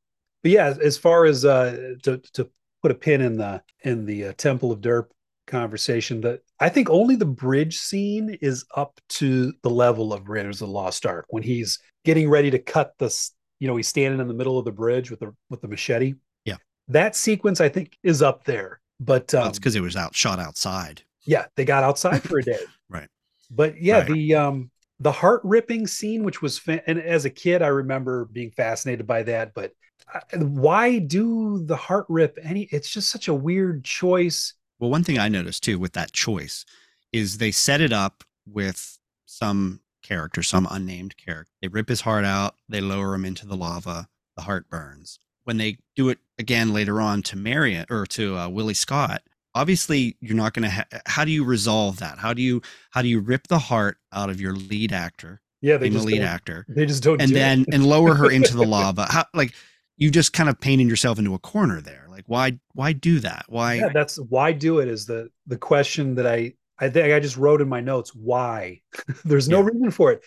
but 0.42 0.52
yeah, 0.52 0.74
as 0.80 0.96
far 0.96 1.24
as 1.26 1.44
uh, 1.44 1.94
to 2.04 2.18
to 2.34 2.48
put 2.80 2.92
a 2.92 2.94
pin 2.94 3.20
in 3.20 3.36
the 3.36 3.62
in 3.82 4.06
the 4.06 4.26
uh, 4.26 4.32
Temple 4.36 4.70
of 4.70 4.80
Derp 4.80 5.06
conversation 5.50 6.20
that 6.22 6.40
I 6.58 6.68
think 6.68 6.88
only 6.88 7.16
the 7.16 7.26
bridge 7.26 7.76
scene 7.76 8.38
is 8.40 8.64
up 8.74 9.00
to 9.10 9.52
the 9.62 9.70
level 9.70 10.12
of 10.12 10.28
Raiders 10.28 10.62
of 10.62 10.68
the 10.68 10.72
Lost 10.72 11.04
Ark 11.04 11.26
when 11.28 11.42
he's 11.42 11.78
getting 12.04 12.30
ready 12.30 12.50
to 12.50 12.58
cut 12.58 12.94
this. 12.98 13.32
You 13.58 13.68
know, 13.68 13.76
he's 13.76 13.88
standing 13.88 14.20
in 14.20 14.28
the 14.28 14.34
middle 14.34 14.58
of 14.58 14.64
the 14.64 14.72
bridge 14.72 15.10
with 15.10 15.20
the 15.20 15.34
with 15.50 15.60
the 15.60 15.68
machete. 15.68 16.14
Yeah, 16.44 16.56
that 16.88 17.14
sequence 17.14 17.60
I 17.60 17.68
think 17.68 17.98
is 18.02 18.22
up 18.22 18.44
there. 18.44 18.80
But 19.00 19.34
um, 19.34 19.44
that's 19.44 19.58
because 19.58 19.76
it 19.76 19.82
was 19.82 19.96
out 19.96 20.14
shot 20.14 20.38
outside. 20.38 21.02
Yeah, 21.26 21.46
they 21.56 21.64
got 21.64 21.84
outside 21.84 22.22
for 22.22 22.38
a 22.38 22.42
day. 22.42 22.60
right. 22.88 23.08
But 23.50 23.80
yeah, 23.80 23.98
right. 23.98 24.08
the 24.08 24.34
um 24.34 24.70
the 25.00 25.12
heart 25.12 25.40
ripping 25.44 25.86
scene, 25.86 26.22
which 26.22 26.40
was 26.40 26.58
fa- 26.58 26.82
and 26.88 26.98
as 26.98 27.24
a 27.24 27.30
kid 27.30 27.62
I 27.62 27.68
remember 27.68 28.26
being 28.26 28.50
fascinated 28.50 29.06
by 29.06 29.24
that. 29.24 29.52
But 29.54 29.72
uh, 30.12 30.38
why 30.38 30.98
do 30.98 31.64
the 31.64 31.76
heart 31.76 32.06
rip 32.08 32.38
any? 32.42 32.62
It's 32.70 32.90
just 32.90 33.10
such 33.10 33.28
a 33.28 33.34
weird 33.34 33.84
choice 33.84 34.54
well, 34.80 34.90
one 34.90 35.04
thing 35.04 35.18
I 35.18 35.28
noticed 35.28 35.62
too 35.62 35.78
with 35.78 35.92
that 35.92 36.12
choice 36.12 36.64
is 37.12 37.38
they 37.38 37.50
set 37.50 37.80
it 37.80 37.92
up 37.92 38.24
with 38.46 38.98
some 39.26 39.80
character, 40.02 40.42
some 40.42 40.66
unnamed 40.70 41.16
character. 41.16 41.52
They 41.60 41.68
rip 41.68 41.88
his 41.88 42.00
heart 42.00 42.24
out, 42.24 42.56
they 42.68 42.80
lower 42.80 43.14
him 43.14 43.24
into 43.24 43.46
the 43.46 43.56
lava, 43.56 44.08
the 44.36 44.42
heart 44.42 44.68
burns. 44.68 45.18
When 45.44 45.58
they 45.58 45.78
do 45.96 46.08
it 46.08 46.18
again 46.38 46.72
later 46.72 47.00
on 47.00 47.22
to 47.24 47.36
Marion 47.36 47.86
or 47.90 48.06
to 48.06 48.36
uh, 48.36 48.48
Willie 48.48 48.74
Scott, 48.74 49.22
obviously 49.54 50.16
you're 50.20 50.36
not 50.36 50.54
going 50.54 50.64
to. 50.64 50.70
Ha- 50.70 51.00
how 51.06 51.24
do 51.24 51.30
you 51.30 51.44
resolve 51.44 51.98
that? 51.98 52.18
How 52.18 52.32
do 52.32 52.42
you 52.42 52.62
how 52.90 53.02
do 53.02 53.08
you 53.08 53.20
rip 53.20 53.48
the 53.48 53.58
heart 53.58 53.98
out 54.12 54.30
of 54.30 54.40
your 54.40 54.54
lead 54.54 54.92
actor? 54.92 55.40
Yeah, 55.62 55.76
they 55.76 55.90
just 55.90 56.06
the 56.06 56.12
lead 56.12 56.22
actor. 56.22 56.64
They 56.68 56.86
just 56.86 57.02
don't. 57.02 57.20
And 57.20 57.30
do 57.30 57.34
then 57.34 57.66
and 57.72 57.86
lower 57.86 58.14
her 58.14 58.30
into 58.30 58.56
the 58.56 58.66
lava. 58.66 59.06
How 59.10 59.26
like 59.34 59.52
you 60.00 60.10
just 60.10 60.32
kind 60.32 60.48
of 60.48 60.58
painted 60.58 60.88
yourself 60.88 61.18
into 61.18 61.34
a 61.34 61.38
corner 61.38 61.80
there. 61.80 62.06
Like 62.08 62.24
why 62.26 62.58
why 62.72 62.92
do 62.92 63.20
that? 63.20 63.44
Why 63.48 63.74
yeah, 63.74 63.90
that's 63.90 64.16
why 64.16 64.50
do 64.50 64.80
it 64.80 64.88
is 64.88 65.06
the 65.06 65.28
the 65.46 65.58
question 65.58 66.16
that 66.16 66.26
I 66.26 66.54
I 66.78 66.88
think 66.88 67.12
I 67.12 67.20
just 67.20 67.36
wrote 67.36 67.60
in 67.60 67.68
my 67.68 67.80
notes. 67.80 68.14
Why? 68.14 68.80
There's 69.24 69.48
no 69.48 69.60
yeah. 69.60 69.66
reason 69.66 69.90
for 69.92 70.10
it. 70.10 70.24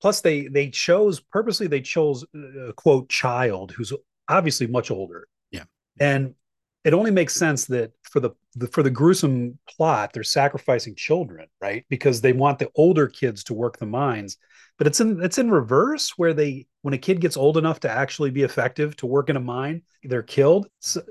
Plus 0.00 0.20
they 0.20 0.46
they 0.46 0.70
chose 0.70 1.20
purposely 1.20 1.66
they 1.66 1.80
chose 1.82 2.24
a 2.68 2.72
quote 2.72 3.08
child 3.08 3.72
who's 3.72 3.92
obviously 4.28 4.68
much 4.68 4.90
older. 4.90 5.26
Yeah. 5.50 5.64
And 5.98 6.34
it 6.84 6.94
only 6.94 7.10
makes 7.10 7.34
sense 7.34 7.64
that 7.64 7.90
for 8.02 8.20
the, 8.20 8.30
the, 8.54 8.68
for 8.68 8.84
the 8.84 8.90
gruesome 8.90 9.58
plot 9.68 10.12
they're 10.12 10.22
sacrificing 10.22 10.94
children 10.94 11.48
right 11.60 11.84
because 11.88 12.20
they 12.20 12.32
want 12.32 12.60
the 12.60 12.70
older 12.76 13.08
kids 13.08 13.42
to 13.44 13.54
work 13.54 13.76
the 13.78 13.86
mines 13.86 14.38
but 14.78 14.86
it's 14.86 15.00
in 15.00 15.22
it's 15.22 15.38
in 15.38 15.50
reverse 15.50 16.12
where 16.16 16.34
they 16.34 16.66
when 16.82 16.94
a 16.94 16.98
kid 16.98 17.20
gets 17.20 17.36
old 17.36 17.56
enough 17.56 17.80
to 17.80 17.90
actually 17.90 18.30
be 18.30 18.42
effective 18.42 18.96
to 18.96 19.06
work 19.06 19.30
in 19.30 19.36
a 19.36 19.40
mine 19.40 19.82
they're 20.08 20.22
killed 20.22 20.68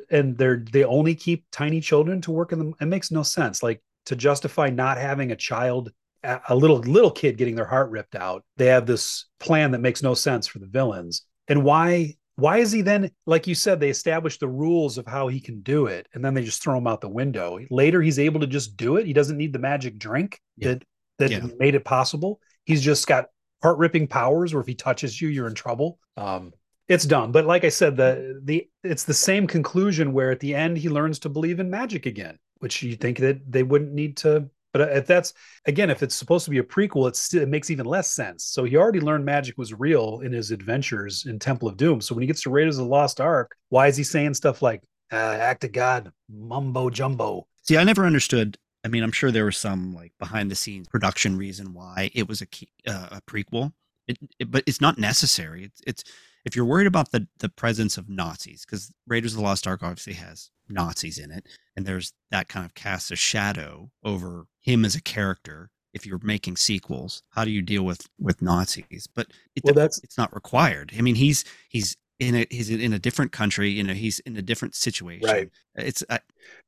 and 0.10 0.38
they're 0.38 0.64
they 0.72 0.84
only 0.84 1.16
keep 1.16 1.46
tiny 1.52 1.82
children 1.82 2.22
to 2.22 2.32
work 2.32 2.52
in 2.52 2.60
them. 2.60 2.74
It 2.80 2.86
makes 2.86 3.12
no 3.12 3.24
sense 3.24 3.64
like 3.64 3.82
to 4.06 4.16
justify 4.16 4.70
not 4.70 4.98
having 4.98 5.32
a 5.32 5.36
child 5.36 5.92
a 6.24 6.56
little 6.56 6.78
little 6.78 7.12
kid 7.12 7.38
getting 7.38 7.56
their 7.56 7.66
heart 7.66 7.92
ripped 7.92 8.16
out. 8.16 8.44
They 8.58 8.68
have 8.68 8.86
this 8.86 9.26
plan 9.40 9.72
that 9.72 9.82
makes 9.82 10.02
no 10.02 10.14
sense 10.14 10.48
for 10.48 10.60
the 10.60 10.68
villains. 10.68 11.24
And 11.48 11.64
why 11.64 12.16
why 12.36 12.58
is 12.58 12.72
he 12.72 12.82
then 12.82 13.12
like 13.26 13.48
you 13.48 13.56
said 13.56 13.80
they 13.80 13.90
established 13.90 14.40
the 14.40 14.48
rules 14.48 14.98
of 14.98 15.06
how 15.06 15.28
he 15.28 15.40
can 15.40 15.62
do 15.62 15.86
it 15.88 16.08
and 16.14 16.24
then 16.24 16.34
they 16.34 16.44
just 16.44 16.64
throw 16.64 16.78
him 16.78 16.88
out 16.88 17.02
the 17.02 17.10
window. 17.10 17.60
Later 17.70 18.02
he's 18.02 18.20
able 18.20 18.40
to 18.40 18.48
just 18.48 18.76
do 18.76 18.98
it. 18.98 19.06
He 19.06 19.14
doesn't 19.14 19.38
need 19.38 19.54
the 19.54 19.60
magic 19.60 19.98
drink 19.98 20.40
yeah. 20.58 20.70
that 20.70 20.84
that 21.20 21.32
yeah. 21.32 21.46
made 21.58 21.76
it 21.76 21.86
possible. 21.86 22.40
He's 22.66 22.82
just 22.82 23.08
got 23.08 23.28
heart 23.66 23.80
ripping 23.80 24.06
powers 24.08 24.54
where 24.54 24.62
if 24.62 24.68
he 24.68 24.76
touches 24.76 25.20
you, 25.20 25.28
you're 25.28 25.48
in 25.48 25.56
trouble. 25.56 25.98
Um, 26.18 26.54
it's 26.88 27.06
dumb, 27.06 27.32
but 27.32 27.46
like 27.46 27.64
I 27.64 27.70
said, 27.70 27.98
the 27.98 28.40
the 28.44 28.70
it's 28.84 29.06
the 29.06 29.14
same 29.14 29.48
conclusion 29.48 30.14
where 30.14 30.30
at 30.30 30.40
the 30.40 30.54
end 30.54 30.78
he 30.78 30.88
learns 30.88 31.18
to 31.20 31.30
believe 31.30 31.60
in 31.60 31.68
magic 31.68 32.06
again, 32.06 32.38
which 32.60 32.84
you 32.84 32.96
think 32.96 33.18
that 33.18 33.52
they 33.52 33.64
wouldn't 33.64 33.92
need 33.92 34.18
to. 34.18 34.48
But 34.72 34.96
if 34.96 35.08
that's 35.08 35.34
again, 35.66 35.90
if 35.90 36.04
it's 36.04 36.14
supposed 36.14 36.46
to 36.46 36.52
be 36.52 36.60
a 36.60 36.64
prequel, 36.64 37.08
it's 37.08 37.34
it 37.34 37.50
makes 37.50 37.72
even 37.72 37.88
less 37.88 38.12
sense. 38.12 38.44
So 38.44 38.66
he 38.66 38.78
already 38.78 39.00
learned 39.00 39.26
magic 39.26 39.58
was 39.58 39.74
real 39.74 40.20
in 40.20 40.32
his 40.32 40.52
adventures 40.52 41.26
in 41.26 41.40
Temple 41.40 41.68
of 41.68 41.76
Doom. 41.76 42.02
So 42.02 42.14
when 42.14 42.22
he 42.22 42.28
gets 42.28 42.44
to 42.44 42.52
Raiders 42.52 42.78
of 42.78 42.86
the 42.86 42.92
Lost 42.92 43.20
Ark, 43.20 43.56
why 43.70 43.88
is 43.88 43.98
he 43.98 44.04
saying 44.04 44.36
stuff 44.36 44.62
like 44.62 44.84
uh, 45.12 45.16
"act 45.16 45.64
of 45.64 45.72
God," 45.72 46.12
mumbo 46.30 46.92
jumbo? 46.92 47.48
See, 47.64 47.78
I 47.78 47.84
never 47.84 48.06
understood 48.06 48.60
I 48.86 48.88
mean, 48.88 49.02
I'm 49.02 49.12
sure 49.12 49.32
there 49.32 49.46
was 49.46 49.58
some 49.58 49.96
like 49.96 50.14
behind 50.20 50.52
the 50.52 50.56
scenes 50.56 50.88
production 50.88 51.38
reason 51.38 51.74
why 51.74 52.12
it 52.14 52.30
was 52.30 52.42
a 52.42 52.46
key, 52.46 52.70
uh, 52.88 53.08
a 53.14 53.22
prequel, 53.22 53.74
it, 54.08 54.20
it, 54.40 54.52
but 54.52 54.64
it's 54.68 54.80
not 54.80 55.00
necessary. 55.00 55.64
It's, 55.66 55.82
it's 55.88 56.04
if 56.46 56.56
you're 56.56 56.66
worried 56.66 56.86
about 56.86 57.12
the 57.12 57.28
the 57.40 57.50
presence 57.50 57.98
of 57.98 58.08
Nazis, 58.08 58.64
because 58.64 58.94
Raiders 59.08 59.34
of 59.34 59.38
the 59.38 59.44
Lost 59.44 59.66
Ark 59.66 59.82
obviously 59.82 60.14
has 60.14 60.52
Nazis 60.70 61.18
in 61.18 61.32
it, 61.32 61.48
and 61.76 61.84
there's 61.84 62.14
that 62.30 62.48
kind 62.48 62.64
of 62.64 62.76
casts 62.76 63.10
a 63.10 63.16
shadow 63.16 63.90
over 64.04 64.46
him 64.62 64.86
as 64.86 64.96
a 64.96 65.02
character. 65.02 65.72
If 65.96 66.06
you're 66.06 66.20
making 66.22 66.58
sequels, 66.58 67.24
how 67.30 67.44
do 67.44 67.52
you 67.52 67.64
deal 67.64 67.84
with 67.84 68.08
with 68.20 68.40
Nazis? 68.40 69.08
But 69.16 69.28
it, 69.56 69.64
well, 69.64 69.74
that's 69.74 69.98
it's 70.04 70.18
not 70.18 70.32
required. 70.36 70.94
I 70.96 71.02
mean, 71.02 71.16
he's 71.16 71.44
he's 71.70 71.98
in 72.20 72.36
a 72.36 72.46
he's 72.52 72.70
in 72.70 72.94
a 72.94 73.00
different 73.00 73.32
country. 73.32 73.70
You 73.72 73.84
know, 73.84 73.94
he's 73.94 74.20
in 74.20 74.38
a 74.38 74.44
different 74.44 74.76
situation. 74.76 75.28
Right. 75.28 75.50
It's. 75.74 76.04
Uh, 76.08 76.20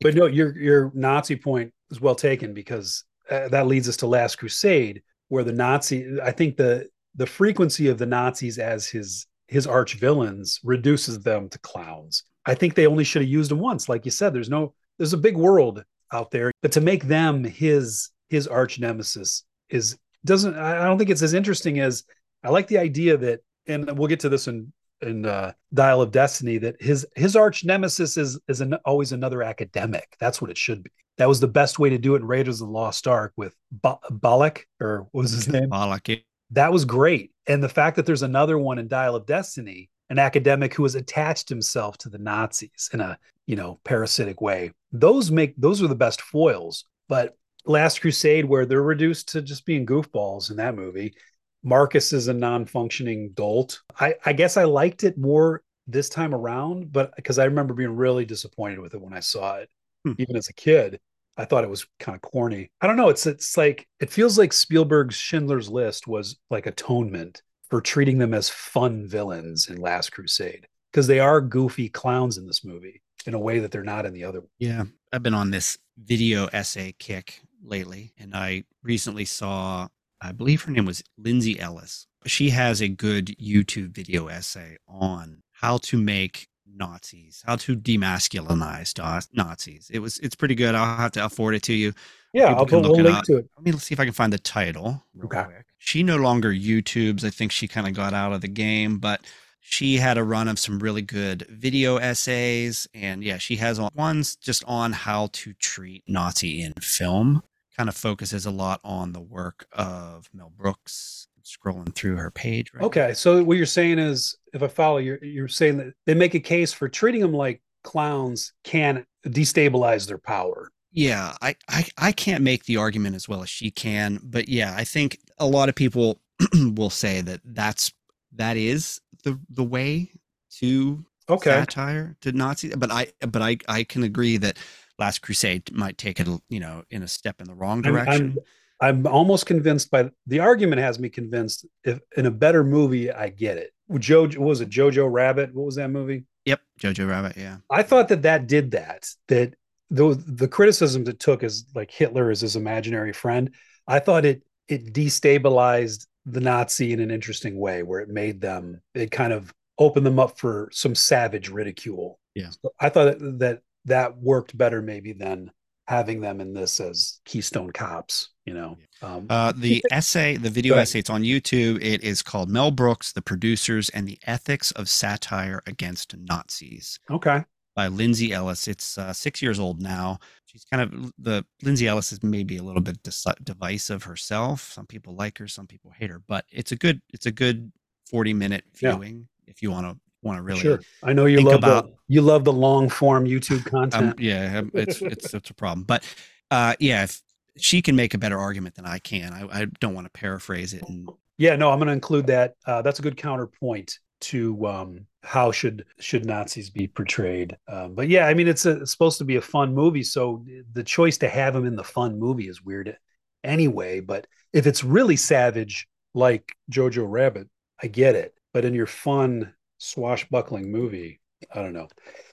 but 0.01 0.15
no, 0.15 0.25
your 0.25 0.57
your 0.57 0.91
Nazi 0.95 1.35
point 1.35 1.73
is 1.91 2.01
well 2.01 2.15
taken 2.15 2.53
because 2.53 3.03
uh, 3.29 3.47
that 3.49 3.67
leads 3.67 3.89
us 3.89 3.97
to 3.97 4.07
Last 4.07 4.37
Crusade, 4.37 5.01
where 5.29 5.43
the 5.43 5.53
Nazi. 5.53 6.19
I 6.21 6.31
think 6.31 6.57
the 6.57 6.87
the 7.15 7.27
frequency 7.27 7.87
of 7.87 7.97
the 7.97 8.05
Nazis 8.05 8.57
as 8.57 8.87
his 8.87 9.27
his 9.47 9.67
arch 9.67 9.95
villains 9.95 10.59
reduces 10.63 11.19
them 11.19 11.49
to 11.49 11.59
clowns. 11.59 12.23
I 12.45 12.55
think 12.55 12.75
they 12.75 12.87
only 12.87 13.03
should 13.03 13.21
have 13.21 13.29
used 13.29 13.51
them 13.51 13.59
once, 13.59 13.89
like 13.89 14.05
you 14.05 14.11
said. 14.11 14.33
There's 14.33 14.49
no 14.49 14.73
there's 14.97 15.13
a 15.13 15.17
big 15.17 15.37
world 15.37 15.83
out 16.13 16.31
there, 16.31 16.51
but 16.61 16.71
to 16.73 16.81
make 16.81 17.03
them 17.05 17.43
his 17.43 18.09
his 18.29 18.47
arch 18.47 18.79
nemesis 18.79 19.43
is 19.69 19.97
doesn't 20.25 20.55
I 20.55 20.85
don't 20.85 20.97
think 20.97 21.09
it's 21.09 21.21
as 21.21 21.33
interesting 21.33 21.79
as 21.79 22.03
I 22.43 22.49
like 22.49 22.67
the 22.67 22.77
idea 22.77 23.17
that, 23.17 23.41
and 23.67 23.97
we'll 23.97 24.07
get 24.07 24.21
to 24.21 24.29
this 24.29 24.47
in 24.47 24.71
in 25.01 25.25
uh, 25.25 25.53
Dial 25.73 26.01
of 26.01 26.11
Destiny, 26.11 26.57
that 26.59 26.81
his 26.81 27.05
his 27.15 27.35
arch 27.35 27.65
nemesis 27.65 28.17
is 28.17 28.39
is 28.47 28.61
an, 28.61 28.73
always 28.85 29.11
another 29.11 29.43
academic. 29.43 30.15
That's 30.19 30.41
what 30.41 30.51
it 30.51 30.57
should 30.57 30.83
be. 30.83 30.91
That 31.17 31.27
was 31.27 31.39
the 31.39 31.47
best 31.47 31.79
way 31.79 31.89
to 31.89 31.97
do 31.97 32.15
it 32.15 32.19
in 32.19 32.27
Raiders 32.27 32.61
of 32.61 32.67
the 32.67 32.73
Lost 32.73 33.07
Ark 33.07 33.33
with 33.35 33.55
ba- 33.71 33.99
Belloq, 34.11 34.63
or 34.79 35.07
what 35.11 35.23
was 35.23 35.31
his 35.31 35.47
name? 35.47 35.69
Belloq. 35.69 36.23
That 36.51 36.71
was 36.71 36.85
great. 36.85 37.31
And 37.47 37.61
the 37.61 37.69
fact 37.69 37.95
that 37.95 38.05
there's 38.05 38.23
another 38.23 38.57
one 38.57 38.77
in 38.77 38.87
Dial 38.87 39.15
of 39.15 39.25
Destiny, 39.25 39.89
an 40.09 40.19
academic 40.19 40.73
who 40.73 40.83
has 40.83 40.95
attached 40.95 41.49
himself 41.49 41.97
to 41.99 42.09
the 42.09 42.17
Nazis 42.19 42.89
in 42.93 43.01
a 43.01 43.17
you 43.45 43.55
know 43.55 43.79
parasitic 43.83 44.41
way. 44.41 44.71
Those 44.91 45.31
make 45.31 45.55
those 45.57 45.81
are 45.81 45.87
the 45.87 45.95
best 45.95 46.21
foils. 46.21 46.85
But 47.09 47.35
Last 47.65 48.01
Crusade, 48.01 48.45
where 48.45 48.65
they're 48.65 48.81
reduced 48.81 49.29
to 49.29 49.41
just 49.41 49.65
being 49.65 49.85
goofballs 49.85 50.51
in 50.51 50.57
that 50.57 50.75
movie, 50.75 51.15
Marcus 51.63 52.13
is 52.13 52.27
a 52.27 52.33
non-functioning 52.33 53.31
dolt. 53.33 53.81
I, 53.99 54.15
I 54.25 54.33
guess 54.33 54.55
I 54.55 54.63
liked 54.63 55.03
it 55.03 55.17
more 55.17 55.63
this 55.85 56.09
time 56.09 56.33
around, 56.33 56.91
but 56.91 57.15
because 57.15 57.39
I 57.39 57.45
remember 57.45 57.73
being 57.73 57.95
really 57.95 58.25
disappointed 58.25 58.79
with 58.79 58.93
it 58.93 59.01
when 59.01 59.13
I 59.13 59.19
saw 59.19 59.55
it, 59.55 59.69
hmm. 60.13 60.21
even 60.21 60.35
as 60.35 60.49
a 60.49 60.53
kid. 60.53 60.99
I 61.37 61.45
thought 61.45 61.63
it 61.63 61.69
was 61.69 61.85
kind 61.99 62.15
of 62.15 62.21
corny. 62.21 62.71
I 62.81 62.87
don't 62.87 62.97
know. 62.97 63.09
It's 63.09 63.27
it's 63.27 63.57
like 63.57 63.87
it 63.99 64.09
feels 64.09 64.37
like 64.37 64.53
Spielberg's 64.53 65.15
Schindler's 65.15 65.69
List 65.69 66.07
was 66.07 66.37
like 66.49 66.65
atonement 66.65 67.43
for 67.69 67.81
treating 67.81 68.17
them 68.17 68.33
as 68.33 68.49
fun 68.49 69.07
villains 69.07 69.69
in 69.69 69.79
Last 69.79 70.11
Crusade 70.11 70.67
because 70.91 71.05
they 71.05 71.19
are 71.19 71.41
goofy 71.41 71.89
clowns 71.89 72.37
in 72.37 72.47
this 72.47 72.65
movie 72.65 73.01
in 73.25 73.33
a 73.33 73.39
way 73.39 73.59
that 73.59 73.71
they're 73.71 73.83
not 73.83 74.05
in 74.05 74.13
the 74.13 74.23
other 74.23 74.39
one. 74.39 74.49
Yeah, 74.57 74.85
I've 75.13 75.21
been 75.21 75.33
on 75.33 75.51
this 75.51 75.77
video 75.97 76.47
essay 76.47 76.95
kick 76.97 77.41
lately, 77.63 78.13
and 78.17 78.35
I 78.35 78.63
recently 78.81 79.25
saw 79.25 79.89
I 80.19 80.31
believe 80.31 80.63
her 80.63 80.71
name 80.71 80.85
was 80.85 81.03
Lindsay 81.17 81.59
Ellis. 81.59 82.07
She 82.25 82.49
has 82.49 82.81
a 82.81 82.87
good 82.87 83.27
YouTube 83.37 83.89
video 83.89 84.27
essay 84.27 84.77
on 84.87 85.43
how 85.51 85.77
to 85.77 85.97
make 85.97 86.47
Nazis, 86.75 87.43
how 87.45 87.55
to 87.57 87.75
demasculinize 87.75 89.27
Nazis. 89.33 89.89
It 89.93 89.99
was 89.99 90.19
it's 90.19 90.35
pretty 90.35 90.55
good. 90.55 90.75
I'll 90.75 90.97
have 90.97 91.11
to 91.13 91.25
afford 91.25 91.55
it 91.55 91.63
to 91.63 91.73
you. 91.73 91.93
Yeah, 92.33 92.53
I'll 92.53 92.65
put 92.65 92.85
a 92.85 92.91
link 92.91 93.23
to 93.25 93.37
it. 93.37 93.49
Let 93.57 93.65
me 93.65 93.71
see 93.79 93.93
if 93.93 93.99
I 93.99 94.05
can 94.05 94.13
find 94.13 94.31
the 94.31 94.39
title 94.39 95.03
okay. 95.23 95.43
Quick. 95.43 95.65
She 95.77 96.03
no 96.03 96.17
longer 96.17 96.51
YouTubes. 96.51 97.23
I 97.23 97.29
think 97.29 97.51
she 97.51 97.67
kind 97.67 97.87
of 97.87 97.93
got 97.93 98.13
out 98.13 98.33
of 98.33 98.41
the 98.41 98.47
game, 98.47 98.97
but 98.97 99.21
she 99.59 99.97
had 99.97 100.17
a 100.17 100.23
run 100.23 100.47
of 100.47 100.59
some 100.59 100.79
really 100.79 101.01
good 101.01 101.45
video 101.49 101.97
essays 101.97 102.87
and 102.93 103.21
yeah 103.21 103.37
she 103.37 103.57
has 103.57 103.81
ones 103.95 104.37
just 104.37 104.63
on 104.65 104.93
how 104.93 105.27
to 105.33 105.51
treat 105.55 106.03
nazi 106.07 106.61
in 106.61 106.71
film 106.79 107.43
kind 107.77 107.89
of 107.89 107.95
focuses 107.95 108.45
a 108.45 108.51
lot 108.51 108.81
on 108.83 109.13
the 109.13 109.21
work 109.21 109.67
of 109.71 110.29
Mel 110.33 110.51
Brooks. 110.55 111.26
Scrolling 111.47 111.93
through 111.95 112.17
her 112.17 112.31
page. 112.31 112.71
Right 112.73 112.83
okay, 112.83 113.07
now. 113.09 113.13
so 113.13 113.43
what 113.43 113.57
you're 113.57 113.65
saying 113.65 113.99
is, 113.99 114.37
if 114.53 114.61
I 114.63 114.67
follow, 114.67 114.97
you're 114.97 115.23
you're 115.23 115.47
saying 115.47 115.77
that 115.77 115.93
they 116.05 116.13
make 116.13 116.35
a 116.35 116.39
case 116.39 116.73
for 116.73 116.89
treating 116.89 117.21
them 117.21 117.33
like 117.33 117.61
clowns 117.83 118.53
can 118.63 119.05
destabilize 119.25 120.07
their 120.07 120.17
power. 120.17 120.71
Yeah, 120.91 121.33
I, 121.41 121.55
I 121.69 121.87
I 121.97 122.11
can't 122.11 122.43
make 122.43 122.65
the 122.65 122.77
argument 122.77 123.15
as 123.15 123.29
well 123.29 123.43
as 123.43 123.49
she 123.49 123.71
can, 123.71 124.19
but 124.23 124.49
yeah, 124.49 124.73
I 124.75 124.83
think 124.83 125.19
a 125.37 125.45
lot 125.45 125.69
of 125.69 125.75
people 125.75 126.19
will 126.53 126.89
say 126.89 127.21
that 127.21 127.41
that's 127.45 127.91
that 128.33 128.57
is 128.57 128.99
the 129.23 129.39
the 129.49 129.63
way 129.63 130.11
to 130.59 131.05
okay 131.29 131.51
satire 131.51 132.15
to 132.21 132.31
Nazi. 132.31 132.69
But 132.75 132.91
I 132.91 133.07
but 133.27 133.41
I 133.41 133.57
I 133.67 133.83
can 133.83 134.03
agree 134.03 134.37
that 134.37 134.57
Last 134.99 135.21
Crusade 135.21 135.71
might 135.71 135.97
take 135.97 136.19
it, 136.19 136.27
you 136.49 136.59
know, 136.59 136.83
in 136.89 137.03
a 137.03 137.07
step 137.07 137.39
in 137.39 137.47
the 137.47 137.53
wrong 137.53 137.81
direction. 137.81 138.15
I'm, 138.15 138.31
I'm, 138.31 138.43
I'm 138.79 139.07
almost 139.07 139.45
convinced 139.45 139.89
by 139.89 140.11
the 140.27 140.39
argument 140.39 140.81
has 140.81 140.99
me 140.99 141.09
convinced 141.09 141.65
if 141.83 141.99
in 142.15 142.25
a 142.25 142.31
better 142.31 142.63
movie 142.63 143.11
I 143.11 143.29
get 143.29 143.57
it. 143.57 143.71
Joe 143.99 144.23
what 144.23 144.39
was 144.39 144.61
it 144.61 144.69
Jojo 144.69 145.11
Rabbit? 145.11 145.53
What 145.53 145.65
was 145.65 145.75
that 145.75 145.89
movie? 145.89 146.25
Yep, 146.45 146.61
Jojo 146.79 147.09
Rabbit. 147.09 147.37
Yeah, 147.37 147.57
I 147.69 147.83
thought 147.83 148.09
that 148.09 148.23
that 148.23 148.47
did 148.47 148.71
that. 148.71 149.09
That 149.29 149.53
the 149.89 150.21
the 150.27 150.47
criticisms 150.47 151.07
it 151.09 151.19
took 151.19 151.43
as 151.43 151.65
like 151.73 151.91
Hitler 151.91 152.29
as 152.29 152.41
his 152.41 152.55
imaginary 152.55 153.13
friend. 153.13 153.53
I 153.87 153.99
thought 153.99 154.25
it 154.25 154.43
it 154.67 154.93
destabilized 154.93 156.07
the 156.25 156.41
Nazi 156.41 156.91
in 156.91 156.99
an 156.99 157.11
interesting 157.11 157.57
way, 157.57 157.83
where 157.83 158.01
it 158.01 158.09
made 158.09 158.41
them 158.41 158.81
it 158.93 159.11
kind 159.11 159.33
of 159.33 159.53
opened 159.79 160.05
them 160.05 160.19
up 160.19 160.37
for 160.37 160.69
some 160.71 160.95
savage 160.95 161.49
ridicule. 161.49 162.19
Yeah, 162.35 162.49
so 162.49 162.71
I 162.79 162.89
thought 162.89 163.17
that 163.19 163.61
that 163.85 164.17
worked 164.17 164.57
better 164.57 164.81
maybe 164.81 165.13
than 165.13 165.51
having 165.87 166.19
them 166.19 166.41
in 166.41 166.53
this 166.53 166.79
as 166.79 167.19
Keystone 167.25 167.71
Cops. 167.71 168.29
You 168.47 168.53
know, 168.53 168.77
um, 169.01 169.27
uh, 169.29 169.51
the 169.53 169.83
essay, 169.91 170.37
the 170.37 170.49
video 170.49 170.77
essay, 170.77 170.99
it's 170.99 171.09
on 171.09 171.21
YouTube. 171.21 171.83
It 171.83 172.01
is 172.01 172.23
called 172.23 172.49
Mel 172.49 172.71
Brooks, 172.71 173.11
the 173.11 173.21
producers, 173.21 173.89
and 173.89 174.07
the 174.07 174.17
ethics 174.25 174.71
of 174.71 174.87
satire 174.87 175.61
against 175.67 176.15
Nazis. 176.15 176.97
Okay. 177.11 177.43
By 177.75 177.89
Lindsay 177.89 178.31
Ellis. 178.31 178.69
It's 178.69 178.97
uh, 178.97 179.11
six 179.11 179.41
years 179.41 179.59
old 179.59 179.81
now. 179.81 180.19
She's 180.45 180.63
kind 180.63 180.81
of 180.81 181.11
the 181.19 181.45
Lindsay 181.61 181.89
Ellis 181.89 182.13
is 182.13 182.23
maybe 182.23 182.55
a 182.55 182.63
little 182.63 182.81
bit 182.81 182.97
divisive 183.43 184.03
herself. 184.03 184.71
Some 184.71 184.85
people 184.85 185.13
like 185.13 185.37
her, 185.39 185.49
some 185.49 185.67
people 185.67 185.91
hate 185.91 186.09
her, 186.09 186.21
but 186.25 186.45
it's 186.49 186.71
a 186.71 186.77
good 186.77 187.01
it's 187.11 187.25
a 187.25 187.31
good 187.31 187.69
forty 188.09 188.33
minute 188.33 188.63
viewing 188.73 189.27
yeah. 189.45 189.51
if 189.51 189.61
you 189.61 189.71
want 189.71 189.87
to 189.87 189.99
want 190.23 190.37
to 190.37 190.41
really 190.41 190.61
sure. 190.61 190.79
I 191.03 191.11
know 191.11 191.25
you 191.25 191.41
love 191.41 191.55
about, 191.55 191.87
the 191.87 191.93
you 192.07 192.21
love 192.21 192.45
the 192.45 192.53
long 192.53 192.87
form 192.87 193.25
YouTube 193.25 193.57
um, 193.57 193.89
content. 193.91 194.11
Um, 194.11 194.15
yeah, 194.17 194.61
it's 194.73 195.01
it's 195.01 195.33
it's 195.33 195.49
a 195.49 195.53
problem. 195.53 195.83
But 195.83 196.05
uh, 196.49 196.75
yeah, 196.79 197.03
if 197.03 197.21
she 197.59 197.81
can 197.81 197.95
make 197.95 198.13
a 198.13 198.17
better 198.17 198.37
argument 198.37 198.75
than 198.75 198.85
I 198.85 198.99
can, 198.99 199.33
I, 199.33 199.61
I 199.61 199.65
don't 199.79 199.93
want 199.93 200.05
to 200.05 200.19
paraphrase 200.19 200.73
it. 200.73 200.83
And 200.87 201.09
yeah, 201.37 201.55
no, 201.55 201.71
I'm 201.71 201.79
going 201.79 201.87
to 201.87 201.93
include 201.93 202.27
that. 202.27 202.55
Uh, 202.65 202.81
that's 202.81 202.99
a 202.99 203.01
good 203.01 203.17
counterpoint 203.17 203.99
to 204.19 204.65
um, 204.65 205.05
how 205.23 205.51
should 205.51 205.85
should 205.99 206.25
Nazis 206.25 206.69
be 206.69 206.87
portrayed. 206.87 207.55
Um, 207.67 207.93
but 207.93 208.07
yeah, 208.07 208.25
I 208.25 208.33
mean, 208.33 208.47
it's, 208.47 208.65
a, 208.65 208.81
it's 208.81 208.91
supposed 208.91 209.19
to 209.19 209.25
be 209.25 209.35
a 209.35 209.41
fun 209.41 209.73
movie, 209.73 210.03
so 210.03 210.43
the 210.73 210.83
choice 210.83 211.17
to 211.19 211.29
have 211.29 211.55
him 211.55 211.65
in 211.65 211.75
the 211.75 211.83
fun 211.83 212.19
movie 212.19 212.47
is 212.47 212.63
weird 212.63 212.97
anyway. 213.43 213.99
But 213.99 214.27
if 214.53 214.65
it's 214.65 214.83
really 214.83 215.15
savage, 215.15 215.87
like 216.13 216.55
Jojo 216.71 217.05
Rabbit, 217.07 217.47
I 217.81 217.87
get 217.87 218.15
it. 218.15 218.33
But 218.53 218.65
in 218.65 218.73
your 218.73 218.87
fun 218.87 219.53
swashbuckling 219.77 220.71
movie. 220.71 221.19
I 221.53 221.61
don't 221.61 221.73
know. 221.73 221.87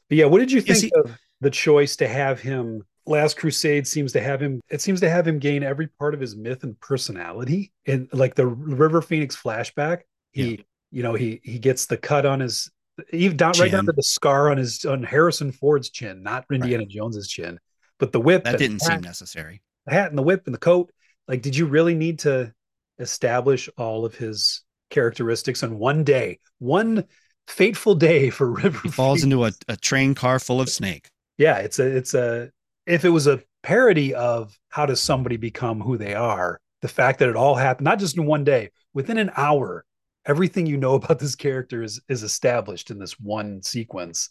But 0.08 0.18
yeah, 0.18 0.26
what 0.26 0.38
did 0.38 0.52
you 0.52 0.60
think 0.60 0.78
he- 0.78 0.92
of 0.94 1.16
the 1.40 1.50
choice 1.50 1.96
to 1.96 2.08
have 2.08 2.40
him 2.40 2.82
Last 3.06 3.36
Crusade 3.36 3.86
seems 3.86 4.12
to 4.12 4.20
have 4.20 4.40
him 4.40 4.60
it 4.70 4.80
seems 4.80 5.00
to 5.00 5.10
have 5.10 5.26
him 5.26 5.38
gain 5.38 5.62
every 5.62 5.88
part 5.88 6.14
of 6.14 6.20
his 6.20 6.36
myth 6.36 6.62
and 6.62 6.78
personality. 6.80 7.72
In 7.86 8.08
like 8.12 8.34
the 8.34 8.46
River 8.46 9.02
Phoenix 9.02 9.36
flashback, 9.36 10.02
he 10.32 10.50
yeah. 10.50 10.62
you 10.90 11.02
know, 11.02 11.14
he 11.14 11.40
he 11.42 11.58
gets 11.58 11.86
the 11.86 11.96
cut 11.96 12.24
on 12.26 12.40
his 12.40 12.70
even 13.12 13.36
down 13.36 13.54
chin. 13.54 13.62
right 13.62 13.72
down 13.72 13.86
to 13.86 13.92
the 13.92 14.02
scar 14.02 14.50
on 14.50 14.58
his 14.58 14.84
on 14.84 15.02
Harrison 15.02 15.52
Ford's 15.52 15.90
chin, 15.90 16.22
not 16.22 16.46
Indiana 16.50 16.78
right. 16.78 16.88
Jones's 16.88 17.28
chin. 17.28 17.58
But 17.98 18.12
the 18.12 18.20
whip 18.20 18.44
that 18.44 18.58
didn't 18.58 18.82
hat, 18.82 18.92
seem 18.92 19.00
necessary. 19.00 19.62
The 19.86 19.94
hat 19.94 20.08
and 20.08 20.18
the 20.18 20.22
whip 20.22 20.42
and 20.46 20.54
the 20.54 20.58
coat. 20.58 20.90
Like, 21.28 21.42
did 21.42 21.56
you 21.56 21.66
really 21.66 21.94
need 21.94 22.20
to 22.20 22.52
establish 22.98 23.68
all 23.76 24.04
of 24.04 24.14
his 24.14 24.62
characteristics 24.90 25.62
on 25.62 25.78
one 25.78 26.04
day? 26.04 26.40
One 26.58 27.04
fateful 27.46 27.94
day 27.94 28.30
for 28.30 28.50
River. 28.50 28.80
He 28.82 28.90
falls 28.90 29.22
into 29.22 29.44
a, 29.44 29.52
a 29.68 29.76
train 29.76 30.14
car 30.14 30.38
full 30.38 30.60
of 30.60 30.68
snake. 30.68 31.08
Yeah, 31.38 31.58
it's 31.58 31.78
a 31.78 31.86
it's 31.86 32.14
a 32.14 32.50
if 32.86 33.04
it 33.04 33.10
was 33.10 33.26
a 33.26 33.42
parody 33.62 34.14
of 34.14 34.58
how 34.68 34.86
does 34.86 35.00
somebody 35.00 35.36
become 35.36 35.80
who 35.80 35.96
they 35.96 36.14
are, 36.14 36.60
the 36.82 36.88
fact 36.88 37.18
that 37.18 37.28
it 37.28 37.36
all 37.36 37.54
happened 37.54 37.84
not 37.84 37.98
just 37.98 38.16
in 38.16 38.26
one 38.26 38.44
day, 38.44 38.70
within 38.92 39.18
an 39.18 39.30
hour, 39.36 39.84
everything 40.26 40.66
you 40.66 40.76
know 40.76 40.94
about 40.96 41.18
this 41.18 41.34
character 41.34 41.82
is 41.82 42.00
is 42.08 42.22
established 42.22 42.90
in 42.90 42.98
this 42.98 43.18
one 43.18 43.62
sequence. 43.62 44.30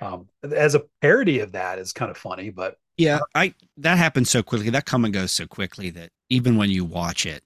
Um, 0.00 0.28
as 0.42 0.74
a 0.74 0.82
parody 1.00 1.40
of 1.40 1.52
that 1.52 1.78
is 1.78 1.92
kind 1.92 2.10
of 2.10 2.16
funny, 2.16 2.50
but 2.50 2.76
yeah, 2.96 3.20
I 3.34 3.54
that 3.78 3.98
happens 3.98 4.30
so 4.30 4.42
quickly. 4.42 4.70
That 4.70 4.84
come 4.84 5.04
and 5.04 5.14
goes 5.14 5.32
so 5.32 5.46
quickly 5.46 5.90
that 5.90 6.10
even 6.28 6.56
when 6.56 6.70
you 6.70 6.84
watch 6.84 7.24
it, 7.26 7.42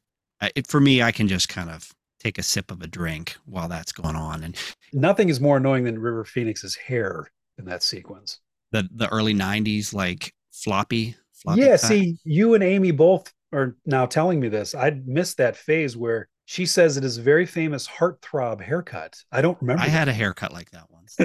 it 0.55 0.67
for 0.67 0.81
me, 0.81 1.03
I 1.03 1.13
can 1.13 1.29
just 1.29 1.49
kind 1.49 1.71
of 1.71 1.91
take 2.19 2.39
a 2.39 2.43
sip 2.43 2.71
of 2.71 2.83
a 2.83 2.87
drink 2.87 3.37
while 3.45 3.69
that's 3.69 3.93
going 3.93 4.17
on. 4.17 4.43
And 4.43 4.57
nothing 4.93 5.29
is 5.29 5.41
more 5.41 5.59
annoying 5.59 5.85
than 5.85 5.99
River 5.99 6.25
Phoenix's 6.25 6.75
hair 6.75 7.31
in 7.59 7.65
that 7.67 7.83
sequence. 7.83 8.41
The 8.73 8.89
the 8.93 9.09
early 9.13 9.35
'90s 9.35 9.93
like 9.95 10.33
floppy. 10.63 11.17
floppy 11.33 11.61
yeah, 11.61 11.73
cut. 11.73 11.81
see, 11.81 12.17
you 12.25 12.55
and 12.55 12.63
Amy 12.63 12.91
both 12.91 13.33
are 13.53 13.77
now 13.87 14.07
telling 14.07 14.41
me 14.41 14.49
this. 14.49 14.75
I 14.75 14.91
missed 15.05 15.37
that 15.39 15.57
phase 15.57 15.97
where 15.97 16.29
she 16.45 16.67
says 16.67 16.97
it 16.97 17.05
is 17.05 17.19
a 17.19 17.23
very 17.23 17.47
famous 17.47 17.87
heartthrob 17.89 18.61
haircut. 18.61 19.17
I 19.33 19.43
don't 19.43 19.61
remember. 19.61 19.83
I 19.83 19.87
that. 19.87 19.93
had 19.93 20.09
a 20.09 20.13
haircut 20.13 20.53
like 20.53 20.71
that 20.71 20.85
once. 20.91 21.17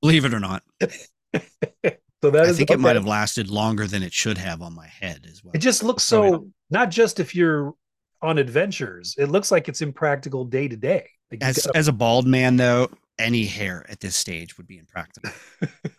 Believe 0.00 0.24
it 0.24 0.34
or 0.34 0.40
not. 0.40 0.62
So 2.22 2.30
that 2.30 2.46
I 2.46 2.52
think 2.54 2.70
okay. 2.70 2.78
it 2.78 2.80
might 2.80 2.96
have 2.96 3.04
lasted 3.04 3.50
longer 3.50 3.86
than 3.86 4.02
it 4.02 4.14
should 4.14 4.38
have 4.38 4.62
on 4.62 4.74
my 4.74 4.86
head 4.86 5.26
as 5.30 5.44
well. 5.44 5.52
It 5.54 5.58
just 5.58 5.82
looks 5.84 6.04
so 6.04 6.48
not 6.70 6.90
just 6.90 7.20
if 7.20 7.34
you're 7.34 7.74
on 8.22 8.38
adventures. 8.38 9.14
It 9.18 9.26
looks 9.26 9.52
like 9.52 9.68
it's 9.68 9.82
impractical 9.82 10.46
day 10.46 10.66
to 10.66 10.74
day. 10.74 11.06
As 11.42 11.66
as 11.74 11.86
a 11.86 11.92
bald 11.92 12.26
man 12.26 12.56
though, 12.56 12.88
any 13.18 13.44
hair 13.44 13.86
at 13.88 14.00
this 14.00 14.16
stage 14.16 14.56
would 14.56 14.66
be 14.66 14.78
impractical. 14.78 15.30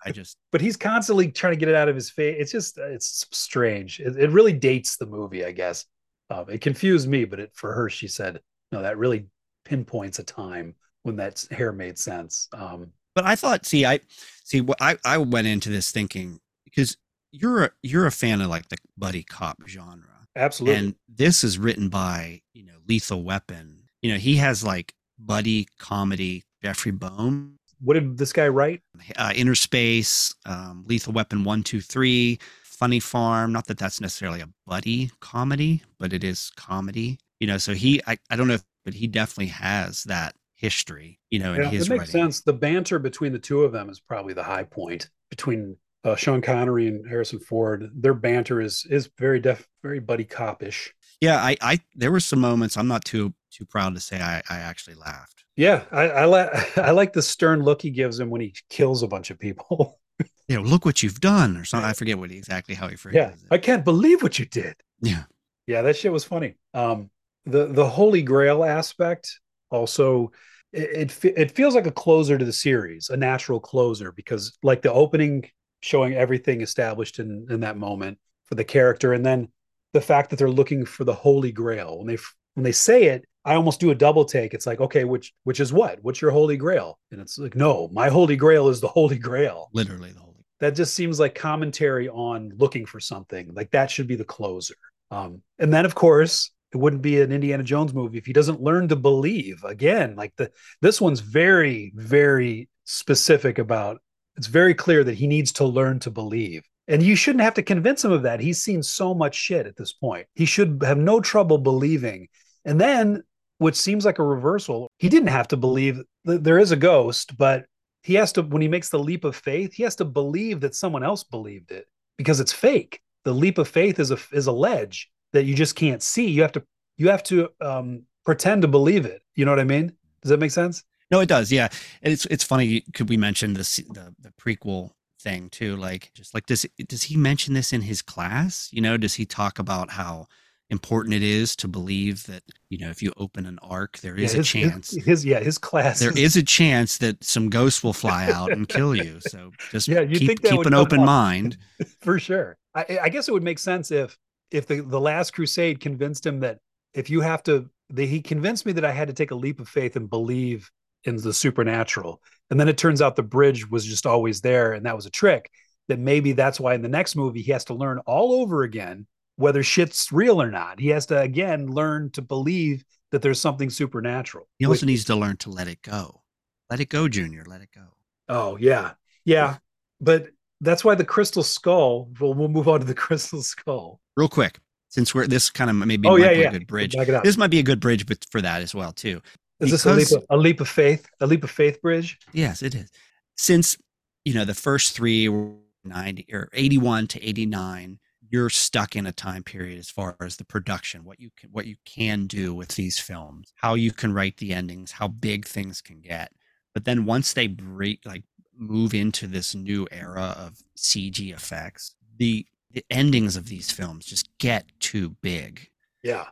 I 0.06 0.12
just 0.14 0.38
But 0.52 0.62
he's 0.62 0.78
constantly 0.78 1.32
trying 1.32 1.54
to 1.54 1.58
get 1.60 1.70
it 1.70 1.76
out 1.76 1.90
of 1.90 1.96
his 1.96 2.10
face. 2.10 2.36
It's 2.40 2.52
just 2.52 2.78
it's 2.78 3.26
strange. 3.32 4.00
It, 4.00 4.18
it 4.18 4.32
really 4.32 4.54
dates 4.54 4.98
the 4.98 5.06
movie, 5.06 5.46
I 5.46 5.52
guess. 5.52 5.86
Um, 6.30 6.46
it 6.50 6.62
confused 6.62 7.08
me, 7.08 7.26
but 7.26 7.40
it 7.40 7.52
for 7.54 7.74
her, 7.74 7.90
she 7.90 8.08
said 8.08 8.40
no, 8.72 8.82
that 8.82 8.98
really 8.98 9.28
pinpoints 9.64 10.20
a 10.20 10.24
time 10.24 10.76
when 11.04 11.16
that 11.18 11.46
hair 11.52 11.72
made 11.72 11.98
sense. 11.98 12.48
Um, 12.54 12.92
but 13.14 13.26
I 13.26 13.36
thought, 13.36 13.66
see, 13.66 13.86
I 13.86 14.00
see 14.44 14.62
what 14.62 14.82
I, 14.82 14.98
I 15.06 15.18
went 15.18 15.48
into 15.48 15.70
this 15.70 15.92
thinking 15.92 16.40
because 16.66 16.98
you're 17.32 17.66
a, 17.66 17.72
you're 17.84 18.06
a 18.06 18.12
fan 18.12 18.42
of 18.42 18.50
like 18.50 18.70
the 18.70 18.78
buddy 18.98 19.24
cop 19.24 19.58
genre. 19.68 20.28
absolutely. 20.36 20.80
And 20.80 20.96
this 21.08 21.44
is 21.44 21.58
written 21.58 21.90
by, 21.90 22.42
you 22.54 22.66
know, 22.66 22.74
Lethal 22.88 23.24
Weapon. 23.24 23.84
You 24.02 24.12
know, 24.12 24.18
he 24.18 24.36
has 24.38 24.64
like 24.64 24.94
buddy 25.18 25.68
comedy, 25.80 26.44
Jeffrey 26.66 26.92
Boam, 26.92 27.60
what 27.80 27.94
did 27.94 28.18
this 28.18 28.34
guy 28.34 28.48
write? 28.48 28.82
uh, 29.18 29.32
Inner 29.36 29.54
Space, 29.54 30.34
um, 30.48 30.84
Lethal 30.88 31.14
Weapon 31.14 31.44
one, 31.44 31.62
two, 31.62 31.80
three, 31.80 32.40
Funny 32.64 33.00
Farm. 33.00 33.52
Not 33.52 33.68
that 33.68 33.78
that's 33.78 34.02
necessarily 34.02 34.42
a 34.42 34.50
buddy 34.66 35.12
comedy, 35.20 35.84
but 36.00 36.12
it 36.12 36.24
is 36.24 36.52
comedy. 36.58 37.20
You 37.40 37.46
know, 37.46 37.60
so 37.60 37.74
he, 37.76 38.02
I, 38.08 38.18
I 38.32 38.36
don't 38.36 38.48
know, 38.48 38.56
if, 38.56 38.64
but 38.84 38.96
he 38.96 39.06
definitely 39.06 39.52
has 39.52 40.06
that 40.06 40.34
history. 40.56 41.20
You 41.30 41.38
know, 41.38 41.54
in 41.54 41.62
Yeah, 41.62 41.70
his 41.70 41.86
it 41.86 41.92
makes 41.92 42.00
writing. 42.00 42.12
sense. 42.24 42.42
The 42.42 42.54
banter 42.54 42.98
between 42.98 43.32
the 43.32 43.38
two 43.38 43.62
of 43.62 43.72
them 43.72 43.88
is 43.92 44.00
probably 44.00 44.34
the 44.34 44.42
high 44.42 44.64
point 44.64 45.12
between 45.30 45.78
uh, 46.04 46.16
Sean 46.16 46.42
Connery 46.42 46.88
and 46.88 47.08
Harrison 47.08 47.40
Ford. 47.40 47.92
Their 47.94 48.16
banter 48.16 48.60
is 48.60 48.88
is 48.90 49.08
very 49.20 49.40
def, 49.40 49.68
very 49.84 50.00
buddy 50.00 50.26
copish. 50.26 50.90
Yeah, 51.22 51.38
I, 51.38 51.58
I, 51.62 51.80
there 51.96 52.12
were 52.12 52.20
some 52.20 52.40
moments. 52.40 52.78
I'm 52.78 52.88
not 52.88 53.06
too 53.06 53.34
too 53.52 53.66
proud 53.66 53.96
to 53.96 54.02
say 54.02 54.20
I, 54.20 54.42
I 54.50 54.58
actually 54.58 54.96
laughed. 54.96 55.44
Yeah, 55.56 55.84
I 55.92 56.10
I, 56.10 56.26
la- 56.26 56.50
I 56.78 56.92
like 56.92 57.14
the 57.14 57.22
stern 57.22 57.64
look 57.64 57.82
he 57.82 57.90
gives 57.90 58.20
him 58.20 58.30
when 58.30 58.42
he 58.42 58.54
kills 58.70 59.04
a 59.04 59.08
bunch 59.08 59.32
of 59.32 59.40
people. 59.40 60.00
You 60.48 60.58
know, 60.58 60.62
look 60.62 60.86
what 60.86 61.02
you've 61.02 61.20
done, 61.20 61.58
or 61.58 61.66
something. 61.66 61.90
I 61.90 61.94
forget 61.94 62.20
what 62.20 62.30
he, 62.30 62.38
exactly 62.38 62.76
how 62.76 62.88
he 62.88 62.96
phrases 62.96 63.18
it. 63.18 63.48
yeah, 63.50 63.56
I 63.56 63.58
can't 63.58 63.84
believe 63.84 64.22
what 64.22 64.38
you 64.38 64.46
did. 64.46 64.76
Yeah. 65.02 65.24
Yeah, 65.66 65.82
that 65.82 65.96
shit 65.96 66.12
was 66.12 66.24
funny. 66.24 66.56
Um, 66.76 67.10
the 67.46 67.66
the 67.66 67.90
Holy 67.90 68.22
Grail 68.22 68.64
aspect 68.64 69.40
also 69.72 70.32
it 70.72 71.12
it, 71.24 71.34
it 71.38 71.52
feels 71.52 71.74
like 71.74 71.88
a 71.88 71.92
closer 71.92 72.38
to 72.38 72.46
the 72.46 72.54
series, 72.54 73.10
a 73.10 73.18
natural 73.18 73.60
closer 73.60 74.12
because 74.12 74.58
like 74.62 74.84
the 74.84 74.94
opening 74.94 75.50
showing 75.80 76.14
everything 76.14 76.62
established 76.62 77.20
in 77.20 77.48
in 77.50 77.62
that 77.62 77.78
moment 77.78 78.20
for 78.46 78.56
the 78.56 78.64
character, 78.64 79.14
and 79.14 79.26
then 79.26 79.48
the 79.96 80.02
fact 80.02 80.30
that 80.30 80.38
they're 80.38 80.50
looking 80.50 80.86
for 80.86 81.04
the 81.04 81.14
Holy 81.14 81.52
Grail 81.52 81.98
when 81.98 82.08
they 82.08 82.18
when 82.54 82.64
they 82.64 82.72
say 82.72 83.06
it. 83.06 83.26
I 83.48 83.54
almost 83.54 83.80
do 83.80 83.92
a 83.92 83.96
double 83.96 84.26
take. 84.26 84.56
It's 84.56 84.66
like, 84.66 84.80
okay, 84.80 85.04
which 85.04 85.34
which 85.44 85.60
is 85.60 85.72
what? 85.72 86.00
What's 86.02 86.22
your 86.22 86.32
holy 86.32 86.58
grail? 86.58 86.98
And 87.12 87.22
it's 87.22 87.38
like, 87.38 87.56
no, 87.56 87.90
my 87.94 88.10
holy 88.10 88.36
grail 88.36 88.70
is 88.70 88.82
the 88.82 88.88
holy 88.88 89.20
grail 89.20 89.70
Literally 89.72 90.12
the 90.12 90.20
holy 90.20 90.26
that 90.60 90.76
just 90.76 90.94
seems 90.94 91.20
like 91.20 91.36
commentary 91.36 92.10
on 92.10 92.52
looking 92.58 92.86
for 92.86 93.00
something 93.00 93.54
like 93.54 93.72
that 93.72 93.92
should 93.92 94.08
be 94.08 94.16
the 94.16 94.24
closer 94.24 94.76
um 95.12 95.42
and 95.60 95.74
then 95.74 95.86
of 95.86 95.96
course 95.96 96.52
it 96.74 96.78
wouldn't 96.78 97.02
be 97.02 97.22
an 97.22 97.32
indiana 97.32 97.64
jones 97.64 97.94
movie 97.94 98.18
if 98.18 98.26
he 98.26 98.34
doesn't 98.34 98.62
learn 98.62 98.88
to 98.88 98.96
believe 98.96 99.64
again 99.64 100.16
like 100.16 100.34
the 100.38 100.52
this 100.82 101.02
one's 101.02 101.20
very 101.20 101.92
very 101.96 102.70
specific 102.86 103.58
about 103.58 104.02
it's 104.38 104.48
very 104.48 104.74
clear 104.74 105.04
that 105.04 105.16
he 105.16 105.28
needs 105.28 105.52
to 105.54 105.66
learn 105.66 106.00
to 106.00 106.10
believe 106.10 106.64
and 106.88 107.02
you 107.02 107.16
shouldn't 107.16 107.44
have 107.44 107.56
to 107.56 107.64
convince 107.64 108.04
him 108.04 108.12
of 108.12 108.24
that. 108.24 108.40
He's 108.40 108.62
seen 108.62 108.84
so 108.84 109.14
much 109.14 109.36
shit 109.36 109.66
at 109.66 109.76
this 109.76 109.94
point. 109.94 110.28
He 110.36 110.46
should 110.46 110.82
have 110.84 110.98
no 110.98 111.20
trouble 111.20 111.58
believing. 111.58 112.28
And 112.64 112.80
then 112.80 113.24
which 113.58 113.76
seems 113.76 114.04
like 114.04 114.20
a 114.20 114.24
reversal 114.24 114.92
he 114.98 115.08
didn't 115.08 115.30
have 115.30 115.48
to 115.48 115.56
believe 115.56 116.02
that 116.26 116.44
there 116.44 116.60
is 116.60 116.72
a 116.72 116.76
ghost 116.76 117.38
but 117.38 117.66
he 118.04 118.16
has 118.16 118.34
to 118.34 118.42
when 118.42 118.62
he 118.62 118.68
makes 118.68 118.90
the 118.90 119.00
leap 119.00 119.24
of 119.24 119.34
faith 119.34 119.74
he 119.74 119.84
has 119.84 119.96
to 119.96 120.04
believe 120.04 120.60
that 120.60 120.76
someone 120.76 121.04
else 121.04 121.24
believed 121.24 121.72
it 121.72 121.88
because 122.18 122.40
it's 122.40 122.54
fake. 122.54 123.02
The 123.24 123.34
leap 123.34 123.58
of 123.58 123.68
faith 123.68 124.00
is 124.00 124.12
a 124.12 124.18
is 124.32 124.48
a 124.48 124.52
ledge 124.52 125.10
that 125.34 125.46
you 125.46 125.56
just 125.56 125.76
can't 125.76 126.02
see. 126.02 126.28
You 126.28 126.42
have 126.42 126.52
to 126.54 126.64
you 126.98 127.10
have 127.10 127.24
to 127.24 127.50
um 127.62 128.04
pretend 128.24 128.62
to 128.62 128.68
believe 128.68 129.06
it. 129.06 129.22
You 129.36 129.46
know 129.46 129.52
what 129.52 129.60
i 129.60 129.66
mean? 129.66 129.94
Does 130.22 130.30
that 130.30 130.40
make 130.40 130.52
sense? 130.52 130.84
No, 131.12 131.20
it 131.20 131.30
does. 131.30 131.52
Yeah, 131.52 131.70
and 132.02 132.14
it's 132.14 132.26
it's 132.28 132.44
funny. 132.44 132.82
Could 132.94 133.10
we 133.10 133.18
mention 133.18 133.54
this 133.54 133.78
the 133.78 134.14
the 134.20 134.32
prequel 134.42 134.92
thing 135.26 135.50
too? 135.50 135.78
Like, 135.78 136.12
just 136.16 136.34
like 136.34 136.48
does 136.48 136.66
does 136.88 137.04
he 137.04 137.18
mention 137.18 137.56
this 137.56 137.74
in 137.74 137.82
his 137.82 138.02
class? 138.04 138.70
You 138.74 138.82
know, 138.82 138.98
does 138.98 139.16
he 139.16 139.26
talk 139.28 139.60
about 139.60 139.92
how 139.92 140.28
important 140.72 141.16
it 141.16 141.24
is 141.24 141.56
to 141.58 141.68
believe 141.68 142.26
that 142.28 142.44
you 142.70 142.78
know 142.80 142.90
if 142.92 143.04
you 143.04 143.14
open 143.18 143.46
an 143.48 143.60
ark, 143.62 144.00
there 144.00 144.18
is 144.18 144.34
Yeah, 144.34 144.36
a 144.36 144.40
chance. 144.40 144.98
his, 144.98 145.06
his 145.06 145.26
yeah 145.26 145.40
his 145.42 145.58
class 145.58 146.00
there 146.00 146.12
is 146.12 146.36
a 146.36 146.44
chance 146.44 146.98
that 146.98 147.24
some 147.24 147.50
ghosts 147.50 147.84
will 147.84 147.94
fly 147.94 148.28
out 148.28 148.54
and 148.54 148.68
kill 148.70 148.96
you. 148.96 149.20
So 149.22 149.54
just 149.70 149.90
Yeah, 149.90 150.02
you'd 150.02 150.26
keep 150.26 150.26
think 150.26 150.44
keep 150.44 150.66
an 150.66 150.74
open 150.74 151.04
up. 151.04 151.06
mind. 151.06 151.58
for 152.02 152.20
sure 152.20 152.58
I, 152.74 153.00
I 153.04 153.10
guess 153.10 153.28
it 153.28 153.34
would 153.34 153.44
make 153.44 153.60
sense 153.60 153.92
if 153.92 154.18
if 154.52 154.68
the 154.68 154.82
the 154.82 155.00
last 155.00 155.34
crusade 155.34 155.80
convinced 155.80 156.26
him 156.26 156.40
that 156.42 156.60
if 156.94 157.10
you 157.10 157.22
have 157.22 157.44
to 157.44 157.70
they, 157.90 158.08
he 158.08 158.22
convinced 158.22 158.66
me 158.66 158.72
that 158.74 158.86
i 158.86 158.92
had 158.92 159.08
to 159.08 159.14
take 159.14 159.32
a 159.32 159.36
leap 159.36 159.60
of 159.60 159.68
faith 159.70 159.96
and 159.96 160.10
believe 160.10 160.72
in 161.06 161.16
the 161.18 161.34
supernatural 161.34 162.22
and 162.50 162.60
then 162.60 162.68
it 162.68 162.78
turns 162.78 163.02
out 163.02 163.16
the 163.16 163.24
bridge 163.24 163.70
was 163.70 163.86
just 163.86 164.06
always 164.06 164.42
there 164.42 164.74
and 164.74 164.86
that 164.86 164.96
was 164.96 165.06
a 165.06 165.10
trick 165.12 165.50
that 165.88 166.00
maybe 166.00 166.32
that's 166.34 166.60
why 166.60 166.74
in 166.74 166.82
the 166.82 166.90
next 166.90 167.16
movie 167.16 167.42
he 167.42 167.52
has 167.52 167.66
to 167.66 167.74
learn 167.74 168.00
all 168.00 168.34
over 168.42 168.64
again 168.64 169.06
whether 169.38 169.62
shit's 169.64 170.12
real 170.12 170.42
or 170.42 170.50
not 170.52 170.80
he 170.80 170.90
has 170.90 171.06
to 171.08 171.20
again 171.20 171.68
learn 171.68 172.10
to 172.12 172.22
believe 172.22 172.84
that 173.12 173.22
there's 173.22 173.40
something 173.40 173.70
supernatural 173.70 174.48
He 174.60 174.66
also 174.66 174.82
Which- 174.82 174.88
needs 174.88 175.06
to 175.06 175.16
learn 175.16 175.38
to 175.38 175.50
let 175.50 175.68
it 175.68 175.82
go. 175.82 176.22
Let 176.70 176.80
it 176.80 176.90
go, 176.90 177.08
Junior. 177.08 177.44
Let 177.46 177.62
it 177.62 177.70
go. 177.74 177.84
Oh 178.28 178.58
yeah, 178.58 178.94
yeah. 179.24 179.58
But 180.02 180.30
that's 180.62 180.84
why 180.84 180.96
the 180.96 181.06
crystal 181.06 181.44
skull. 181.44 182.10
We'll, 182.20 182.34
we'll 182.34 182.48
move 182.48 182.68
on 182.68 182.80
to 182.80 182.86
the 182.86 182.94
crystal 183.06 183.44
skull. 183.44 184.00
Real 184.18 184.28
quick, 184.28 184.60
since 184.90 185.14
we're 185.14 185.28
this 185.28 185.52
kind 185.52 185.70
of 185.70 185.76
maybe 185.76 186.08
Oh, 186.08 186.16
yeah, 186.16 186.32
yeah. 186.32 186.48
a 186.50 186.52
good 186.52 186.66
bridge. 186.66 186.96
Back 186.96 187.08
it 187.10 187.14
up. 187.14 187.24
This 187.24 187.38
might 187.38 187.52
be 187.52 187.60
a 187.60 187.64
good 187.64 187.80
bridge, 187.80 188.08
but 188.08 188.26
for 188.32 188.42
that 188.42 188.64
as 188.64 188.74
well 188.74 188.92
too. 188.92 189.22
Is 189.60 189.72
this 189.72 189.86
a 189.86 189.94
leap, 189.94 190.12
of, 190.12 190.26
a 190.30 190.38
leap 190.38 190.60
of 190.60 190.68
faith? 190.68 191.08
A 191.22 191.28
leap 191.28 191.44
of 191.44 191.52
faith 191.52 191.82
bridge? 191.82 192.20
Yes, 192.34 192.62
it 192.62 192.76
is. 192.76 192.92
Since 193.38 193.78
you 194.24 194.34
know 194.34 194.46
the 194.46 194.54
first 194.54 194.94
three 194.94 195.30
were 195.30 195.54
ninety 195.84 196.26
or 196.32 196.50
eighty-one 196.54 197.08
to 197.08 197.24
eighty-nine, 197.24 198.00
you're 198.30 198.50
stuck 198.50 198.96
in 198.96 199.06
a 199.06 199.12
time 199.12 199.44
period 199.44 199.80
as 199.80 199.90
far 199.90 200.16
as 200.22 200.36
the 200.38 200.46
production, 200.46 201.06
what 201.06 201.20
you 201.20 201.30
can 201.38 201.50
what 201.52 201.68
you 201.68 201.76
can 201.86 202.28
do 202.28 202.54
with 202.54 202.70
these 202.70 203.00
films, 203.00 203.54
how 203.56 203.76
you 203.76 203.92
can 203.92 204.14
write 204.14 204.38
the 204.38 204.54
endings, 204.54 204.92
how 204.92 205.08
big 205.08 205.46
things 205.46 205.82
can 205.82 206.02
get. 206.02 206.32
But 206.74 206.86
then 206.86 207.06
once 207.06 207.34
they 207.34 207.48
break, 207.48 208.02
like 208.06 208.24
move 208.58 208.94
into 208.94 209.28
this 209.28 209.56
new 209.56 209.88
era 209.92 210.36
of 210.38 210.62
CG 210.78 211.34
effects, 211.34 211.96
the 212.18 212.46
the 212.72 212.86
endings 212.90 213.38
of 213.38 213.48
these 213.48 213.72
films 213.72 214.06
just 214.06 214.30
get 214.38 214.66
too 214.80 215.16
big. 215.22 215.70
Yeah. 216.04 216.26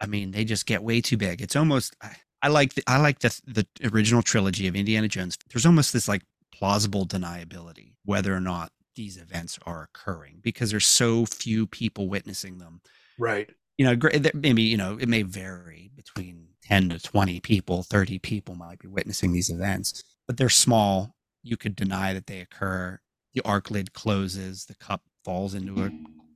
I 0.00 0.06
mean, 0.06 0.32
they 0.32 0.44
just 0.44 0.66
get 0.66 0.82
way 0.82 1.00
too 1.00 1.16
big. 1.16 1.40
It's 1.40 1.54
almost 1.54 1.96
I, 2.44 2.48
like 2.48 2.74
the, 2.74 2.82
I 2.86 2.98
like 2.98 3.20
the 3.20 3.40
the 3.46 3.66
original 3.92 4.22
trilogy 4.22 4.66
of 4.66 4.76
Indiana 4.76 5.08
Jones. 5.08 5.38
There's 5.52 5.66
almost 5.66 5.92
this 5.92 6.08
like 6.08 6.22
plausible 6.52 7.06
deniability 7.06 7.94
whether 8.04 8.34
or 8.34 8.40
not 8.40 8.70
these 8.94 9.16
events 9.16 9.58
are 9.66 9.82
occurring 9.82 10.38
because 10.42 10.70
there's 10.70 10.86
so 10.86 11.26
few 11.26 11.66
people 11.66 12.08
witnessing 12.08 12.58
them. 12.58 12.80
Right. 13.18 13.50
You 13.78 13.86
know, 13.86 14.10
maybe 14.34 14.62
you 14.62 14.76
know 14.76 14.96
it 15.00 15.08
may 15.08 15.22
vary 15.22 15.90
between 15.96 16.48
10 16.62 16.90
to 16.90 17.00
20 17.00 17.40
people, 17.40 17.82
30 17.82 18.18
people 18.20 18.54
might 18.54 18.78
be 18.78 18.88
witnessing 18.88 19.32
these 19.32 19.50
events, 19.50 20.02
but 20.26 20.36
they're 20.36 20.48
small. 20.48 21.16
You 21.42 21.56
could 21.56 21.76
deny 21.76 22.12
that 22.14 22.26
they 22.26 22.40
occur. 22.40 23.00
The 23.34 23.42
ark 23.42 23.70
lid 23.70 23.92
closes, 23.92 24.66
the 24.66 24.76
cup 24.76 25.02
falls 25.24 25.54
into 25.54 25.82
a 25.82 25.90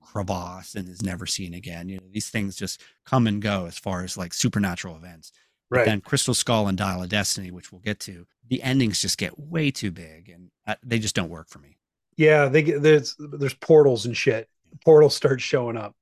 crevasse 0.05 0.75
and 0.75 0.89
is 0.89 1.03
never 1.03 1.27
seen 1.27 1.55
again. 1.55 1.89
You 1.89 1.99
know, 1.99 2.07
these 2.11 2.29
things 2.29 2.57
just 2.57 2.83
come 3.07 3.27
and 3.27 3.41
go 3.41 3.67
as 3.67 3.79
far 3.79 4.03
as 4.03 4.17
like 4.17 4.35
supernatural 4.35 4.97
events. 4.97 5.33
But 5.73 5.81
Right. 5.81 5.85
then 5.85 6.01
Crystal 6.01 6.35
Skull 6.35 6.67
and 6.69 6.79
Dial 6.79 7.03
of 7.03 7.09
Destiny, 7.11 7.51
which 7.51 7.73
we'll 7.73 7.81
get 7.81 8.01
to, 8.01 8.27
the 8.49 8.63
endings 8.63 9.03
just 9.03 9.19
get 9.19 9.39
way 9.39 9.71
too 9.71 9.91
big 9.91 10.29
and 10.31 10.51
uh, 10.67 10.77
they 10.83 10.99
just 10.99 11.15
don't 11.15 11.29
work 11.31 11.49
for 11.49 11.59
me. 11.59 11.77
yeah. 12.17 12.49
They 12.49 12.63
get 12.63 12.83
there's 12.83 13.15
there's 13.19 13.55
portals 13.55 14.07
and 14.07 14.17
shit. 14.17 14.49
Portals 14.85 15.15
start 15.17 15.41
showing 15.41 15.77
up. 15.77 15.95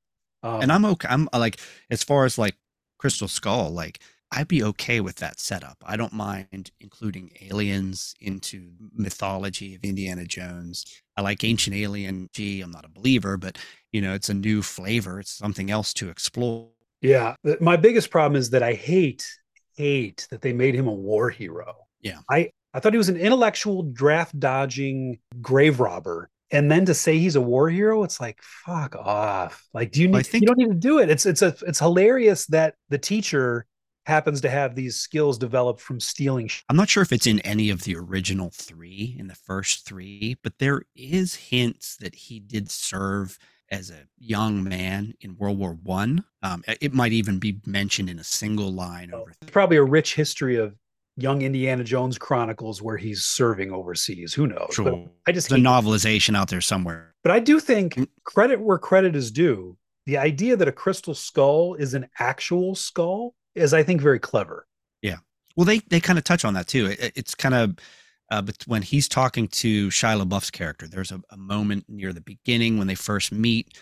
Um, 0.42 0.60
and 0.62 0.72
I'm 0.72 0.84
okay. 0.84 1.08
I'm 1.10 1.28
uh, 1.32 1.38
like, 1.38 1.58
as 1.90 2.02
far 2.04 2.24
as 2.24 2.38
like 2.38 2.56
Crystal 2.98 3.28
Skull, 3.28 3.70
like 3.70 4.00
I'd 4.32 4.48
be 4.48 4.62
okay 4.64 5.00
with 5.00 5.16
that 5.16 5.40
setup. 5.40 5.78
I 5.86 5.96
don't 5.96 6.12
mind 6.12 6.70
including 6.80 7.30
aliens 7.42 8.14
into 8.20 8.70
mythology 8.92 9.74
of 9.74 9.84
Indiana 9.84 10.24
Jones. 10.24 10.84
I 11.16 11.22
like 11.22 11.44
ancient 11.44 11.76
alien. 11.76 12.28
Gee, 12.32 12.60
I'm 12.60 12.70
not 12.72 12.84
a 12.84 12.88
believer, 12.88 13.36
but 13.36 13.58
you 13.92 14.00
know, 14.00 14.14
it's 14.14 14.28
a 14.28 14.34
new 14.34 14.62
flavor. 14.62 15.20
It's 15.20 15.30
something 15.32 15.70
else 15.70 15.94
to 15.94 16.08
explore. 16.10 16.68
yeah. 17.00 17.34
My 17.60 17.76
biggest 17.76 18.10
problem 18.10 18.36
is 18.38 18.50
that 18.50 18.62
I 18.62 18.74
hate 18.74 19.26
hate 19.76 20.26
that 20.30 20.42
they 20.42 20.52
made 20.52 20.74
him 20.74 20.88
a 20.88 20.92
war 20.92 21.30
hero. 21.30 21.86
Yeah. 22.00 22.18
I 22.30 22.50
I 22.74 22.80
thought 22.80 22.92
he 22.92 22.98
was 22.98 23.08
an 23.08 23.16
intellectual 23.16 23.82
draft 23.84 24.38
dodging 24.38 25.18
grave 25.40 25.80
robber. 25.80 26.30
And 26.50 26.70
then 26.70 26.84
to 26.84 26.94
say 26.94 27.18
he's 27.18 27.34
a 27.34 27.40
war 27.40 27.68
hero, 27.68 28.04
it's 28.04 28.20
like 28.20 28.40
fuck 28.42 28.94
off. 28.94 29.66
Like, 29.74 29.92
do 29.92 30.02
you 30.02 30.08
need? 30.08 30.26
think- 30.26 30.42
you 30.42 30.46
don't 30.46 30.58
need 30.58 30.68
to 30.68 30.74
do 30.74 31.00
it. 31.00 31.10
It's 31.10 31.26
it's 31.26 31.42
a 31.42 31.56
it's 31.66 31.78
hilarious 31.78 32.46
that 32.46 32.74
the 32.88 32.98
teacher 32.98 33.66
happens 34.06 34.40
to 34.40 34.48
have 34.48 34.74
these 34.74 34.96
skills 34.96 35.36
developed 35.36 35.80
from 35.80 35.98
stealing. 35.98 36.48
I'm 36.68 36.76
not 36.76 36.88
sure 36.88 37.02
if 37.02 37.12
it's 37.12 37.26
in 37.26 37.40
any 37.40 37.70
of 37.70 37.82
the 37.82 37.96
original 37.96 38.50
three, 38.54 39.16
in 39.18 39.26
the 39.26 39.34
first 39.34 39.84
three, 39.84 40.36
but 40.44 40.58
there 40.58 40.82
is 40.94 41.34
hints 41.34 41.96
that 41.96 42.14
he 42.14 42.38
did 42.38 42.70
serve 42.70 43.36
as 43.70 43.90
a 43.90 44.06
young 44.18 44.62
man 44.62 45.14
in 45.20 45.36
World 45.36 45.58
War 45.58 45.78
One. 45.82 46.24
Um, 46.42 46.62
it 46.80 46.94
might 46.94 47.12
even 47.12 47.38
be 47.38 47.60
mentioned 47.66 48.08
in 48.08 48.18
a 48.18 48.24
single 48.24 48.72
line 48.72 49.12
over. 49.12 49.32
There's 49.40 49.50
probably 49.50 49.76
a 49.76 49.84
rich 49.84 50.14
history 50.14 50.56
of 50.56 50.74
young 51.16 51.42
Indiana 51.42 51.82
Jones 51.82 52.18
chronicles 52.18 52.82
where 52.82 52.96
he's 52.96 53.24
serving 53.24 53.72
overseas. 53.72 54.34
Who 54.34 54.46
knows? 54.46 54.68
Sure. 54.72 54.84
But 54.84 55.08
I 55.26 55.32
just 55.32 55.48
the 55.48 55.56
novelization 55.56 56.36
out 56.36 56.48
there 56.48 56.60
somewhere. 56.60 57.14
But 57.22 57.32
I 57.32 57.40
do 57.40 57.58
think 57.58 57.94
Mm. 57.94 58.08
credit 58.24 58.60
where 58.60 58.78
credit 58.78 59.16
is 59.16 59.30
due. 59.30 59.76
The 60.04 60.18
idea 60.18 60.56
that 60.56 60.68
a 60.68 60.72
crystal 60.72 61.14
skull 61.14 61.74
is 61.74 61.94
an 61.94 62.08
actual 62.18 62.74
skull 62.76 63.34
is, 63.54 63.74
I 63.74 63.82
think, 63.82 64.00
very 64.00 64.20
clever. 64.20 64.66
Yeah. 65.02 65.16
Well, 65.56 65.64
they 65.64 65.78
they 65.88 66.00
kind 66.00 66.18
of 66.18 66.24
touch 66.24 66.44
on 66.44 66.54
that 66.54 66.68
too. 66.68 66.86
It, 66.86 67.12
it's 67.16 67.34
kind 67.34 67.54
of 67.54 67.76
uh, 68.30 68.42
but 68.42 68.56
when 68.66 68.82
he's 68.82 69.08
talking 69.08 69.48
to 69.48 69.88
Shia 69.88 70.20
LaBeouf's 70.22 70.50
character, 70.50 70.88
there's 70.88 71.12
a, 71.12 71.20
a 71.30 71.36
moment 71.36 71.84
near 71.88 72.12
the 72.12 72.20
beginning 72.20 72.78
when 72.78 72.86
they 72.86 72.94
first 72.94 73.32
meet. 73.32 73.78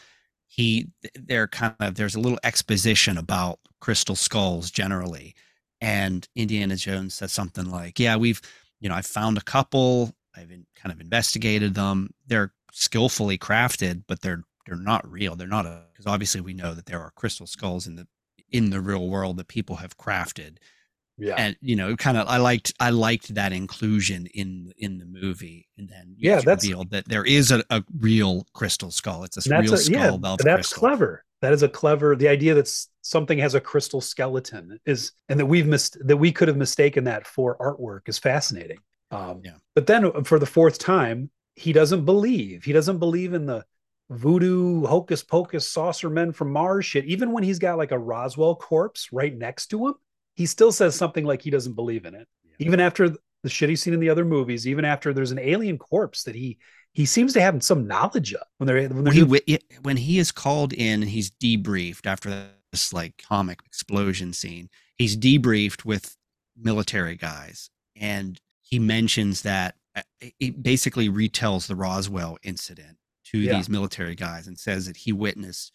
He 0.47 0.89
they're 1.15 1.49
kind 1.49 1.75
of 1.81 1.95
there's 1.95 2.15
a 2.15 2.21
little 2.21 2.39
exposition 2.45 3.19
about 3.19 3.59
crystal 3.81 4.17
skulls 4.17 4.71
generally, 4.71 5.35
and 5.81 6.29
Indiana 6.37 6.77
Jones 6.77 7.15
says 7.15 7.33
something 7.33 7.71
like, 7.71 7.99
"Yeah, 7.99 8.17
we've 8.17 8.41
you 8.81 8.89
know 8.89 8.95
I 8.95 9.03
found 9.03 9.39
a 9.39 9.43
couple. 9.43 10.15
I've 10.37 10.51
in, 10.51 10.67
kind 10.77 10.93
of 10.93 11.01
investigated 11.01 11.75
them. 11.75 12.11
They're 12.27 12.53
skillfully 12.73 13.39
crafted, 13.39 14.05
but 14.07 14.21
they're 14.21 14.45
they're 14.67 14.77
not 14.77 15.11
real. 15.11 15.37
They're 15.37 15.49
not 15.49 15.65
because 15.93 16.07
obviously 16.07 16.41
we 16.41 16.55
know 16.55 16.75
that 16.75 16.87
there 16.87 17.01
are 17.01 17.13
crystal 17.17 17.47
skulls 17.47 17.87
in 17.87 17.97
the 17.97 18.07
in 18.51 18.71
the 18.71 18.81
real 18.81 19.09
world 19.09 19.39
that 19.39 19.49
people 19.49 19.77
have 19.77 19.97
crafted." 19.97 20.59
Yeah. 21.17 21.35
and 21.39 21.57
you 21.61 21.77
know 21.77 21.95
kind 21.97 22.17
of 22.19 22.27
i 22.27 22.39
liked 22.39 22.73
i 22.81 22.91
liked 22.91 23.35
that 23.37 23.53
inclusion 23.53 24.27
in 24.35 24.73
in 24.79 24.99
the 24.99 25.07
movie 25.07 25.69
and 25.79 25.89
then 25.89 26.17
Yeah, 26.19 26.41
that's- 26.41 26.65
revealed 26.65 26.91
that 26.91 27.09
there 27.09 27.25
is 27.25 27.53
a, 27.53 27.63
a 27.71 27.85
real 28.01 28.47
crystal 28.53 28.91
skull 28.91 29.23
it's 29.23 29.37
a 29.47 29.61
real 29.61 29.75
a, 29.75 29.79
skull 29.79 30.19
yeah, 30.21 30.37
that's 30.39 30.69
crystal. 30.69 30.79
clever. 30.81 31.25
That 31.41 31.53
is 31.53 31.63
a 31.63 31.69
clever. 31.69 32.17
The 32.17 32.29
idea 32.29 32.55
that 32.55 32.69
something 33.03 33.39
has 33.39 33.55
a 33.55 33.61
crystal 33.61 34.01
skeleton 34.01 34.81
is, 34.87 35.13
and 35.29 35.39
that 35.39 35.45
we've 35.45 35.67
missed 35.67 35.99
that 36.07 36.17
we 36.17 36.33
could 36.33 36.49
have 36.49 36.57
mistaken 36.57 37.05
that 37.05 37.27
for 37.27 37.59
artwork 37.59 38.09
is 38.09 38.19
fascinating. 38.19 38.79
Um, 39.11 39.43
Yeah. 39.45 39.57
But 39.75 39.87
then 39.87 40.07
uh, 40.07 40.23
for 40.23 40.39
the 40.39 40.47
fourth 40.47 40.79
time, 40.79 41.29
he 41.55 41.75
doesn't 41.75 42.07
believe. 42.07 42.65
He 42.65 42.73
doesn't 42.73 42.99
believe 42.99 43.35
in 43.35 43.45
the 43.45 43.63
voodoo 44.09 44.87
hocus 44.87 45.23
pocus 45.23 45.69
saucer 45.69 46.09
men 46.09 46.33
from 46.33 46.51
Mars 46.51 46.87
shit. 46.87 47.05
Even 47.05 47.33
when 47.33 47.43
he's 47.43 47.59
got 47.59 47.77
like 47.77 47.91
a 47.93 47.99
Roswell 47.99 48.57
corpse 48.57 49.13
right 49.13 49.37
next 49.37 49.67
to 49.69 49.89
him, 49.89 49.95
he 50.35 50.47
still 50.47 50.73
says 50.73 50.95
something 50.95 51.25
like 51.25 51.43
he 51.43 51.51
doesn't 51.51 51.75
believe 51.75 52.05
in 52.05 52.15
it. 52.15 52.27
Yeah. 52.45 52.67
Even 52.67 52.81
after 52.81 53.11
the 53.43 53.49
shit 53.49 53.69
he's 53.69 53.83
seen 53.83 53.95
in 53.95 54.01
the 54.01 54.11
other 54.11 54.25
movies, 54.25 54.67
even 54.67 54.85
after 54.85 55.13
there's 55.13 55.31
an 55.33 55.39
alien 55.39 55.79
corpse 55.79 56.25
that 56.25 56.35
he 56.35 56.59
he 56.93 57.07
seems 57.07 57.33
to 57.33 57.41
have 57.41 57.61
some 57.63 57.87
knowledge 57.87 58.33
of 58.35 58.43
when 58.59 58.67
they're 58.67 58.83
when 58.89 58.95
When 58.97 59.05
they're 59.05 59.13
he 59.13 59.21
doing- 59.21 59.41
wi- 59.47 59.59
when 59.83 59.97
he 59.97 60.19
is 60.19 60.31
called 60.33 60.73
in 60.73 61.03
and 61.03 61.11
he's 61.11 61.31
debriefed 61.31 62.07
after 62.07 62.49
this 62.73 62.93
like 62.93 63.23
comic 63.29 63.61
explosion 63.67 64.33
scene 64.33 64.69
he's 64.97 65.17
debriefed 65.17 65.85
with 65.85 66.17
military 66.57 67.17
guys 67.17 67.69
and 67.97 68.41
he 68.63 68.79
mentions 68.79 69.43
that 69.43 69.75
uh, 69.97 70.03
it 70.41 70.63
basically 70.63 71.09
retells 71.09 71.67
the 71.67 71.75
roswell 71.77 72.39
incident 72.43 72.97
to 73.27 73.39
Yeah. 73.39 73.57
these 73.57 73.69
military 73.69 74.15
guys 74.15 74.47
and 74.47 74.59
says 74.59 74.87
that 74.87 74.97
he 74.99 75.13
witnessed 75.13 75.73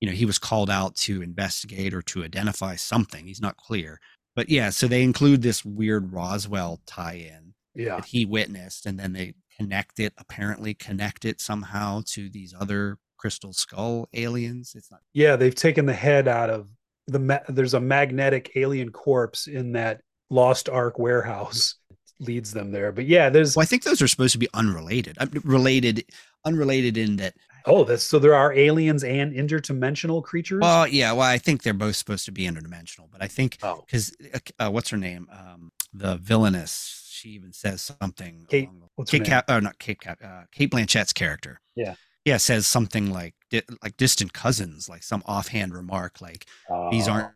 you 0.00 0.08
know 0.08 0.14
he 0.14 0.24
was 0.24 0.38
called 0.38 0.70
out 0.70 0.96
to 0.96 1.22
investigate 1.22 1.94
or 1.94 2.02
to 2.02 2.24
identify 2.24 2.74
something 2.74 3.26
he's 3.26 3.40
not 3.40 3.56
clear 3.56 4.00
but 4.34 4.48
yeah 4.48 4.70
so 4.70 4.86
they 4.86 5.02
include 5.02 5.42
this 5.42 5.64
weird 5.64 6.12
roswell 6.12 6.80
tie-in 6.86 7.54
yeah. 7.74 7.96
that 7.96 8.06
he 8.06 8.24
witnessed 8.24 8.86
and 8.86 8.98
then 8.98 9.12
they 9.12 9.34
connect 9.56 10.00
it 10.00 10.12
apparently 10.18 10.74
connect 10.74 11.24
it 11.24 11.40
somehow 11.40 12.02
to 12.06 12.28
these 12.30 12.54
other 12.58 12.98
crystal 13.20 13.52
skull 13.52 14.08
aliens 14.14 14.72
it's 14.74 14.90
not 14.90 15.00
Yeah, 15.12 15.36
they've 15.36 15.54
taken 15.54 15.84
the 15.84 15.92
head 15.92 16.26
out 16.26 16.48
of 16.48 16.68
the. 17.06 17.18
Ma- 17.18 17.46
there's 17.48 17.74
a 17.74 17.80
magnetic 17.80 18.50
alien 18.56 18.90
corpse 18.90 19.46
in 19.46 19.72
that 19.72 20.00
Lost 20.30 20.68
Ark 20.68 20.98
warehouse. 20.98 21.74
Leads 22.18 22.52
them 22.52 22.70
there, 22.70 22.92
but 22.92 23.06
yeah, 23.06 23.30
there's. 23.30 23.56
well 23.56 23.62
i 23.62 23.66
think 23.66 23.82
those 23.82 24.02
are 24.02 24.08
supposed 24.08 24.32
to 24.32 24.38
be 24.38 24.48
unrelated 24.52 25.16
related 25.42 26.04
unrelated 26.44 26.98
in 26.98 27.16
that 27.16 27.34
Oh, 27.66 27.84
that's 27.84 28.02
so 28.02 28.18
there 28.18 28.34
are 28.34 28.52
aliens 28.52 29.04
and 29.04 29.32
interdimensional 29.32 30.22
creatures. 30.22 30.60
well 30.60 30.86
yeah 30.86 31.12
well 31.12 31.22
i 31.28 31.38
think 31.38 31.62
they're 31.62 31.72
both 31.74 31.96
supposed 31.96 32.24
to 32.26 32.32
be 32.32 32.42
interdimensional 32.46 33.10
but 33.10 33.22
i 33.22 33.26
think 33.26 33.58
oh, 33.62 33.82
because 33.86 34.14
uh, 34.58 34.70
what's 34.70 34.90
her 34.90 34.96
name 34.96 35.28
um 35.32 35.70
the 35.92 36.16
villainess 36.16 37.06
she 37.10 37.30
even 37.30 37.52
says 37.52 37.92
something 38.00 38.46
Kate- 38.48 38.64
along 38.68 38.88
what's 38.96 39.10
her 39.10 39.18
Kate 39.18 39.22
name? 39.24 39.30
Cap, 39.30 39.50
or 39.50 39.60
not 39.60 39.78
Kate 39.78 40.00
Cap, 40.00 40.18
uh, 40.24 40.42
Cate 40.52 40.70
Blanchett's 40.70 41.12
character. 41.12 41.60
Yeah. 41.76 41.94
Yeah, 42.24 42.36
says 42.38 42.66
something 42.66 43.10
like 43.12 43.34
di- 43.50 43.62
like 43.82 43.96
distant 43.98 44.32
cousins, 44.32 44.88
like 44.88 45.02
some 45.02 45.22
offhand 45.26 45.74
remark, 45.74 46.20
like 46.20 46.46
these 46.90 47.08
Oh, 47.08 47.12
aren't 47.12 47.32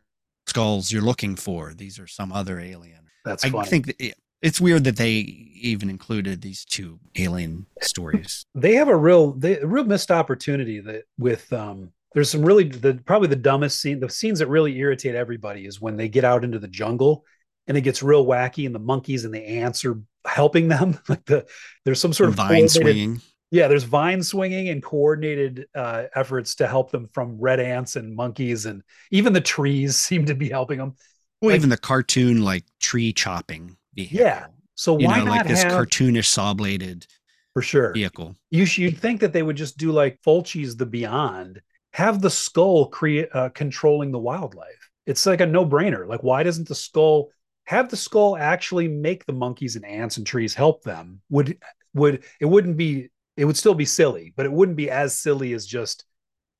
skulls 0.46 0.90
you're 0.92 1.02
looking 1.02 1.36
for. 1.36 1.74
These 1.74 1.98
are 1.98 2.06
some 2.06 2.32
other 2.32 2.60
alien. 2.60 3.06
That's 3.24 3.44
I 3.44 3.50
funny. 3.50 3.68
think 3.68 3.86
that 3.86 4.14
it's 4.44 4.60
weird 4.60 4.84
that 4.84 4.96
they 4.96 5.14
even 5.62 5.88
included 5.88 6.42
these 6.42 6.66
two 6.66 7.00
alien 7.16 7.66
stories. 7.80 8.44
they 8.54 8.74
have 8.74 8.88
a 8.88 8.96
real 8.96 9.32
they, 9.32 9.58
a 9.58 9.66
real 9.66 9.84
missed 9.84 10.10
opportunity 10.10 10.80
that 10.80 11.04
with 11.18 11.50
um 11.52 11.90
there's 12.12 12.30
some 12.30 12.42
really 12.44 12.64
the 12.64 13.00
probably 13.06 13.28
the 13.28 13.36
dumbest 13.36 13.80
scene 13.80 13.98
the 13.98 14.10
scenes 14.10 14.38
that 14.40 14.46
really 14.46 14.76
irritate 14.78 15.14
everybody 15.14 15.64
is 15.64 15.80
when 15.80 15.96
they 15.96 16.08
get 16.08 16.24
out 16.24 16.44
into 16.44 16.58
the 16.58 16.68
jungle 16.68 17.24
and 17.66 17.76
it 17.78 17.80
gets 17.80 18.02
real 18.02 18.26
wacky 18.26 18.66
and 18.66 18.74
the 18.74 18.78
monkeys 18.78 19.24
and 19.24 19.32
the 19.34 19.42
ants 19.42 19.82
are 19.86 19.98
helping 20.26 20.68
them 20.68 20.98
like 21.08 21.24
the 21.24 21.46
there's 21.86 22.00
some 22.00 22.12
sort 22.12 22.28
of 22.28 22.34
Vine 22.34 22.68
swinging. 22.68 23.22
yeah 23.50 23.66
there's 23.66 23.84
vine 23.84 24.22
swinging 24.22 24.68
and 24.68 24.82
coordinated 24.82 25.66
uh 25.74 26.04
efforts 26.14 26.56
to 26.56 26.66
help 26.68 26.90
them 26.90 27.08
from 27.14 27.40
red 27.40 27.60
ants 27.60 27.96
and 27.96 28.14
monkeys 28.14 28.66
and 28.66 28.82
even 29.10 29.32
the 29.32 29.40
trees 29.40 29.96
seem 30.08 30.26
to 30.26 30.34
be 30.34 30.50
helping 30.50 30.78
them 30.78 30.94
Well, 31.40 31.50
like- 31.52 31.56
even 31.56 31.70
the 31.70 31.78
cartoon 31.78 32.42
like 32.42 32.64
tree 32.78 33.14
chopping 33.14 33.76
vehicle. 33.94 34.18
Yeah. 34.18 34.46
so 34.74 34.98
You 34.98 35.06
why 35.06 35.18
know, 35.18 35.24
not 35.26 35.38
like 35.38 35.48
this 35.48 35.62
have 35.62 35.72
cartoonish 35.72 36.26
saw 36.26 36.54
bladed 36.54 37.06
for 37.52 37.62
sure 37.62 37.92
vehicle. 37.92 38.36
you 38.50 38.66
should 38.66 38.98
think 38.98 39.20
that 39.20 39.32
they 39.32 39.42
would 39.42 39.56
just 39.56 39.78
do 39.78 39.92
like 39.92 40.20
Fulci's 40.26 40.76
The 40.76 40.86
Beyond, 40.86 41.60
have 41.92 42.20
the 42.20 42.30
skull 42.30 42.86
create 42.86 43.28
uh, 43.32 43.50
controlling 43.50 44.10
the 44.10 44.18
wildlife. 44.18 44.90
It's 45.06 45.24
like 45.26 45.40
a 45.40 45.46
no 45.46 45.64
brainer. 45.64 46.06
Like, 46.06 46.22
why 46.22 46.42
doesn't 46.42 46.66
the 46.68 46.74
skull 46.74 47.30
have 47.66 47.88
the 47.90 47.96
skull 47.96 48.36
actually 48.36 48.88
make 48.88 49.24
the 49.24 49.32
monkeys 49.32 49.76
and 49.76 49.84
ants 49.84 50.16
and 50.16 50.26
trees 50.26 50.54
help 50.54 50.82
them? 50.82 51.20
Would 51.30 51.58
would 51.94 52.24
it 52.40 52.46
wouldn't 52.46 52.76
be 52.76 53.10
it 53.36 53.44
would 53.44 53.56
still 53.56 53.74
be 53.74 53.84
silly, 53.84 54.32
but 54.36 54.46
it 54.46 54.52
wouldn't 54.52 54.76
be 54.76 54.90
as 54.90 55.18
silly 55.18 55.52
as 55.52 55.66
just 55.66 56.04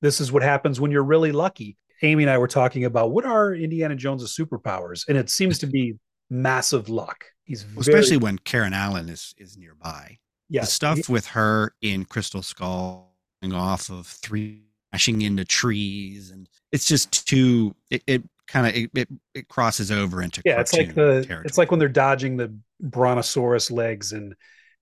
this 0.01 0.21
is 0.21 0.31
what 0.31 0.43
happens 0.43 0.79
when 0.79 0.91
you're 0.91 1.03
really 1.03 1.31
lucky. 1.31 1.77
Amy 2.01 2.23
and 2.23 2.29
I 2.29 2.37
were 2.37 2.47
talking 2.47 2.85
about 2.85 3.11
what 3.11 3.25
are 3.25 3.53
Indiana 3.53 3.95
Jones's 3.95 4.37
superpowers, 4.37 5.05
and 5.07 5.17
it 5.17 5.29
seems 5.29 5.59
to 5.59 5.67
be 5.67 5.95
massive 6.29 6.89
luck. 6.89 7.25
He's 7.43 7.63
very, 7.63 7.81
Especially 7.81 8.17
when 8.17 8.37
Karen 8.39 8.73
Allen 8.73 9.09
is 9.09 9.35
is 9.37 9.57
nearby. 9.57 10.17
yeah, 10.49 10.61
the 10.61 10.67
stuff 10.67 11.09
with 11.09 11.27
her 11.27 11.73
in 11.81 12.05
Crystal 12.05 12.41
Skull 12.41 13.15
going 13.41 13.53
off 13.53 13.89
of 13.89 14.07
three 14.07 14.65
crashing 14.95 15.21
into 15.21 15.43
trees 15.43 16.31
and 16.31 16.47
it's 16.71 16.85
just 16.85 17.27
too 17.27 17.75
it, 17.89 18.01
it 18.07 18.23
kind 18.47 18.67
of 18.67 18.75
it, 18.75 18.89
it, 18.95 19.09
it 19.33 19.47
crosses 19.49 19.91
over 19.91 20.21
into 20.21 20.41
yeah 20.45 20.59
it's 20.59 20.73
like 20.73 20.95
the 20.95 21.23
territory. 21.25 21.43
it's 21.45 21.57
like 21.57 21.69
when 21.69 21.79
they're 21.79 21.89
dodging 21.89 22.37
the 22.37 22.55
brontosaurus 22.79 23.71
legs 23.71 24.13
and 24.13 24.35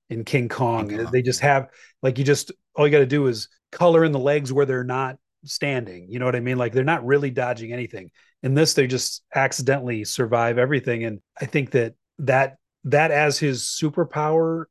in 0.09 0.23
king 0.23 0.49
kong, 0.49 0.89
King 0.89 1.03
Kong, 1.03 1.11
they 1.11 1.21
just 1.21 1.39
have 1.39 1.69
like 2.03 2.19
you 2.19 2.23
just 2.23 2.51
all 2.75 2.85
you 2.85 2.91
got 2.91 2.99
to 2.99 3.05
do 3.05 3.25
is 3.27 3.49
color 3.71 4.03
in 4.03 4.11
the 4.11 4.19
legs 4.19 4.53
where 4.53 4.65
they're 4.65 4.83
not 4.83 5.17
standing 5.45 6.07
you 6.09 6.19
know 6.19 6.25
what 6.25 6.35
i 6.35 6.39
mean 6.39 6.57
like 6.57 6.73
they're 6.73 6.83
not 6.83 7.05
really 7.05 7.31
dodging 7.31 7.73
anything 7.73 8.11
in 8.43 8.53
this 8.53 8.73
they 8.73 8.85
just 8.87 9.23
accidentally 9.33 10.03
survive 10.03 10.57
everything. 10.57 11.05
And 11.05 11.19
i 11.41 11.45
think 11.45 11.71
that 11.71 11.95
that 12.19 12.57
that 12.85 13.11
as 13.11 13.39
his 13.39 13.63
superpower 13.63 14.65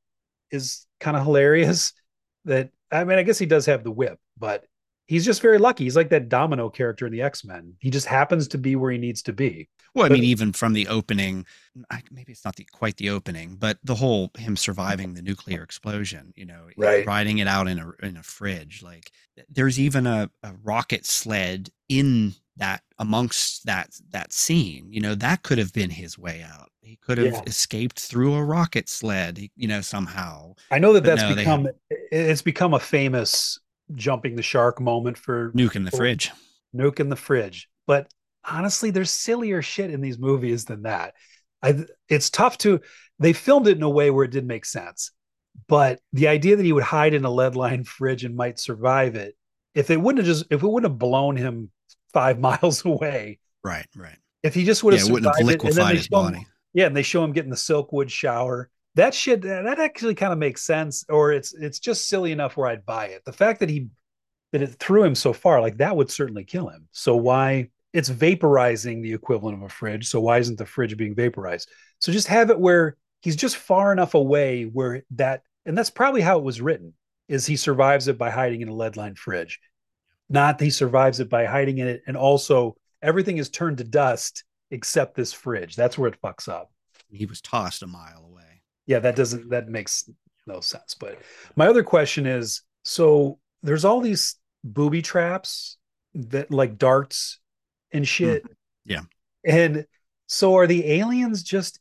is 0.50 0.86
kind 1.00 1.16
of 1.16 1.24
hilarious 1.24 1.92
that 2.44 2.70
i 2.90 3.02
mean 3.04 3.18
i 3.18 3.22
guess 3.22 3.38
he 3.38 3.46
does 3.46 3.66
have 3.66 3.82
the 3.84 3.90
whip 3.90 4.18
but 4.38 4.64
he's 5.06 5.24
just 5.24 5.42
very 5.42 5.58
lucky. 5.58 5.84
He's 5.84 5.96
like 5.96 6.10
that 6.10 6.28
domino 6.30 6.70
character 6.70 7.06
in 7.06 7.12
the 7.12 7.20
x-men. 7.22 7.74
He 7.80 7.90
just 7.90 8.06
happens 8.06 8.48
to 8.48 8.58
be 8.58 8.76
where 8.76 8.90
he 8.92 8.98
needs 8.98 9.20
to 9.22 9.32
be. 9.32 9.68
Well 9.94 10.06
i 10.06 10.08
but- 10.08 10.14
mean 10.14 10.24
even 10.24 10.52
from 10.52 10.72
the 10.72 10.88
opening 10.88 11.44
I, 11.90 12.02
maybe 12.10 12.32
it's 12.32 12.44
not 12.44 12.56
the, 12.56 12.64
quite 12.72 12.96
the 12.98 13.10
opening 13.10 13.56
but 13.56 13.78
the 13.84 13.94
whole 13.94 14.30
him 14.38 14.56
surviving 14.56 15.14
the 15.14 15.22
nuclear 15.22 15.62
explosion 15.62 16.32
you 16.36 16.44
know 16.46 16.68
Right. 16.76 17.06
riding 17.06 17.38
it 17.38 17.48
out 17.48 17.66
in 17.68 17.78
a 17.78 17.92
in 18.06 18.16
a 18.16 18.22
fridge 18.22 18.82
like 18.82 19.10
there's 19.50 19.78
even 19.80 20.06
a, 20.06 20.30
a 20.42 20.52
rocket 20.62 21.04
sled 21.06 21.70
in 21.88 22.34
that 22.56 22.82
amongst 22.98 23.64
that 23.66 23.90
that 24.10 24.32
scene 24.32 24.86
you 24.90 25.00
know 25.00 25.14
that 25.14 25.42
could 25.42 25.58
have 25.58 25.72
been 25.72 25.90
his 25.90 26.18
way 26.18 26.42
out 26.42 26.70
he 26.82 26.96
could 26.96 27.18
have 27.18 27.28
Yeah. 27.34 27.40
escaped 27.46 27.98
through 27.98 28.34
a 28.34 28.44
rocket 28.44 28.88
sled 28.88 29.38
you 29.56 29.68
know 29.68 29.80
somehow 29.80 30.54
I 30.70 30.78
know 30.78 30.92
that 30.92 31.02
But 31.02 31.16
that's 31.16 31.22
no, 31.22 31.34
become 31.36 31.68
it's 32.00 32.42
become 32.42 32.74
a 32.74 32.80
famous 32.80 33.58
jumping 33.94 34.36
the 34.36 34.42
shark 34.42 34.80
moment 34.80 35.16
for 35.18 35.52
nuke 35.52 35.76
in 35.76 35.84
the 35.84 35.90
Oh. 35.92 35.96
fridge 35.96 36.30
Nuke 36.74 37.00
in 37.00 37.10
the 37.10 37.16
fridge. 37.16 37.68
But 37.86 38.10
honestly, 38.48 38.90
there's 38.90 39.10
sillier 39.10 39.60
shit 39.60 39.90
in 39.90 40.00
these 40.00 40.18
movies 40.18 40.64
than 40.64 40.82
that. 40.84 41.12
I 41.62 41.84
it's 42.08 42.30
tough 42.30 42.56
to 42.58 42.80
they 43.18 43.34
filmed 43.34 43.68
it 43.68 43.76
in 43.76 43.82
a 43.82 43.90
way 43.90 44.10
where 44.10 44.24
it 44.24 44.30
did 44.30 44.46
make 44.46 44.64
sense. 44.64 45.10
But 45.68 46.00
the 46.14 46.28
idea 46.28 46.56
that 46.56 46.64
he 46.64 46.72
would 46.72 46.82
hide 46.82 47.12
in 47.14 47.24
a 47.26 47.30
lead 47.30 47.56
line 47.56 47.84
fridge 47.84 48.24
and 48.24 48.34
might 48.34 48.58
survive 48.58 49.16
it 49.16 49.36
if 49.74 49.90
it 49.90 50.00
wouldn't 50.00 50.26
have 50.26 50.34
just 50.34 50.46
if 50.50 50.62
it 50.62 50.66
wouldn't 50.66 50.90
have 50.90 50.98
blown 50.98 51.36
him 51.36 51.70
five 52.12 52.38
miles 52.48 52.84
away, 52.84 53.38
Right, 53.64 53.86
right. 53.96 54.18
if 54.42 54.54
he 54.54 54.64
just 54.64 54.82
would 54.84 54.94
Yeah, 54.94 55.00
have 55.00 55.08
it 55.08 55.12
wouldn't 55.12 55.36
have 55.36 55.46
liquefied 55.46 55.96
his 55.96 56.06
show 56.06 56.22
him- 56.24 56.46
yeah, 56.74 56.86
and 56.86 56.96
they 56.96 57.02
show 57.02 57.22
him 57.22 57.32
getting 57.32 57.50
the 57.50 57.56
Silkwood 57.56 58.08
shower. 58.08 58.70
That 58.94 59.14
shit 59.14 59.42
that 59.42 59.78
actually 59.78 60.14
kind 60.14 60.32
of 60.32 60.38
makes 60.38 60.62
sense, 60.62 61.04
or 61.08 61.32
it's 61.32 61.52
it's 61.54 61.78
just 61.78 62.08
silly 62.08 62.32
enough 62.32 62.56
where 62.56 62.66
I'd 62.68 62.84
buy 62.86 63.06
it. 63.06 63.24
The 63.24 63.32
fact 63.32 63.60
that 63.60 63.68
he 63.70 63.88
that 64.52 64.62
it 64.62 64.74
threw 64.78 65.02
him 65.04 65.14
so 65.14 65.32
far, 65.32 65.60
like 65.60 65.78
that 65.78 65.96
would 65.96 66.10
certainly 66.10 66.44
kill 66.44 66.68
him. 66.68 66.88
So 66.92 67.16
why 67.16 67.70
it's 67.94 68.08
vaporizing 68.10 69.02
the 69.02 69.12
equivalent 69.12 69.56
of 69.58 69.62
a 69.62 69.68
fridge. 69.68 70.08
So 70.08 70.20
why 70.20 70.38
isn't 70.38 70.56
the 70.58 70.66
fridge 70.66 70.96
being 70.96 71.14
vaporized? 71.14 71.68
So 72.00 72.10
just 72.12 72.26
have 72.28 72.50
it 72.50 72.58
where 72.58 72.96
he's 73.20 73.36
just 73.36 73.56
far 73.56 73.92
enough 73.92 74.14
away 74.14 74.64
where 74.64 75.02
that 75.12 75.42
and 75.66 75.76
that's 75.76 75.90
probably 75.90 76.20
how 76.22 76.38
it 76.38 76.44
was 76.44 76.60
written 76.60 76.92
is 77.28 77.46
he 77.46 77.56
survives 77.56 78.08
it 78.08 78.18
by 78.18 78.30
hiding 78.30 78.60
in 78.62 78.68
a 78.68 78.74
lead 78.74 78.96
line 78.96 79.14
fridge. 79.14 79.58
Not 80.32 80.60
he 80.60 80.70
survives 80.70 81.20
it 81.20 81.28
by 81.28 81.44
hiding 81.44 81.78
in 81.78 81.86
it 81.86 82.02
and 82.06 82.16
also 82.16 82.76
everything 83.02 83.38
is 83.38 83.50
turned 83.50 83.78
to 83.78 83.84
dust 83.84 84.44
except 84.70 85.14
this 85.14 85.32
fridge. 85.32 85.76
That's 85.76 85.98
where 85.98 86.08
it 86.08 86.20
fucks 86.22 86.48
up. 86.48 86.70
He 87.10 87.26
was 87.26 87.40
tossed 87.40 87.82
a 87.82 87.86
mile 87.86 88.24
away. 88.26 88.62
Yeah, 88.86 89.00
that 89.00 89.16
doesn't 89.16 89.50
that 89.50 89.68
makes 89.68 90.08
no 90.46 90.60
sense. 90.60 90.94
But 90.98 91.20
my 91.56 91.66
other 91.66 91.82
question 91.82 92.26
is 92.26 92.62
so 92.82 93.38
there's 93.62 93.84
all 93.84 94.00
these 94.00 94.36
booby 94.64 95.02
traps 95.02 95.76
that 96.14 96.50
like 96.50 96.78
darts 96.78 97.38
and 97.92 98.02
hmm. 98.02 98.06
shit. 98.06 98.44
Yeah. 98.84 99.02
And 99.44 99.86
so 100.26 100.56
are 100.56 100.66
the 100.66 100.90
aliens 100.92 101.42
just 101.42 101.78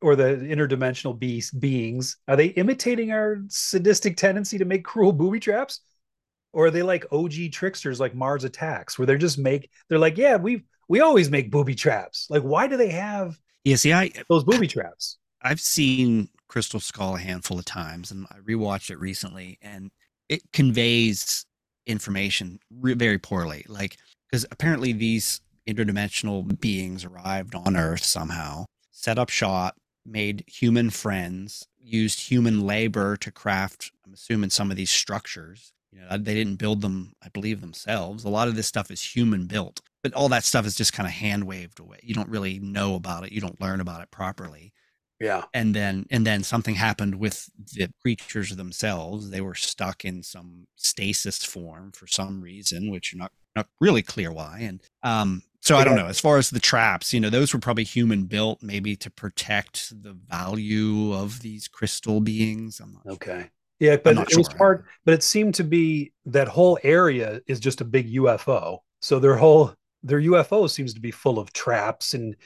or 0.00 0.16
the 0.16 0.24
interdimensional 0.24 1.16
beast 1.16 1.58
beings 1.60 2.16
are 2.26 2.34
they 2.34 2.46
imitating 2.46 3.12
our 3.12 3.40
sadistic 3.46 4.16
tendency 4.16 4.58
to 4.58 4.64
make 4.64 4.84
cruel 4.84 5.12
booby 5.12 5.38
traps? 5.38 5.80
Or 6.52 6.66
are 6.66 6.70
they 6.70 6.82
like 6.82 7.06
OG 7.12 7.52
tricksters 7.52 8.00
like 8.00 8.14
Mars 8.14 8.44
Attacks 8.44 8.98
where 8.98 9.06
they're 9.06 9.18
just 9.18 9.38
make 9.38 9.70
they're 9.88 9.98
like, 9.98 10.18
yeah, 10.18 10.36
we 10.36 10.64
we 10.88 11.00
always 11.00 11.30
make 11.30 11.50
booby 11.50 11.74
traps. 11.74 12.26
Like 12.30 12.42
why 12.42 12.66
do 12.66 12.76
they 12.76 12.90
have 12.90 13.38
Yeah, 13.64 13.76
see, 13.76 13.92
I 13.92 14.10
those 14.28 14.44
booby 14.44 14.68
traps? 14.68 15.18
I've 15.42 15.60
seen 15.60 16.28
Crystal 16.48 16.80
Skull 16.80 17.16
a 17.16 17.18
handful 17.18 17.58
of 17.58 17.64
times, 17.64 18.10
and 18.10 18.26
I 18.30 18.36
rewatched 18.38 18.90
it 18.90 19.00
recently, 19.00 19.58
and 19.62 19.90
it 20.28 20.42
conveys 20.52 21.44
information 21.86 22.60
re- 22.70 22.94
very 22.94 23.18
poorly. 23.18 23.64
Like, 23.68 23.96
because 24.30 24.46
apparently 24.50 24.92
these 24.92 25.40
interdimensional 25.68 26.60
beings 26.60 27.04
arrived 27.04 27.54
on 27.54 27.76
Earth 27.76 28.04
somehow, 28.04 28.66
set 28.90 29.18
up 29.18 29.30
shop, 29.30 29.76
made 30.04 30.44
human 30.46 30.90
friends, 30.90 31.66
used 31.78 32.28
human 32.28 32.60
labor 32.60 33.16
to 33.16 33.30
craft. 33.30 33.90
I'm 34.06 34.12
assuming 34.12 34.50
some 34.50 34.70
of 34.70 34.76
these 34.76 34.90
structures. 34.90 35.72
You 35.92 36.00
know, 36.00 36.16
they 36.18 36.34
didn't 36.34 36.56
build 36.56 36.80
them, 36.80 37.12
I 37.22 37.28
believe, 37.28 37.60
themselves. 37.60 38.24
A 38.24 38.28
lot 38.30 38.48
of 38.48 38.56
this 38.56 38.66
stuff 38.66 38.90
is 38.90 39.02
human 39.02 39.46
built, 39.46 39.80
but 40.02 40.14
all 40.14 40.28
that 40.30 40.44
stuff 40.44 40.66
is 40.66 40.74
just 40.74 40.92
kind 40.94 41.06
of 41.06 41.12
hand 41.12 41.44
waved 41.44 41.78
away. 41.80 41.98
You 42.02 42.14
don't 42.14 42.28
really 42.30 42.58
know 42.60 42.94
about 42.94 43.24
it. 43.26 43.32
You 43.32 43.40
don't 43.40 43.60
learn 43.60 43.80
about 43.80 44.02
it 44.02 44.10
properly 44.10 44.72
Yeah. 45.20 45.44
and 45.54 45.74
then 45.74 46.06
and 46.10 46.26
then 46.26 46.42
something 46.42 46.74
happened 46.74 47.14
with 47.16 47.48
the 47.74 47.88
creatures 48.00 48.54
themselves 48.56 49.30
they 49.30 49.40
were 49.40 49.54
stuck 49.54 50.04
in 50.04 50.22
some 50.22 50.66
stasis 50.76 51.44
form 51.44 51.92
for 51.92 52.06
some 52.06 52.40
reason 52.40 52.90
which 52.90 53.12
are 53.14 53.18
not 53.18 53.32
not 53.56 53.68
really 53.80 54.02
clear 54.02 54.32
why 54.32 54.60
and 54.60 54.82
um 55.02 55.42
so 55.60 55.76
i 55.76 55.84
don't 55.84 55.94
know 55.96 56.06
as 56.06 56.20
far 56.20 56.38
as 56.38 56.50
the 56.50 56.60
traps 56.60 57.12
you 57.12 57.20
know 57.20 57.30
those 57.30 57.52
were 57.52 57.60
probably 57.60 57.84
human 57.84 58.24
built 58.24 58.62
maybe 58.62 58.96
to 58.96 59.10
protect 59.10 59.90
the 60.02 60.12
value 60.14 61.12
of 61.12 61.40
these 61.40 61.68
crystal 61.68 62.20
beings 62.20 62.80
i'm 62.80 62.94
not 62.94 63.06
Okay. 63.06 63.50
Yeah, 63.82 63.96
but 63.96 64.16
it 64.16 64.36
was 64.36 64.46
sure. 64.46 64.56
part, 64.56 64.84
but 65.04 65.12
it 65.12 65.24
seemed 65.24 65.56
to 65.56 65.64
be 65.64 66.12
that 66.26 66.46
whole 66.46 66.78
area 66.84 67.40
is 67.48 67.58
just 67.58 67.80
a 67.80 67.84
big 67.84 68.14
UFO. 68.14 68.78
So 69.00 69.18
their 69.18 69.34
whole 69.34 69.74
their 70.04 70.20
UFO 70.20 70.70
seems 70.70 70.94
to 70.94 71.00
be 71.00 71.10
full 71.10 71.40
of 71.40 71.52
traps 71.52 72.14
and 72.14 72.36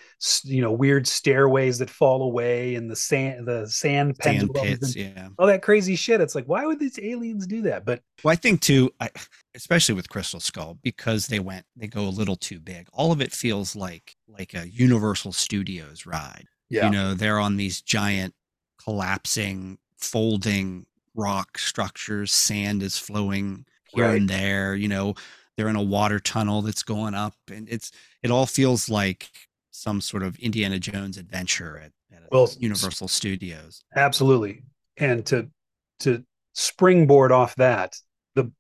you 0.45 0.63
know 0.63 0.73
weird 0.73 1.07
stairways 1.07 1.79
that 1.79 1.91
fall 1.91 2.23
away 2.23 2.75
and 2.75 2.91
the 2.91 2.97
sand 2.97 3.47
the 3.47 3.67
sand 3.67 4.17
sand 4.23 4.51
pits 4.55 4.95
and 4.95 4.97
yeah 4.97 5.29
all 5.39 5.47
that 5.47 5.61
crazy 5.61 5.95
shit. 5.95 6.23
It's 6.23 6.35
like 6.35 6.47
why 6.47 6.65
would 6.65 6.79
these 6.79 6.99
aliens 7.03 7.47
do 7.47 7.61
that? 7.63 7.85
But 7.85 8.01
Well, 8.25 8.33
I 8.33 8.37
think 8.37 8.63
too, 8.63 8.91
I, 8.99 9.11
especially 9.55 9.95
with 9.95 10.09
Crystal 10.09 10.41
Skull, 10.41 10.79
because 10.83 11.27
they 11.27 11.39
went, 11.39 11.67
they 11.77 11.87
go 11.87 12.09
a 12.09 12.09
little 12.09 12.37
too 12.37 12.61
big. 12.61 12.89
All 12.95 13.13
of 13.13 13.21
it 13.21 13.33
feels 13.33 13.77
like 13.77 14.17
like 14.27 14.55
a 14.55 14.67
Universal 14.71 15.33
Studios 15.33 16.07
ride. 16.07 16.47
yeah, 16.71 16.87
You 16.87 16.93
know, 16.93 17.13
they're 17.13 17.39
on 17.41 17.59
these 17.59 17.83
giant, 17.83 18.33
collapsing, 18.83 19.77
folding 19.99 20.87
rock 21.17 21.59
structures. 21.59 22.31
Sand 22.33 22.83
is 22.83 22.99
flowing 22.99 23.65
here 23.89 24.05
Right. 24.05 24.21
and 24.21 24.29
there. 24.29 24.75
You 24.77 24.89
know, 24.89 25.15
they're 25.57 25.69
in 25.69 25.77
a 25.77 25.83
water 25.83 26.21
tunnel 26.21 26.63
that's 26.63 26.83
going 26.83 27.15
up, 27.15 27.35
and 27.51 27.69
it's 27.69 27.91
it 28.23 28.31
all 28.31 28.47
feels 28.47 28.89
like 28.89 29.31
some 29.71 30.01
sort 30.01 30.23
of 30.23 30.39
Indiana 30.39 30.79
Jones 30.79 31.19
adventure 31.19 31.79
at, 31.79 31.93
at 32.17 32.31
Well, 32.31 32.51
Universal 32.59 33.09
Studios. 33.09 33.83
absolutely. 33.95 34.63
And 34.99 35.25
to 35.27 35.49
to 36.01 36.25
springboard 36.55 37.33
off 37.33 37.55
that, 37.57 37.97
the 38.35 38.51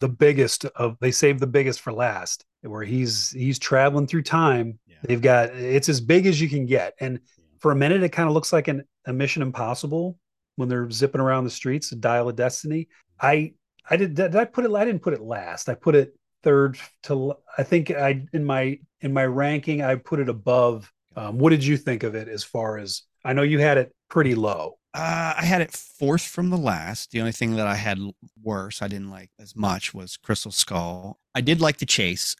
the 0.00 0.08
biggest 0.08 0.64
of 0.64 0.96
they 1.00 1.10
saved 1.10 1.40
the 1.40 1.46
biggest 1.46 1.80
for 1.80 1.92
last, 1.92 2.44
where 2.62 2.82
he's 2.84 3.30
he's 3.30 3.58
traveling 3.58 4.06
through 4.06 4.22
time 4.22 4.78
Yeah. 4.86 4.96
They've 5.02 5.20
got 5.22 5.50
it's 5.50 5.88
as 5.88 6.00
big 6.00 6.26
as 6.26 6.40
you 6.40 6.48
can 6.48 6.66
get, 6.66 6.94
and 7.00 7.20
for 7.60 7.70
a 7.72 7.76
minute 7.76 8.02
it 8.02 8.10
kind 8.10 8.28
of 8.28 8.34
looks 8.34 8.52
like 8.52 8.68
an, 8.68 8.84
a 9.06 9.12
Mission 9.12 9.42
Impossible 9.42 10.18
when 10.56 10.68
they're 10.68 10.90
zipping 10.90 11.20
around 11.20 11.44
the 11.44 11.50
streets. 11.50 11.92
A 11.92 11.96
Dial 11.96 12.28
of 12.28 12.36
Destiny. 12.36 12.88
I 13.20 13.54
I 13.88 13.96
did 13.96 14.14
did 14.14 14.36
I 14.36 14.44
put 14.44 14.64
it? 14.64 14.72
I 14.72 14.84
didn't 14.84 15.02
put 15.02 15.14
it 15.14 15.20
last. 15.22 15.68
I 15.68 15.74
put 15.74 15.94
it 15.94 16.14
third 16.42 16.78
to. 17.04 17.34
I 17.56 17.62
think 17.62 17.90
I 17.90 18.24
in 18.32 18.44
my 18.44 18.78
in 19.00 19.12
my 19.12 19.24
ranking 19.24 19.82
I 19.82 19.96
put 19.96 20.20
it 20.20 20.28
above. 20.28 20.90
Um, 21.16 21.38
what 21.38 21.50
did 21.50 21.64
you 21.64 21.76
think 21.76 22.02
of 22.02 22.14
it 22.14 22.28
as 22.28 22.42
far 22.42 22.78
as 22.78 23.02
I 23.24 23.32
know 23.32 23.42
you 23.42 23.58
had 23.58 23.78
it 23.78 23.92
pretty 24.08 24.34
low? 24.34 24.78
Uh, 24.94 25.34
I 25.36 25.44
had 25.44 25.60
it 25.60 25.72
fourth 25.72 26.22
from 26.22 26.50
the 26.50 26.56
last. 26.56 27.10
The 27.10 27.18
only 27.18 27.32
thing 27.32 27.56
that 27.56 27.66
I 27.66 27.74
had 27.74 27.98
worse, 28.40 28.80
I 28.80 28.86
didn't 28.86 29.10
like 29.10 29.30
as 29.40 29.56
much, 29.56 29.92
was 29.92 30.16
Crystal 30.16 30.52
Skull. 30.52 31.18
I 31.34 31.40
did 31.40 31.60
like 31.60 31.78
the 31.78 31.86
chase, 31.86 32.36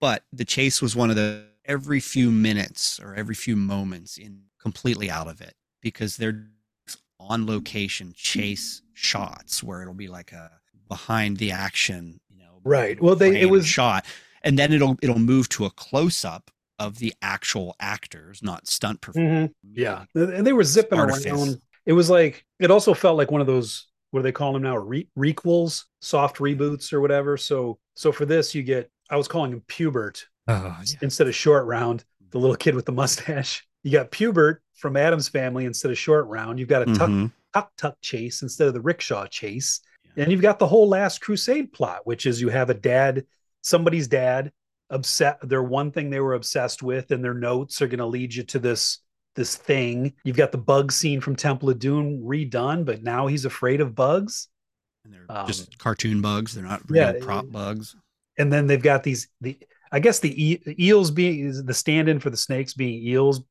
but 0.00 0.24
the 0.32 0.44
chase 0.44 0.82
was 0.82 0.96
one 0.96 1.10
of 1.10 1.16
the 1.16 1.44
every 1.64 2.00
few 2.00 2.32
minutes 2.32 2.98
or 3.00 3.14
every 3.14 3.36
few 3.36 3.54
moments 3.54 4.18
in 4.18 4.42
completely 4.60 5.10
out 5.10 5.28
of 5.28 5.40
it 5.40 5.54
because 5.80 6.16
they're 6.16 6.48
on 7.28 7.46
location 7.46 8.12
chase 8.16 8.82
shots 8.94 9.62
where 9.62 9.82
it'll 9.82 9.94
be 9.94 10.08
like 10.08 10.32
a 10.32 10.50
behind 10.88 11.38
the 11.38 11.50
action, 11.52 12.20
you 12.30 12.38
know, 12.38 12.60
Right. 12.64 13.00
Well, 13.00 13.16
they- 13.16 13.40
it 13.40 13.50
was- 13.50 13.66
shot, 13.66 14.04
and 14.42 14.58
then 14.58 14.72
it'll 14.72 14.96
it'll 15.02 15.18
move 15.18 15.48
to 15.50 15.64
a 15.64 15.70
close 15.70 16.24
up 16.24 16.50
of 16.78 16.98
the 16.98 17.14
actual 17.22 17.76
actors, 17.80 18.42
not 18.42 18.66
stunt 18.66 19.00
performers. 19.00 19.50
Mm-hmm. 19.50 19.72
Yeah, 19.74 20.04
and 20.14 20.46
they 20.46 20.52
were 20.52 20.64
zipping 20.64 20.98
Artifice. 20.98 21.26
around. 21.26 21.60
It 21.86 21.92
was 21.92 22.10
like 22.10 22.44
it 22.58 22.70
also 22.70 22.94
felt 22.94 23.16
like 23.16 23.30
one 23.30 23.40
of 23.40 23.46
those 23.46 23.86
what 24.10 24.20
do 24.20 24.24
they 24.24 24.32
call 24.32 24.52
them 24.52 24.62
now? 24.62 24.76
Re- 24.76 25.08
requels, 25.18 25.84
soft 26.02 26.36
reboots, 26.36 26.92
or 26.92 27.00
whatever. 27.00 27.38
So, 27.38 27.78
so 27.94 28.12
for 28.12 28.26
this, 28.26 28.54
you 28.54 28.62
get 28.62 28.90
I 29.10 29.16
was 29.16 29.26
calling 29.28 29.52
him 29.52 29.62
Pubert 29.68 30.24
Oh, 30.48 30.76
yeah. 30.84 30.96
instead 31.00 31.28
of 31.28 31.34
Short 31.34 31.64
Round, 31.66 32.04
the 32.30 32.38
little 32.38 32.56
kid 32.56 32.74
with 32.74 32.84
the 32.84 32.92
mustache. 32.92 33.66
You 33.82 33.92
got 33.92 34.10
Pubert 34.10 34.58
from 34.74 34.96
Addams 34.96 35.28
Family 35.28 35.64
instead 35.64 35.90
of 35.90 35.98
Short 35.98 36.26
Round. 36.28 36.58
You've 36.58 36.68
got 36.68 36.88
a 36.88 36.94
tuck 36.94 37.10
Mhm. 37.10 37.32
tuck 37.52 37.72
tuck 37.76 37.96
chase 38.00 38.42
instead 38.42 38.68
of 38.68 38.74
the 38.74 38.80
rickshaw 38.80 39.26
chase. 39.26 39.80
Yeah. 40.16 40.24
And 40.24 40.32
you've 40.32 40.42
got 40.42 40.58
the 40.58 40.66
whole 40.66 40.88
Last 40.88 41.20
Crusade 41.20 41.72
plot, 41.72 42.00
which 42.06 42.26
is 42.26 42.40
you 42.40 42.48
have 42.48 42.70
a 42.70 42.74
dad, 42.74 43.26
somebody's 43.62 44.08
dad, 44.08 44.52
upset. 44.90 45.38
Their 45.48 45.62
one 45.62 45.90
thing 45.90 46.10
they 46.10 46.20
were 46.20 46.34
obsessed 46.34 46.82
with, 46.82 47.10
and 47.10 47.24
their 47.24 47.34
notes 47.34 47.80
are 47.82 47.86
going 47.86 47.98
to 47.98 48.06
lead 48.06 48.34
you 48.34 48.42
to 48.44 48.58
this 48.58 48.98
this 49.34 49.56
thing. 49.56 50.12
You've 50.24 50.36
got 50.36 50.52
the 50.52 50.58
bug 50.58 50.92
scene 50.92 51.18
from 51.22 51.36
Temple 51.36 51.70
of 51.70 51.78
Doom 51.78 52.20
redone, 52.22 52.84
but 52.84 53.02
now 53.02 53.26
he's 53.28 53.46
afraid 53.46 53.80
of 53.80 53.94
bugs. 53.94 54.48
And 55.04 55.14
they're 55.14 55.24
Um, 55.30 55.46
just 55.46 55.78
cartoon 55.78 56.20
bugs. 56.20 56.52
They're 56.54 56.62
not 56.62 56.82
real 56.90 57.14
yeah, 57.14 57.24
prop 57.24 57.50
bugs. 57.50 57.96
And 58.38 58.52
then 58.52 58.66
they've 58.66 58.82
got 58.82 59.02
these 59.02 59.28
the 59.40 59.58
I 59.90 60.00
guess 60.00 60.20
the 60.20 60.52
e- 60.52 60.62
eels 60.78 61.10
being 61.10 61.64
the 61.66 61.74
stand-in 61.74 62.18
for 62.20 62.28
the 62.30 62.36
snakes 62.36 62.72
being 62.74 63.02
eels 63.06 63.42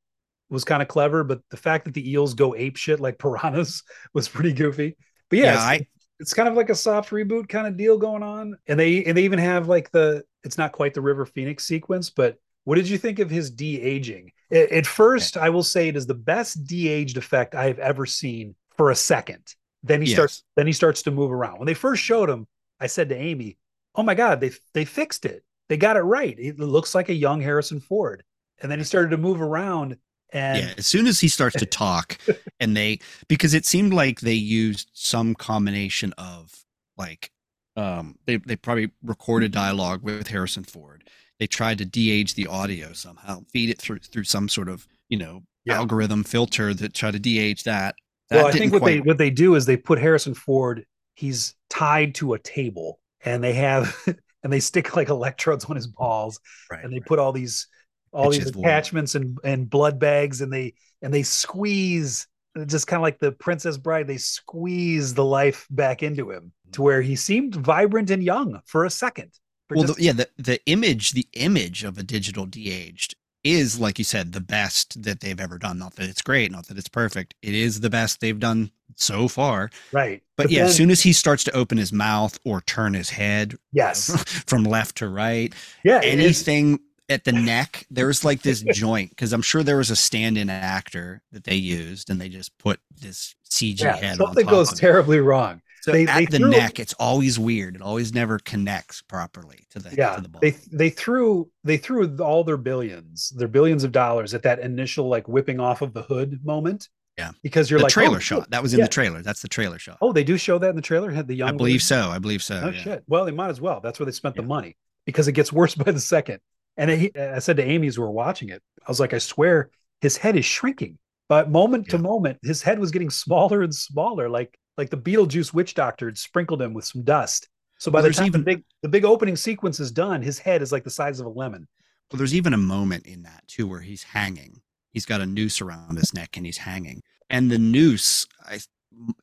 was 0.52 0.64
kind 0.64 0.82
of 0.82 0.88
clever, 0.88 1.23
but 1.23 1.41
the 1.49 1.57
fact 1.57 1.86
that 1.86 1.94
the 1.94 2.11
eels 2.11 2.34
go 2.36 2.56
ape 2.56 2.78
shit 2.78 2.99
like 2.99 3.18
piranhas 3.18 3.84
was 4.14 4.30
pretty 4.30 4.53
goofy. 4.53 4.98
But 5.30 5.40
yeah, 5.40 5.45
Yeah, 5.45 5.52
it's- 5.53 5.68
I 5.68 5.88
it's 6.19 6.36
kind 6.36 6.48
of 6.48 6.53
like 6.53 6.69
a 6.69 6.76
soft 6.76 7.10
reboot 7.10 7.49
kind 7.49 7.65
of 7.65 7.76
deal 7.78 7.98
going 7.98 8.22
on. 8.22 8.56
And 8.68 8.80
they 8.80 9.03
and 9.06 9.18
they 9.18 9.23
even 9.23 9.40
have 9.40 9.68
like 9.68 9.90
the 9.91 10.23
it's 10.44 10.57
not 10.57 10.72
quite 10.72 10.94
the 10.94 11.02
river 11.02 11.26
phoenix 11.26 11.65
sequence 11.65 12.10
but 12.11 12.38
what 12.64 12.76
did 12.76 12.88
you 12.88 12.99
think 12.99 13.18
of 13.18 13.32
his 13.32 13.49
de-aging? 13.49 14.32
At, 14.52 14.72
at 14.72 14.86
first 14.86 15.36
i 15.36 15.49
will 15.49 15.64
say 15.64 15.88
it 15.88 15.95
is 15.95 16.06
the 16.06 16.14
best 16.14 16.64
de-aged 16.65 17.18
effect 17.18 17.56
i 17.56 17.65
have 17.65 17.80
ever 17.80 18.06
seen 18.06 18.53
for 18.78 18.91
a 18.91 18.95
second. 18.95 19.56
Then 19.82 20.02
he 20.02 20.07
Yes. 20.10 20.15
starts 20.15 20.44
then 20.56 20.68
he 20.68 20.73
starts 20.73 21.02
to 21.03 21.11
move 21.11 21.32
around. 21.32 21.57
When 21.57 21.65
they 21.65 21.73
first 21.73 22.03
showed 22.03 22.30
him 22.30 22.45
i 22.80 22.86
said 22.88 23.10
to 23.10 23.15
amy 23.15 23.57
oh 23.95 24.03
my 24.03 24.14
god 24.14 24.41
they 24.41 24.52
they 24.76 24.86
fixed 24.86 25.26
it. 25.26 25.44
They 25.69 25.78
got 25.78 25.98
it 25.98 26.02
right. 26.02 26.36
It 26.38 26.60
looks 26.60 26.94
like 26.94 27.10
a 27.10 27.14
young 27.14 27.41
harrison 27.41 27.80
ford. 27.80 28.23
And 28.61 28.72
then 28.72 28.78
he 28.78 28.86
started 28.86 29.10
to 29.10 29.18
move 29.18 29.41
around 29.41 29.98
and 30.32 30.70
yeah, 30.70 30.74
as 30.78 30.88
soon 30.88 31.08
as 31.08 31.20
he 31.20 31.28
starts 31.28 31.56
to 31.58 31.66
talk 31.66 32.18
and 32.60 32.76
they 32.76 32.99
because 33.28 33.53
it 33.53 33.66
seemed 33.66 33.94
like 33.94 34.22
they 34.22 34.34
used 34.34 34.90
some 34.94 35.36
combination 35.36 36.14
of 36.18 36.52
like 36.98 37.32
Um, 37.76 38.18
they 38.26 38.38
they 38.38 38.56
probably 38.58 38.91
recorded 39.03 39.52
dialogue 39.52 40.03
with 40.03 40.28
Harrison 40.28 40.64
Ford. 40.64 41.03
They 41.40 41.48
tried 41.48 41.78
to 41.80 41.86
de-age 41.86 42.36
the 42.36 42.48
audio 42.48 42.94
somehow, 42.94 43.41
feed 43.52 43.70
it 43.70 43.80
through 43.82 43.99
through 43.99 44.26
some 44.26 44.49
sort 44.49 44.70
of 44.70 44.88
you 45.10 45.18
know 45.18 45.44
Yeah. 45.66 45.78
algorithm 45.78 46.24
filter 46.24 46.74
that 46.74 46.94
try 46.94 47.12
to 47.12 47.20
de-age 47.20 47.64
that. 47.64 47.95
that 48.30 48.38
well, 48.38 48.45
I 48.48 48.52
think 48.52 48.74
what 48.74 48.84
they 48.84 48.99
what 49.02 49.18
they 49.18 49.30
do 49.30 49.56
is 49.56 49.66
they 49.66 49.78
put 49.78 49.99
Harrison 49.99 50.34
Ford. 50.34 50.86
He's 51.16 51.56
tied 51.70 52.16
to 52.16 52.34
a 52.34 52.40
table, 52.40 52.99
and 53.26 53.44
they 53.44 53.53
have 53.53 53.95
and 54.44 54.52
they 54.52 54.60
stick 54.60 54.95
like 54.95 55.10
electrodes 55.10 55.66
on 55.66 55.76
his 55.76 55.88
balls, 55.88 56.40
right, 56.70 56.82
and 56.82 56.91
they 56.91 56.99
right. 56.99 57.06
put 57.06 57.20
all 57.20 57.32
these 57.32 57.68
all 58.12 58.32
Pitch 58.32 58.44
these 58.44 58.56
attachments 58.56 59.16
and 59.16 59.38
and 59.44 59.70
blood 59.70 60.00
bags, 60.00 60.42
and 60.42 60.52
they 60.52 60.74
and 61.02 61.14
they 61.14 61.24
squeeze 61.24 62.28
just 62.66 62.88
kind 62.88 63.00
of 63.00 63.04
like 63.04 63.20
the 63.20 63.32
Princess 63.32 63.78
Bride. 63.78 64.08
They 64.08 64.18
squeeze 64.18 65.14
the 65.14 65.26
life 65.26 65.68
back 65.70 66.04
into 66.04 66.32
him 66.32 66.52
to 66.74 66.82
mm. 66.82 66.84
where 66.84 67.02
he 67.02 67.16
seemed 67.16 67.56
vibrant 67.56 68.10
and 68.10 68.24
young 68.24 68.62
for 68.66 68.86
a 68.86 68.90
second. 68.90 69.32
For 69.68 69.78
well, 69.78 69.88
just- 69.88 69.98
the, 70.00 70.04
yeah, 70.04 70.14
the 70.14 70.30
the 70.38 70.60
image, 70.66 71.12
the 71.12 71.28
image 71.34 71.84
of 71.84 71.98
a 71.98 72.04
digital 72.04 72.46
de-aged 72.46 73.16
is, 73.44 73.80
like 73.80 73.98
you 73.98 74.06
said, 74.06 74.34
the 74.34 74.42
best 74.42 75.02
that 75.02 75.20
they've 75.20 75.40
ever 75.40 75.58
done. 75.58 75.80
Not 75.80 75.96
that 75.96 76.08
it's 76.08 76.22
great, 76.22 76.52
not 76.52 76.68
that 76.68 76.78
it's 76.78 76.90
perfect. 76.90 77.34
It 77.42 77.56
is 77.56 77.80
the 77.80 77.90
best 77.90 78.20
they've 78.20 78.40
done 78.40 78.72
so 78.96 79.28
far. 79.28 79.70
right. 79.92 80.22
But, 80.38 80.52
yeah, 80.52 80.66
as 80.66 80.76
soon 80.76 80.92
as 80.92 81.02
he 81.02 81.14
starts 81.14 81.44
to 81.46 81.52
open 81.56 81.78
his 81.78 81.94
mouth 81.94 82.40
or 82.46 82.62
turn 82.62 82.94
his 82.94 83.10
head 83.10 83.56
yes, 83.72 84.24
from 84.48 84.64
left 84.64 84.98
to 84.98 85.08
right, 85.08 85.54
yeah, 85.84 86.02
anything 86.04 86.80
at 87.12 87.24
the 87.26 87.32
neck, 87.32 87.86
there's 87.92 88.24
like 88.26 88.42
this 88.42 88.62
joint 88.62 89.10
because 89.12 89.34
I'm 89.34 89.42
sure 89.42 89.64
there 89.64 89.78
was 89.78 89.92
a 89.92 89.96
stand-in 89.96 90.50
actor 90.50 91.22
that 91.32 91.44
they 91.44 91.56
used, 91.56 92.10
and 92.10 92.20
they 92.20 92.30
just 92.30 92.58
put 92.58 92.80
this 93.00 93.36
CG 93.50 93.82
yeah, 93.82 93.96
head. 93.98 94.12
on 94.22 94.28
something 94.28 94.46
top 94.46 94.52
goes 94.52 94.72
of 94.72 94.78
it. 94.78 94.82
terribly 94.82 95.20
wrong. 95.20 95.62
So 95.82 95.92
they- 95.92 96.06
at 96.06 96.16
they 96.20 96.26
the 96.26 96.38
threw- 96.38 96.50
neck, 96.52 96.80
it's 96.80 96.94
always 96.94 97.38
weird. 97.40 97.76
It 97.76 97.82
always 97.82 98.14
never 98.14 98.38
connects 98.40 99.02
properly 99.02 99.66
to 99.72 99.80
the 99.80 99.94
yeah 99.96 100.16
to 100.16 100.22
the 100.22 100.30
ball. 100.30 100.40
they 100.42 100.52
they 100.72 100.90
threw 100.90 101.50
they 101.64 101.78
threw 101.78 102.16
all 102.20 102.44
their 102.44 102.58
billions 102.58 103.30
their 103.32 103.48
billions 103.48 103.84
of 103.84 103.92
dollars 103.92 104.34
at 104.34 104.44
that 104.44 104.60
initial 104.60 105.08
like 105.08 105.28
whipping 105.28 105.60
off 105.60 105.82
of 105.82 105.94
the 105.94 106.04
hood 106.04 106.40
moment 106.46 106.88
Yeah. 107.18 107.32
because 107.42 107.70
you're 107.72 107.80
the 107.80 107.86
like 107.86 107.94
trailer 107.94 108.18
oh, 108.18 108.20
shot 108.20 108.52
that 108.52 108.62
was 108.62 108.74
in 108.74 108.80
Yeah. 108.80 108.86
the 108.86 108.90
trailer. 108.92 109.22
That's 109.24 109.42
the 109.42 109.48
trailer 109.48 109.80
shot. 109.80 109.98
oh 110.02 110.14
they 110.14 110.24
do 110.24 110.38
show 110.38 110.60
that 110.60 110.70
in 110.70 110.76
the 110.76 110.82
trailer 110.84 111.10
had 111.12 111.28
the 111.28 111.34
young 111.36 111.50
I 111.50 111.52
believe 111.54 111.82
so. 111.82 112.10
I 112.12 112.20
believe 112.20 112.44
so. 112.44 112.62
no 112.62 112.70
yeah. 112.70 112.82
shit 112.82 113.04
well 113.08 113.26
they 113.26 113.32
might 113.32 113.50
as 113.50 113.60
well 113.60 113.80
that's 113.82 114.00
where 114.00 114.06
they 114.06 114.12
spent 114.12 114.36
the 114.36 114.44
money 114.44 114.78
because 115.08 115.28
it 115.28 115.32
gets 115.34 115.52
worse 115.52 115.74
by 115.84 115.92
the 115.92 116.00
second 116.00 116.40
and 116.77 116.89
he, 116.91 117.11
i 117.18 117.39
said 117.39 117.57
to 117.57 117.64
amy 117.64 117.88
as 117.88 117.98
we 117.98 118.03
were 118.03 118.11
watching 118.11 118.49
it 118.49 118.61
i 118.85 118.89
was 118.91 118.99
like 118.99 119.14
i 119.14 119.18
swear 119.18 119.69
his 120.02 120.18
head 120.18 120.35
is 120.35 120.45
shrinking 120.45 120.98
but 121.30 121.49
moment 121.49 121.88
to 121.89 121.98
moment 121.98 122.38
his 122.43 122.61
head 122.61 122.80
was 122.80 122.91
getting 122.91 123.10
smaller 123.10 123.61
and 123.61 123.73
smaller 123.76 124.30
like 124.30 124.57
like 124.77 124.89
the 124.89 124.98
beetlejuice 124.98 125.53
witch 125.53 125.73
doctor 125.73 126.07
had 126.07 126.18
sprinkled 126.18 126.61
him 126.61 126.73
with 126.73 126.85
some 126.85 127.03
dust 127.03 127.48
so 127.77 127.89
by 127.91 127.99
Well, 128.02 128.10
the 128.10 128.14
time 128.15 128.27
even- 128.27 128.41
the 128.41 128.45
big 128.45 128.64
the 128.84 128.89
big 128.89 129.06
opening 129.06 129.35
sequence 129.35 129.80
is 129.80 129.91
done 129.91 130.22
his 130.22 130.39
head 130.39 130.61
is 130.61 130.72
like 130.72 130.84
the 130.84 130.89
size 130.89 131.19
of 131.19 131.26
a 131.26 131.30
lemon 131.30 131.68
Well, 132.11 132.18
there's 132.18 132.35
even 132.35 132.53
a 132.53 132.57
moment 132.57 133.06
in 133.06 133.23
that 133.23 133.43
too 133.48 133.68
where 133.68 133.81
he's 133.81 134.03
hanging. 134.03 134.61
He's 134.91 135.06
got 135.06 135.22
a 135.22 135.26
noose 135.26 135.61
around 135.61 135.95
his 135.98 136.14
neck 136.14 136.35
and 136.35 136.45
he's 136.45 136.57
hanging. 136.57 137.02
And 137.30 137.49
the 137.49 137.57
noose, 137.57 138.27
I, 138.45 138.60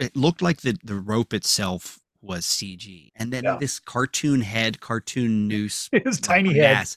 it 0.00 0.16
looked 0.16 0.40
like 0.40 0.62
the 0.62 0.74
the 0.82 0.94
rope 0.96 1.34
itself 1.34 1.98
was 2.22 2.46
CG. 2.46 3.10
And 3.16 3.30
then 3.30 3.44
Yeah. 3.44 3.58
this 3.60 3.78
cartoon 3.78 4.40
head, 4.40 4.80
cartoon 4.80 5.46
noose, 5.52 5.90
his 5.92 6.04
like, 6.16 6.22
tiny 6.22 6.54
head 6.54 6.88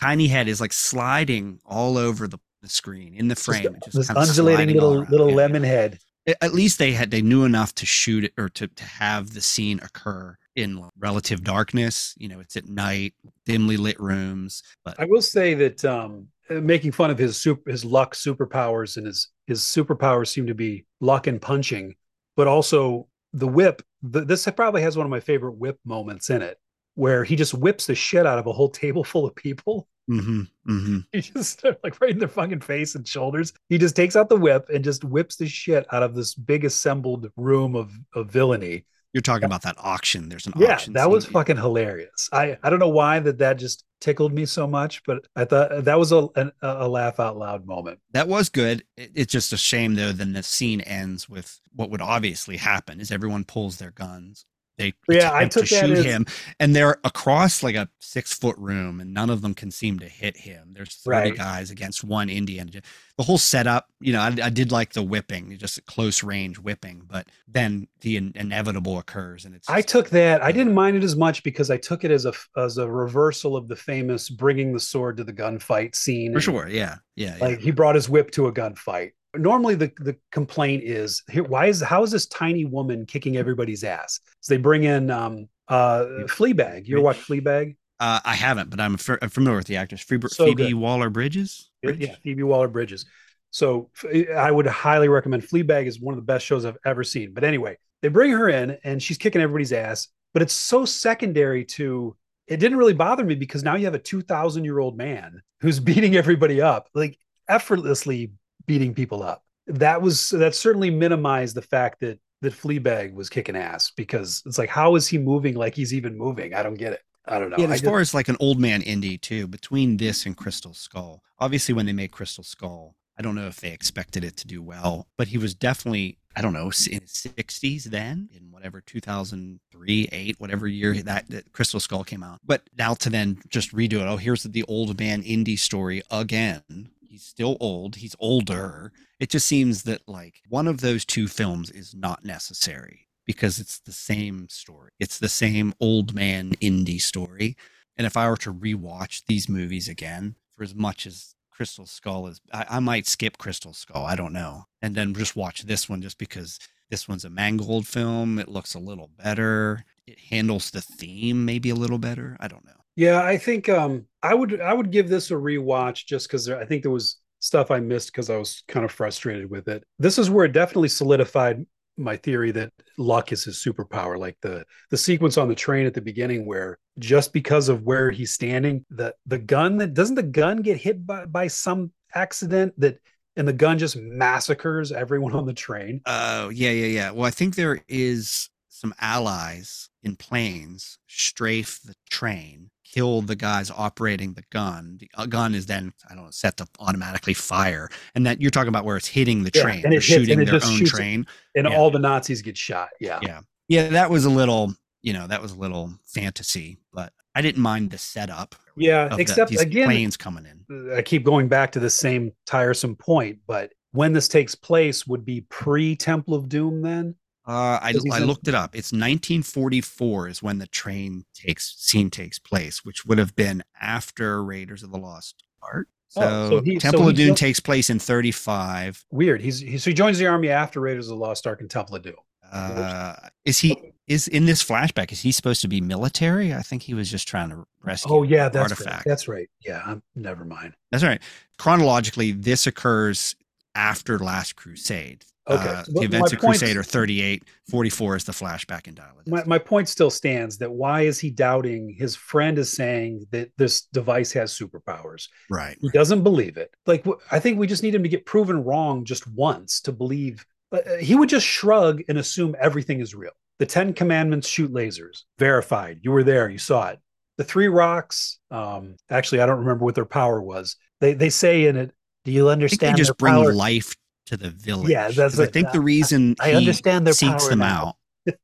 tiny 0.00 0.28
head 0.28 0.48
is 0.48 0.60
like 0.60 0.72
sliding 0.72 1.60
all 1.64 1.98
over 1.98 2.26
the, 2.26 2.38
the 2.62 2.68
screen 2.68 3.14
in 3.14 3.28
the 3.28 3.36
frame. 3.36 3.76
Just 3.84 3.96
this 3.96 4.10
undulating 4.10 4.76
little 4.76 5.04
little 5.04 5.26
Yeah, 5.26 5.30
yeah. 5.30 5.36
lemon 5.36 5.62
head. 5.62 5.98
At 6.40 6.52
least 6.54 6.78
they 6.78 6.92
had 6.92 7.10
they 7.10 7.22
knew 7.22 7.44
enough 7.44 7.74
to 7.76 7.86
shoot 7.86 8.24
it 8.24 8.32
or 8.38 8.48
to, 8.50 8.68
to 8.68 8.84
have 8.84 9.32
the 9.34 9.40
scene 9.40 9.80
occur 9.82 10.36
in 10.54 10.84
relative 10.98 11.42
darkness. 11.42 12.14
You 12.18 12.28
know, 12.28 12.40
it's 12.40 12.56
at 12.56 12.68
night, 12.68 13.14
dimly 13.46 13.76
lit 13.76 13.98
rooms. 13.98 14.62
But 14.84 15.00
I 15.00 15.06
will 15.06 15.22
say 15.22 15.54
that 15.54 15.84
um, 15.84 16.28
uh, 16.48 16.54
making 16.54 16.92
fun 16.92 17.10
of 17.10 17.18
his 17.18 17.36
super 17.36 17.70
his 17.70 17.84
luck 17.84 18.14
superpowers 18.14 18.96
and 18.96 19.06
his 19.06 19.28
his 19.46 19.60
superpowers 19.60 20.28
seem 20.28 20.46
to 20.46 20.54
be 20.54 20.84
luck 21.00 21.26
and 21.26 21.40
punching, 21.40 21.94
but 22.36 22.46
also 22.46 23.08
the 23.32 23.48
whip. 23.48 23.82
The, 24.02 24.24
this 24.24 24.46
probably 24.54 24.82
has 24.82 24.96
one 24.96 25.06
of 25.06 25.10
my 25.10 25.20
favorite 25.20 25.56
whip 25.58 25.78
moments 25.84 26.30
in 26.30 26.42
it, 26.42 26.58
where 27.00 27.24
he 27.24 27.34
just 27.36 27.54
whips 27.54 27.86
the 27.86 27.94
shit 27.94 28.26
out 28.26 28.38
of 28.38 28.46
a 28.46 28.52
whole 28.52 28.68
table 28.68 29.02
full 29.12 29.26
of 29.26 29.34
people. 29.34 29.88
hmm 30.08 30.42
hmm 30.66 30.98
He 31.12 31.20
just 31.20 31.64
like 31.84 32.00
right 32.00 32.10
in 32.10 32.18
their 32.18 32.28
fucking 32.28 32.60
face 32.60 32.94
and 32.94 33.06
shoulders. 33.08 33.52
He 33.68 33.78
just 33.78 33.96
takes 33.96 34.16
out 34.16 34.28
the 34.28 34.36
whip 34.36 34.68
and 34.72 34.84
just 34.84 35.04
whips 35.04 35.36
the 35.36 35.48
shit 35.48 35.86
out 35.92 36.02
of 36.02 36.14
this 36.14 36.34
big 36.34 36.64
assembled 36.64 37.30
room 37.36 37.74
of 37.74 37.90
of 38.14 38.30
villainy. 38.30 38.84
You're 39.12 39.22
talking 39.22 39.44
about 39.46 39.62
that 39.62 39.74
auction. 39.78 40.28
There's 40.28 40.46
an 40.46 40.52
yeah 40.56 40.74
auction. 40.74 40.92
that 40.92 41.10
was 41.10 41.26
fucking 41.26 41.56
hilarious 41.56 42.28
i 42.32 42.56
i 42.62 42.70
don't 42.70 42.78
know 42.78 42.88
why 43.02 43.18
that 43.18 43.38
that 43.38 43.54
just 43.58 43.84
tickled 44.00 44.32
me 44.32 44.46
so 44.46 44.66
much 44.66 45.02
but 45.04 45.26
i 45.36 45.44
thought 45.44 45.84
that 45.84 45.98
was 45.98 46.10
a 46.12 46.26
an, 46.36 46.50
a 46.62 46.88
laugh 46.88 47.18
out 47.20 47.36
loud 47.36 47.66
moment 47.66 47.98
That 48.12 48.28
was 48.28 48.48
good. 48.48 48.84
It- 48.96 49.10
it's 49.14 49.32
just 49.32 49.52
a 49.52 49.56
shame 49.58 49.94
though. 49.96 50.12
Then 50.12 50.32
the 50.32 50.42
scene 50.44 50.80
ends 50.82 51.28
with 51.28 51.60
what 51.74 51.90
would 51.90 52.00
obviously 52.00 52.56
happen: 52.58 53.00
is 53.00 53.10
everyone 53.10 53.44
pulls 53.44 53.76
their 53.78 53.90
guns. 53.90 54.44
They 54.80 54.94
Yeah, 55.10 55.30
I 55.34 55.44
took 55.46 55.66
to 55.66 55.74
that 55.74 55.86
shoot 55.86 55.98
as- 55.98 56.04
him, 56.04 56.24
and 56.58 56.74
they're 56.74 56.98
across 57.04 57.62
like 57.62 57.74
a 57.74 57.88
six 58.00 58.32
foot 58.32 58.56
room, 58.58 58.98
and 59.00 59.12
none 59.12 59.28
of 59.28 59.42
them 59.42 59.52
can 59.54 59.70
seem 59.70 59.98
to 59.98 60.08
hit 60.08 60.38
him. 60.38 60.70
There's 60.72 60.94
thirty 60.94 61.30
Right. 61.30 61.36
guys 61.36 61.70
against 61.70 62.02
one 62.02 62.30
Indian. 62.30 62.70
The 63.18 63.22
whole 63.22 63.36
setup, 63.38 63.88
you 64.00 64.14
know, 64.14 64.20
I, 64.20 64.34
I 64.44 64.48
did 64.48 64.72
like 64.72 64.94
the 64.94 65.02
whipping, 65.02 65.56
just 65.58 65.76
a 65.76 65.82
close 65.82 66.22
range 66.22 66.58
whipping, 66.58 67.02
but 67.06 67.28
then 67.46 67.88
the 68.00 68.16
in- 68.16 68.32
inevitable 68.34 68.98
occurs, 68.98 69.44
and 69.44 69.54
it's 69.54 69.68
i 69.68 69.82
took 69.82 70.08
that 70.10 70.42
i 70.42 70.50
didn't 70.50 70.72
mind 70.72 70.96
it 70.96 71.04
as 71.04 71.14
much 71.16 71.42
because 71.42 71.70
i 71.70 71.76
took 71.76 72.02
it 72.04 72.10
as 72.10 72.24
a 72.24 72.32
as 72.56 72.78
a 72.78 72.90
reversal 72.90 73.56
of 73.56 73.68
the 73.68 73.76
famous 73.76 74.30
bringing 74.30 74.72
the 74.72 74.80
sword 74.80 75.16
to 75.18 75.24
the 75.24 75.32
gunfight 75.32 75.94
scene 75.94 76.32
for 76.32 76.40
sure, 76.40 76.66
yeah, 76.68 76.96
yeah, 77.16 77.36
yeah. 77.36 77.44
like 77.44 77.60
he 77.60 77.70
brought 77.70 77.94
his 77.94 78.08
whip 78.08 78.30
to 78.30 78.46
a 78.46 78.52
gunfight 78.52 79.10
normally 79.36 79.74
the 79.74 79.92
the 79.98 80.16
complaint 80.32 80.82
is 80.84 81.22
here 81.30 81.44
why 81.44 81.66
is 81.66 81.80
how 81.80 82.02
is 82.02 82.10
this 82.10 82.26
tiny 82.26 82.64
woman 82.64 83.06
kicking 83.06 83.36
everybody's 83.36 83.84
ass 83.84 84.20
so 84.40 84.54
they 84.54 84.58
bring 84.60 84.84
in 84.84 85.10
um 85.10 85.48
uh 85.68 86.04
fleabag 86.26 86.86
you 86.86 86.96
ever 86.96 87.04
watch 87.04 87.18
fleabag 87.18 87.76
Uh, 88.00 88.18
I 88.24 88.34
haven't, 88.34 88.70
but 88.70 88.80
I'm, 88.80 88.94
f- 88.94 89.18
I'm 89.20 89.28
familiar 89.28 89.58
with 89.58 89.66
the 89.66 89.76
actress. 89.76 90.00
Phoebe, 90.00 90.28
So 90.28 90.46
Phoebe. 90.46 90.72
Waller 90.72 91.10
Bridges. 91.10 91.70
Yeah, 91.82 92.14
Phoebe 92.22 92.42
Waller 92.42 92.66
Bridges. 92.68 93.04
So 93.50 93.90
I 94.34 94.50
would 94.50 94.66
highly 94.66 95.08
recommend 95.08 95.42
Fleabag 95.42 95.86
is 95.86 96.00
one 96.00 96.14
of 96.14 96.16
the 96.16 96.24
best 96.24 96.46
shows 96.46 96.64
I've 96.64 96.78
ever 96.86 97.04
seen. 97.04 97.34
But 97.34 97.44
anyway, 97.44 97.76
they 98.00 98.08
bring 98.08 98.30
her 98.30 98.48
in 98.48 98.78
and 98.84 99.02
she's 99.02 99.18
kicking 99.18 99.42
everybody's 99.42 99.72
ass, 99.74 100.08
but 100.32 100.40
it's 100.40 100.54
so 100.54 100.86
secondary 100.86 101.64
to 101.76 102.16
it 102.46 102.56
didn't 102.56 102.78
really 102.78 102.94
bother 102.94 103.22
me 103.24 103.34
because 103.34 103.62
now 103.62 103.76
you 103.76 103.84
have 103.84 103.94
a 103.94 103.98
2000 103.98 104.64
year 104.64 104.78
old 104.78 104.96
man 104.96 105.42
who's 105.60 105.78
beating 105.90 106.16
everybody 106.16 106.62
up, 106.62 106.88
like 106.94 107.18
effortlessly 107.50 108.32
beating 108.70 108.94
people 108.94 109.20
up. 109.20 109.42
That 109.66 110.00
was 110.00 110.28
that 110.30 110.54
certainly 110.54 110.90
minimized 110.90 111.56
the 111.56 111.62
fact 111.62 111.98
that 112.02 112.20
that 112.40 112.52
Fleabag 112.52 113.12
was 113.14 113.28
kicking 113.28 113.56
ass 113.56 113.90
because 113.96 114.44
it's 114.46 114.58
like, 114.58 114.68
how 114.68 114.94
is 114.94 115.08
he 115.08 115.18
moving 115.18 115.56
like 115.56 115.74
he's 115.74 115.92
even 115.92 116.16
moving? 116.16 116.54
I 116.54 116.62
don't 116.62 116.74
get 116.74 116.92
it. 116.92 117.00
I 117.26 117.40
don't 117.40 117.50
know. 117.50 117.56
Yeah, 117.58 117.66
as 117.66 117.80
far 117.80 117.98
as 117.98 118.14
like 118.14 118.28
an 118.28 118.36
old 118.38 118.60
man 118.60 118.82
Indy 118.82 119.18
too, 119.18 119.48
between 119.48 119.96
this 119.96 120.24
and 120.24 120.36
Crystal 120.36 120.72
Skull, 120.72 121.24
obviously 121.40 121.74
when 121.74 121.86
they 121.86 121.92
made 121.92 122.12
Crystal 122.12 122.44
Skull, 122.44 122.94
I 123.18 123.22
don't 123.22 123.34
know 123.34 123.48
if 123.48 123.60
they 123.60 123.72
expected 123.72 124.22
it 124.22 124.36
to 124.36 124.46
do 124.46 124.62
well, 124.62 125.08
but 125.18 125.26
he 125.26 125.36
was 125.36 125.52
definitely, 125.52 126.18
I 126.36 126.40
don't 126.40 126.52
know, 126.52 126.70
in 126.90 127.00
his 127.02 127.26
60s 127.36 127.84
then, 127.84 128.28
in 128.34 128.52
whatever 128.52 128.80
2003, 128.80 130.08
8, 130.12 130.36
whatever 130.38 130.68
year 130.68 130.94
that, 131.02 131.28
that 131.28 131.52
Crystal 131.52 131.80
Skull 131.80 132.04
came 132.04 132.22
out. 132.22 132.38
But 132.46 132.62
now 132.78 132.94
to 132.94 133.10
then 133.10 133.40
just 133.48 133.74
redo 133.74 133.94
it, 133.94 134.06
oh, 134.06 134.16
here's 134.16 134.44
the 134.44 134.62
old 134.62 134.98
man 134.98 135.22
Indy 135.22 135.56
story 135.56 136.02
again. 136.10 136.90
He's 137.10 137.24
still 137.24 137.56
old, 137.58 137.96
he's 137.96 138.14
older. 138.20 138.92
It 139.18 139.30
just 139.30 139.48
seems 139.48 139.82
that 139.82 140.08
like 140.08 140.42
one 140.48 140.68
of 140.68 140.80
those 140.80 141.04
two 141.04 141.26
films 141.26 141.68
is 141.68 141.92
not 141.92 142.24
necessary 142.24 143.08
because 143.26 143.58
it's 143.58 143.80
the 143.80 143.90
same 143.90 144.48
story. 144.48 144.92
It's 145.00 145.18
the 145.18 145.28
same 145.28 145.74
old 145.80 146.14
man 146.14 146.52
Indy 146.60 147.00
story. 147.00 147.56
And 147.96 148.06
if 148.06 148.16
I 148.16 148.30
were 148.30 148.36
to 148.36 148.54
rewatch 148.54 149.24
these 149.26 149.48
movies 149.48 149.88
again, 149.88 150.36
for 150.56 150.62
as 150.62 150.72
much 150.72 151.04
as 151.04 151.34
Crystal 151.50 151.84
Skull 151.84 152.28
is, 152.28 152.40
I, 152.52 152.66
I 152.70 152.78
might 152.78 153.08
skip 153.08 153.38
Crystal 153.38 153.72
Skull. 153.72 154.06
I 154.06 154.14
don't 154.14 154.32
know. 154.32 154.66
And 154.80 154.94
then 154.94 155.12
just 155.12 155.34
watch 155.34 155.62
this 155.62 155.88
one 155.88 156.02
just 156.02 156.16
because 156.16 156.60
this 156.90 157.08
one's 157.08 157.24
a 157.24 157.30
Mangold 157.30 157.88
film. 157.88 158.38
It 158.38 158.48
looks 158.48 158.74
a 158.74 158.78
little 158.78 159.10
better. 159.18 159.84
It 160.06 160.20
handles 160.30 160.70
the 160.70 160.80
theme 160.80 161.44
maybe 161.44 161.70
a 161.70 161.74
little 161.74 161.98
better. 161.98 162.36
I 162.38 162.46
don't 162.46 162.64
know. 162.64 162.79
Yeah, 163.00 163.22
I 163.22 163.38
think 163.38 163.70
um 163.70 164.04
I 164.22 164.34
would 164.34 164.60
I 164.60 164.74
would 164.74 164.90
give 164.90 165.08
this 165.08 165.30
a 165.30 165.34
rewatch 165.34 166.04
just 166.04 166.28
because 166.28 166.50
I 166.50 166.66
think 166.66 166.82
there 166.82 166.90
was 166.90 167.16
stuff 167.38 167.70
I 167.70 167.80
missed 167.80 168.12
because 168.12 168.28
I 168.28 168.36
was 168.36 168.62
kind 168.68 168.84
of 168.84 168.92
frustrated 168.92 169.48
with 169.48 169.68
it. 169.68 169.82
This 169.98 170.18
is 170.18 170.28
where 170.28 170.44
it 170.44 170.52
definitely 170.52 170.90
solidified 170.90 171.64
my 171.96 172.18
theory 172.18 172.50
that 172.50 172.74
luck 172.98 173.32
is 173.32 173.42
his 173.42 173.56
superpower. 173.56 174.18
Like 174.18 174.36
the 174.42 174.66
the 174.90 174.98
sequence 174.98 175.38
on 175.38 175.48
the 175.48 175.54
train 175.54 175.86
at 175.86 175.94
the 175.94 176.02
beginning 176.02 176.44
where 176.44 176.78
just 176.98 177.32
because 177.32 177.70
of 177.70 177.84
where 177.84 178.10
he's 178.10 178.34
standing, 178.34 178.84
the 178.90 179.14
the 179.24 179.38
gun 179.38 179.78
that 179.78 179.94
doesn't 179.94 180.16
the 180.16 180.22
gun 180.22 180.60
get 180.60 180.76
hit 180.76 181.06
by, 181.06 181.24
by 181.24 181.46
some 181.46 181.92
accident 182.14 182.74
that 182.76 182.98
and 183.34 183.48
the 183.48 183.54
gun 183.54 183.78
just 183.78 183.96
massacres 183.96 184.92
everyone 184.92 185.32
on 185.32 185.46
the 185.46 185.54
train. 185.54 186.02
Oh, 186.04 186.50
yeah, 186.50 186.70
yeah, 186.72 186.86
yeah. 186.86 187.10
Well, 187.12 187.24
I 187.24 187.30
think 187.30 187.54
there 187.54 187.82
is 187.88 188.50
some 188.68 188.94
allies 189.00 189.88
in 190.02 190.16
planes 190.16 190.98
strafe 191.06 191.80
the 191.84 191.94
train, 192.10 192.70
kill 192.92 193.22
the 193.22 193.36
guys 193.36 193.70
operating 193.70 194.34
the 194.34 194.42
gun. 194.50 194.96
The 194.98 195.10
uh, 195.14 195.26
gun 195.26 195.54
is 195.54 195.66
then, 195.66 195.92
I 196.10 196.14
don't 196.14 196.24
know, 196.24 196.30
set 196.30 196.56
to 196.58 196.66
automatically 196.80 197.34
fire. 197.34 197.88
And 198.14 198.26
that 198.26 198.40
you're 198.40 198.50
talking 198.50 198.68
about 198.68 198.84
where 198.84 198.96
it's 198.96 199.06
hitting 199.06 199.44
the 199.44 199.50
Yeah, 199.54 199.62
train. 199.62 199.74
and 199.84 199.92
They're 199.92 199.98
it 199.98 200.04
hits- 200.04 200.16
and 200.16 200.26
shooting 200.26 200.40
it 200.42 200.44
their 200.46 200.54
own 200.56 200.60
shoots 200.78 200.92
it. 200.92 200.96
train. 200.96 201.26
and 201.54 201.68
Yeah. 201.68 201.76
all 201.76 201.90
the 201.90 201.98
Nazis 201.98 202.42
get 202.42 202.56
shot. 202.56 202.88
Yeah. 203.00 203.18
Yeah. 203.22 203.40
Yeah, 203.68 203.88
that 203.90 204.10
was 204.10 204.24
a 204.24 204.30
little, 204.30 204.74
you 205.02 205.12
know, 205.12 205.26
that 205.28 205.40
was 205.40 205.52
a 205.52 205.56
little 205.56 205.92
fantasy, 206.04 206.78
but 206.92 207.12
I 207.34 207.42
didn't 207.42 207.62
mind 207.62 207.90
the 207.90 207.98
setup. 207.98 208.56
Yeah, 208.76 209.08
the- 209.08 209.18
except 209.18 209.50
these 209.50 209.60
again, 209.60 209.86
planes 209.86 210.16
coming 210.16 210.44
in. 210.46 210.92
I 210.92 211.02
keep 211.02 211.24
going 211.24 211.46
back 211.48 211.70
to 211.72 211.80
the 211.80 211.90
same 211.90 212.32
tiresome 212.46 212.96
point, 212.96 213.38
but 213.46 213.72
when 213.92 214.12
this 214.12 214.26
takes 214.26 214.54
place 214.56 215.06
would 215.06 215.24
be 215.24 215.42
pre 215.42 215.94
Temple 215.96 216.34
of 216.34 216.48
Doom 216.48 216.82
then? 216.82 217.14
Uh, 217.46 217.78
I, 217.82 217.94
I 218.12 218.18
looked 218.20 218.48
it 218.48 218.54
up. 218.54 218.74
It's 218.76 218.92
1944 218.92 220.28
is 220.28 220.42
when 220.42 220.58
the 220.58 220.66
train 220.66 221.24
takes 221.34 221.74
scene 221.78 222.10
takes 222.10 222.38
place, 222.38 222.84
which 222.84 223.04
would 223.06 223.18
have 223.18 223.34
been 223.34 223.62
after 223.80 224.42
Raiders 224.44 224.82
of 224.82 224.90
the 224.90 224.98
Lost 224.98 225.42
Ark. 225.62 225.88
So, 226.08 226.20
Oh, 226.22 226.50
so 226.50 226.60
he- 226.62 226.74
so 226.78 226.90
Temple 226.90 227.08
of 227.08 227.14
Doom 227.16 227.34
takes 227.34 227.60
place 227.60 227.88
in 227.90 227.98
35. 227.98 229.04
Weird. 229.10 229.40
He's 229.40 229.60
he, 229.60 229.78
so 229.78 229.90
he 229.90 229.94
joins 229.94 230.18
the 230.18 230.26
army 230.26 230.48
after 230.50 230.80
Raiders 230.80 231.06
of 231.08 231.16
the 231.16 231.24
Lost 231.24 231.46
Ark 231.46 231.60
and 231.60 231.70
Temple 231.70 231.96
of 231.96 232.02
Doom. 232.02 232.14
Uh, 232.52 233.14
is 233.44 233.60
he 233.60 233.92
is 234.08 234.26
in 234.26 234.44
this 234.44 234.62
flashback? 234.64 235.12
Is 235.12 235.20
he 235.20 235.30
supposed 235.30 235.60
to 235.62 235.68
be 235.68 235.80
military? 235.80 236.52
I 236.52 236.62
think 236.62 236.82
he 236.82 236.94
was 236.94 237.08
just 237.08 237.28
trying 237.28 237.50
to 237.50 237.64
rescue. 237.84 238.12
Oh 238.12 238.22
yeah, 238.24 238.48
that's 238.48 238.72
artifact. 238.72 238.96
right. 238.96 239.04
That's 239.06 239.28
right. 239.28 239.48
Yeah, 239.64 239.80
I'm, 239.86 240.02
never 240.16 240.44
mind. 240.44 240.74
That's 240.90 241.04
right. 241.04 241.22
Chronologically, 241.58 242.32
this 242.32 242.66
occurs 242.66 243.36
after 243.76 244.18
Last 244.18 244.56
Crusade. 244.56 245.24
Okay, 245.48 245.68
Uh, 245.68 245.82
the 245.86 245.92
my 245.94 246.02
events 246.02 246.32
of 246.32 246.38
Crusader 246.38 246.80
Crusade 246.80 246.92
38. 246.92 247.44
44 247.70 248.16
is 248.16 248.24
the 248.24 248.32
flashback 248.32 248.86
in 248.86 248.94
dialogue. 248.94 249.26
My, 249.26 249.42
my 249.44 249.58
point 249.58 249.88
still 249.88 250.10
stands 250.10 250.58
that 250.58 250.70
why 250.70 251.02
is 251.02 251.18
he 251.18 251.30
doubting 251.30 251.94
his 251.98 252.14
friend 252.14 252.58
is 252.58 252.72
saying 252.72 253.26
that 253.30 253.50
this 253.56 253.82
device 253.82 254.32
has 254.32 254.56
superpowers? 254.56 255.28
Right. 255.48 255.76
He 255.80 255.88
doesn't 255.90 256.22
believe 256.22 256.56
it. 256.56 256.74
Like 256.86 257.06
I 257.30 257.38
think 257.38 257.58
we 257.58 257.66
just 257.66 257.82
need 257.82 257.94
him 257.94 258.02
to 258.02 258.08
get 258.08 258.26
proven 258.26 258.62
wrong 258.64 259.04
just 259.04 259.26
once 259.26 259.80
to 259.82 259.92
believe. 259.92 260.44
Uh, 260.72 260.96
he 261.00 261.14
would 261.14 261.28
just 261.28 261.46
shrug 261.46 262.02
and 262.08 262.18
assume 262.18 262.54
everything 262.60 263.00
is 263.00 263.14
real. 263.14 263.32
The 263.58 263.66
Ten 263.66 263.92
Commandments 263.92 264.48
shoot 264.48 264.72
lasers. 264.72 265.22
Verified. 265.38 266.00
You 266.02 266.12
were 266.12 266.22
there. 266.22 266.48
You 266.48 266.58
saw 266.58 266.88
it. 266.88 266.98
The 267.38 267.44
three 267.44 267.68
rocks. 267.68 268.38
Um, 268.50 268.96
actually, 269.08 269.40
I 269.40 269.46
don't 269.46 269.60
remember 269.60 269.84
what 269.84 269.94
their 269.94 270.04
power 270.04 270.40
was. 270.40 270.76
They 271.00 271.14
they 271.14 271.30
say 271.30 271.66
in 271.66 271.76
it. 271.76 271.92
Do 272.24 272.32
you 272.32 272.50
understand? 272.50 272.94
they 272.94 272.98
just 272.98 273.16
bring 273.16 273.34
power? 273.34 273.52
life 273.52 273.94
to 274.26 274.36
the 274.36 274.50
village. 274.50 274.88
Yeah, 274.90 275.10
that's 275.10 275.36
what, 275.36 275.48
I 275.48 275.50
think 275.50 275.72
the 275.72 275.80
reason 275.80 276.36
I 276.40 276.50
he 276.50 276.56
understand 276.56 277.06
their 277.06 277.14
seeks 277.14 277.42
power 277.44 277.50
them 277.50 277.58
now. 277.60 277.94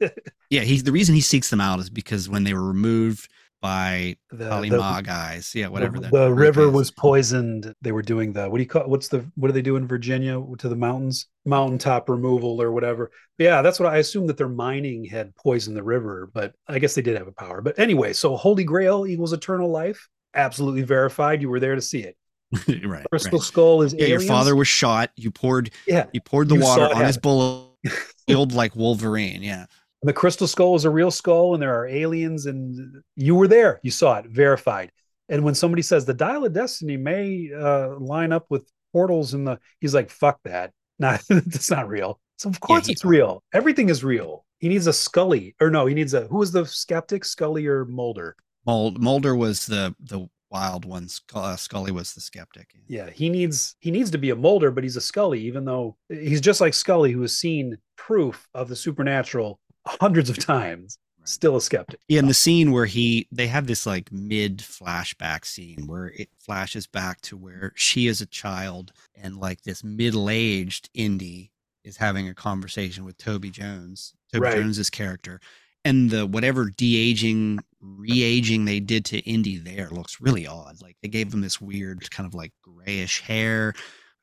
out. 0.03 0.13
yeah, 0.51 0.63
he's 0.63 0.85
the 0.85 0.93
reason 0.93 1.15
he 1.15 1.21
seeks 1.21 1.51
them 1.51 1.61
out 1.61 1.79
is 1.81 1.91
because 1.91 2.29
when 2.29 2.45
they 2.45 2.55
were 2.55 2.67
removed 2.67 3.29
by 3.63 4.17
The, 4.31 4.49
Kali 4.49 4.69
the- 4.71 4.79
Ma 4.79 5.01
guys, 5.01 5.55
yeah, 5.55 5.69
whatever 5.69 5.99
the, 5.99 6.09
the 6.09 6.33
river 6.33 6.69
is. 6.69 6.73
was 6.73 6.91
poisoned. 6.91 7.75
They 7.83 7.93
were 7.93 8.03
doing 8.03 8.33
the 8.33 8.49
what 8.49 8.59
do 8.59 8.63
you 8.63 8.69
call 8.69 8.89
what's 8.89 9.09
the 9.09 9.27
what 9.35 9.49
do 9.49 9.53
they 9.53 9.63
do 9.63 9.77
in 9.77 9.87
Virginia 9.87 10.43
to 10.59 10.69
the 10.69 10.77
mountains? 10.77 11.27
Mountaintop 11.45 12.09
removal 12.09 12.61
or 12.61 12.71
whatever. 12.73 13.11
Yeah, 13.39 13.63
that's 13.63 13.79
what 13.81 13.93
I 13.93 13.99
assume 13.99 14.27
that 14.29 14.37
their 14.37 14.49
mining 14.49 15.05
had 15.05 15.35
poisoned 15.37 15.77
the 15.77 15.83
river, 15.83 16.31
but 16.33 16.55
I 16.69 16.79
guess 16.79 16.95
they 16.95 17.03
did 17.03 17.17
have 17.17 17.29
a 17.29 17.33
power. 17.33 17.61
But 17.63 17.79
anyway, 17.79 18.13
so 18.13 18.37
Holy 18.37 18.65
Grail 18.65 19.07
equals 19.07 19.33
eternal 19.33 19.71
life. 19.71 20.09
Absolutely 20.35 20.83
verified. 20.83 21.41
You 21.41 21.49
were 21.49 21.61
there 21.61 21.75
to 21.75 21.81
see 21.83 22.01
it. 22.01 22.17
right. 22.85 23.05
Crystal 23.11 23.39
right. 23.39 23.47
Skull 23.47 23.83
is 23.83 23.95
Yeah, 23.95 24.07
your 24.07 24.21
father 24.21 24.55
was 24.55 24.69
shot. 24.69 25.11
You 25.17 25.31
poured 25.31 25.71
Yeah. 25.87 26.07
you 26.13 26.21
poured 26.21 26.49
the 26.49 26.55
You 26.57 26.61
water 26.63 26.83
on 26.95 27.05
his 27.05 27.17
bullet, 27.19 27.69
killed 28.29 28.53
like 28.53 28.77
Wolverine. 28.77 29.43
Yeah. 29.43 29.67
The 30.03 30.13
crystal 30.13 30.47
skull 30.47 30.77
is 30.77 30.85
a 30.85 30.91
real 30.91 31.11
skull, 31.11 31.55
and 31.55 31.63
there 31.63 31.75
are 31.75 31.87
aliens, 31.89 32.47
and 32.47 33.03
you 33.17 33.35
were 33.35 33.49
there. 33.49 33.81
You 33.83 33.91
saw 33.91 34.19
it, 34.19 34.27
verified. 34.27 34.93
And 35.29 35.43
when 35.43 35.55
somebody 35.55 35.83
says 35.83 36.05
the 36.05 36.15
dial 36.15 36.45
of 36.45 36.53
destiny 36.53 36.97
may 36.97 37.51
uh, 37.53 37.99
line 37.99 38.31
up 38.31 38.47
with 38.49 38.71
portals 38.93 39.35
in 39.35 39.45
the, 39.45 39.59
he's 39.81 39.95
like, 39.95 40.11
"Fuck 40.11 40.39
that! 40.45 40.73
Not 41.01 41.23
that's 41.29 41.71
not 41.71 41.89
real." 41.89 42.21
So 42.39 42.49
of 42.51 42.61
course 42.61 42.87
he- 42.87 42.93
it's 42.93 43.05
real. 43.05 43.43
Everything 43.53 43.89
is 43.89 44.05
real. 44.05 44.45
He 44.61 44.69
needs 44.69 44.87
a 44.87 44.93
Scully, 44.93 45.57
or 45.61 45.71
no, 45.71 45.87
he 45.87 45.95
needs 45.95 46.15
a 46.15 46.27
who 46.29 46.37
was 46.39 46.53
the 46.53 46.65
skeptic, 46.67 47.25
Scully 47.25 47.67
or 47.67 47.85
Mulder? 47.87 48.37
Mulder 48.67 49.35
was 49.35 49.67
the 49.67 49.95
the 50.01 50.29
wild 50.51 50.85
one. 50.85 51.09
Uh, 51.35 51.57
Scully 51.57 51.93
was 51.93 52.15
the 52.15 52.21
skeptic. 52.21 52.71
Yeah, 52.89 53.11
he 53.11 53.29
needs 53.29 53.77
he 53.81 53.91
needs 53.91 54.11
to 54.13 54.19
be 54.19 54.31
a 54.31 54.37
Mulder, 54.37 54.71
but 54.71 54.85
he's 54.85 54.97
a 54.97 55.01
Scully, 55.01 55.41
even 55.41 55.65
though 55.65 55.97
he's 56.09 56.41
just 56.41 56.61
like 56.61 56.75
Scully, 56.75 57.13
who 57.13 57.23
has 57.23 57.37
seen 57.37 57.79
proof 57.97 58.49
of 58.55 58.69
the 58.69 58.77
supernatural 58.77 59.61
hundreds 59.87 60.31
of 60.31 60.39
times. 60.39 60.99
Right. 61.19 61.29
Still 61.29 61.57
a 61.57 61.61
skeptic. 61.61 61.99
Yeah, 62.09 62.21
in 62.21 62.29
the 62.29 62.35
scene 62.35 62.71
where 62.71 62.87
he 62.87 63.27
they 63.33 63.49
have 63.49 63.67
this 63.67 63.85
like 63.85 64.13
mid 64.13 64.59
flashback 64.59 65.45
scene 65.45 65.87
where 65.87 66.09
it 66.09 66.29
flashes 66.39 66.87
back 66.87 67.21
to 67.23 67.37
where 67.37 67.73
she 67.75 68.07
is 68.07 68.21
a 68.21 68.27
child 68.27 68.93
and 69.17 69.37
like 69.37 69.63
this 69.63 69.83
middle-aged 69.83 70.89
Indy 70.95 71.51
is 71.83 71.97
having 71.97 72.29
a 72.29 72.35
conversation 72.35 73.05
with 73.05 73.19
Toby 73.19 73.51
Jones, 73.51 74.15
Toby 74.33 74.43
Right. 74.45 74.57
Jones's 74.57 74.89
character. 74.91 75.41
And 75.87 76.11
the 76.11 76.27
whatever 76.27 76.69
de-aging, 76.69 77.61
re-aging 77.81 78.65
they 78.65 78.81
did 78.81 79.05
to 79.07 79.19
Indy 79.19 79.59
there 79.59 79.89
looks 79.91 80.21
really 80.21 80.47
odd. 80.47 80.83
Like 80.83 80.97
they 81.03 81.09
gave 81.09 81.33
him 81.33 81.41
this 81.41 81.61
weird 81.61 82.11
kind 82.11 82.27
of 82.27 82.35
like 82.35 82.53
grayish 82.63 83.21
hair. 83.21 83.73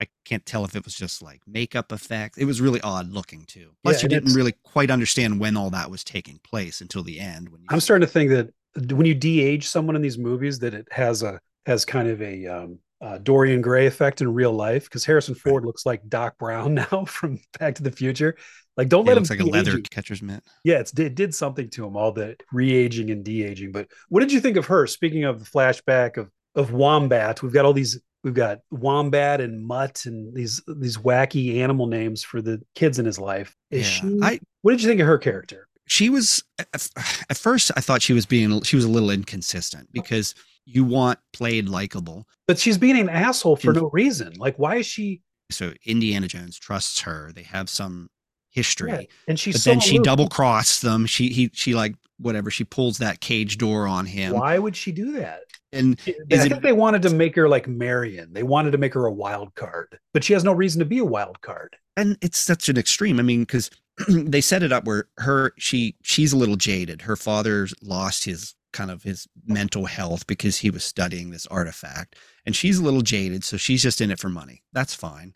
I 0.01 0.07
can't 0.25 0.45
tell 0.45 0.65
if 0.65 0.75
it 0.75 0.83
was 0.83 0.95
just 0.95 1.21
like 1.21 1.39
makeup 1.47 1.93
effect. 1.93 2.37
It 2.37 2.45
was 2.45 2.59
really 2.59 2.81
odd 2.81 3.11
looking 3.11 3.45
too. 3.45 3.71
Plus, 3.83 3.97
Yeah, 3.97 4.03
you 4.03 4.09
didn't 4.09 4.33
really 4.33 4.53
quite 4.63 4.91
understand 4.91 5.39
when 5.39 5.55
all 5.55 5.69
that 5.69 5.89
was 5.89 6.03
taking 6.03 6.39
place 6.43 6.81
until 6.81 7.03
the 7.03 7.19
end. 7.19 7.47
When 7.47 7.61
you 7.61 7.67
I'm 7.69 7.79
starting 7.79 8.05
to 8.05 8.11
think 8.11 8.31
that 8.31 8.91
when 8.91 9.05
you 9.05 9.15
de-age 9.15 9.67
someone 9.67 9.95
in 9.95 10.01
these 10.01 10.17
movies, 10.17 10.59
that 10.59 10.73
it 10.73 10.87
has 10.91 11.23
a 11.23 11.39
has 11.65 11.85
kind 11.85 12.09
of 12.09 12.21
a 12.21 12.45
um, 12.45 12.79
uh, 12.99 13.17
Dorian 13.19 13.61
Gray 13.61 13.85
effect 13.85 14.21
in 14.21 14.33
real 14.33 14.53
life 14.53 14.85
because 14.85 15.05
Harrison 15.05 15.35
Ford 15.35 15.65
looks 15.65 15.85
like 15.85 16.07
Doc 16.07 16.37
Brown 16.37 16.73
now 16.91 17.05
from 17.05 17.39
Back 17.59 17.75
to 17.75 17.83
the 17.83 17.91
Future. 17.91 18.35
Like, 18.77 18.89
don't 18.89 19.05
It 19.05 19.09
let 19.09 19.17
him 19.17 19.21
looks 19.21 19.29
like 19.29 19.39
a 19.39 19.43
leather 19.45 19.79
catcher's 19.81 20.21
mitt. 20.21 20.43
Yeah, 20.63 20.79
it's, 20.79 20.91
it 20.97 21.15
did 21.15 21.35
something 21.35 21.69
to 21.71 21.85
him, 21.85 21.95
all 21.95 22.11
the 22.11 22.35
re-aging 22.51 23.11
and 23.11 23.23
de-aging. 23.23 23.71
But 23.71 23.87
what 24.09 24.21
did 24.21 24.31
you 24.31 24.39
think 24.39 24.57
of 24.57 24.65
her? 24.65 24.87
Speaking 24.87 25.23
of 25.25 25.39
the 25.39 25.45
flashback 25.45 26.17
of 26.17 26.29
of 26.55 26.71
Wombat, 26.71 27.41
we've 27.41 27.53
got 27.53 27.65
all 27.65 27.73
these. 27.73 27.99
We've 28.23 28.33
got 28.33 28.59
Wombat 28.71 29.41
and 29.41 29.61
Mutt 29.65 30.05
and 30.05 30.33
these 30.33 30.61
these 30.67 30.97
wacky 30.97 31.57
animal 31.57 31.87
names 31.87 32.23
for 32.23 32.41
the 32.41 32.61
kids 32.73 32.97
in 32.99 33.05
his 33.05 33.19
life. 33.19 33.55
Is 33.69 33.81
Yeah. 33.81 34.01
she? 34.09 34.19
I 34.21 34.39
what 34.61 34.71
did 34.71 34.81
you 34.81 34.87
think 34.87 35.01
of 35.01 35.07
her 35.07 35.17
character? 35.17 35.67
she 35.85 36.09
was 36.09 36.41
at 36.73 36.87
at 37.29 37.35
first 37.37 37.69
I 37.75 37.81
thought 37.81 38.01
she 38.01 38.13
was 38.13 38.25
being 38.25 38.61
she 38.61 38.77
was 38.77 38.85
a 38.85 38.89
little 38.89 39.09
inconsistent 39.09 39.89
because 39.91 40.33
you 40.65 40.85
want 40.85 41.19
played 41.33 41.67
likable. 41.67 42.25
But 42.47 42.57
she's 42.57 42.77
being 42.77 42.97
an 42.97 43.09
asshole 43.09 43.57
for 43.57 43.71
And- 43.71 43.81
no 43.81 43.89
reason. 43.91 44.31
Like, 44.37 44.57
why 44.57 44.77
is 44.77 44.85
she? 44.85 45.21
So 45.51 45.73
Indiana 45.85 46.27
Jones 46.29 46.57
trusts 46.57 47.01
her. 47.01 47.31
They 47.35 47.43
have 47.43 47.69
some 47.69 48.07
history. 48.53 48.91
Yeah, 48.91 49.01
and 49.27 49.39
she's 49.39 49.55
But 49.55 49.61
so 49.61 49.69
then 49.71 49.79
she 49.81 49.99
double 49.99 50.29
crosses 50.29 50.79
them. 50.81 51.05
She 51.05 51.27
he 51.29 51.49
she 51.53 51.73
like 51.75 51.95
whatever. 52.17 52.49
She 52.49 52.63
pulls 52.63 52.99
that 52.99 53.19
cage 53.19 53.57
door 53.57 53.85
on 53.87 54.05
him. 54.05 54.33
Why 54.33 54.57
would 54.57 54.75
she 54.75 54.91
do 54.93 55.11
that? 55.13 55.41
And 55.73 55.99
I 56.07 56.13
Is 56.29 56.45
it- 56.45 56.49
think 56.49 56.61
they 56.63 56.71
wanted 56.71 57.01
to 57.01 57.09
make 57.09 57.35
her 57.35 57.49
like 57.49 57.67
Marion. 57.67 58.31
They 58.31 58.43
wanted 58.43 58.71
to 58.71 58.77
make 58.77 58.93
her 58.93 59.05
a 59.05 59.11
wild 59.11 59.53
card, 59.55 59.99
but 60.13 60.23
she 60.23 60.33
has 60.33 60.43
no 60.43 60.53
reason 60.53 60.79
to 60.79 60.85
be 60.85 60.99
a 60.99 61.05
wild 61.05 61.41
card. 61.41 61.75
and 61.97 62.17
it's 62.21 62.39
such 62.39 62.69
an 62.69 62.77
extreme. 62.77 63.19
I 63.19 63.23
mean, 63.23 63.41
because 63.41 63.69
they 64.07 64.41
set 64.41 64.63
it 64.63 64.71
up 64.71 64.85
where 64.85 65.09
her 65.17 65.53
she 65.57 65.95
she's 66.03 66.31
a 66.33 66.37
little 66.37 66.55
jaded. 66.55 67.01
Her 67.03 67.15
father's 67.15 67.73
lost 67.81 68.23
his 68.25 68.55
kind 68.71 68.89
of 68.89 69.03
his 69.03 69.27
mental 69.45 69.85
health 69.85 70.25
because 70.25 70.57
he 70.57 70.71
was 70.71 70.83
studying 70.83 71.29
this 71.29 71.45
artifact, 71.47 72.15
and 72.45 72.55
she's 72.55 72.79
a 72.79 72.83
little 72.83 73.01
jaded, 73.03 73.43
so 73.43 73.55
she's 73.57 73.83
just 73.83 74.01
in 74.01 74.09
it 74.11 74.19
for 74.19 74.29
money. 74.29 74.63
That's 74.73 74.95
fine. 74.95 75.33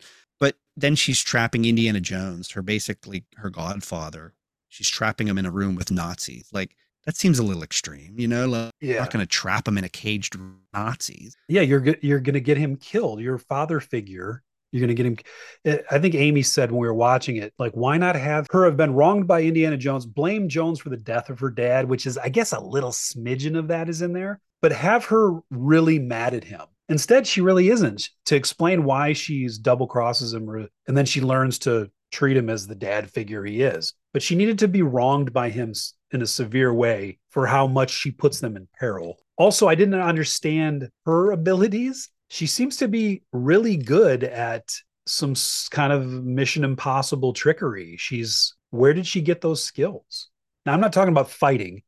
Then 0.78 0.94
she's 0.94 1.20
trapping 1.22 1.64
Indiana 1.64 2.00
Jones, 2.00 2.50
her 2.52 2.62
basically 2.62 3.24
her 3.36 3.50
godfather. 3.50 4.34
She's 4.68 4.88
trapping 4.88 5.26
him 5.28 5.38
in 5.38 5.46
a 5.46 5.50
room 5.50 5.74
with 5.74 5.90
Nazis. 5.90 6.48
Like 6.52 6.76
that 7.04 7.16
seems 7.16 7.38
a 7.38 7.42
little 7.42 7.62
extreme, 7.62 8.18
you 8.18 8.28
know. 8.28 8.46
Like, 8.46 8.72
you're 8.80 8.94
Yeah, 8.94 9.00
not 9.00 9.10
going 9.10 9.24
to 9.24 9.26
trap 9.26 9.66
him 9.66 9.78
in 9.78 9.84
a 9.84 9.88
caged 9.88 10.36
Nazis. 10.72 11.36
yeah. 11.48 11.62
You're 11.62 11.96
you're 12.02 12.20
gonna 12.20 12.40
get 12.40 12.58
him 12.58 12.76
killed. 12.76 13.20
Your 13.20 13.38
father 13.38 13.80
figure. 13.80 14.42
You're 14.70 14.82
gonna 14.82 14.94
get 14.94 15.06
him. 15.06 15.16
eh, 15.64 15.78
I 15.90 15.98
think 15.98 16.14
Amy 16.14 16.42
said 16.42 16.70
when 16.70 16.80
we 16.80 16.86
were 16.86 16.94
watching 16.94 17.36
it, 17.36 17.54
like, 17.58 17.72
why 17.72 17.96
not 17.96 18.16
have 18.16 18.46
her 18.50 18.66
have 18.66 18.76
been 18.76 18.92
wronged 18.92 19.26
by 19.26 19.42
Indiana 19.42 19.78
Jones, 19.78 20.04
blame 20.06 20.48
Jones 20.48 20.78
for 20.78 20.90
the 20.90 20.96
death 20.98 21.30
of 21.30 21.40
her 21.40 21.50
dad, 21.50 21.88
which 21.88 22.06
is, 22.06 22.18
I 22.18 22.28
guess, 22.28 22.52
a 22.52 22.60
little 22.60 22.90
smidgen 22.92 23.58
of 23.58 23.68
that 23.68 23.88
is 23.88 24.02
in 24.02 24.12
there, 24.12 24.40
but 24.60 24.72
have 24.72 25.06
her 25.06 25.40
really 25.50 25.98
mad 25.98 26.34
at 26.34 26.44
him. 26.44 26.66
Instead, 26.88 27.26
she 27.26 27.40
really 27.40 27.68
isn't 27.68 28.08
to 28.26 28.36
explain 28.36 28.84
why 28.84 29.12
she's 29.12 29.58
double 29.58 29.86
crosses 29.86 30.32
him, 30.32 30.48
and 30.86 30.96
then 30.96 31.04
she 31.04 31.20
learns 31.20 31.58
to 31.60 31.90
treat 32.10 32.36
him 32.36 32.48
as 32.48 32.66
the 32.66 32.74
dad 32.74 33.10
figure 33.10 33.44
he 33.44 33.62
is. 33.62 33.92
But 34.12 34.22
she 34.22 34.34
needed 34.34 34.58
to 34.60 34.68
be 34.68 34.82
wronged 34.82 35.32
by 35.32 35.50
him 35.50 35.74
in 36.12 36.22
a 36.22 36.26
severe 36.26 36.72
way 36.72 37.18
for 37.30 37.46
how 37.46 37.66
much 37.66 37.90
she 37.90 38.10
puts 38.10 38.40
them 38.40 38.56
in 38.56 38.68
peril. 38.78 39.18
Also, 39.36 39.68
I 39.68 39.74
didn't 39.74 39.94
understand 39.94 40.88
her 41.04 41.30
abilities. 41.32 42.08
She 42.30 42.46
seems 42.46 42.76
to 42.78 42.88
be 42.88 43.22
really 43.32 43.76
good 43.76 44.24
at 44.24 44.64
some 45.06 45.34
kind 45.70 45.92
of 45.92 46.06
mission 46.06 46.64
impossible 46.64 47.32
trickery. 47.32 47.96
She's 47.98 48.54
where 48.70 48.92
did 48.92 49.06
she 49.06 49.22
get 49.22 49.40
those 49.40 49.64
skills? 49.64 50.28
Now, 50.66 50.74
I'm 50.74 50.80
not 50.80 50.92
talking 50.92 51.12
about 51.12 51.30
fighting. 51.30 51.82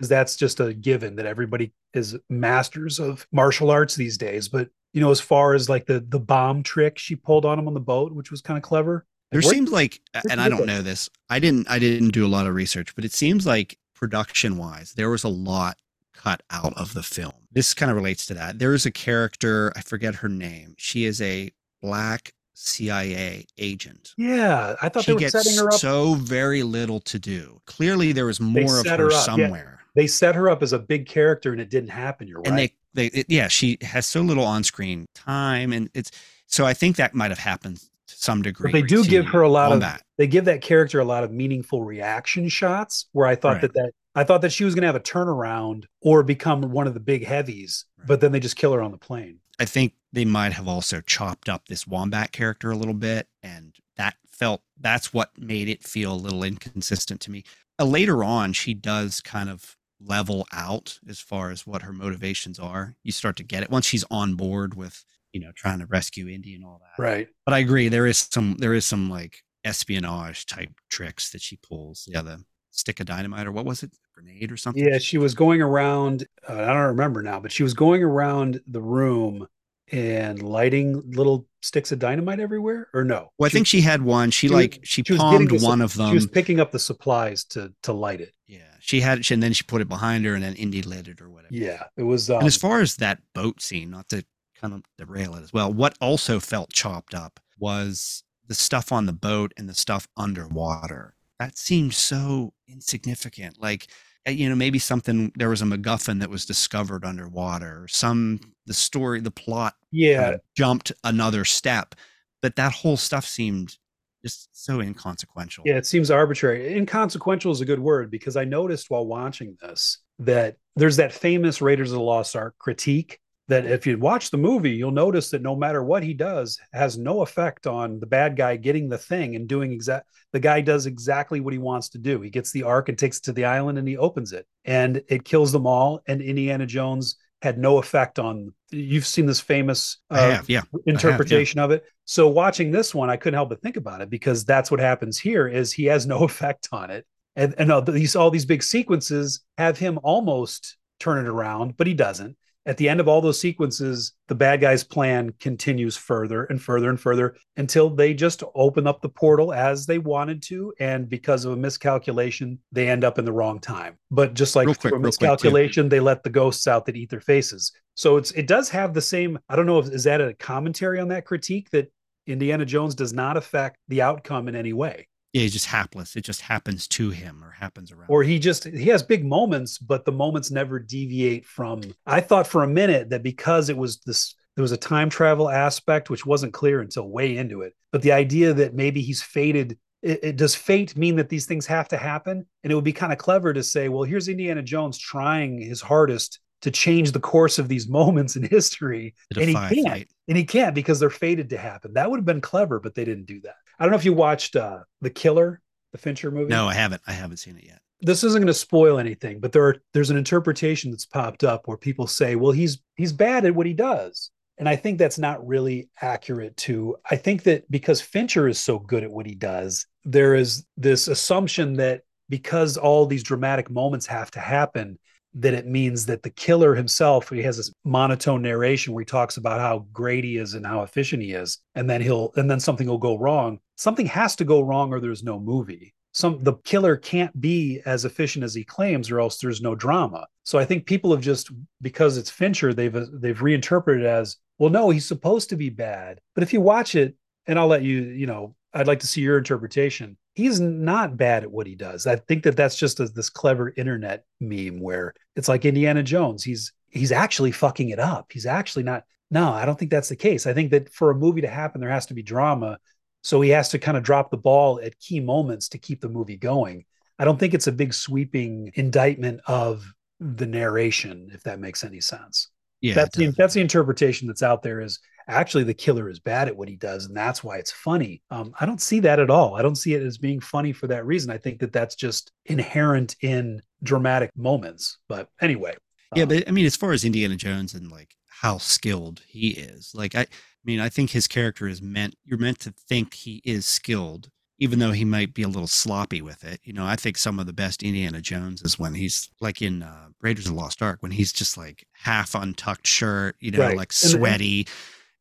Because 0.00 0.08
that's 0.08 0.34
just 0.34 0.60
a 0.60 0.72
given 0.72 1.16
that 1.16 1.26
everybody 1.26 1.74
is 1.92 2.16
masters 2.30 2.98
of 2.98 3.26
martial 3.32 3.70
arts 3.70 3.96
these 3.96 4.16
days. 4.16 4.48
But 4.48 4.70
you 4.94 5.00
know, 5.02 5.10
as 5.10 5.20
far 5.20 5.52
as 5.52 5.68
like 5.68 5.84
the 5.84 6.00
the 6.00 6.18
bomb 6.18 6.62
trick 6.62 6.96
she 6.98 7.14
pulled 7.16 7.44
on 7.44 7.58
him 7.58 7.68
on 7.68 7.74
the 7.74 7.80
boat, 7.80 8.12
which 8.12 8.30
was 8.30 8.40
kind 8.40 8.56
of 8.56 8.62
clever. 8.62 9.04
There 9.30 9.42
where- 9.42 9.52
seems 9.52 9.70
like, 9.70 10.00
and 10.30 10.40
I 10.40 10.48
don't 10.48 10.64
know 10.64 10.80
this. 10.80 11.10
I 11.28 11.38
didn't. 11.38 11.70
I 11.70 11.78
didn't 11.78 12.12
do 12.12 12.24
a 12.24 12.28
lot 12.28 12.46
of 12.46 12.54
research, 12.54 12.94
but 12.94 13.04
it 13.04 13.12
seems 13.12 13.46
like 13.46 13.76
production 13.94 14.56
wise, 14.56 14.94
there 14.94 15.10
was 15.10 15.22
a 15.22 15.28
lot 15.28 15.76
cut 16.14 16.42
out 16.50 16.72
of 16.78 16.94
the 16.94 17.02
film. 17.02 17.32
This 17.52 17.74
kind 17.74 17.90
of 17.90 17.96
relates 17.96 18.24
to 18.26 18.34
that. 18.34 18.58
There 18.58 18.72
is 18.72 18.86
a 18.86 18.90
character. 18.90 19.70
I 19.76 19.82
forget 19.82 20.14
her 20.16 20.30
name. 20.30 20.76
She 20.78 21.04
is 21.04 21.20
a 21.20 21.50
black 21.82 22.32
CIA 22.54 23.46
agent. 23.58 24.14
yeah, 24.16 24.76
I 24.80 24.88
thought 24.88 25.04
She 25.04 25.10
they 25.12 25.14
were 25.14 25.20
gets 25.20 25.32
setting 25.32 25.58
her 25.58 25.68
up. 25.68 25.78
so 25.78 26.14
very 26.14 26.62
little 26.62 27.00
to 27.00 27.18
do. 27.18 27.60
Clearly, 27.66 28.12
there 28.12 28.26
was 28.26 28.40
more 28.40 28.80
of 28.80 28.86
her, 28.86 28.96
her 28.96 29.12
up, 29.12 29.38
yeah. 29.38 29.48
They 29.94 30.06
set 30.06 30.34
her 30.34 30.48
up 30.48 30.62
as 30.62 30.72
a 30.72 30.78
big 30.78 31.06
character, 31.06 31.52
and 31.52 31.60
it 31.60 31.70
didn't 31.70 31.90
happen. 31.90 32.28
You're 32.28 32.42
and 32.44 32.56
right. 32.56 32.72
they 32.94 33.08
they 33.08 33.18
it, 33.20 33.26
yeah 33.28 33.46
she 33.48 33.78
has 33.82 34.04
so 34.06 34.20
little 34.20 34.44
on-screen 34.44 35.06
time 35.14 35.72
and 35.72 35.88
it's 35.94 36.10
so 36.46 36.66
i 36.66 36.74
think 36.74 36.96
that 36.96 37.14
might 37.14 37.30
have 37.30 37.38
happened 37.38 37.76
to 37.78 37.88
some 38.16 38.42
degree 38.42 38.72
but 38.72 38.78
they 38.78 38.82
do 38.86 39.04
give 39.04 39.26
her 39.26 39.42
a 39.42 39.48
lot 39.48 39.66
of 39.66 39.78
Wombat. 39.80 40.02
they 40.18 40.26
give 40.26 40.44
that 40.46 40.60
character 40.60 40.98
a 40.98 41.04
lot 41.04 41.22
of 41.22 41.30
meaningful 41.30 41.84
reaction 41.84 42.48
shots 42.48 43.06
where 43.12 43.28
I 43.28 43.36
thought 43.36 43.52
Right. 43.54 43.60
that 43.62 43.74
that 43.74 43.92
I 44.16 44.24
thought 44.24 44.40
that 44.42 44.50
she 44.52 44.64
was 44.64 44.74
going 44.74 44.82
to 44.82 44.88
have 44.88 44.96
a 44.96 45.00
turnaround 45.00 45.84
or 46.00 46.24
become 46.24 46.62
one 46.62 46.88
of 46.88 46.94
the 46.94 47.00
big 47.00 47.24
heavies, 47.24 47.84
Right. 47.96 48.08
but 48.08 48.20
then 48.20 48.32
they 48.32 48.40
just 48.40 48.56
kill 48.56 48.72
her 48.72 48.82
on 48.82 48.90
the 48.90 48.98
plane. 48.98 49.38
i 49.60 49.64
think 49.64 49.92
they 50.12 50.24
might 50.24 50.52
have 50.54 50.66
also 50.66 51.00
chopped 51.00 51.48
up 51.48 51.68
this 51.68 51.86
wombat 51.86 52.32
character 52.32 52.72
a 52.72 52.76
little 52.76 52.94
bit 52.94 53.28
and 53.44 53.76
that 53.96 54.16
felt 54.28 54.62
that's 54.80 55.14
what 55.14 55.30
made 55.38 55.68
it 55.68 55.84
feel 55.84 56.12
a 56.12 56.16
little 56.26 56.42
inconsistent 56.42 57.20
to 57.20 57.30
me 57.30 57.44
uh, 57.78 57.84
later 57.84 58.24
on 58.24 58.52
she 58.52 58.74
does 58.74 59.20
kind 59.20 59.48
of 59.48 59.76
level 60.02 60.46
out 60.52 60.98
as 61.08 61.20
far 61.20 61.50
as 61.50 61.66
what 61.66 61.82
her 61.82 61.92
motivations 61.92 62.58
are 62.58 62.94
you 63.02 63.12
start 63.12 63.36
to 63.36 63.42
get 63.42 63.62
it 63.62 63.70
once 63.70 63.84
she's 63.86 64.04
on 64.10 64.34
board 64.34 64.74
with 64.74 65.04
you 65.32 65.40
know 65.40 65.52
trying 65.54 65.78
to 65.78 65.86
rescue 65.86 66.26
indy 66.28 66.54
and 66.54 66.64
all 66.64 66.80
that 66.80 67.02
Right. 67.02 67.28
but 67.44 67.54
I 67.54 67.58
agree. 67.58 67.88
There 67.88 68.06
is 68.06 68.28
some 68.30 68.56
there 68.58 68.74
is 68.74 68.84
some 68.86 69.10
like 69.10 69.42
espionage 69.64 70.46
type 70.46 70.70
tricks 70.88 71.30
that 71.30 71.42
she 71.42 71.56
pulls. 71.56 72.08
Yeah, 72.10 72.22
the 72.22 72.42
stick 72.70 72.98
of 73.00 73.06
dynamite 73.06 73.46
or 73.46 73.52
what 73.52 73.64
was 73.66 73.82
it, 73.82 73.90
grenade 74.14 74.50
or 74.50 74.56
something? 74.56 74.82
Yeah, 74.82 74.98
she 74.98 75.18
was 75.18 75.34
going 75.34 75.60
around. 75.60 76.26
Uh, 76.48 76.54
I 76.62 76.66
don't 76.68 76.86
remember 76.96 77.22
now, 77.22 77.40
but 77.40 77.52
she 77.52 77.62
was 77.62 77.74
going 77.74 78.02
around 78.02 78.60
the 78.66 78.80
room 78.80 79.46
and 79.92 80.42
lighting 80.42 81.02
little 81.12 81.46
sticks 81.62 81.92
of 81.92 81.98
dynamite 81.98 82.40
everywhere. 82.40 82.88
Or 82.94 83.04
no? 83.04 83.30
Well, 83.38 83.46
I 83.46 83.50
think 83.50 83.66
she 83.66 83.80
had 83.80 84.02
one. 84.02 84.30
She 84.30 84.48
she 84.48 84.54
like 84.54 84.80
she, 84.82 85.02
she 85.02 85.16
palmed 85.16 85.62
one 85.62 85.80
of 85.80 85.94
them. 85.94 86.08
she 86.08 86.14
was 86.14 86.26
picking 86.26 86.60
up 86.60 86.70
the 86.72 86.78
supplies 86.78 87.44
to 87.44 87.72
to 87.82 87.92
light 87.92 88.20
it. 88.20 88.34
yeah, 88.46 88.74
she 88.80 89.00
had, 89.00 89.20
it 89.20 89.30
and 89.30 89.42
then 89.42 89.52
she 89.52 89.62
put 89.64 89.80
it 89.80 89.88
behind 89.88 90.24
her, 90.24 90.34
and 90.34 90.42
then 90.42 90.54
Indy 90.54 90.82
lit 90.82 91.08
it 91.08 91.20
or 91.20 91.30
whatever. 91.30 91.54
Yeah, 91.54 91.84
it 91.96 92.02
was. 92.02 92.30
Um, 92.30 92.38
and 92.38 92.46
as 92.46 92.56
far 92.56 92.80
as 92.80 92.96
that 92.96 93.20
boat 93.34 93.60
scene, 93.60 93.90
not 93.90 94.08
to 94.10 94.24
kind 94.60 94.74
of 94.74 94.82
derail 94.98 95.34
it 95.36 95.42
as 95.42 95.52
well, 95.52 95.72
what 95.72 95.96
also 96.00 96.40
felt 96.40 96.72
chopped 96.72 97.14
up 97.14 97.40
was 97.58 98.24
the 98.46 98.54
stuff 98.54 98.90
on 98.90 99.06
the 99.06 99.12
boat 99.12 99.52
and 99.56 99.68
the 99.68 99.74
stuff 99.74 100.08
underwater. 100.16 101.14
That 101.38 101.56
seemed 101.56 101.94
so 101.94 102.52
insignificant. 102.68 103.60
Like, 103.60 103.86
Eh, 104.26 104.32
you 104.32 104.48
know, 104.48 104.54
maybe 104.54 104.78
something 104.78 105.32
there 105.36 105.48
was 105.48 105.62
a 105.62 105.64
MacGuffin 105.64 106.20
that 106.20 106.30
was 106.30 106.44
discovered 106.44 107.04
underwater. 107.04 107.86
Some 107.88 108.40
the 108.66 108.74
story, 108.74 109.20
the 109.20 109.30
plot 109.30 109.74
yeah, 109.90 110.22
kind 110.22 110.34
of 110.34 110.40
jumped 110.56 110.92
another 111.04 111.44
step, 111.44 111.94
but 112.42 112.56
that 112.56 112.72
whole 112.72 112.96
stuff 112.96 113.26
seemed 113.26 113.76
just 114.22 114.48
so 114.52 114.80
inconsequential. 114.80 115.64
Yeah, 115.66 115.76
it 115.76 115.86
seems 115.86 116.10
arbitrary. 116.10 116.76
Inconsequential 116.76 117.52
is 117.52 117.60
a 117.60 117.64
good 117.64 117.80
word 117.80 118.10
because 118.10 118.36
I 118.36 118.44
noticed 118.44 118.90
while 118.90 119.06
watching 119.06 119.56
this 119.60 119.98
that 120.18 120.56
there's 120.76 120.96
that 120.96 121.12
famous 121.12 121.62
Raiders 121.62 121.90
of 121.90 121.96
the 121.96 122.04
Lost 122.04 122.36
Ark 122.36 122.54
critique 122.58 123.18
that 123.50 123.66
if 123.66 123.86
you 123.86 123.98
watch 123.98 124.30
the 124.30 124.38
movie, 124.38 124.70
you'll 124.70 124.92
notice 124.92 125.30
that 125.30 125.42
no 125.42 125.56
matter 125.56 125.82
what 125.82 126.02
he 126.02 126.14
does 126.14 126.58
has 126.72 126.96
no 126.96 127.22
effect 127.22 127.66
on 127.66 127.98
the 127.98 128.06
bad 128.06 128.36
guy 128.36 128.56
getting 128.56 128.88
the 128.88 128.96
thing 128.96 129.34
and 129.36 129.48
doing 129.48 129.72
exact 129.72 130.06
the 130.32 130.40
guy 130.40 130.60
does 130.60 130.86
exactly 130.86 131.40
what 131.40 131.52
he 131.52 131.58
wants 131.58 131.88
to 131.90 131.98
do. 131.98 132.20
He 132.20 132.30
gets 132.30 132.52
the 132.52 132.62
ark 132.62 132.88
and 132.88 132.96
takes 132.96 133.18
it 133.18 133.24
to 133.24 133.32
the 133.32 133.44
island 133.44 133.78
and 133.78 133.88
he 133.88 133.96
opens 133.96 134.32
it 134.32 134.46
and 134.64 135.02
it 135.08 135.24
kills 135.24 135.50
them 135.50 135.66
all 135.66 136.00
and 136.06 136.22
Indiana 136.22 136.64
Jones 136.64 137.16
had 137.42 137.58
no 137.58 137.78
effect 137.78 138.18
on 138.18 138.52
you've 138.70 139.06
seen 139.06 139.26
this 139.26 139.40
famous 139.40 139.98
uh, 140.10 140.30
have, 140.30 140.48
yeah. 140.48 140.62
interpretation 140.86 141.58
of 141.58 141.72
it. 141.72 141.82
So 142.04 142.28
watching 142.28 142.70
this 142.70 142.94
one, 142.94 143.10
I 143.10 143.16
couldn't 143.16 143.36
help 143.36 143.48
but 143.48 143.62
think 143.62 143.76
about 143.76 144.00
it 144.00 144.10
because 144.10 144.44
that's 144.44 144.70
what 144.70 144.78
happens 144.78 145.18
here 145.18 145.48
is 145.48 145.72
he 145.72 145.86
has 145.86 146.06
no 146.06 146.18
effect 146.24 146.68
on 146.70 146.90
it. 146.90 147.04
And, 147.36 147.54
and 147.58 147.72
all 147.72 147.82
these 147.82 148.14
all 148.14 148.30
these 148.30 148.44
big 148.44 148.62
sequences 148.62 149.40
have 149.58 149.78
him 149.78 149.98
almost 150.02 150.76
turn 151.00 151.24
it 151.24 151.28
around, 151.28 151.76
but 151.76 151.86
he 151.86 151.94
doesn't. 151.94 152.36
At 152.66 152.76
the 152.76 152.88
end 152.88 153.00
of 153.00 153.08
all 153.08 153.22
those 153.22 153.40
sequences, 153.40 154.12
the 154.28 154.34
bad 154.34 154.60
guy's 154.60 154.84
plan 154.84 155.32
continues 155.40 155.96
further 155.96 156.44
and 156.44 156.60
further 156.60 156.90
and 156.90 157.00
further 157.00 157.34
until 157.56 157.88
they 157.88 158.12
just 158.12 158.42
open 158.54 158.86
up 158.86 159.00
the 159.00 159.08
portal 159.08 159.52
as 159.52 159.86
they 159.86 159.98
wanted 159.98 160.42
to. 160.44 160.72
And 160.78 161.08
because 161.08 161.44
of 161.44 161.52
a 161.52 161.56
miscalculation, 161.56 162.58
they 162.70 162.88
end 162.88 163.02
up 163.02 163.18
in 163.18 163.24
the 163.24 163.32
wrong 163.32 163.60
time. 163.60 163.96
But 164.10 164.34
just 164.34 164.56
like 164.56 164.66
quick, 164.66 164.78
through 164.78 164.90
a 164.90 164.92
quick, 164.92 165.02
miscalculation, 165.02 165.88
they 165.88 166.00
let 166.00 166.22
the 166.22 166.30
ghosts 166.30 166.66
out 166.66 166.84
that 166.86 166.96
eat 166.96 167.08
their 167.08 167.20
faces. 167.20 167.72
So 167.94 168.18
it's 168.18 168.30
it 168.32 168.46
does 168.46 168.68
have 168.70 168.92
the 168.92 169.00
same. 169.00 169.38
I 169.48 169.56
don't 169.56 169.66
know 169.66 169.78
if 169.78 169.88
is 169.88 170.04
that 170.04 170.20
a 170.20 170.34
commentary 170.34 171.00
on 171.00 171.08
that 171.08 171.24
critique 171.24 171.70
that 171.70 171.90
Indiana 172.26 172.64
Jones 172.64 172.94
does 172.94 173.12
not 173.12 173.36
affect 173.36 173.78
the 173.88 174.02
outcome 174.02 174.48
in 174.48 174.54
any 174.54 174.72
way, 174.72 175.08
Yeah, 175.32 175.42
he's 175.42 175.52
just 175.52 175.66
hapless. 175.66 176.16
It 176.16 176.24
just 176.24 176.40
happens 176.40 176.88
to 176.88 177.10
him 177.10 177.44
or 177.44 177.50
happens 177.50 177.92
around. 177.92 178.06
or 178.08 178.22
he 178.22 178.38
just 178.38 178.64
he 178.64 178.86
has 178.86 179.02
big 179.02 179.24
moments, 179.24 179.78
but 179.78 180.04
the 180.04 180.12
moments 180.12 180.50
never 180.50 180.78
deviate 180.78 181.46
from. 181.46 181.82
I 182.06 182.20
thought 182.20 182.46
for 182.46 182.64
a 182.64 182.68
minute 182.68 183.10
that 183.10 183.22
because 183.22 183.68
it 183.68 183.76
was 183.76 183.98
this. 184.00 184.34
There 184.56 184.62
was 184.62 184.72
a 184.72 184.76
time 184.76 185.08
travel 185.08 185.48
aspect 185.48 186.10
which 186.10 186.26
wasn't 186.26 186.52
clear 186.52 186.80
until 186.80 187.08
way 187.08 187.36
into 187.36 187.62
it. 187.62 187.72
But 187.92 188.02
the 188.02 188.12
idea 188.12 188.52
that 188.52 188.74
maybe 188.74 189.00
he's 189.00 189.22
fated 189.22 189.78
it, 190.02 190.20
it, 190.22 190.36
does 190.36 190.54
fate 190.54 190.96
mean 190.96 191.16
that 191.16 191.28
these 191.28 191.46
things 191.46 191.66
have 191.66 191.88
to 191.88 191.96
happen? 191.96 192.46
And 192.64 192.72
it 192.72 192.74
would 192.74 192.84
be 192.84 192.92
kind 192.92 193.12
of 193.12 193.18
clever 193.18 193.52
to 193.52 193.62
say, 193.62 193.88
well, 193.88 194.02
here's 194.02 194.28
Indiana 194.28 194.62
Jones 194.62 194.98
trying 194.98 195.60
his 195.60 195.80
hardest 195.80 196.40
to 196.62 196.70
change 196.70 197.12
the 197.12 197.20
course 197.20 197.58
of 197.58 197.68
these 197.68 197.88
moments 198.00 198.36
in 198.36 198.42
history, 198.42 199.14
and 199.36 199.48
he 199.48 199.54
can't. 199.54 199.72
fate. 199.72 200.10
and 200.28 200.36
he 200.36 200.44
can't 200.44 200.74
because 200.74 201.00
they're 201.00 201.10
fated 201.10 201.50
to 201.50 201.58
happen. 201.58 201.94
That 201.94 202.10
would 202.10 202.18
have 202.18 202.26
been 202.26 202.40
clever, 202.40 202.80
but 202.80 202.94
they 202.94 203.04
didn't 203.04 203.26
do 203.26 203.40
that. 203.42 203.56
I 203.80 203.84
don't 203.84 203.92
know 203.92 203.98
if 203.98 204.04
you 204.04 204.12
watched 204.12 204.56
uh, 204.56 204.80
The 205.00 205.10
Killer, 205.10 205.60
the 205.92 205.98
Fincher 205.98 206.30
movie. 206.30 206.50
No, 206.50 206.68
I 206.68 206.74
haven't. 206.74 207.02
I 207.06 207.12
haven't 207.12 207.38
seen 207.38 207.56
it 207.56 207.64
yet. 207.64 207.80
This 208.02 208.22
isn't 208.22 208.40
going 208.40 208.46
to 208.46 208.54
spoil 208.54 208.98
anything, 208.98 209.40
but 209.40 209.52
there 209.52 209.64
are, 209.64 209.76
there's 209.92 210.10
an 210.10 210.16
interpretation 210.16 210.90
that's 210.90 211.06
popped 211.06 211.44
up 211.44 211.66
where 211.66 211.76
people 211.76 212.06
say, 212.06 212.36
"Well, 212.36 212.52
he's 212.52 212.82
he's 212.94 213.12
bad 213.12 213.44
at 213.46 213.54
what 213.54 213.66
he 213.66 213.72
does." 213.72 214.30
And 214.58 214.68
I 214.68 214.76
think 214.76 214.98
that's 214.98 215.18
not 215.18 215.46
really 215.46 215.88
accurate 216.02 216.54
to 216.58 216.96
I 217.10 217.16
think 217.16 217.44
that 217.44 217.68
because 217.70 218.02
Fincher 218.02 218.46
is 218.46 218.58
so 218.58 218.78
good 218.78 219.02
at 219.02 219.10
what 219.10 219.24
he 219.24 219.34
does, 219.34 219.86
there 220.04 220.34
is 220.34 220.66
this 220.76 221.08
assumption 221.08 221.74
that 221.74 222.02
because 222.28 222.76
all 222.76 223.06
these 223.06 223.22
dramatic 223.22 223.70
moments 223.70 224.06
have 224.06 224.30
to 224.32 224.40
happen, 224.40 224.98
that 225.34 225.54
it 225.54 225.66
means 225.66 226.06
that 226.06 226.22
the 226.22 226.30
killer 226.30 226.74
himself 226.74 227.28
he 227.28 227.42
has 227.42 227.56
this 227.56 227.72
monotone 227.84 228.42
narration 228.42 228.92
where 228.92 229.02
he 229.02 229.06
talks 229.06 229.36
about 229.36 229.60
how 229.60 229.86
great 229.92 230.24
he 230.24 230.36
is 230.36 230.54
and 230.54 230.66
how 230.66 230.82
efficient 230.82 231.22
he 231.22 231.32
is 231.32 231.58
and 231.74 231.88
then 231.88 232.00
he'll 232.00 232.32
and 232.36 232.50
then 232.50 232.60
something 232.60 232.88
will 232.88 232.98
go 232.98 233.18
wrong. 233.18 233.58
Something 233.76 234.06
has 234.06 234.36
to 234.36 234.44
go 234.44 234.60
wrong 234.60 234.92
or 234.92 235.00
there's 235.00 235.22
no 235.22 235.38
movie. 235.38 235.94
Some 236.12 236.42
the 236.42 236.54
killer 236.64 236.96
can't 236.96 237.38
be 237.40 237.80
as 237.86 238.04
efficient 238.04 238.44
as 238.44 238.54
he 238.54 238.64
claims 238.64 239.10
or 239.10 239.20
else 239.20 239.38
there's 239.38 239.62
no 239.62 239.74
drama. 239.74 240.26
So 240.42 240.58
i 240.58 240.64
think 240.64 240.86
people 240.86 241.12
have 241.12 241.20
just 241.20 241.50
because 241.80 242.16
it's 242.16 242.30
fincher 242.30 242.74
they've 242.74 242.96
they've 243.12 243.40
reinterpreted 243.40 244.04
as 244.04 244.36
well 244.58 244.70
no 244.70 244.90
he's 244.90 245.06
supposed 245.06 245.50
to 245.50 245.56
be 245.56 245.70
bad. 245.70 246.20
But 246.34 246.42
if 246.42 246.52
you 246.52 246.60
watch 246.60 246.94
it 246.94 247.14
and 247.46 247.58
i'll 247.58 247.68
let 247.68 247.82
you 247.82 248.02
you 248.02 248.26
know 248.26 248.54
i'd 248.74 248.86
like 248.86 249.00
to 249.00 249.06
see 249.06 249.20
your 249.20 249.38
interpretation 249.38 250.16
he's 250.34 250.60
not 250.60 251.16
bad 251.16 251.42
at 251.42 251.50
what 251.50 251.66
he 251.66 251.74
does. 251.74 252.06
I 252.06 252.16
think 252.16 252.44
that 252.44 252.56
that's 252.56 252.76
just 252.76 253.00
a, 253.00 253.08
this 253.08 253.30
clever 253.30 253.72
internet 253.76 254.24
meme 254.40 254.80
where 254.80 255.14
it's 255.36 255.48
like 255.48 255.64
Indiana 255.64 256.02
Jones. 256.02 256.42
He's 256.42 256.72
he's 256.88 257.12
actually 257.12 257.52
fucking 257.52 257.90
it 257.90 257.98
up. 257.98 258.30
He's 258.32 258.46
actually 258.46 258.84
not. 258.84 259.04
No, 259.30 259.52
I 259.52 259.64
don't 259.64 259.78
think 259.78 259.90
that's 259.90 260.08
the 260.08 260.16
case. 260.16 260.46
I 260.46 260.54
think 260.54 260.70
that 260.72 260.92
for 260.92 261.10
a 261.10 261.14
movie 261.14 261.42
to 261.42 261.48
happen, 261.48 261.80
there 261.80 261.90
has 261.90 262.06
to 262.06 262.14
be 262.14 262.22
drama. 262.22 262.78
So 263.22 263.40
he 263.40 263.50
has 263.50 263.68
to 263.70 263.78
kind 263.78 263.96
of 263.96 264.02
drop 264.02 264.30
the 264.30 264.36
ball 264.36 264.80
at 264.82 264.98
key 264.98 265.20
moments 265.20 265.68
to 265.68 265.78
keep 265.78 266.00
the 266.00 266.08
movie 266.08 266.38
going. 266.38 266.84
I 267.18 267.24
don't 267.24 267.38
think 267.38 267.52
it's 267.52 267.66
a 267.66 267.72
big 267.72 267.92
sweeping 267.92 268.72
indictment 268.74 269.42
of 269.46 269.92
the 270.20 270.46
narration, 270.46 271.30
if 271.34 271.42
that 271.42 271.60
makes 271.60 271.84
any 271.84 272.00
sense. 272.00 272.48
Yeah, 272.80 272.94
that's 272.94 273.16
the 273.16 273.32
that's 273.36 273.54
the 273.54 273.60
interpretation 273.60 274.26
that's 274.26 274.42
out 274.42 274.62
there 274.62 274.80
is 274.80 275.00
actually 275.30 275.64
the 275.64 275.74
killer 275.74 276.08
is 276.10 276.18
bad 276.18 276.48
at 276.48 276.56
what 276.56 276.68
he 276.68 276.76
does 276.76 277.06
and 277.06 277.16
that's 277.16 277.42
why 277.44 277.56
it's 277.58 277.72
funny 277.72 278.22
um, 278.30 278.52
i 278.60 278.66
don't 278.66 278.80
see 278.80 279.00
that 279.00 279.18
at 279.18 279.30
all 279.30 279.54
i 279.54 279.62
don't 279.62 279.76
see 279.76 279.94
it 279.94 280.02
as 280.02 280.18
being 280.18 280.40
funny 280.40 280.72
for 280.72 280.86
that 280.86 281.06
reason 281.06 281.30
i 281.30 281.38
think 281.38 281.58
that 281.60 281.72
that's 281.72 281.94
just 281.94 282.32
inherent 282.46 283.16
in 283.22 283.60
dramatic 283.82 284.30
moments 284.36 284.98
but 285.08 285.28
anyway 285.40 285.74
yeah, 286.14 286.24
um, 286.24 286.28
but 286.30 286.48
I 286.48 286.50
mean, 286.50 286.66
as 286.66 286.74
far 286.74 286.90
as 286.90 287.04
Indiana 287.04 287.36
Jones 287.36 287.72
and 287.72 287.88
like 287.88 288.16
how 288.26 288.58
skilled 288.58 289.22
he 289.28 289.50
is, 289.50 289.92
like 289.94 290.16
I, 290.16 290.22
I 290.22 290.26
mean, 290.64 290.80
I 290.80 290.88
think 290.88 291.10
his 291.10 291.28
character 291.28 291.68
is 291.68 291.80
meant. 291.80 292.16
You're 292.24 292.36
meant 292.36 292.58
to 292.60 292.72
think 292.88 293.14
he 293.14 293.40
is 293.44 293.64
skilled, 293.64 294.28
even 294.58 294.80
though 294.80 294.90
he 294.90 295.04
might 295.04 295.34
be 295.34 295.44
a 295.44 295.48
little 295.48 295.68
sloppy 295.68 296.20
with 296.20 296.42
it. 296.42 296.58
You 296.64 296.72
know, 296.72 296.84
I 296.84 296.96
think 296.96 297.16
some 297.16 297.38
of 297.38 297.46
the 297.46 297.52
best 297.52 297.84
Indiana 297.84 298.20
Jones 298.20 298.60
is 298.62 298.76
when 298.76 298.94
he's 298.94 299.28
like 299.40 299.62
in 299.62 299.84
uh, 299.84 300.08
Raiders 300.20 300.46
of 300.46 300.54
the 300.54 300.58
Lost 300.60 300.82
Ark, 300.82 300.98
when 301.00 301.12
he's 301.12 301.32
just 301.32 301.56
like 301.56 301.86
half 301.92 302.34
untucked 302.34 302.88
shirt, 302.88 303.36
you 303.38 303.52
know, 303.52 303.60
Right. 303.60 303.76
like 303.76 303.90
And- 303.90 304.10
sweaty. 304.10 304.66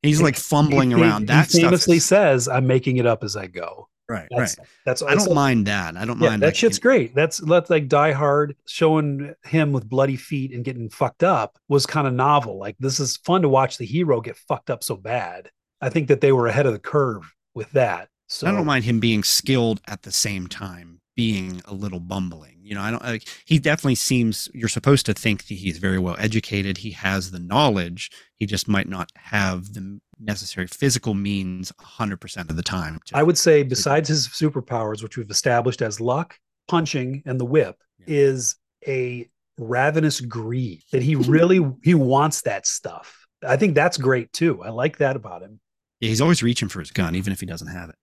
He's 0.04 0.22
like 0.22 0.36
fumbling 0.38 0.92
He- 0.92 0.98
he- 0.98 1.02
around. 1.04 1.28
That 1.28 1.52
he 1.52 1.62
famously 1.62 1.98
is- 1.98 2.06
says, 2.06 2.48
"I'm 2.48 2.68
making 2.68 2.98
it 2.98 3.06
up 3.06 3.24
as 3.24 3.36
I 3.36 3.48
go." 3.48 3.88
right, 4.08 4.28
That's, 4.36 4.58
right. 4.58 4.68
That's 4.88 5.04
I 5.04 5.14
don't 5.14 5.36
mind 5.36 5.68
that. 5.68 5.96
I 5.96 6.04
don't 6.04 6.20
Yeah, 6.20 6.30
mind 6.30 6.42
that 6.42 6.48
like, 6.48 6.56
shit's 6.56 6.80
great. 6.80 7.14
That's 7.14 7.38
that's 7.38 7.70
like 7.70 7.88
Die 7.88 8.12
Hard 8.12 8.56
showing 8.66 9.36
him 9.46 9.72
with 9.72 9.88
bloody 9.88 10.16
feet 10.16 10.52
and 10.52 10.66
getting 10.66 10.90
fucked 10.90 11.24
up 11.24 11.60
was 11.68 11.86
kind 11.86 12.08
of 12.08 12.14
novel. 12.14 12.58
Like 12.58 12.76
this 12.80 13.00
is 13.00 13.18
fun 13.18 13.44
to 13.44 13.50
watch 13.50 13.78
the 13.78 13.86
hero 13.86 14.20
get 14.20 14.36
fucked 14.36 14.72
up 14.72 14.84
so 14.84 14.96
bad. 14.96 15.52
I 15.80 15.90
think 15.90 16.08
that 16.08 16.22
they 16.22 16.32
were 16.32 16.48
ahead 16.48 16.66
of 16.66 16.74
the 16.74 16.80
curve 16.80 17.32
with 17.54 17.72
that. 17.74 18.10
So 18.28 18.48
I 18.48 18.52
don't 18.52 18.66
mind 18.66 18.84
him 18.86 19.00
being 19.00 19.24
skilled 19.24 19.80
at 19.88 20.02
the 20.02 20.12
same 20.12 20.48
time 20.48 20.99
being 21.20 21.62
a 21.66 21.74
little 21.74 22.00
bumbling. 22.00 22.56
You 22.62 22.76
know, 22.76 22.82
I 22.82 22.92
don't 22.92 23.04
like 23.04 23.28
he 23.44 23.60
definitely 23.60 23.96
seems 23.96 24.48
you're 24.54 24.70
supposed 24.70 25.06
to 25.08 25.14
think 25.14 25.48
that 25.48 25.56
he's 25.56 25.78
very 25.80 26.00
well 26.00 26.16
educated. 26.18 26.78
He 26.78 26.92
has 26.92 27.32
the 27.32 27.40
knowledge. 27.40 28.10
He 28.38 28.46
just 28.46 28.70
might 28.70 28.88
not 28.88 29.12
have 29.18 29.74
the 29.74 30.00
necessary 30.18 30.68
physical 30.68 31.14
means 31.14 31.74
100% 31.74 32.50
of 32.50 32.56
the 32.56 32.64
time. 32.64 33.00
to- 33.08 33.18
I 33.18 33.24
would 33.24 33.38
say 33.38 33.64
besides 33.64 34.08
his 34.08 34.30
superpowers, 34.30 35.04
which 35.04 35.18
we've 35.18 35.30
established 35.30 35.82
as 35.82 36.00
luck, 36.00 36.38
punching, 36.70 37.24
and 37.26 37.38
the 37.38 37.46
whip, 37.46 37.76
Yeah. 38.00 38.06
is 38.08 38.56
a 38.88 39.30
ravenous 39.58 40.22
greed 40.22 40.84
that 40.94 41.02
he 41.04 41.16
really 41.36 41.60
he 41.84 41.96
wants 41.96 42.44
that 42.44 42.66
stuff. 42.66 43.26
I 43.46 43.58
think 43.58 43.76
that's 43.76 43.98
great 43.98 44.32
too. 44.32 44.62
I 44.64 44.70
like 44.70 44.98
that 45.00 45.18
about 45.18 45.42
him. 45.42 45.60
Yeah, 46.00 46.08
he's 46.10 46.22
always 46.22 46.42
reaching 46.42 46.70
for 46.70 46.80
his 46.80 46.92
gun 46.92 47.16
even 47.16 47.34
if 47.34 47.42
he 47.42 47.46
doesn't 47.46 47.68
have 47.68 47.90
it. 47.90 47.96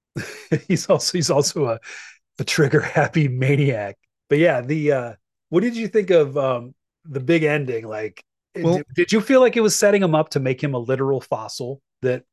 he's 0.69 0.87
also 0.89 1.17
he's 1.17 1.31
also 1.31 1.67
a, 1.67 1.79
a 2.39 2.45
trigger 2.45 2.81
happy 2.99 3.29
maniac. 3.29 3.97
But 4.29 4.39
yeah, 4.39 4.61
the 4.61 4.93
uh 4.93 5.13
what 5.51 5.61
did 5.63 5.77
you 5.77 5.89
think 5.89 6.11
of 6.11 6.37
um 6.37 6.75
the 7.05 7.21
big 7.21 7.43
ending? 7.43 7.87
Like 7.87 8.25
Well- 8.57 8.77
did, 8.79 8.87
did 8.95 9.13
you 9.13 9.21
feel 9.21 9.41
like 9.41 9.57
it 9.57 9.61
was 9.63 9.75
setting 9.77 10.03
him 10.03 10.15
up 10.15 10.31
to 10.31 10.41
make 10.41 10.63
him 10.63 10.75
a 10.75 10.79
literal 10.79 11.21
fossil 11.21 11.81
that 12.03 12.25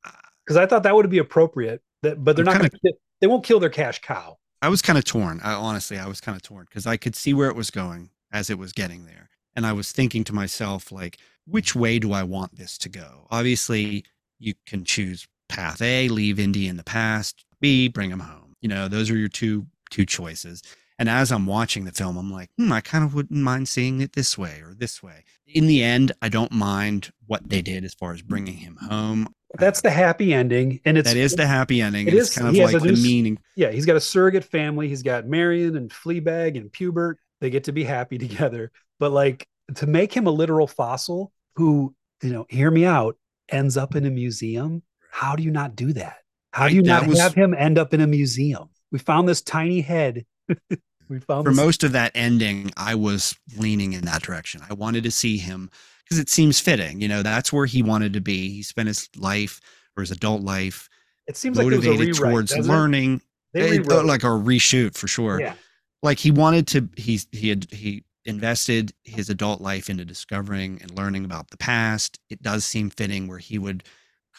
because 0.45 0.57
I 0.57 0.65
thought 0.65 0.83
that 0.83 0.95
would 0.95 1.09
be 1.09 1.19
appropriate 1.19 1.81
that 2.01 2.23
but 2.23 2.35
they're 2.35 2.43
I'm 2.47 2.53
not 2.53 2.61
kinda- 2.61 2.77
gonna 2.83 2.95
they 3.21 3.27
won't 3.27 3.43
kill 3.45 3.59
their 3.59 3.69
cash 3.69 3.99
cow. 4.01 4.37
I 4.61 4.69
was 4.69 4.81
kind 4.81 4.97
of 4.97 5.03
torn. 5.05 5.39
I 5.43 5.53
honestly, 5.53 5.97
I 5.97 6.07
was 6.07 6.21
kind 6.21 6.35
of 6.35 6.41
torn 6.41 6.65
because 6.69 6.87
I 6.87 6.95
could 6.97 7.15
see 7.15 7.33
where 7.33 7.49
it 7.49 7.55
was 7.55 7.69
going 7.69 8.09
as 8.31 8.49
it 8.49 8.57
was 8.57 8.71
getting 8.71 9.05
there. 9.05 9.29
And 9.55 9.65
I 9.65 9.73
was 9.73 9.91
thinking 9.91 10.23
to 10.25 10.33
myself, 10.33 10.91
like, 10.91 11.17
which 11.45 11.75
way 11.75 11.99
do 11.99 12.11
I 12.13 12.23
want 12.23 12.55
this 12.57 12.77
to 12.79 12.89
go? 12.89 13.27
Obviously, 13.29 14.03
you 14.39 14.53
can 14.65 14.83
choose 14.85 15.27
path 15.49 15.81
A, 15.81 16.07
leave 16.07 16.39
Indy 16.39 16.67
in 16.67 16.77
the 16.77 16.83
past, 16.83 17.45
B, 17.61 17.87
bring 17.89 18.09
him 18.09 18.21
home. 18.21 18.55
You 18.61 18.69
know, 18.69 18.87
those 18.87 19.09
are 19.11 19.17
your 19.17 19.27
two 19.29 19.65
two 19.93 20.05
choices. 20.05 20.61
And 20.99 21.09
as 21.09 21.31
I'm 21.31 21.45
watching 21.45 21.85
the 21.85 21.91
film, 21.91 22.17
I'm 22.17 22.31
like, 22.31 22.49
hmm, 22.57 22.71
I 22.71 22.81
kind 22.81 23.03
of 23.03 23.13
wouldn't 23.13 23.39
mind 23.39 23.67
seeing 23.67 24.01
it 24.01 24.13
this 24.13 24.37
way 24.37 24.61
or 24.63 24.73
this 24.73 25.01
way. 25.01 25.23
In 25.47 25.67
the 25.67 25.83
end, 25.83 26.11
I 26.21 26.29
don't 26.29 26.51
mind 26.51 27.11
what 27.25 27.49
they 27.49 27.61
did 27.61 27.83
as 27.83 27.93
far 27.93 28.13
as 28.13 28.21
bringing 28.21 28.57
him 28.57 28.77
home. 28.77 29.27
That's 29.55 29.81
the 29.81 29.91
happy 29.91 30.33
ending, 30.33 30.79
and 30.83 30.97
it's 30.97 31.07
that 31.09 31.17
is 31.17 31.35
the 31.35 31.45
happy 31.45 31.81
ending. 31.81 32.07
it 32.07 32.11
and 32.11 32.19
it's 32.19 32.35
kind 32.35 32.49
of 32.49 32.55
like 32.55 32.75
a 32.75 32.79
the 32.79 32.93
meaning. 32.93 33.37
yeah. 33.55 33.71
He's 33.71 33.85
got 33.85 33.95
a 33.95 34.01
surrogate 34.01 34.43
family. 34.43 34.87
He's 34.87 35.03
got 35.03 35.27
Marion 35.27 35.77
and 35.77 35.91
Fleabag 35.91 36.57
and 36.57 36.71
Pubert. 36.71 37.15
They 37.39 37.51
get 37.51 37.65
to 37.65 37.71
be 37.71 37.83
happy 37.83 38.17
together. 38.27 38.71
But 38.99 39.11
like 39.11 39.47
to 39.75 39.85
make 39.85 40.11
him 40.13 40.25
a 40.27 40.31
literal 40.31 40.67
fossil 40.67 41.31
who 41.55 41.93
you 42.23 42.31
know, 42.31 42.45
hear 42.49 42.71
me 42.71 42.85
out, 42.85 43.17
ends 43.49 43.77
up 43.77 43.95
in 43.95 44.05
a 44.05 44.09
museum. 44.09 44.81
How 45.11 45.35
do 45.35 45.43
you 45.43 45.51
not 45.51 45.75
do 45.75 45.93
that? 45.93 46.17
How 46.51 46.67
do 46.67 46.75
you 46.75 46.81
not 46.81 47.05
was- 47.05 47.19
have 47.19 47.33
him 47.33 47.53
end 47.53 47.77
up 47.77 47.93
in 47.93 48.01
a 48.01 48.07
museum? 48.07 48.69
We 48.93 48.99
found 48.99 49.27
this 49.27 49.41
tiny 49.41 49.81
head. 49.81 50.25
we 51.09 51.19
found 51.19 51.45
for 51.45 51.49
this, 51.49 51.57
most 51.57 51.83
of 51.83 51.91
that 51.91 52.11
ending, 52.15 52.71
I 52.77 52.95
was 52.95 53.35
leaning 53.57 53.93
in 53.93 54.05
that 54.05 54.21
direction. 54.21 54.61
I 54.69 54.73
wanted 54.75 55.03
to 55.03 55.11
see 55.11 55.37
him 55.37 55.69
because 56.05 56.19
it 56.19 56.29
seems 56.29 56.59
fitting. 56.59 57.01
You 57.01 57.07
know, 57.07 57.23
that's 57.23 57.51
where 57.51 57.65
he 57.65 57.81
wanted 57.81 58.13
to 58.13 58.21
be. 58.21 58.49
He 58.49 58.61
spent 58.61 58.87
his 58.87 59.09
life 59.17 59.59
or 59.97 60.01
his 60.01 60.11
adult 60.11 60.43
life 60.43 60.89
it 61.27 61.35
seems 61.37 61.57
like 61.57 61.65
motivated 61.65 62.19
rewrite, 62.19 62.31
towards 62.31 62.57
learning, 62.57 63.21
it. 63.53 63.91
Uh, 63.91 64.03
like 64.03 64.23
a 64.23 64.27
reshoot 64.27 64.95
for 64.95 65.07
sure. 65.07 65.39
yeah. 65.39 65.55
Like 66.03 66.19
he 66.19 66.31
wanted 66.31 66.67
to. 66.67 66.89
He 66.95 67.19
he 67.31 67.49
had 67.49 67.67
he 67.71 68.03
invested 68.25 68.93
his 69.03 69.29
adult 69.29 69.59
life 69.59 69.89
into 69.89 70.05
discovering 70.05 70.79
and 70.81 70.95
learning 70.95 71.25
about 71.25 71.49
the 71.49 71.57
past. 71.57 72.19
It 72.29 72.41
does 72.43 72.65
seem 72.65 72.89
fitting 72.89 73.27
where 73.27 73.39
he 73.39 73.57
would 73.57 73.83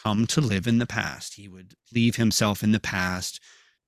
come 0.01 0.27
to 0.27 0.41
live 0.41 0.67
in 0.67 0.77
the 0.77 0.85
past. 0.85 1.33
He 1.33 1.47
would 1.47 1.73
leave 1.93 2.15
himself 2.15 2.63
in 2.63 2.71
the 2.71 2.79
past 2.79 3.39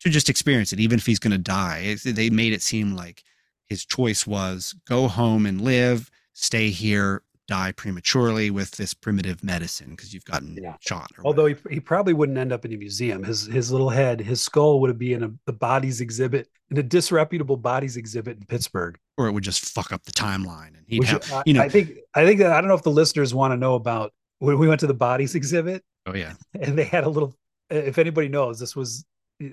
to 0.01 0.09
just 0.09 0.29
experience 0.29 0.73
it, 0.73 0.79
even 0.79 0.97
if 0.99 1.05
he's 1.05 1.19
going 1.19 1.31
to 1.31 1.37
die. 1.37 1.95
They 2.03 2.29
made 2.29 2.53
it 2.53 2.61
seem 2.61 2.95
like 2.95 3.23
his 3.67 3.85
choice 3.85 4.25
was 4.27 4.75
go 4.85 5.07
home 5.07 5.45
and 5.45 5.59
live, 5.61 6.09
stay 6.33 6.69
here, 6.69 7.23
die 7.47 7.71
prematurely 7.71 8.49
with 8.51 8.71
this 8.71 8.93
primitive 8.93 9.41
medicine 9.43 9.91
because 9.91 10.13
you've 10.13 10.25
gotten 10.25 10.57
Yeah. 10.61 10.75
shot. 10.81 11.09
Although 11.23 11.43
whatever. 11.43 11.69
he, 11.69 11.75
he 11.75 11.79
probably 11.79 12.13
wouldn't 12.13 12.37
end 12.37 12.51
up 12.51 12.65
in 12.65 12.73
a 12.73 12.77
museum. 12.77 13.23
His 13.23 13.45
his 13.45 13.71
little 13.71 13.89
head, 13.89 14.19
his 14.19 14.41
skull 14.41 14.81
would 14.81 14.97
be 14.99 15.13
in 15.13 15.23
a 15.23 15.31
the 15.45 15.53
bodies 15.53 16.01
exhibit 16.01 16.49
in 16.69 16.77
a 16.77 16.83
disreputable 16.83 17.55
bodies 17.57 17.95
exhibit 17.95 18.37
in 18.37 18.45
Pittsburgh. 18.45 18.97
or 19.17 19.27
it 19.27 19.31
would 19.31 19.43
just 19.43 19.63
fuck 19.73 19.93
up 19.93 20.03
the 20.03 20.11
timeline, 20.11 20.75
and 20.77 20.83
he'd 20.87 20.99
Which 20.99 21.09
have, 21.09 21.31
I, 21.31 21.43
you 21.45 21.53
know, 21.53 21.61
I 21.61 21.69
think 21.69 21.91
I 22.13 22.25
think 22.25 22.39
that 22.39 22.51
I 22.51 22.59
don't 22.59 22.67
know 22.67 22.75
if 22.75 22.83
the 22.83 22.91
listeners 22.91 23.33
want 23.33 23.53
to 23.53 23.57
know 23.57 23.75
about 23.75 24.13
when 24.39 24.57
we 24.59 24.67
went 24.67 24.81
to 24.81 24.87
the 24.87 24.93
bodies 24.93 25.33
exhibit 25.33 25.83
oh 26.05 26.13
yeah, 26.13 26.33
and 26.59 26.77
they 26.77 26.83
had 26.83 27.05
a 27.05 27.09
little. 27.09 27.33
If 27.69 27.97
anybody 27.97 28.27
knows, 28.27 28.59
this 28.59 28.75
was 28.75 29.05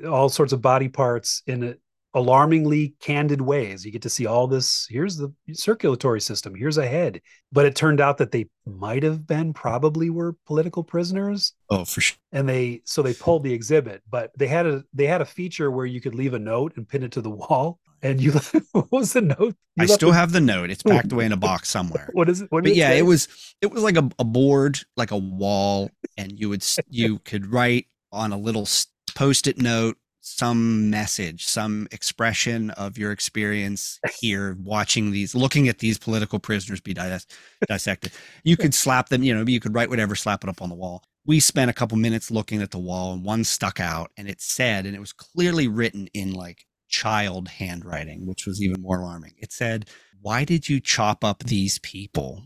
all 0.07 0.29
sorts 0.29 0.53
of 0.53 0.63
body 0.63 0.89
parts 0.89 1.43
in 1.47 1.63
a, 1.65 1.75
alarmingly 2.15 2.95
candid 3.01 3.41
ways. 3.41 3.85
You 3.85 3.91
get 3.91 4.03
to 4.03 4.09
see 4.09 4.27
all 4.27 4.47
this. 4.47 4.87
Here's 4.89 5.17
the 5.17 5.33
circulatory 5.53 6.21
system. 6.21 6.55
Here's 6.55 6.79
a 6.79 6.87
head. 6.87 7.21
But 7.53 7.67
it 7.67 7.75
turned 7.77 8.01
out 8.01 8.19
that 8.19 8.31
they 8.31 8.47
might 8.67 9.03
have 9.03 9.27
been, 9.27 9.53
probably 9.53 10.11
were 10.11 10.37
political 10.47 10.83
prisoners 10.83 11.53
oh 11.71 11.85
for 11.85 12.01
sure. 12.01 12.17
and 12.33 12.49
they 12.49 12.81
so 12.85 13.03
they 13.03 13.15
pulled 13.15 13.43
the 13.43 13.53
exhibit 13.53 14.03
but 14.11 14.31
they 14.39 14.47
had 14.47 14.67
a 14.67 14.83
they 14.95 15.07
had 15.07 15.21
a 15.21 15.25
feature 15.25 15.71
where 15.71 15.87
you 15.87 16.01
could 16.01 16.15
leave 16.15 16.35
a 16.35 16.39
note 16.39 16.73
and 16.77 16.89
pin 16.89 17.03
it 17.03 17.13
to 17.13 17.21
the 17.21 17.31
wall 17.31 17.79
and 18.03 18.21
you 18.21 18.33
what 18.73 18.91
was 18.93 19.13
the 19.13 19.21
note 19.21 19.55
You 19.77 19.83
I 19.83 19.87
still 19.87 20.13
have 20.13 20.33
the 20.33 20.41
note. 20.41 20.71
It's 20.71 20.83
packed 20.83 21.13
away 21.13 21.27
in 21.27 21.33
a 21.33 21.37
box 21.37 21.69
somewhere. 21.77 22.11
what 22.13 22.29
is 22.29 22.43
it 22.43 22.53
what 22.53 22.65
but 22.65 22.75
yeah, 22.75 22.91
say? 22.91 22.99
it 22.99 23.03
was 23.03 23.29
it 23.61 23.73
was 23.73 23.83
like 23.83 23.97
a, 23.97 24.09
a 24.19 24.25
board, 24.25 24.79
like 24.97 25.11
a 25.11 25.17
wall, 25.17 25.91
and 26.17 26.39
you 26.39 26.49
would 26.51 26.65
you 26.89 27.19
could 27.21 27.47
write 27.47 27.87
on 28.13 28.33
a 28.33 28.39
little 28.39 28.67
s- 29.15 29.21
post-it 29.21 29.59
note 29.59 29.97
some 30.21 30.89
message, 30.89 31.45
some 31.45 31.87
expression 31.93 32.71
of 32.71 32.97
your 32.97 33.13
experience 33.13 34.01
here, 34.21 34.57
watching 34.63 35.11
these, 35.11 35.35
looking 35.35 35.69
at 35.69 35.79
these 35.79 35.99
political 35.99 36.39
prisoners 36.39 36.81
be 36.81 36.95
dis- 36.95 37.27
dissected. 37.69 38.13
You 38.43 38.57
could 38.57 38.75
slap 38.75 39.11
them, 39.11 39.23
you 39.23 39.35
know, 39.35 39.45
you 39.47 39.61
could 39.61 39.75
write 39.75 39.91
whatever, 39.91 40.15
slap 40.15 40.43
it 40.43 40.51
up 40.51 40.63
on 40.63 40.71
the 40.71 40.75
wall. 40.75 41.05
We 41.27 41.41
spent 41.41 41.71
a 41.71 41.75
couple 41.75 41.99
minutes 41.99 42.31
looking 42.31 42.63
at 42.63 42.71
the 42.71 42.79
wall, 42.79 43.13
and 43.13 43.25
one 43.25 43.45
stuck 43.45 43.81
out, 43.81 44.11
and 44.17 44.29
it 44.29 44.41
said, 44.41 44.87
and 44.87 44.97
it 44.97 45.01
was 45.01 45.13
clearly 45.13 45.69
written 45.69 46.09
in 46.15 46.33
like 46.33 46.65
child 46.89 47.49
handwriting, 47.49 48.27
which 48.27 48.47
was 48.47 48.63
even 48.63 48.81
more 48.83 49.01
alarming. 49.01 49.33
It 49.39 49.53
said, 49.53 49.89
"Why 50.21 50.45
did 50.45 50.69
you 50.69 50.81
chop 50.81 51.25
up 51.25 51.43
these 51.45 51.79
people?" 51.81 52.45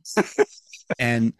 and 0.98 1.32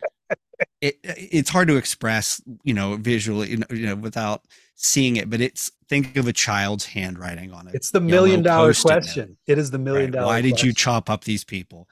it 0.80 0.98
it's 1.02 1.51
hard 1.51 1.68
to 1.68 1.76
express, 1.76 2.40
you 2.62 2.74
know, 2.74 2.97
visually, 2.97 3.51
you 3.51 3.56
know, 3.59 3.66
you 3.70 3.86
know, 3.86 3.97
without 3.97 4.43
seeing 4.74 5.16
it. 5.16 5.30
But 5.30 5.40
it's 5.40 5.70
think 5.89 6.16
of 6.16 6.26
a 6.26 6.32
child's 6.32 6.86
handwriting 6.86 7.52
on 7.52 7.68
it. 7.68 7.74
it's 7.74 7.90
the 7.90 8.01
million 8.01 8.43
dollar 8.43 8.68
Post-it 8.68 8.89
note. 8.89 8.94
question 8.94 9.36
it 9.47 9.59
is 9.59 9.70
the 9.70 9.78
million 9.78 10.10
dollar 10.10 10.26
Why 10.26 10.40
did 10.40 10.62
you 10.62 10.72
chop 10.72 11.10
up 11.10 11.24
these 11.24 11.44
people? 11.44 11.89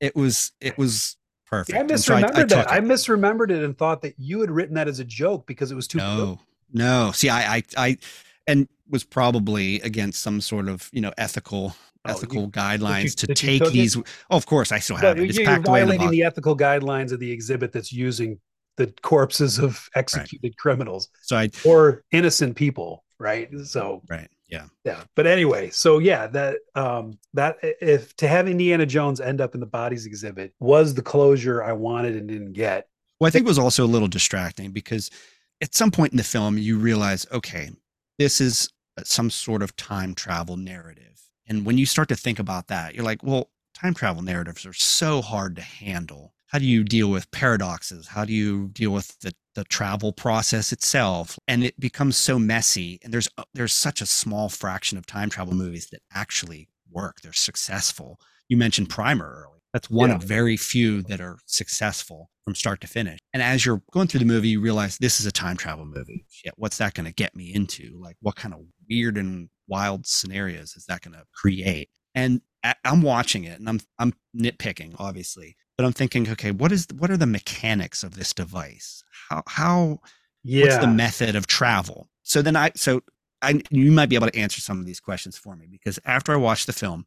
It 0.00 0.16
was 0.16 0.52
it 0.60 0.78
was 0.78 1.16
perfect. 1.46 1.76
I 1.76 1.80
And 1.80 2.00
so 2.00 2.14
misremembered 2.14 2.48
that. 2.48 2.48
took 2.48 2.72
I 2.72 2.80
misremembered 2.80 3.50
it 3.50 3.62
and 3.62 3.76
thought 3.76 4.02
that 4.02 4.14
you 4.18 4.40
had 4.40 4.50
written 4.50 4.74
that 4.74 4.88
as 4.88 5.00
a 5.00 5.04
joke 5.04 5.46
because 5.46 5.70
it 5.70 5.74
was 5.74 5.86
too. 5.86 5.98
no, 5.98 6.40
no. 6.72 7.12
See, 7.12 7.28
I, 7.28 7.56
I, 7.56 7.62
I, 7.76 7.98
and 8.46 8.68
was 8.88 9.04
probably 9.04 9.80
against 9.80 10.22
some 10.22 10.40
sort 10.40 10.68
of 10.68 10.88
you 10.92 11.00
know 11.00 11.12
ethical 11.18 11.76
Oh, 12.06 12.12
you- 12.12 12.16
ethical 12.16 12.50
guidelines 12.50 13.14
to 13.16 13.26
take 13.34 13.62
it? 13.62 13.72
these. 13.72 13.96
Oh, 13.96 14.02
of 14.30 14.46
course, 14.46 14.72
I 14.72 14.78
still 14.78 14.96
No, 14.96 15.08
have 15.08 15.18
it. 15.18 15.28
It's 15.30 15.38
you're 15.38 15.46
packed 15.46 15.66
away 15.68 15.82
in 15.82 15.88
the 15.88 15.94
violating 15.94 16.10
the 16.18 16.24
ethical 16.24 16.56
guidelines 16.56 17.12
of 17.12 17.20
the 17.20 17.30
exhibit 17.30 17.72
that's 17.72 17.92
using 17.92 18.38
the 18.76 18.88
corpses 19.02 19.58
of 19.58 19.88
executed 19.94 20.56
criminals 20.58 21.08
So 21.22 21.36
I, 21.36 21.50
or 21.64 22.02
innocent 22.12 22.56
people, 22.56 23.04
right? 23.18 23.48
So 23.64 24.02
right, 24.10 24.28
yeah. 24.48 24.66
yeah 24.84 25.02
but 25.14 25.26
anyway 25.26 25.70
so 25.70 25.98
yeah 25.98 26.26
that 26.28 26.58
um 26.74 27.18
that 27.34 27.56
if 27.62 28.14
to 28.16 28.28
have 28.28 28.46
indiana 28.46 28.84
jones 28.86 29.20
end 29.20 29.40
up 29.40 29.54
in 29.54 29.60
the 29.60 29.66
bodies 29.66 30.06
exhibit 30.06 30.52
was 30.60 30.94
the 30.94 31.02
closure 31.02 31.64
i 31.64 31.72
wanted 31.72 32.14
and 32.14 32.28
didn't 32.28 32.52
get 32.52 32.86
Well, 33.18 33.26
I 33.26 33.30
think 33.30 33.44
it 33.44 33.48
was 33.48 33.58
also 33.58 33.84
a 33.84 33.88
little 33.94 34.06
distracting 34.08 34.70
because 34.72 35.10
at 35.62 35.74
some 35.74 35.90
point 35.90 36.12
in 36.12 36.18
the 36.18 36.22
film, 36.22 36.58
you 36.58 36.76
realize, 36.78 37.26
okay, 37.32 37.70
this 38.18 38.40
is 38.42 38.68
some 39.04 39.30
sort 39.30 39.62
of 39.62 39.74
time 39.76 40.14
travel 40.14 40.56
narrative. 40.58 41.18
And 41.46 41.64
when 41.64 41.78
you 41.78 41.86
start 41.86 42.08
to 42.08 42.16
think 42.16 42.38
about 42.38 42.66
that, 42.68 42.94
you're 42.94 43.04
like, 43.04 43.22
well, 43.22 43.50
time 43.74 43.94
travel 43.94 44.22
narratives 44.22 44.66
are 44.66 44.72
so 44.72 45.22
hard 45.22 45.56
to 45.56 45.62
handle 45.62 46.32
how 46.48 46.58
do 46.60 46.64
you 46.64 46.84
deal 46.84 47.10
with 47.10 47.28
paradoxes? 47.32 48.06
How 48.06 48.24
do 48.24 48.32
you 48.32 48.68
deal 48.68 48.90
with 48.92 49.18
the 49.20 49.32
the 49.56 49.64
travel 49.64 50.12
process 50.12 50.72
itself? 50.72 51.38
And 51.48 51.64
it 51.64 51.78
becomes 51.80 52.16
so 52.16 52.38
messy. 52.38 53.00
And 53.02 53.12
there's 53.12 53.28
uh, 53.36 53.42
there's 53.52 53.72
such 53.72 54.00
a 54.00 54.06
small 54.06 54.48
fraction 54.48 54.96
of 54.96 55.06
time 55.06 55.28
travel 55.28 55.54
movies 55.54 55.88
that 55.90 56.02
actually 56.14 56.68
work. 56.90 57.20
They're 57.20 57.32
successful. 57.32 58.20
You 58.48 58.56
mentioned 58.56 58.88
Primer 58.88 59.24
earlier. 59.28 59.60
That's 59.72 59.90
one 59.90 60.10
Yeah. 60.10 60.16
of 60.16 60.22
very 60.22 60.56
few 60.56 61.02
that 61.02 61.20
are 61.20 61.38
successful 61.46 62.30
from 62.44 62.54
start 62.54 62.80
to 62.82 62.86
finish. 62.86 63.18
And 63.34 63.42
as 63.42 63.66
you're 63.66 63.82
going 63.90 64.06
through 64.06 64.20
the 64.20 64.24
movie, 64.26 64.48
you 64.50 64.60
realize 64.60 64.96
this 64.98 65.18
is 65.18 65.26
a 65.26 65.32
time 65.32 65.56
travel 65.56 65.84
movie. 65.84 66.24
Shit, 66.30 66.54
what's 66.56 66.78
that 66.78 66.94
going 66.94 67.06
to 67.06 67.12
get 67.12 67.34
me 67.34 67.52
into? 67.52 67.98
Like, 68.00 68.16
what 68.20 68.36
kind 68.36 68.54
of 68.54 68.60
weird 68.88 69.18
and 69.18 69.48
wild 69.68 70.06
scenarios 70.06 70.76
is 70.76 70.86
that 70.86 71.02
going 71.02 71.14
to 71.14 71.24
create? 71.34 71.90
And 72.14 72.40
I'm 72.84 73.02
watching 73.02 73.44
it, 73.44 73.58
and 73.60 73.68
I'm 73.68 73.80
I'm 73.98 74.12
nitpicking, 74.36 74.96
obviously, 74.98 75.56
but 75.76 75.84
I'm 75.84 75.92
thinking, 75.92 76.28
okay, 76.30 76.50
what 76.50 76.72
is 76.72 76.86
what 76.98 77.10
are 77.10 77.16
the 77.16 77.26
mechanics 77.26 78.02
of 78.02 78.16
this 78.16 78.32
device? 78.34 79.04
How 79.28 79.42
how 79.46 80.00
Yeah. 80.42 80.62
what's 80.62 80.78
the 80.78 80.86
method 80.86 81.34
of 81.36 81.46
travel 81.46 82.08
so 82.22 82.40
then 82.42 82.54
i 82.56 82.70
so 82.76 83.00
i 83.42 83.60
you 83.70 83.90
might 83.92 84.08
be 84.08 84.14
able 84.16 84.28
to 84.28 84.38
answer 84.38 84.60
some 84.60 84.78
of 84.78 84.86
these 84.86 85.00
questions 85.00 85.36
for 85.36 85.56
me 85.56 85.66
because 85.70 85.98
after 86.04 86.32
i 86.32 86.36
watched 86.36 86.66
the 86.66 86.72
film 86.72 87.04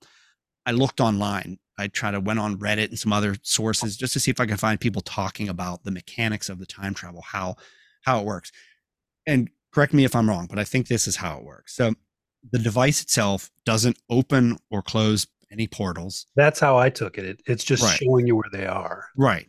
i 0.65 0.71
looked 0.71 0.99
online 0.99 1.57
i 1.77 1.87
tried 1.87 2.11
to 2.11 2.19
went 2.19 2.39
on 2.39 2.57
reddit 2.57 2.89
and 2.89 2.99
some 2.99 3.13
other 3.13 3.35
sources 3.43 3.95
just 3.97 4.13
to 4.13 4.19
see 4.19 4.31
if 4.31 4.39
i 4.41 4.45
could 4.45 4.59
find 4.59 4.79
people 4.79 5.01
talking 5.01 5.47
about 5.49 5.83
the 5.83 5.91
mechanics 5.91 6.49
of 6.49 6.59
the 6.59 6.65
time 6.65 6.93
travel 6.93 7.21
how 7.21 7.55
how 8.01 8.19
it 8.19 8.25
works 8.25 8.51
and 9.25 9.49
correct 9.73 9.93
me 9.93 10.03
if 10.03 10.15
i'm 10.15 10.27
wrong 10.29 10.47
but 10.49 10.59
i 10.59 10.63
think 10.63 10.87
this 10.87 11.07
is 11.07 11.15
how 11.15 11.37
it 11.37 11.43
works 11.43 11.75
so 11.75 11.93
the 12.51 12.59
device 12.59 13.01
itself 13.01 13.49
doesn't 13.65 13.97
open 14.09 14.57
or 14.69 14.81
close 14.81 15.27
any 15.51 15.67
portals 15.67 16.27
That's 16.35 16.59
how 16.59 16.77
I 16.77 16.89
took 16.89 17.17
it. 17.17 17.25
it 17.25 17.41
it's 17.47 17.63
just 17.63 17.83
Right. 17.83 17.99
showing 18.03 18.27
you 18.27 18.35
where 18.35 18.49
they 18.51 18.65
are. 18.67 19.07
Right. 19.17 19.47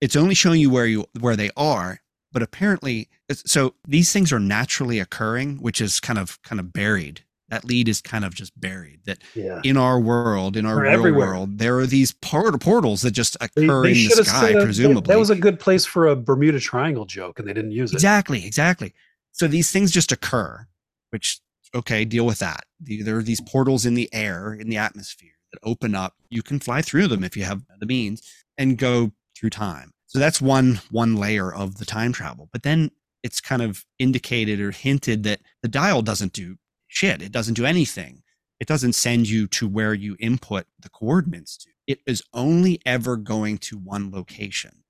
It's 0.00 0.16
only 0.16 0.34
showing 0.34 0.60
you 0.60 0.70
where 0.70 0.86
you 0.86 1.06
where 1.20 1.36
they 1.36 1.50
are, 1.56 2.00
but 2.32 2.42
apparently 2.42 3.08
so 3.32 3.74
these 3.86 4.12
things 4.12 4.32
are 4.32 4.40
naturally 4.40 4.98
occurring, 5.00 5.56
which 5.58 5.80
is 5.80 6.00
kind 6.00 6.18
of 6.18 6.40
kind 6.42 6.60
of 6.60 6.72
buried. 6.72 7.24
That 7.50 7.64
lead 7.66 7.88
is 7.90 8.00
kind 8.00 8.24
of 8.24 8.34
just 8.34 8.58
buried. 8.58 9.00
That 9.04 9.18
Yeah. 9.34 9.60
in 9.64 9.76
our 9.76 10.00
world, 10.00 10.56
in 10.56 10.64
our 10.66 10.76
They're 10.76 10.84
real 10.84 10.92
everywhere. 10.98 11.26
world, 11.28 11.58
there 11.58 11.78
are 11.78 11.86
these 11.86 12.12
port- 12.12 12.58
portals 12.60 13.02
that 13.02 13.10
just 13.12 13.36
occur 13.40 13.82
they 13.84 13.90
in 13.92 14.08
the 14.16 14.24
sky, 14.24 14.48
a- 14.50 14.62
presumably. 14.64 15.12
That 15.12 15.18
was 15.18 15.30
a 15.30 15.36
good 15.36 15.60
place 15.60 15.84
for 15.84 16.06
a 16.08 16.16
Bermuda 16.16 16.58
Triangle 16.58 17.04
joke, 17.04 17.38
and 17.38 17.46
they 17.46 17.52
didn't 17.52 17.72
use 17.72 17.92
it. 17.92 17.96
Exactly, 17.96 18.44
exactly. 18.46 18.94
So 19.32 19.46
these 19.46 19.70
things 19.70 19.90
just 19.92 20.10
occur, 20.10 20.66
which 21.10 21.40
okay, 21.74 22.04
deal 22.04 22.26
with 22.26 22.38
that. 22.40 22.64
The- 22.80 23.02
There 23.02 23.16
are 23.18 23.22
these 23.22 23.40
portals 23.40 23.86
in 23.86 23.94
the 23.94 24.12
air, 24.12 24.54
in 24.54 24.68
the 24.68 24.76
atmosphere 24.76 25.32
that 25.52 25.60
open 25.62 25.94
up. 25.94 26.14
You 26.28 26.42
can 26.42 26.58
fly 26.60 26.82
through 26.82 27.08
them 27.08 27.24
if 27.24 27.36
you 27.36 27.44
have 27.44 27.62
the 27.78 27.86
means 27.86 28.22
and 28.58 28.78
go 28.78 29.12
through 29.36 29.50
time. 29.50 29.92
So 30.06 30.18
that's 30.18 30.40
one 30.40 30.80
one 30.90 31.16
layer 31.16 31.52
of 31.52 31.78
the 31.78 31.84
time 31.84 32.12
travel. 32.12 32.48
But 32.52 32.62
then 32.62 32.90
it's 33.22 33.40
kind 33.40 33.62
of 33.62 33.84
indicated 33.98 34.60
or 34.60 34.70
hinted 34.70 35.22
that 35.24 35.40
the 35.62 35.68
dial 35.68 36.02
doesn't 36.02 36.32
do 36.32 36.56
shit. 36.88 37.22
It 37.22 37.32
doesn't 37.32 37.54
do 37.54 37.64
anything. 37.64 38.22
It 38.60 38.68
doesn't 38.68 38.92
send 38.92 39.28
you 39.28 39.48
to 39.48 39.66
where 39.66 39.94
you 39.94 40.16
input 40.20 40.66
the 40.78 40.90
coordinates 40.90 41.56
to. 41.58 41.70
It 41.86 42.00
is 42.06 42.22
only 42.32 42.80
ever 42.86 43.16
going 43.16 43.58
to 43.58 43.76
one 43.78 44.10
location. 44.12 44.84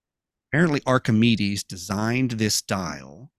Apparently 0.53 0.81
Archimedes 0.87 1.65
designed 1.65 2.33
this 2.33 2.61
dial 2.61 3.31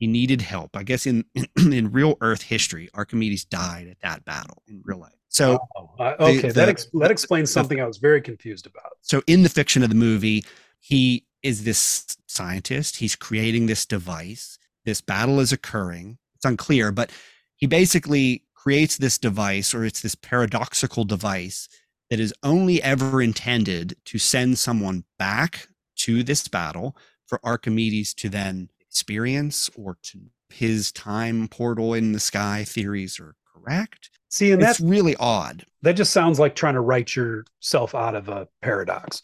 he 0.00 0.06
needed 0.08 0.40
help. 0.40 0.76
I 0.76 0.82
guess 0.82 1.06
in 1.06 1.24
in 1.56 1.92
real 1.92 2.16
Earth 2.20 2.42
history, 2.42 2.88
Archimedes 2.94 3.44
died 3.44 3.86
at 3.88 4.00
that 4.00 4.24
battle 4.24 4.62
in 4.66 4.80
real 4.84 4.98
life. 4.98 5.12
So 5.28 5.60
Oh, 5.76 5.90
okay, 6.18 6.48
the- 6.48 6.52
that 6.54 6.68
ex- 6.68 6.88
that 6.94 7.10
explains 7.12 7.50
the- 7.50 7.52
something 7.54 7.80
I 7.80 7.86
was 7.86 7.98
very 7.98 8.20
confused 8.20 8.66
about. 8.66 8.92
so 9.02 9.22
in 9.28 9.42
the 9.44 9.48
fiction 9.48 9.82
of 9.84 9.88
the 9.90 9.94
movie, 9.94 10.44
he 10.80 11.26
is 11.42 11.62
this 11.64 12.16
scientist. 12.26 12.96
He's 12.96 13.14
creating 13.14 13.66
this 13.66 13.86
device. 13.86 14.58
This 14.84 15.00
battle 15.00 15.38
is 15.40 15.52
occurring. 15.52 16.18
It's 16.34 16.44
unclear, 16.46 16.90
but 16.90 17.10
he 17.56 17.66
basically 17.66 18.44
creates 18.54 18.96
this 18.96 19.18
device, 19.18 19.74
or 19.74 19.84
it's 19.84 20.00
this 20.00 20.14
paradoxical 20.14 21.04
device 21.04 21.68
that 22.08 22.18
is 22.20 22.32
only 22.42 22.82
ever 22.82 23.20
intended 23.22 23.96
to 24.06 24.18
send 24.18 24.58
someone 24.58 25.04
back 25.18 25.68
to 25.96 26.22
this 26.22 26.48
battle 26.48 26.96
for 27.26 27.38
Archimedes 27.44 28.12
to 28.14 28.28
then 28.30 28.68
experience 28.90 29.70
or 29.76 29.96
to 30.02 30.18
his 30.48 30.90
time 30.92 31.48
portal 31.48 31.94
in 31.94 32.12
the 32.12 32.20
sky 32.20 32.64
theories 32.64 33.20
are 33.20 33.34
correct. 33.54 34.10
See, 34.28 34.52
and 34.52 34.60
It's 34.60 34.78
that's 34.78 34.80
really 34.80 35.16
odd. 35.16 35.64
that 35.82 35.92
just 35.92 36.12
sounds 36.12 36.38
like 36.38 36.54
trying 36.54 36.74
to 36.74 36.80
write 36.80 37.14
yourself 37.14 37.94
out 37.94 38.14
of 38.14 38.28
a 38.28 38.48
paradox. 38.62 39.22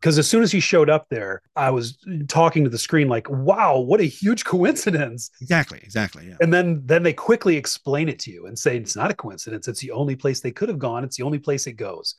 Because 0.00 0.18
as 0.18 0.28
soon 0.28 0.42
as 0.42 0.52
he 0.52 0.60
showed 0.60 0.90
up 0.90 1.06
there, 1.08 1.40
I 1.56 1.70
was 1.70 1.96
talking 2.28 2.64
to 2.64 2.70
the 2.70 2.76
screen 2.78 3.08
like, 3.08 3.26
"Wow, 3.30 3.78
what 3.78 4.00
a 4.00 4.04
huge 4.04 4.44
coincidence!" 4.54 5.30
Exactly, 5.40 5.80
exactly. 5.82 6.26
Yeah. 6.28 6.36
And 6.40 6.52
then 6.52 6.82
then 6.84 7.02
they 7.02 7.14
quickly 7.14 7.56
explain 7.56 8.08
it 8.10 8.18
to 8.20 8.30
you 8.30 8.46
and 8.46 8.58
say 8.58 8.76
it's 8.76 8.96
not 8.96 9.10
a 9.10 9.14
coincidence. 9.14 9.66
It's 9.66 9.80
the 9.80 9.92
only 9.92 10.14
place 10.14 10.40
they 10.40 10.50
could 10.52 10.68
have 10.68 10.78
gone. 10.78 11.04
It's 11.04 11.16
the 11.16 11.22
only 11.22 11.38
place 11.38 11.66
it 11.66 11.74
goes. 11.74 12.16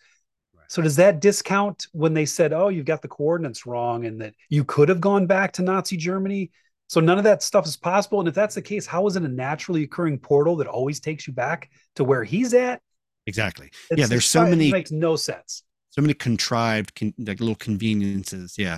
So 0.67 0.81
does 0.81 0.95
that 0.95 1.19
discount 1.21 1.85
when 1.91 2.15
they 2.15 2.25
said, 2.25 2.51
"Oh, 2.53 2.69
you've 2.69 2.85
got 2.87 3.03
the 3.03 3.07
coordinates 3.07 3.67
wrong," 3.67 4.05
and 4.05 4.19
that 4.21 4.33
you 4.49 4.63
could 4.63 4.89
have 4.89 4.99
gone 4.99 5.27
back 5.27 5.51
to 5.53 5.61
Nazi 5.61 5.95
Germany? 5.95 6.49
So 6.87 6.99
none 6.99 7.17
of 7.17 7.23
that 7.23 7.41
stuff 7.43 7.65
is 7.65 7.75
possible. 7.77 8.19
And 8.19 8.27
if 8.27 8.35
that's 8.35 8.55
the 8.55 8.61
case, 8.61 8.85
how 8.85 9.07
is 9.07 9.15
it 9.15 9.23
a 9.23 9.27
naturally 9.27 9.83
occurring 9.83 10.19
portal 10.19 10.55
that 10.57 10.67
always 10.67 10.99
takes 10.99 11.25
you 11.27 11.33
back 11.33 11.69
to 11.95 12.03
where 12.03 12.23
he's 12.23 12.53
at? 12.53 12.81
Exactly. 13.25 13.67
It's- 13.89 13.97
yeah, 13.97 14.05
there's 14.05 14.25
so 14.25 14.43
it 14.45 14.49
many 14.51 14.71
makes 14.71 14.91
no 14.91 15.15
sense. 15.15 15.63
so 15.89 16.01
many 16.01 16.13
contrived 16.13 16.93
con- 16.93 17.13
like 17.17 17.39
little 17.39 17.55
conveniences 17.55 18.55
yeah 18.57 18.77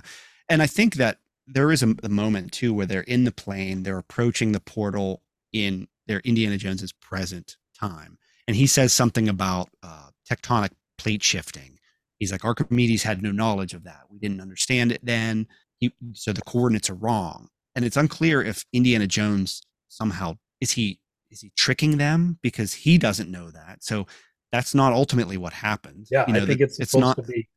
and 0.50 0.62
i 0.62 0.68
think 0.68 0.96
that 0.96 1.18
there 1.48 1.72
is 1.72 1.82
a, 1.84 1.96
a 2.04 2.10
moment 2.10 2.52
too 2.52 2.74
where 2.74 2.86
they're 2.86 3.02
in 3.02 3.24
the 3.24 3.32
plane 3.32 3.84
they're 3.84 3.98
approaching 3.98 4.52
the 4.52 4.60
portal 4.60 5.22
in 5.52 5.88
their 6.06 6.20
indiana 6.20 6.58
jones's 6.58 6.94
present 6.94 7.58
time 7.78 8.18
and 8.48 8.56
he 8.56 8.68
says 8.68 8.94
something 8.94 9.28
about 9.28 9.70
uh, 9.84 10.10
tectonic 10.30 10.70
plate 10.98 11.24
shifting 11.24 11.80
he's 12.20 12.32
like 12.32 12.46
archimedes 12.46 13.04
had 13.04 13.22
no 13.24 13.32
knowledge 13.32 13.74
of 13.74 13.84
that 13.84 14.04
we 14.10 14.20
didn't 14.20 14.40
understand 14.42 14.92
it 14.92 15.00
then 15.04 15.48
he, 15.80 15.92
so 16.14 16.32
the 16.32 16.42
coordinates 16.44 16.90
are 16.90 16.96
wrong 16.96 17.50
and 17.78 17.86
it's 17.86 17.96
unclear 17.96 18.42
if 18.42 18.66
indiana 18.74 19.08
jones 19.08 19.62
somehow 19.88 20.36
is 20.60 20.72
he 20.72 21.00
is 21.32 21.42
he 21.42 21.52
tricking 21.56 21.98
them 21.98 22.38
because 22.42 22.74
he 22.74 22.98
doesn't 22.98 23.32
know 23.32 23.50
that 23.52 23.82
so 23.82 24.06
that's 24.52 24.74
not 24.74 24.94
ultimately 24.94 25.38
what 25.38 25.54
happens 25.54 26.10
Yeah, 26.12 26.26
you 26.28 26.34
know, 26.34 26.44
I 26.44 26.46
think 26.46 26.60
that 26.60 26.66
it's 26.80 26.92
supposed 26.92 27.18
to 27.18 27.22
be 27.24 27.48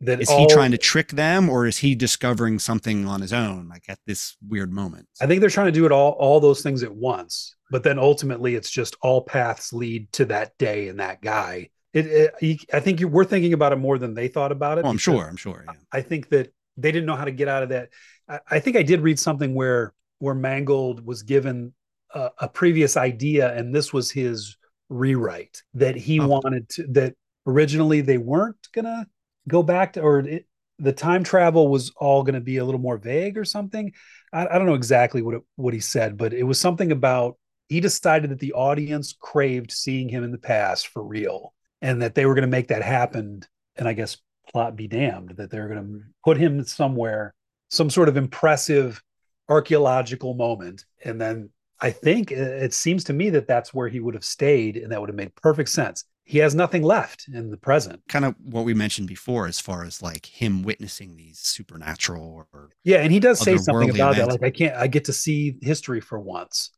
that 0.00 0.20
is 0.20 0.28
all, 0.28 0.40
he 0.40 0.46
trying 0.46 0.72
to 0.72 0.78
trick 0.78 1.08
them 1.08 1.48
or 1.48 1.66
is 1.66 1.78
he 1.78 1.94
discovering 1.94 2.58
something 2.58 3.06
on 3.06 3.20
his 3.20 3.32
own 3.32 3.68
like 3.68 3.84
at 3.88 3.98
this 4.06 4.36
weird 4.46 4.72
moment 4.72 5.08
I 5.20 5.26
think 5.26 5.40
they're 5.40 5.50
trying 5.50 5.66
to 5.66 5.72
do 5.72 5.86
it 5.86 5.92
all 5.92 6.12
all 6.12 6.40
those 6.40 6.62
things 6.62 6.82
at 6.82 6.94
once, 6.94 7.56
but 7.70 7.82
then 7.82 7.98
ultimately 7.98 8.54
it's 8.54 8.70
just 8.70 8.96
all 9.02 9.22
paths 9.22 9.72
lead 9.72 10.12
to 10.12 10.26
that 10.26 10.56
day 10.58 10.88
and 10.88 11.00
that 11.00 11.22
guy. 11.22 11.70
It, 11.94 12.06
it 12.42 12.64
I 12.72 12.80
think 12.80 13.00
you, 13.00 13.08
we're 13.08 13.24
thinking 13.24 13.54
about 13.54 13.72
it 13.72 13.76
more 13.76 13.96
than 13.96 14.12
they 14.12 14.28
thought 14.28 14.52
about 14.52 14.78
it. 14.78 14.84
oh 14.84 14.88
i'm 14.88 14.98
sure 14.98 15.26
i'm 15.26 15.36
sure 15.36 15.64
yeah. 15.66 15.74
I 15.90 16.02
think 16.02 16.28
that 16.28 16.52
they 16.76 16.92
didn't 16.92 17.06
know 17.06 17.16
how 17.16 17.24
to 17.24 17.32
get 17.32 17.48
out 17.48 17.62
of 17.62 17.70
that. 17.70 17.88
I, 18.28 18.40
I 18.50 18.60
think 18.60 18.76
I 18.76 18.82
did 18.82 19.00
read 19.00 19.18
something 19.18 19.54
where 19.54 19.92
where 20.18 20.34
Mangold 20.34 21.04
was 21.04 21.22
given 21.22 21.74
a, 22.14 22.30
a 22.40 22.48
previous 22.48 22.96
idea, 22.96 23.54
and 23.54 23.74
this 23.74 23.92
was 23.92 24.10
his 24.10 24.56
rewrite 24.88 25.62
that 25.74 25.96
he 25.96 26.20
Oh. 26.20 26.26
wanted 26.26 26.68
to. 26.70 26.86
That 26.88 27.14
originally 27.46 28.00
they 28.00 28.18
weren't 28.18 28.56
gonna 28.72 29.06
go 29.48 29.62
back 29.62 29.92
to, 29.94 30.00
or 30.00 30.20
it, 30.20 30.46
the 30.78 30.92
time 30.92 31.24
travel 31.24 31.68
was 31.68 31.90
all 31.96 32.22
going 32.22 32.34
to 32.34 32.40
be 32.40 32.58
a 32.58 32.64
little 32.64 32.80
more 32.80 32.98
vague 32.98 33.38
or 33.38 33.44
something. 33.46 33.92
I, 34.32 34.46
I 34.46 34.58
don't 34.58 34.66
know 34.66 34.74
exactly 34.74 35.22
what 35.22 35.36
it, 35.36 35.42
what 35.56 35.72
he 35.72 35.80
said, 35.80 36.18
but 36.18 36.34
it 36.34 36.42
was 36.42 36.60
something 36.60 36.92
about 36.92 37.38
he 37.68 37.80
decided 37.80 38.30
that 38.30 38.40
the 38.40 38.52
audience 38.52 39.16
craved 39.18 39.72
seeing 39.72 40.08
him 40.08 40.22
in 40.22 40.32
the 40.32 40.38
past 40.38 40.88
for 40.88 41.02
real, 41.02 41.54
and 41.80 42.02
that 42.02 42.14
they 42.14 42.26
were 42.26 42.34
going 42.34 42.42
to 42.42 42.48
make 42.48 42.68
that 42.68 42.82
happen. 42.82 43.42
And 43.76 43.88
I 43.88 43.92
guess 43.94 44.18
plot 44.50 44.76
be 44.76 44.86
damned 44.86 45.34
that 45.38 45.50
they're 45.50 45.68
going 45.68 45.82
to 45.82 46.00
put 46.24 46.36
him 46.36 46.62
somewhere, 46.64 47.34
some 47.68 47.90
sort 47.90 48.08
of 48.08 48.16
impressive 48.16 49.02
archaeological 49.48 50.34
moment, 50.34 50.84
and 51.04 51.20
then 51.20 51.50
I 51.80 51.90
think 51.90 52.32
it, 52.32 52.72
seems 52.72 53.04
to 53.04 53.12
me 53.12 53.30
that 53.30 53.46
that's 53.46 53.74
where 53.74 53.88
he 53.88 54.00
would 54.00 54.14
have 54.14 54.24
stayed, 54.24 54.76
and 54.76 54.90
that 54.92 55.00
would 55.00 55.10
have 55.10 55.16
made 55.16 55.34
perfect 55.34 55.68
sense. 55.68 56.04
He 56.24 56.38
has 56.38 56.54
nothing 56.54 56.82
left 56.82 57.26
in 57.32 57.50
the 57.50 57.56
present. 57.56 58.02
kind 58.08 58.24
of 58.24 58.34
what 58.42 58.64
we 58.64 58.74
mentioned 58.74 59.06
before 59.06 59.46
as 59.46 59.60
far 59.60 59.84
as 59.84 60.02
like 60.02 60.26
him 60.26 60.62
witnessing 60.62 61.16
these 61.16 61.38
supernatural 61.38 62.46
or 62.52 62.70
Yeah, 62.82 62.98
and 62.98 63.12
he 63.12 63.20
does 63.20 63.38
say 63.38 63.56
something 63.58 63.90
about 63.90 64.16
that. 64.16 64.28
Like, 64.28 64.42
I 64.42 64.50
can't, 64.50 64.74
I 64.74 64.88
get 64.88 65.04
to 65.04 65.12
see 65.12 65.56
history 65.62 66.00
for 66.00 66.18
once. 66.18 66.70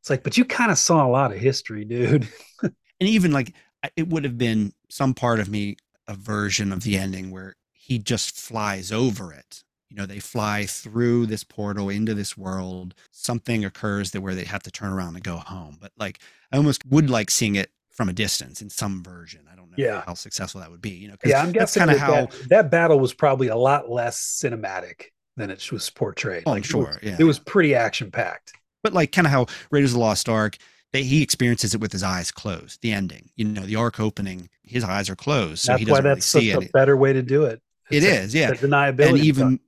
It's 0.00 0.10
like, 0.10 0.24
but 0.24 0.36
you 0.36 0.44
kind 0.44 0.72
of 0.72 0.78
saw 0.78 1.06
a 1.06 1.10
lot 1.10 1.30
of 1.30 1.38
history, 1.38 1.84
dude. 1.84 2.26
and 2.62 2.72
even 3.00 3.30
like 3.30 3.54
it 3.96 4.08
would 4.08 4.24
have 4.24 4.38
been 4.38 4.72
some 4.88 5.14
part 5.14 5.38
of 5.38 5.48
me 5.48 5.76
a 6.08 6.14
version 6.14 6.72
of 6.72 6.82
the 6.82 6.96
ending 6.96 7.30
where 7.30 7.54
he 7.72 7.98
just 7.98 8.36
flies 8.36 8.90
over 8.90 9.32
it 9.32 9.62
you 9.90 9.96
know 9.96 10.06
they 10.06 10.18
fly 10.20 10.66
through 10.66 11.26
this 11.26 11.44
portal 11.44 11.88
into 11.88 12.14
this 12.14 12.36
world 12.36 12.94
something 13.10 13.64
occurs 13.64 14.10
that 14.10 14.20
where 14.20 14.34
they 14.34 14.44
have 14.44 14.62
to 14.62 14.70
turn 14.70 14.90
around 14.92 15.14
and 15.14 15.24
go 15.24 15.36
home 15.36 15.76
but 15.80 15.92
like 15.98 16.18
i 16.52 16.56
almost 16.56 16.84
would 16.86 17.08
like 17.10 17.30
seeing 17.30 17.54
it 17.56 17.70
from 17.90 18.08
a 18.08 18.12
distance 18.12 18.62
in 18.62 18.70
some 18.70 19.02
version. 19.02 19.40
I 19.52 19.56
don't 19.56 19.70
know 19.70 19.74
Yeah. 19.76 20.02
how 20.06 20.14
successful 20.14 20.60
that 20.60 20.70
would 20.70 20.80
be. 20.80 20.90
You 20.90 21.08
know 21.08 21.16
Yeah, 21.24 21.42
I'm 21.42 21.50
guessing 21.50 21.80
kind 21.80 21.90
of 21.90 21.96
that, 21.98 22.04
how. 22.06 22.12
that 22.26 22.48
that 22.50 22.70
battle 22.70 23.00
was 23.00 23.12
probably 23.12 23.48
a 23.48 23.56
lot 23.56 23.90
less 23.90 24.20
cinematic 24.20 25.06
than 25.36 25.50
it 25.50 25.72
was 25.72 25.90
portrayed. 25.90 26.44
Oh, 26.46 26.50
Like, 26.52 26.62
it 26.62 26.66
sure, 26.68 26.84
was- 26.86 26.98
yeah. 27.02 27.16
it 27.18 27.24
was 27.24 27.40
pretty 27.40 27.74
action 27.74 28.12
packed. 28.12 28.52
but 28.84 28.92
like 28.92 29.10
kind 29.10 29.26
of 29.26 29.32
how 29.32 29.46
Raiders 29.72 29.90
of 29.90 29.94
the 29.94 30.00
Lost 30.00 30.28
Ark, 30.28 30.58
they, 30.92 31.02
he 31.02 31.22
experiences 31.24 31.74
it 31.74 31.80
with 31.80 31.90
his 31.90 32.04
eyes 32.04 32.30
closed. 32.30 32.80
The 32.82 32.92
ending, 32.92 33.30
you 33.34 33.44
know, 33.44 33.62
the 33.62 33.74
ark 33.74 33.98
opening, 33.98 34.48
his 34.62 34.84
eyes 34.84 35.10
are 35.10 35.16
closed, 35.16 35.62
so 35.64 35.72
that's 35.72 35.80
he 35.80 35.90
why 35.90 35.96
doesn't 35.96 36.04
really 36.04 36.14
that's 36.14 36.26
such 36.26 36.42
see 36.42 36.50
a 36.52 36.56
any. 36.58 36.68
better 36.72 36.96
way 36.96 37.12
to 37.12 37.22
do 37.22 37.46
it. 37.46 37.60
It 37.90 38.04
It's 38.04 38.06
is, 38.06 38.34
yeah. 38.34 38.52
The 38.52 38.68
deniability. 38.68 39.40
and 39.40 39.58
stuff. 39.58 39.60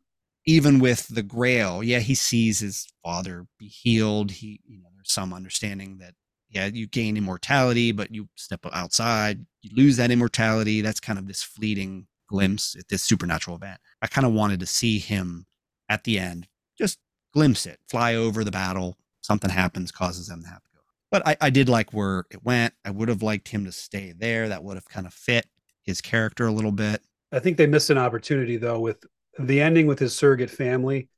Even 0.51 0.81
with 0.81 1.07
the 1.07 1.23
Grail, 1.23 1.83
yeah, 1.83 2.01
he 2.01 2.17
sees 2.17 2.59
his 2.59 2.89
father 3.05 3.47
be 3.57 3.69
healed. 3.69 4.33
He, 4.33 4.61
you 4.67 4.83
know, 4.83 4.89
there's 4.97 5.13
some 5.13 5.33
understanding 5.33 5.99
that 5.99 6.15
yeah, 6.49 6.67
you 6.67 6.89
gain 6.89 7.17
immortality, 7.17 7.93
but 7.93 8.13
you 8.13 8.29
step 8.35 8.67
outside, 8.73 9.47
you 9.63 9.71
lose 9.75 9.97
that 9.99 10.11
immortality. 10.11 10.81
That's 10.81 10.99
kind 10.99 11.21
of 11.21 11.29
this 11.29 11.45
fleeting 11.45 12.09
glimpse 12.29 12.75
at 12.77 12.89
this 12.89 13.05
supernatural 13.05 13.57
event. 13.57 13.81
I 14.03 14.09
kind 14.09 14.27
of 14.27 14.33
wanted 14.33 14.59
to 14.59 14.67
see 14.67 14.99
him 14.99 15.47
at 15.89 16.03
the 16.03 16.19
end, 16.19 16.49
just 16.77 16.99
glimpse 17.33 17.67
it, 17.67 17.79
fly 17.89 18.17
over 18.17 18.43
the 18.43 18.51
battle. 18.51 18.99
Something 19.21 19.51
happens, 19.51 19.93
causes 19.93 20.27
them 20.27 20.43
to 20.43 20.49
have 20.49 20.63
to 20.65 20.71
go. 20.75 20.81
But 21.13 21.29
I, 21.29 21.37
I 21.41 21.51
did 21.51 21.69
like 21.69 21.93
where 21.93 22.25
it 22.33 22.45
went. 22.45 22.75
I 22.85 22.91
would 22.91 23.09
have 23.09 23.23
liked 23.23 23.49
him 23.49 23.65
to 23.67 23.73
stay 23.73 24.13
there. 24.19 24.49
That 24.49 24.65
would 24.65 24.77
have 24.77 24.89
kind 24.89 25.07
of 25.07 25.15
fit 25.15 25.47
his 25.85 26.01
character 26.01 26.49
a 26.49 26.53
little 26.53 26.73
bit. 26.73 27.03
I 27.31 27.39
think 27.39 27.57
they 27.57 27.69
missed 27.69 27.91
an 27.91 27.99
opportunity 27.99 28.57
though 28.57 28.81
with 28.81 29.05
the 29.47 29.61
ending 29.61 29.87
with 29.87 29.99
his 29.99 30.15
surrogate 30.15 30.51
family, 30.51 31.09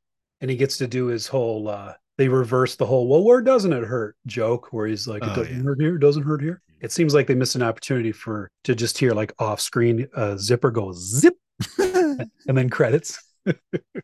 and 0.41 0.51
he 0.51 0.57
gets 0.57 0.79
to 0.79 0.87
do 0.87 1.07
his 1.07 1.27
whole. 1.27 1.69
uh 1.69 1.95
They 2.19 2.29
reverse 2.29 2.77
the 2.77 2.87
whole 2.87 3.09
"well, 3.09 3.23
where 3.25 3.41
doesn't 3.43 3.73
it 3.73 3.85
hurt?" 3.85 4.17
joke, 4.27 4.73
where 4.73 4.87
he's 4.87 5.07
like, 5.09 5.27
"It 5.27 5.31
Oh, 5.31 5.35
doesn't 5.35 5.57
yeah. 5.57 5.63
hurt 5.63 5.81
here, 5.81 5.97
it 5.97 6.01
doesn't 6.01 6.23
hurt 6.25 6.43
here." 6.43 6.63
It 6.81 6.93
seems 6.93 7.15
like 7.15 7.27
they 7.27 7.35
missed 7.35 7.55
an 7.55 7.63
opportunity 7.63 8.13
for 8.13 8.51
to 8.65 8.75
just 8.75 8.99
hear 8.99 9.13
like 9.13 9.33
off 9.39 9.61
screen 9.61 10.09
uh, 10.15 10.37
zipper 10.37 10.71
go 10.71 10.93
zip 10.93 11.37
and 11.79 12.29
then 12.47 12.69
credits. 12.71 13.19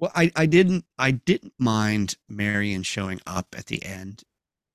Well, 0.00 0.12
I, 0.14 0.30
I 0.36 0.46
didn't 0.46 0.84
I 0.98 1.10
didn't 1.12 1.54
mind 1.58 2.16
Marion 2.28 2.82
showing 2.82 3.20
up 3.26 3.54
at 3.56 3.66
the 3.66 3.84
end. 3.84 4.22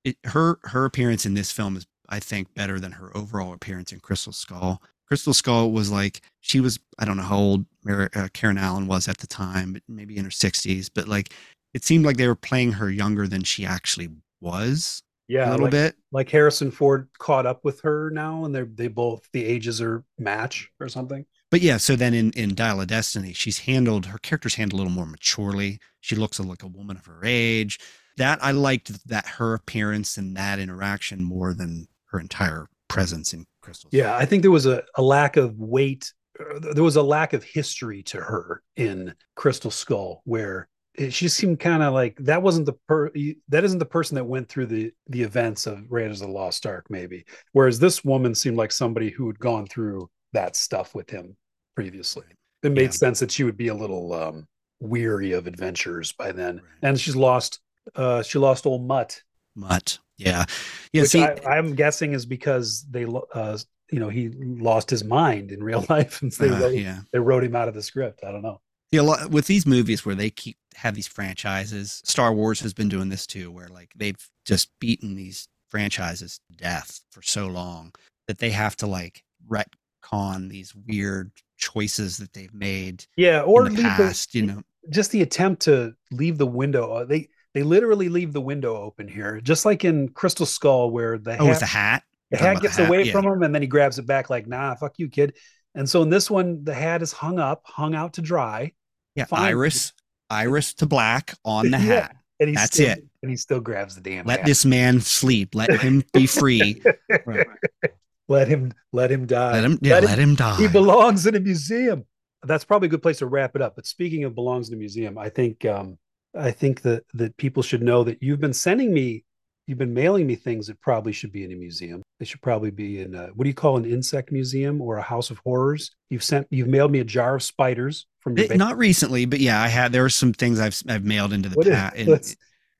It, 0.04 0.16
her 0.24 0.58
her 0.64 0.84
appearance 0.84 1.26
in 1.26 1.34
this 1.34 1.50
film 1.52 1.76
is 1.76 1.86
I 2.08 2.20
think 2.20 2.54
better 2.54 2.78
than 2.78 2.92
her 2.92 3.16
overall 3.16 3.54
appearance 3.54 3.92
in 3.92 4.00
Crystal 4.00 4.32
Skull. 4.32 4.82
Crystal 5.14 5.32
Skull 5.32 5.70
was 5.70 5.92
like 5.92 6.22
she 6.40 6.58
was 6.60 6.80
I 6.98 7.04
don't 7.04 7.16
know 7.16 7.22
how 7.22 7.38
old 7.38 7.66
uh, 7.88 8.28
Karen 8.32 8.58
Allen 8.58 8.88
was 8.88 9.06
at 9.06 9.18
the 9.18 9.28
time, 9.28 9.72
but 9.74 9.82
maybe 9.86 10.16
in 10.16 10.24
her 10.24 10.30
sixties. 10.30 10.88
But 10.88 11.06
like 11.06 11.32
it 11.72 11.84
seemed 11.84 12.04
like 12.04 12.16
they 12.16 12.26
were 12.26 12.34
playing 12.34 12.72
her 12.72 12.90
younger 12.90 13.28
than 13.28 13.44
she 13.44 13.64
actually 13.64 14.08
was 14.40 15.04
Yeah, 15.28 15.48
a 15.48 15.52
little 15.52 15.66
like, 15.66 15.70
bit. 15.70 15.96
like 16.10 16.30
Harrison 16.30 16.72
Ford 16.72 17.08
caught 17.18 17.46
up 17.46 17.64
with 17.64 17.80
her 17.82 18.10
now, 18.10 18.44
and 18.44 18.52
they're 18.52 18.64
they 18.64 18.88
both 18.88 19.28
the 19.32 19.44
ages 19.44 19.80
are 19.80 20.04
match 20.18 20.70
or 20.80 20.88
something. 20.88 21.26
But 21.50 21.60
yeah, 21.60 21.76
so 21.76 21.94
then 21.96 22.14
in 22.14 22.32
in 22.32 22.54
Dial 22.56 22.80
of 22.80 22.88
Destiny, 22.88 23.32
she's 23.32 23.60
handled 23.60 24.06
her 24.06 24.18
character's 24.18 24.56
handled 24.56 24.80
a 24.80 24.82
little 24.82 24.92
more 24.96 25.06
maturely. 25.06 25.78
She 26.00 26.16
looks 26.16 26.40
like 26.40 26.62
a 26.64 26.66
woman 26.66 26.96
of 26.96 27.06
her 27.06 27.20
age. 27.24 27.78
That 28.16 28.42
I 28.42 28.50
liked 28.50 29.06
that 29.08 29.26
her 29.26 29.54
appearance 29.54 30.16
and 30.16 30.36
that 30.36 30.58
interaction 30.58 31.22
more 31.22 31.54
than 31.54 31.86
her 32.06 32.18
entire 32.20 32.68
presence 32.88 33.32
in 33.32 33.46
Crystal. 33.64 33.90
Yeah, 33.92 34.16
I 34.16 34.24
think 34.24 34.42
there 34.42 34.50
was 34.50 34.66
a, 34.66 34.82
a 34.96 35.02
lack 35.02 35.36
of 35.36 35.58
weight. 35.58 36.12
uh, 36.38 36.58
There 36.74 36.82
was 36.84 36.96
a 36.96 37.02
lack 37.02 37.32
of 37.32 37.42
history 37.42 38.02
to 38.04 38.18
her 38.18 38.62
in 38.76 39.14
Crystal 39.36 39.70
Skull, 39.70 40.22
where 40.24 40.68
it, 40.94 41.12
she 41.12 41.28
seemed 41.28 41.58
kind 41.60 41.82
of 41.82 41.92
like 41.92 42.16
that 42.20 42.42
wasn't 42.42 42.66
the 42.66 42.74
per 42.88 43.10
that 43.48 43.64
isn't 43.64 43.78
the 43.80 43.84
person 43.96 44.14
that 44.16 44.24
went 44.24 44.48
through 44.48 44.66
the 44.66 44.92
the 45.08 45.22
events 45.22 45.66
of 45.66 45.90
Raiders 45.90 46.20
of 46.20 46.28
the 46.28 46.32
Lost 46.34 46.66
Ark, 46.66 46.86
maybe. 46.88 47.24
Whereas 47.52 47.78
this 47.80 48.04
woman 48.04 48.34
seemed 48.34 48.56
like 48.56 48.70
somebody 48.72 49.10
who 49.10 49.26
had 49.26 49.38
gone 49.38 49.66
through 49.66 50.08
that 50.32 50.54
stuff 50.56 50.94
with 50.94 51.10
him 51.10 51.36
previously. 51.74 52.26
It 52.62 52.72
made 52.72 52.82
Yeah. 52.82 52.90
sense 52.90 53.18
that 53.20 53.30
she 53.30 53.44
would 53.44 53.56
be 53.56 53.68
a 53.68 53.74
little 53.74 54.12
um, 54.12 54.46
weary 54.80 55.32
of 55.32 55.46
adventures 55.46 56.12
by 56.12 56.32
then, 56.32 56.56
Right. 56.56 56.64
and 56.82 57.00
she's 57.00 57.16
lost. 57.16 57.60
Uh, 57.94 58.22
she 58.22 58.38
lost 58.38 58.64
old 58.66 58.86
Mutt 58.86 59.22
Mutt. 59.54 59.98
Yeah. 60.18 60.44
Yeah. 60.92 61.02
which 61.02 61.10
see, 61.10 61.22
I, 61.22 61.36
I'm 61.56 61.74
guessing 61.74 62.12
is 62.12 62.24
because 62.26 62.84
they, 62.90 63.04
uh, 63.34 63.58
you 63.90 64.00
know, 64.00 64.08
he 64.08 64.28
lost 64.30 64.90
his 64.90 65.04
mind 65.04 65.50
in 65.50 65.62
real 65.62 65.84
life, 65.90 66.22
and 66.22 66.30
they 66.32 66.48
uh, 66.48 66.60
wrote, 66.60 66.74
yeah. 66.74 67.00
they 67.12 67.18
wrote 67.18 67.44
him 67.44 67.56
out 67.56 67.68
of 67.68 67.74
the 67.74 67.82
script. 67.82 68.22
I 68.24 68.32
don't 68.32 68.42
know. 68.42 68.60
Yeah, 68.92 69.00
a 69.00 69.02
lot, 69.02 69.30
with 69.30 69.46
these 69.46 69.66
movies 69.66 70.06
where 70.06 70.14
they 70.14 70.30
keep 70.30 70.56
have 70.76 70.94
these 70.94 71.08
franchises, 71.08 72.00
Star 72.04 72.32
Wars 72.32 72.60
has 72.60 72.72
been 72.72 72.88
doing 72.88 73.08
this 73.08 73.26
too, 73.26 73.50
where 73.50 73.68
like 73.68 73.90
they've 73.96 74.16
just 74.44 74.70
beaten 74.80 75.14
these 75.16 75.48
franchises 75.70 76.38
to 76.50 76.56
death 76.56 77.00
for 77.10 77.20
so 77.22 77.46
long 77.48 77.92
that 78.28 78.38
they 78.38 78.50
have 78.50 78.76
to 78.76 78.86
like 78.86 79.24
retcon 79.48 80.48
these 80.48 80.74
weird 80.74 81.32
choices 81.56 82.18
that 82.18 82.32
they've 82.32 82.54
made 82.54 83.06
Yeah, 83.16 83.40
or 83.42 83.64
the 83.64 83.70
leave 83.70 83.84
past. 83.84 84.32
the, 84.32 84.38
you 84.40 84.46
know, 84.46 84.62
just 84.90 85.10
the 85.10 85.22
attempt 85.22 85.62
to 85.62 85.94
leave 86.12 86.38
the 86.38 86.46
window. 86.46 86.92
uh, 86.92 87.04
They 87.04 87.30
they 87.54 87.62
literally 87.62 88.08
leave 88.08 88.32
the 88.32 88.40
window 88.40 88.76
open 88.76 89.08
here, 89.08 89.40
just 89.40 89.64
like 89.64 89.84
in 89.84 90.08
Crystal 90.08 90.46
Skull, 90.46 90.90
where 90.90 91.18
the 91.18 91.38
oh, 91.38 91.46
with 91.48 91.60
hat, 91.60 91.60
the 91.60 91.66
hat. 91.66 92.02
the 92.30 92.36
hat 92.38 92.44
about 92.50 92.54
the 92.62 92.68
gets 92.68 92.76
hat, 92.78 92.88
away 92.88 93.02
yeah. 93.04 93.12
from 93.12 93.24
him, 93.26 93.42
and 93.42 93.54
then 93.54 93.62
he 93.62 93.68
grabs 93.68 93.98
it 93.98 94.06
back, 94.06 94.28
like, 94.30 94.46
"Nah, 94.46 94.74
fuck 94.74 94.94
you, 94.98 95.08
kid." 95.08 95.34
And 95.74 95.88
so 95.88 96.02
in 96.02 96.10
this 96.10 96.30
one, 96.30 96.64
the 96.64 96.74
hat 96.74 97.02
is 97.02 97.12
hung 97.12 97.38
up, 97.38 97.62
hung 97.64 97.94
out 97.94 98.12
to 98.14 98.22
dry, 98.22 98.72
Yeah, 99.16 99.24
Fine. 99.24 99.40
iris, 99.42 99.92
iris 100.30 100.74
to 100.74 100.86
black 100.86 101.34
on 101.44 101.70
the 101.70 101.78
Yeah. 101.80 101.84
hat. 102.02 102.16
and 102.40 102.48
he 102.50 102.54
That's 102.54 102.74
still, 102.74 102.90
it. 102.90 103.04
And 103.22 103.30
he 103.30 103.36
still 103.36 103.60
grabs 103.60 103.94
the 103.94 104.00
damn 104.00 104.24
Let 104.26 104.40
hat. 104.40 104.46
this 104.46 104.64
man 104.64 105.00
sleep. 105.00 105.54
Let 105.54 105.80
him 105.80 106.04
be 106.12 106.26
free. 106.28 106.82
Right. 107.26 107.46
let 108.28 108.48
him 108.48 108.72
let 108.92 109.10
him 109.10 109.26
die. 109.26 109.52
Let 109.52 109.64
him. 109.64 109.78
Yeah, 109.82 109.94
Let 109.94 110.04
let, 110.04 110.18
him 110.18 110.34
die. 110.34 110.56
he 110.56 110.68
belongs 110.68 111.26
in 111.26 111.34
a 111.34 111.40
museum. 111.40 112.04
That's 112.44 112.64
probably 112.64 112.86
a 112.86 112.90
good 112.90 113.02
place 113.02 113.18
to 113.18 113.26
wrap 113.26 113.56
it 113.56 113.62
up. 113.62 113.74
But 113.76 113.86
speaking 113.86 114.24
of 114.24 114.34
belongs 114.34 114.68
in 114.68 114.74
a 114.74 114.78
museum, 114.78 115.16
I 115.18 115.28
think 115.28 115.64
um, 115.64 115.98
I 116.36 116.50
think 116.50 116.82
that 116.82 117.04
that 117.14 117.36
people 117.36 117.62
should 117.62 117.82
know 117.82 118.04
that 118.04 118.22
you've 118.22 118.40
been 118.40 118.52
sending 118.52 118.92
me, 118.92 119.24
you've 119.66 119.78
been 119.78 119.94
mailing 119.94 120.26
me 120.26 120.34
things 120.34 120.66
that 120.66 120.80
probably 120.80 121.12
should 121.12 121.32
be 121.32 121.44
in 121.44 121.52
a 121.52 121.56
museum. 121.56 122.02
They 122.18 122.24
should 122.26 122.42
probably 122.42 122.70
be 122.70 123.00
in 123.00 123.14
a, 123.14 123.26
what 123.28 123.44
do 123.44 123.48
you 123.50 123.54
call 123.54 123.76
an 123.76 123.84
insect 123.84 124.32
museum 124.32 124.80
or 124.80 124.96
a 124.98 125.02
house 125.02 125.30
of 125.30 125.38
horrors? 125.38 125.90
You've 126.10 126.24
sent 126.24 126.46
you've 126.50 126.68
mailed 126.68 126.90
me 126.92 127.00
a 127.00 127.04
jar 127.04 127.36
of 127.36 127.42
spiders 127.42 128.06
from 128.20 128.36
your 128.36 128.52
Eh, 128.52 128.56
Not 128.56 128.76
recently, 128.78 129.26
but 129.26 129.40
yeah, 129.40 129.60
I 129.62 129.68
had. 129.68 129.92
There 129.92 130.02
were 130.02 130.08
some 130.08 130.32
things 130.32 130.58
I've 130.60 130.80
I've 130.88 131.04
mailed 131.04 131.32
into 131.32 131.48
the 131.48 131.62
past. 131.62 131.96
let's- 132.06 132.36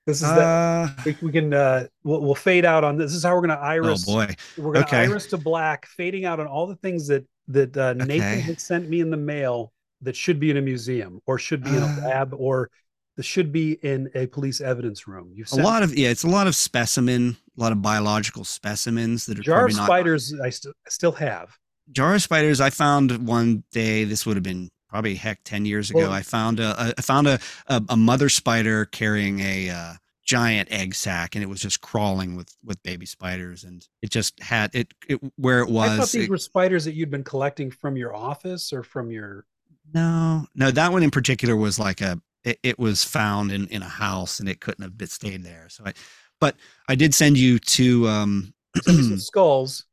this 0.07 0.17
is 0.21 0.27
that 0.29 0.37
uh, 0.39 0.89
we, 1.03 1.17
we 1.23 1.31
can 1.31 1.51
uh 1.51 1.87
we'll, 2.03 2.21
we'll 2.21 2.35
fade 2.35 2.63
out 2.63 2.83
on 2.83 2.95
this. 2.95 3.07
This 3.11 3.15
is 3.17 3.23
how 3.23 3.33
we're 3.33 3.41
gonna 3.41 3.55
iris. 3.55 4.05
oh 4.07 4.13
boy. 4.13 4.35
we're 4.55 4.73
gonna 4.73 4.85
Okay. 4.85 4.97
iris 4.97 5.25
to 5.27 5.37
black, 5.37 5.87
fading 5.87 6.25
out 6.25 6.39
on 6.39 6.45
all 6.45 6.67
the 6.67 6.75
things 6.75 7.07
that 7.07 7.25
that 7.47 7.75
uh, 7.75 7.93
Nathan 7.93 8.15
Okay. 8.33 8.39
had 8.41 8.61
sent 8.61 8.87
me 8.87 8.99
in 9.01 9.09
the 9.09 9.17
mail 9.17 9.73
that 10.01 10.15
should 10.15 10.39
be 10.39 10.51
in 10.51 10.57
a 10.57 10.61
museum 10.61 11.21
or 11.25 11.39
should 11.39 11.63
be 11.63 11.71
in 11.71 11.77
a 11.81 11.85
Uh. 11.87 12.07
lab 12.07 12.35
or 12.37 12.69
that 13.17 13.23
should 13.23 13.51
be 13.51 13.73
in 13.83 14.09
a 14.15 14.27
police 14.27 14.59
evidence 14.61 15.07
room. 15.07 15.31
You've 15.33 15.51
A 15.51 15.55
lot 15.55 15.83
of 15.83 15.95
yeah, 15.95 16.09
it's 16.09 16.23
a 16.23 16.29
lot 16.29 16.47
of 16.47 16.55
specimen, 16.55 17.37
a 17.57 17.61
lot 17.61 17.71
of 17.71 17.81
biological 17.81 18.43
specimens 18.43 19.25
that 19.27 19.39
are 19.39 19.41
jar 19.41 19.65
of 19.67 19.75
not 19.75 19.85
spiders. 19.85 20.33
I 20.43 20.49
st- 20.49 20.75
still 20.87 21.13
have. 21.13 21.57
jar 21.91 22.15
of 22.15 22.21
spiders 22.21 22.59
i 22.59 22.69
found 22.71 23.27
one 23.27 23.63
day 23.71 24.03
this 24.05 24.25
would 24.25 24.35
have 24.35 24.43
been 24.43 24.69
probably 24.89 25.13
heck 25.15 25.39
10 25.45 25.65
years 25.65 25.89
ago 25.91 25.99
Well- 25.99 26.11
i 26.11 26.21
found 26.23 26.59
a, 26.59 26.69
a 26.89 26.93
i 26.97 27.01
found 27.01 27.27
a, 27.27 27.37
a 27.67 27.81
a 27.89 27.95
mother 27.97 28.27
spider 28.29 28.85
carrying 28.85 29.39
a 29.39 29.69
uh, 29.69 29.93
giant 30.25 30.67
egg 30.71 30.95
sack 30.95 31.35
and 31.35 31.43
it 31.43 31.47
was 31.47 31.59
just 31.61 31.81
crawling 31.81 32.35
with 32.35 32.49
with 32.63 32.81
baby 32.81 33.05
spiders 33.05 33.63
and 33.63 33.87
it 34.01 34.09
just 34.09 34.41
had 34.41 34.73
it, 34.73 34.93
it 35.07 35.19
where 35.35 35.59
it 35.59 35.69
was 35.69 35.91
I 35.91 35.97
thought 35.97 36.09
these 36.11 36.23
it- 36.25 36.29
were 36.29 36.37
spiders 36.39 36.85
that 36.85 36.95
you'd 36.95 37.11
been 37.11 37.23
collecting 37.23 37.69
from 37.69 37.95
your 37.95 38.15
office 38.15 38.73
or 38.73 38.81
from 38.83 39.11
your. 39.11 39.45
no 39.93 40.47
no 40.55 40.71
that 40.71 40.91
one 40.91 41.03
in 41.03 41.11
particular 41.11 41.55
was 41.55 41.77
like 41.77 42.01
a 42.01 42.19
it, 42.45 42.59
it 42.63 42.79
was 42.79 43.03
found 43.03 43.51
in 43.51 43.67
in 43.67 43.81
a 43.81 43.89
house 43.89 44.39
and 44.39 44.47
it 44.47 44.61
couldn't 44.61 44.83
have 44.83 44.97
been 44.97 45.07
stayed 45.07 45.43
there 45.43 45.67
so 45.69 45.83
i 45.85 45.93
but 46.39 46.55
i 46.87 46.95
did 46.95 47.13
send 47.13 47.37
you 47.37 47.59
to 47.59 48.07
um 48.07 48.53
some 48.83 49.17
skulls. 49.31 49.85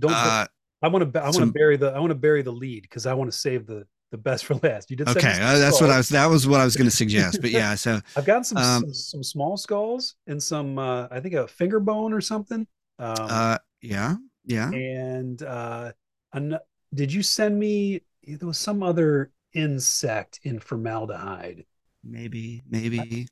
Don't. 0.00 0.12
uh, 0.12 0.46
I 0.82 0.88
want 0.88 1.12
to. 1.12 1.20
I 1.20 1.24
want 1.24 1.34
to 1.34 1.40
some- 1.40 1.50
bury 1.50 1.76
the. 1.76 1.88
I 1.90 1.98
want 1.98 2.10
to 2.10 2.14
bury 2.16 2.42
the 2.42 2.50
lead 2.52 2.82
because 2.82 3.04
I 3.06 3.14
want 3.14 3.30
to 3.30 3.36
save 3.36 3.66
the 3.66 3.86
the 4.10 4.16
best 4.18 4.44
for 4.46 4.54
last. 4.62 4.90
You 4.90 4.96
did. 4.96 5.08
okay 5.08 5.38
uh, 5.40 5.58
that's 5.58 5.80
what 5.80 5.90
i 5.90 5.96
was 5.96 6.08
that 6.10 6.26
was 6.26 6.46
what 6.46 6.60
i 6.60 6.64
was 6.64 6.76
going 6.76 6.88
to 6.88 6.94
suggest 6.94 7.40
but 7.40 7.50
yeah 7.60 7.74
so 7.74 7.98
I've 8.16 8.26
got 8.26 8.46
some, 8.46 8.58
Um, 8.58 8.82
some 8.82 8.94
some 8.94 9.22
small 9.22 9.56
skulls 9.56 10.16
and 10.26 10.42
some 10.42 10.78
uh 10.78 11.08
I 11.10 11.20
think 11.20 11.34
a 11.34 11.46
finger 11.48 11.80
bone 11.80 12.12
or 12.12 12.20
something. 12.20 12.66
Um 12.98 13.14
uh 13.18 13.58
yeah 13.80 14.16
yeah 14.44 14.70
and 14.70 15.42
uh 15.42 15.92
an, 16.34 16.58
did 16.92 17.12
you 17.12 17.22
send 17.22 17.58
me 17.58 18.02
there 18.26 18.46
was 18.48 18.58
some 18.58 18.82
other 18.82 19.30
insect 19.54 20.40
in 20.42 20.58
formaldehyde. 20.58 21.64
Maybe 22.04 22.62
maybe 22.68 22.98
maybe 22.98 23.28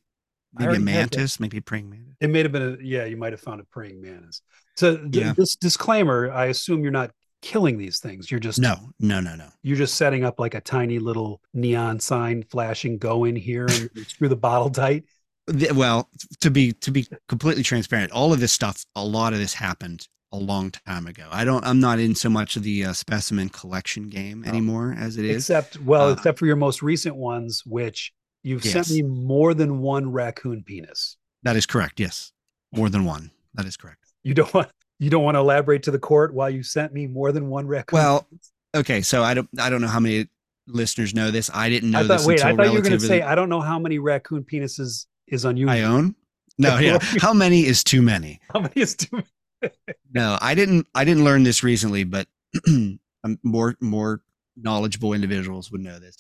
a 0.59 0.63
already 0.63 0.75
had 0.79 0.81
that. 0.81 0.81
mantis 0.85 1.41
maybe 1.41 1.61
praying 1.61 1.91
mantis 1.91 2.17
It 2.21 2.31
may 2.31 2.43
have 2.43 2.53
been 2.53 2.77
a 2.81 2.83
yeah, 2.83 3.05
you 3.05 3.17
might 3.17 3.33
have 3.33 3.41
found 3.41 3.61
a 3.61 3.65
praying 3.65 4.01
mantis. 4.01 4.43
So 4.77 4.97
th- 4.97 5.15
Yeah. 5.15 5.33
this 5.37 5.57
disclaimer, 5.57 6.31
I 6.33 6.47
assume 6.47 6.83
you're 6.83 6.93
not 6.93 7.11
killing 7.43 7.79
these 7.79 8.01
things. 8.01 8.31
You're 8.31 8.41
just 8.41 8.59
no 8.59 8.77
no 8.99 9.21
no 9.21 9.35
no 9.37 9.49
you're 9.63 9.77
just 9.77 9.95
setting 9.95 10.25
up 10.25 10.39
like 10.41 10.55
a 10.55 10.61
tiny 10.61 10.99
little 10.99 11.41
neon 11.55 12.01
sign 12.01 12.45
flashing 12.51 12.99
go 12.99 13.25
in 13.25 13.37
here 13.37 13.67
and 13.67 13.91
screw 14.09 14.29
the 14.29 14.37
bottle 14.37 14.71
tight. 14.71 15.05
The- 15.47 15.73
well 15.73 16.09
to 16.41 16.51
be 16.51 16.73
to 16.73 16.91
be 16.91 17.07
completely 17.29 17.63
transparent 17.63 18.13
all 18.13 18.33
of 18.33 18.41
this 18.41 18.53
stuff 18.53 18.85
a 18.97 19.05
lot 19.05 19.33
of 19.33 19.39
this 19.39 19.55
happened 19.55 20.07
a 20.33 20.37
long 20.39 20.71
time 20.87 21.09
ago. 21.09 21.27
I 21.33 21.45
don't. 21.45 21.65
I'm 21.67 21.81
not 21.81 21.99
in 21.99 22.15
so 22.15 22.31
much 22.31 22.55
of 22.55 22.63
the 22.63 22.85
uh, 22.85 22.93
specimen 22.93 23.49
collection 23.49 24.07
game 24.09 24.45
Oh. 24.47 24.49
anymore 24.49 24.95
as 24.97 25.17
it 25.17 25.25
is. 25.25 25.39
Except, 25.39 25.77
well, 25.81 26.09
Uh, 26.09 26.13
except 26.13 26.39
for 26.39 26.47
your 26.47 26.55
most 26.55 26.83
recent 26.83 27.17
ones, 27.17 27.65
which 27.67 28.13
you've 28.43 28.65
sent 28.65 28.91
me 28.91 29.03
more 29.03 29.55
than 29.55 29.81
one 29.81 30.11
raccoon 30.11 30.63
penis. 30.63 31.17
That 31.43 31.57
is 31.57 31.67
correct. 31.67 32.01
Yes, 32.01 32.33
more 32.73 32.89
than 32.89 33.05
one. 33.05 33.31
That 33.55 33.67
is 33.67 33.77
correct. 33.77 33.99
You 34.23 34.35
don't 34.35 34.53
want 34.53 34.71
you 34.99 35.11
don't 35.11 35.25
want 35.25 35.37
to 35.37 35.41
elaborate 35.41 35.83
to 35.85 35.91
the 35.91 35.99
court 35.99 36.35
why 36.35 36.51
you 36.51 36.63
sent 36.63 36.93
me 36.93 37.07
more 37.07 37.33
than 37.33 37.49
one 37.49 37.67
raccoon. 37.67 37.99
Well, 37.99 38.27
penis? 38.31 38.53
Okay, 38.75 39.03
so 39.03 39.23
I 39.23 39.35
don't. 39.35 39.49
I 39.59 39.71
don't 39.71 39.81
know 39.81 39.89
how 39.89 40.01
many 40.01 40.29
listeners 40.67 41.15
know 41.15 41.31
this. 41.31 41.51
I 41.53 41.69
didn't 41.69 41.91
know 41.91 42.01
I 42.01 42.07
thought. 42.07 42.19
this 42.19 42.27
Wait, 42.27 42.45
I 42.45 42.55
thought 42.55 42.67
you 42.67 42.73
were 42.73 42.81
going 42.81 42.99
to 42.99 43.01
say 43.01 43.23
I 43.23 43.35
don't 43.35 43.49
know 43.49 43.61
how 43.61 43.79
many 43.79 43.99
raccoon 43.99 44.45
penises 44.45 45.07
is 45.27 45.45
on 45.45 45.57
you. 45.57 45.69
I 45.69 45.83
own. 45.83 46.15
No, 46.59 46.79
yeah. 46.81 46.99
How 47.19 47.33
many 47.33 47.65
is 47.65 47.83
too 47.83 48.03
many? 48.03 48.41
How 48.53 48.61
many 48.61 48.75
is 48.77 48.95
too? 48.95 49.23
Many? 49.63 49.75
no, 50.13 50.39
I 50.41 50.55
didn't. 50.55 50.87
I 50.95 51.05
didn't 51.05 51.25
learn 51.25 51.43
this 51.43 51.63
recently, 51.63 52.05
but 52.05 52.27
um, 52.69 52.99
more 53.43 53.77
more 53.81 54.23
knowledgeable 54.57 55.13
individuals 55.13 55.73
would 55.73 55.81
know 55.81 55.99
this. 55.99 56.17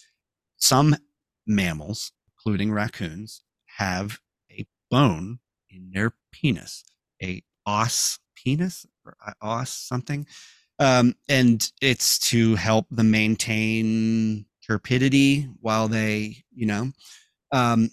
Some 0.56 0.96
mammals, 1.50 2.12
including 2.32 2.72
raccoons, 2.72 3.42
have 3.76 4.20
a 4.50 4.66
bone 4.90 5.40
in 5.68 5.90
their 5.92 6.14
penis, 6.32 6.84
a 7.22 7.42
os 7.66 8.18
penis 8.34 8.86
or 9.04 9.16
os 9.42 9.70
something, 9.70 10.26
um, 10.78 11.14
and 11.28 11.70
it's 11.82 12.18
to 12.30 12.54
help 12.54 12.86
them 12.90 13.10
maintain 13.10 14.46
turpidity 14.68 15.48
while 15.60 15.88
they, 15.88 16.44
you 16.54 16.66
know. 16.66 16.90
Um, 17.52 17.90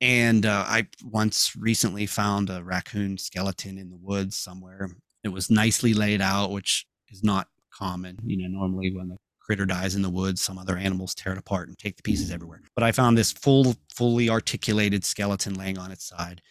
and 0.00 0.46
uh, 0.46 0.64
I 0.66 0.86
once 1.02 1.56
recently 1.56 2.06
found 2.06 2.50
a 2.50 2.62
raccoon 2.62 3.18
skeleton 3.18 3.78
in 3.78 3.90
the 3.90 3.96
woods 3.96 4.36
somewhere. 4.36 4.90
It 5.24 5.30
was 5.30 5.50
nicely 5.50 5.94
laid 5.94 6.20
out, 6.20 6.52
which 6.52 6.86
is 7.10 7.24
not 7.24 7.48
common. 7.72 8.18
You 8.24 8.36
know, 8.48 8.60
normally 8.60 8.94
when 8.94 9.08
the 9.08 9.16
critter 9.48 9.66
dies 9.66 9.94
in 9.94 10.02
the 10.02 10.10
woods, 10.10 10.42
some 10.42 10.58
other 10.58 10.76
animals 10.76 11.14
tear 11.14 11.32
it 11.32 11.38
apart 11.38 11.68
and 11.68 11.78
take 11.78 11.96
the 11.96 12.02
pieces 12.02 12.30
everywhere. 12.30 12.60
But 12.74 12.84
I 12.84 12.92
found 12.92 13.16
this 13.16 13.32
full, 13.32 13.74
fully 13.94 14.28
articulated 14.28 15.04
skeleton 15.04 15.54
laying 15.54 15.78
on 15.78 15.90
its 15.90 16.04
side, 16.04 16.42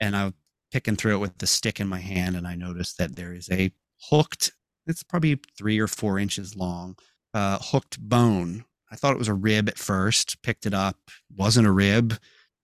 and 0.00 0.16
I 0.16 0.24
was 0.24 0.32
picking 0.72 0.96
through 0.96 1.16
it 1.16 1.20
with 1.20 1.38
the 1.38 1.46
stick 1.46 1.78
in 1.80 1.86
my 1.86 2.00
hand, 2.00 2.34
and 2.36 2.46
I 2.46 2.54
noticed 2.54 2.98
that 2.98 3.14
there 3.14 3.34
is 3.34 3.48
a 3.50 3.70
hooked. 4.10 4.52
It's 4.86 5.02
probably 5.02 5.38
three 5.56 5.78
or 5.78 5.86
four 5.86 6.18
inches 6.18 6.56
long, 6.56 6.96
uh, 7.34 7.58
hooked 7.60 8.00
bone. 8.00 8.64
I 8.90 8.96
thought 8.96 9.12
it 9.12 9.18
was 9.18 9.28
a 9.28 9.34
rib 9.34 9.68
at 9.68 9.78
first. 9.78 10.42
Picked 10.42 10.64
it 10.64 10.74
up, 10.74 10.96
wasn't 11.36 11.66
a 11.66 11.72
rib 11.72 12.18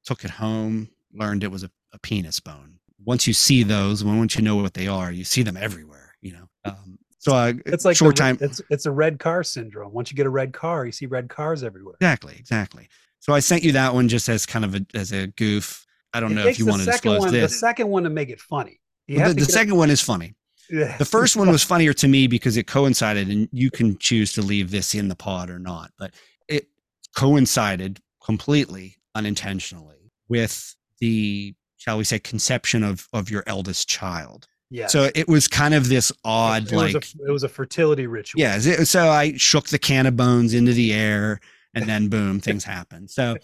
took 0.05 0.24
it 0.24 0.31
home, 0.31 0.89
learned 1.12 1.44
it 1.44 1.51
was 1.51 1.62
a, 1.62 1.70
a 1.93 1.98
penis 1.98 2.40
bone. 2.40 2.78
Once 3.05 3.27
you 3.27 3.32
see 3.32 3.62
those, 3.62 4.05
once 4.05 4.36
you 4.36 4.43
know 4.43 4.56
what 4.56 4.74
they 4.74 4.86
are, 4.86 5.10
you 5.10 5.24
see 5.24 5.43
them 5.43 5.56
everywhere. 5.56 6.14
You 6.20 6.32
know, 6.32 6.48
um, 6.64 6.98
so 7.23 7.35
uh, 7.36 7.53
It's 7.66 7.85
like 7.85 7.97
short 7.97 8.16
the, 8.16 8.20
time. 8.23 8.39
It's 8.40 8.61
it's 8.69 8.86
a 8.86 8.90
red 8.90 9.19
car 9.20 9.44
syndrome. 9.44 9.93
Once 9.93 10.11
you 10.11 10.16
get 10.16 10.27
a 10.27 10.31
red 10.31 10.53
car, 10.53 10.85
you 10.85 10.93
see 10.93 11.07
red 11.07 11.28
cars 11.28 11.62
everywhere. 11.62 11.94
Exactly, 12.01 12.35
exactly. 12.39 12.89
So 13.20 13.32
I 13.32 13.39
sent 13.39 13.62
you 13.62 13.70
that 13.73 13.94
one 13.94 14.09
just 14.09 14.28
as 14.28 14.44
kind 14.44 14.65
of 14.65 14.74
a 14.74 14.85
as 14.94 15.12
a 15.12 15.28
goof. 15.28 15.86
I 16.12 16.19
don't 16.20 16.32
It 16.32 16.35
know 16.35 16.47
if 16.49 16.59
you 16.59 16.66
want 16.66 16.81
to 16.82 16.85
second 16.93 17.12
disclose 17.12 17.20
one, 17.32 17.40
The 17.40 17.49
second 17.49 17.89
one 17.89 18.03
to 18.03 18.11
make 18.11 18.28
it 18.28 18.40
funny. 18.40 18.81
The 19.07 19.19
the 19.28 19.35
get- 19.35 19.51
second 19.51 19.77
one 19.77 19.89
is 19.90 20.01
funny. 20.01 20.35
Yeah. 20.69 20.97
The 20.97 21.05
first 21.05 21.36
one 21.36 21.49
was 21.51 21.62
funnier 21.62 21.93
to 21.93 22.09
me 22.09 22.27
because 22.27 22.57
it 22.57 22.66
coincided, 22.66 23.28
and 23.28 23.49
you 23.53 23.70
can 23.70 23.99
choose 23.99 24.32
to 24.32 24.43
leave 24.43 24.70
this 24.70 24.94
in 24.94 25.09
the 25.09 25.16
pod 25.16 25.51
or 25.51 25.59
not, 25.59 25.90
but 25.99 26.15
it 26.49 26.66
coincided 27.15 28.01
completely 28.24 28.97
unintentionally 29.15 30.11
with 30.28 30.74
the, 30.99 31.55
shall 31.77 31.99
we 31.99 32.05
say, 32.05 32.19
conception 32.19 32.82
of 32.82 33.07
of 33.12 33.31
your 33.31 33.44
eldest 33.47 33.89
child. 33.89 34.47
Yeah. 34.73 34.86
So 34.89 35.11
it 35.15 35.28
was 35.28 35.47
kind 35.49 35.74
of 35.74 35.89
this 35.89 36.11
odd, 36.24 36.65
it 36.73 36.73
was, 36.74 36.94
like, 36.94 37.05
a, 37.05 37.28
it 37.28 37.31
was 37.31 37.43
a 37.44 37.49
fertility 37.49 38.07
ritual. 38.07 38.40
yeah. 38.40 38.57
it- 38.59 38.86
So 38.86 39.09
I 39.11 39.36
shook 39.36 39.69
the 39.69 39.78
can 39.78 40.07
of 40.07 40.16
bones 40.16 40.55
into 40.55 40.73
the 40.73 40.93
air, 40.93 41.40
and 41.74 41.86
then 41.89 42.09
boom, 42.09 42.40
things 42.47 42.65
happened. 42.65 43.11
So, 43.11 43.36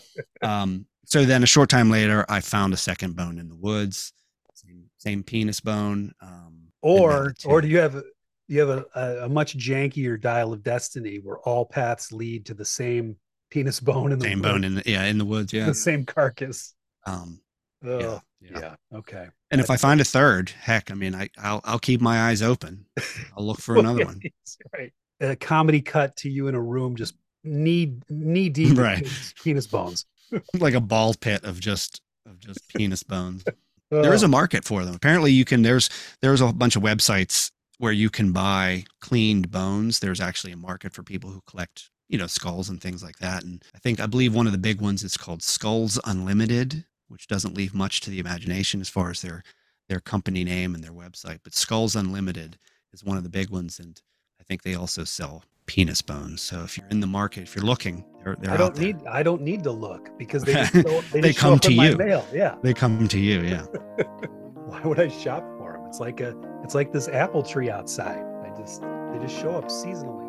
um, 0.43 0.87
so 1.05 1.25
then 1.25 1.43
a 1.43 1.47
short 1.47 1.69
time 1.71 1.91
later, 1.91 2.25
I 2.29 2.41
found 2.41 2.73
a 2.75 2.77
second 2.77 3.15
bone 3.17 3.39
in 3.39 3.49
the 3.49 3.57
woods, 3.57 4.13
same, 4.55 4.85
same 4.99 5.23
penis 5.23 5.61
bone. 5.61 6.13
Um, 6.21 6.69
Or 6.83 7.35
or 7.45 7.61
do 7.61 7.69
you 7.69 7.79
have 7.79 7.95
a 7.97 8.03
you 8.51 8.61
have 8.61 8.71
a, 8.71 8.85
a, 8.95 9.25
a 9.27 9.29
much 9.29 9.57
jankier 9.59 10.19
dial 10.21 10.53
of 10.55 10.63
destiny 10.63 11.17
where 11.23 11.39
all 11.41 11.67
paths 11.67 12.13
lead 12.13 12.47
to 12.47 12.55
the 12.55 12.65
same 12.65 13.17
penis 13.51 13.79
bone 13.81 14.13
in 14.13 14.19
the 14.19 14.25
same 14.25 14.39
woods, 14.41 14.53
bone 14.53 14.65
in 14.65 14.75
the 14.77 14.83
yeah 14.87 15.05
in 15.05 15.19
the 15.19 15.25
woods 15.25 15.53
yeah 15.53 15.67
the 15.75 15.75
same 15.75 16.05
carcass. 16.05 16.75
um 17.07 17.41
yeah, 17.85 18.19
yeah. 18.41 18.59
yeah. 18.61 18.75
Okay. 18.99 19.27
And 19.51 19.61
if 19.61 19.71
i 19.71 19.77
find 19.77 20.01
a 20.01 20.05
third 20.05 20.51
heck 20.51 20.91
i 20.91 20.95
mean 20.95 21.15
i 21.15 21.29
i'll, 21.39 21.61
I'll 21.65 21.79
keep 21.79 22.01
my 22.01 22.29
eyes 22.29 22.43
open. 22.43 22.87
I'll 23.37 23.45
look 23.45 23.61
for 23.61 23.77
another 23.79 24.05
one. 24.05 24.21
right. 24.77 24.93
A 25.21 25.35
comedy 25.35 25.81
cut 25.81 26.17
to 26.19 26.31
you 26.31 26.47
in 26.49 26.55
a 26.55 26.61
room 26.61 26.95
just 26.97 27.15
knee 27.45 27.97
knee 28.09 28.49
deep 28.49 28.77
Right. 28.79 29.07
penis, 29.43 29.67
bones. 29.67 30.07
like 30.59 30.75
a 30.75 30.81
ball 30.81 31.15
pit 31.15 31.45
of 31.45 31.59
just 31.61 32.01
of 32.27 32.39
just 32.41 32.69
penis 32.69 33.03
bones. 33.03 33.45
There 33.91 34.13
is 34.13 34.23
a 34.23 34.29
market 34.29 34.65
for 34.65 34.85
them. 34.85 34.95
Apparently 34.95 35.33
you 35.33 35.45
can 35.45 35.63
there's 35.63 35.89
there's 36.21 36.41
a 36.41 36.53
bunch 36.53 36.77
of 36.77 36.83
websites 36.83 37.51
where 37.79 37.93
you 37.93 38.11
can 38.11 38.33
buy 38.33 38.85
cleaned 39.01 39.51
bones. 39.51 40.01
There's 40.01 40.21
actually 40.21 40.53
a 40.53 40.57
market 40.59 40.93
for 40.93 41.03
people 41.03 41.31
who 41.31 41.41
collect 41.49 41.91
you 42.09 42.19
know 42.19 42.27
skulls 42.27 42.69
and 42.69 42.81
things 42.81 43.03
like 43.03 43.17
that. 43.19 43.43
And 43.45 43.63
i 43.75 43.79
think 43.79 44.01
i 44.01 44.07
believe 44.07 44.35
one 44.35 44.47
of 44.47 44.53
the 44.53 44.59
big 44.59 44.81
ones 44.81 45.03
is 45.03 45.17
called 45.17 45.43
skulls 45.43 45.99
unlimited 46.05 46.85
which 47.09 47.27
doesn't 47.27 47.57
leave 47.57 47.75
much 47.75 48.01
to 48.01 48.11
the 48.11 48.19
imagination 48.21 48.81
as 48.81 48.89
far 48.89 49.11
as 49.11 49.23
their 49.23 49.43
their 49.89 50.01
company 50.01 50.45
name 50.45 50.75
and 50.75 50.83
their 50.85 50.93
website 50.93 51.39
but 51.43 51.55
skulls 51.55 51.97
unlimited 51.97 52.59
is 52.93 53.05
one 53.05 53.17
of 53.17 53.23
the 53.23 53.29
big 53.31 53.51
ones 53.51 53.79
and 53.79 54.03
i 54.41 54.45
think 54.45 54.63
they 54.63 54.75
also 54.75 55.05
sell 55.05 55.43
penis 55.67 56.01
bones 56.03 56.41
so 56.41 56.63
if 56.63 56.77
you're 56.79 56.87
in 56.89 57.01
the 57.01 57.07
market 57.07 57.43
if 57.43 57.55
you're 57.55 57.65
looking 57.65 58.05
they're, 58.25 58.37
they're 58.41 58.51
I 58.51 58.55
out 58.55 58.59
don't 58.59 58.75
there. 58.75 58.85
need 58.87 59.07
I 59.07 59.23
don't 59.23 59.43
need 59.43 59.63
to 59.65 59.71
look 59.73 60.17
because 60.19 60.43
they 60.43 60.55
just 60.55 60.73
show, 60.87 61.01
they, 61.13 61.21
They 61.21 61.33
come 61.33 61.59
to 61.61 61.73
you. 61.73 61.97
Yeah. 62.33 62.55
they 62.63 62.73
come 62.75 63.07
to 63.09 63.19
you 63.19 63.41
yeah 63.43 63.65
Why 64.69 64.81
would 64.83 65.01
I 65.01 65.09
shop 65.09 65.43
for 65.59 65.73
them? 65.73 65.87
It's 65.87 65.99
like 66.01 66.21
a 66.21 66.35
it's 66.63 66.75
like 66.75 66.93
this 66.93 67.09
apple 67.09 67.43
tree 67.43 67.71
outside. 67.71 68.23
I 68.45 68.51
just 68.59 68.83
they 68.83 69.19
just 69.19 69.39
show 69.41 69.53
up 69.53 69.65
seasonally. 69.69 70.28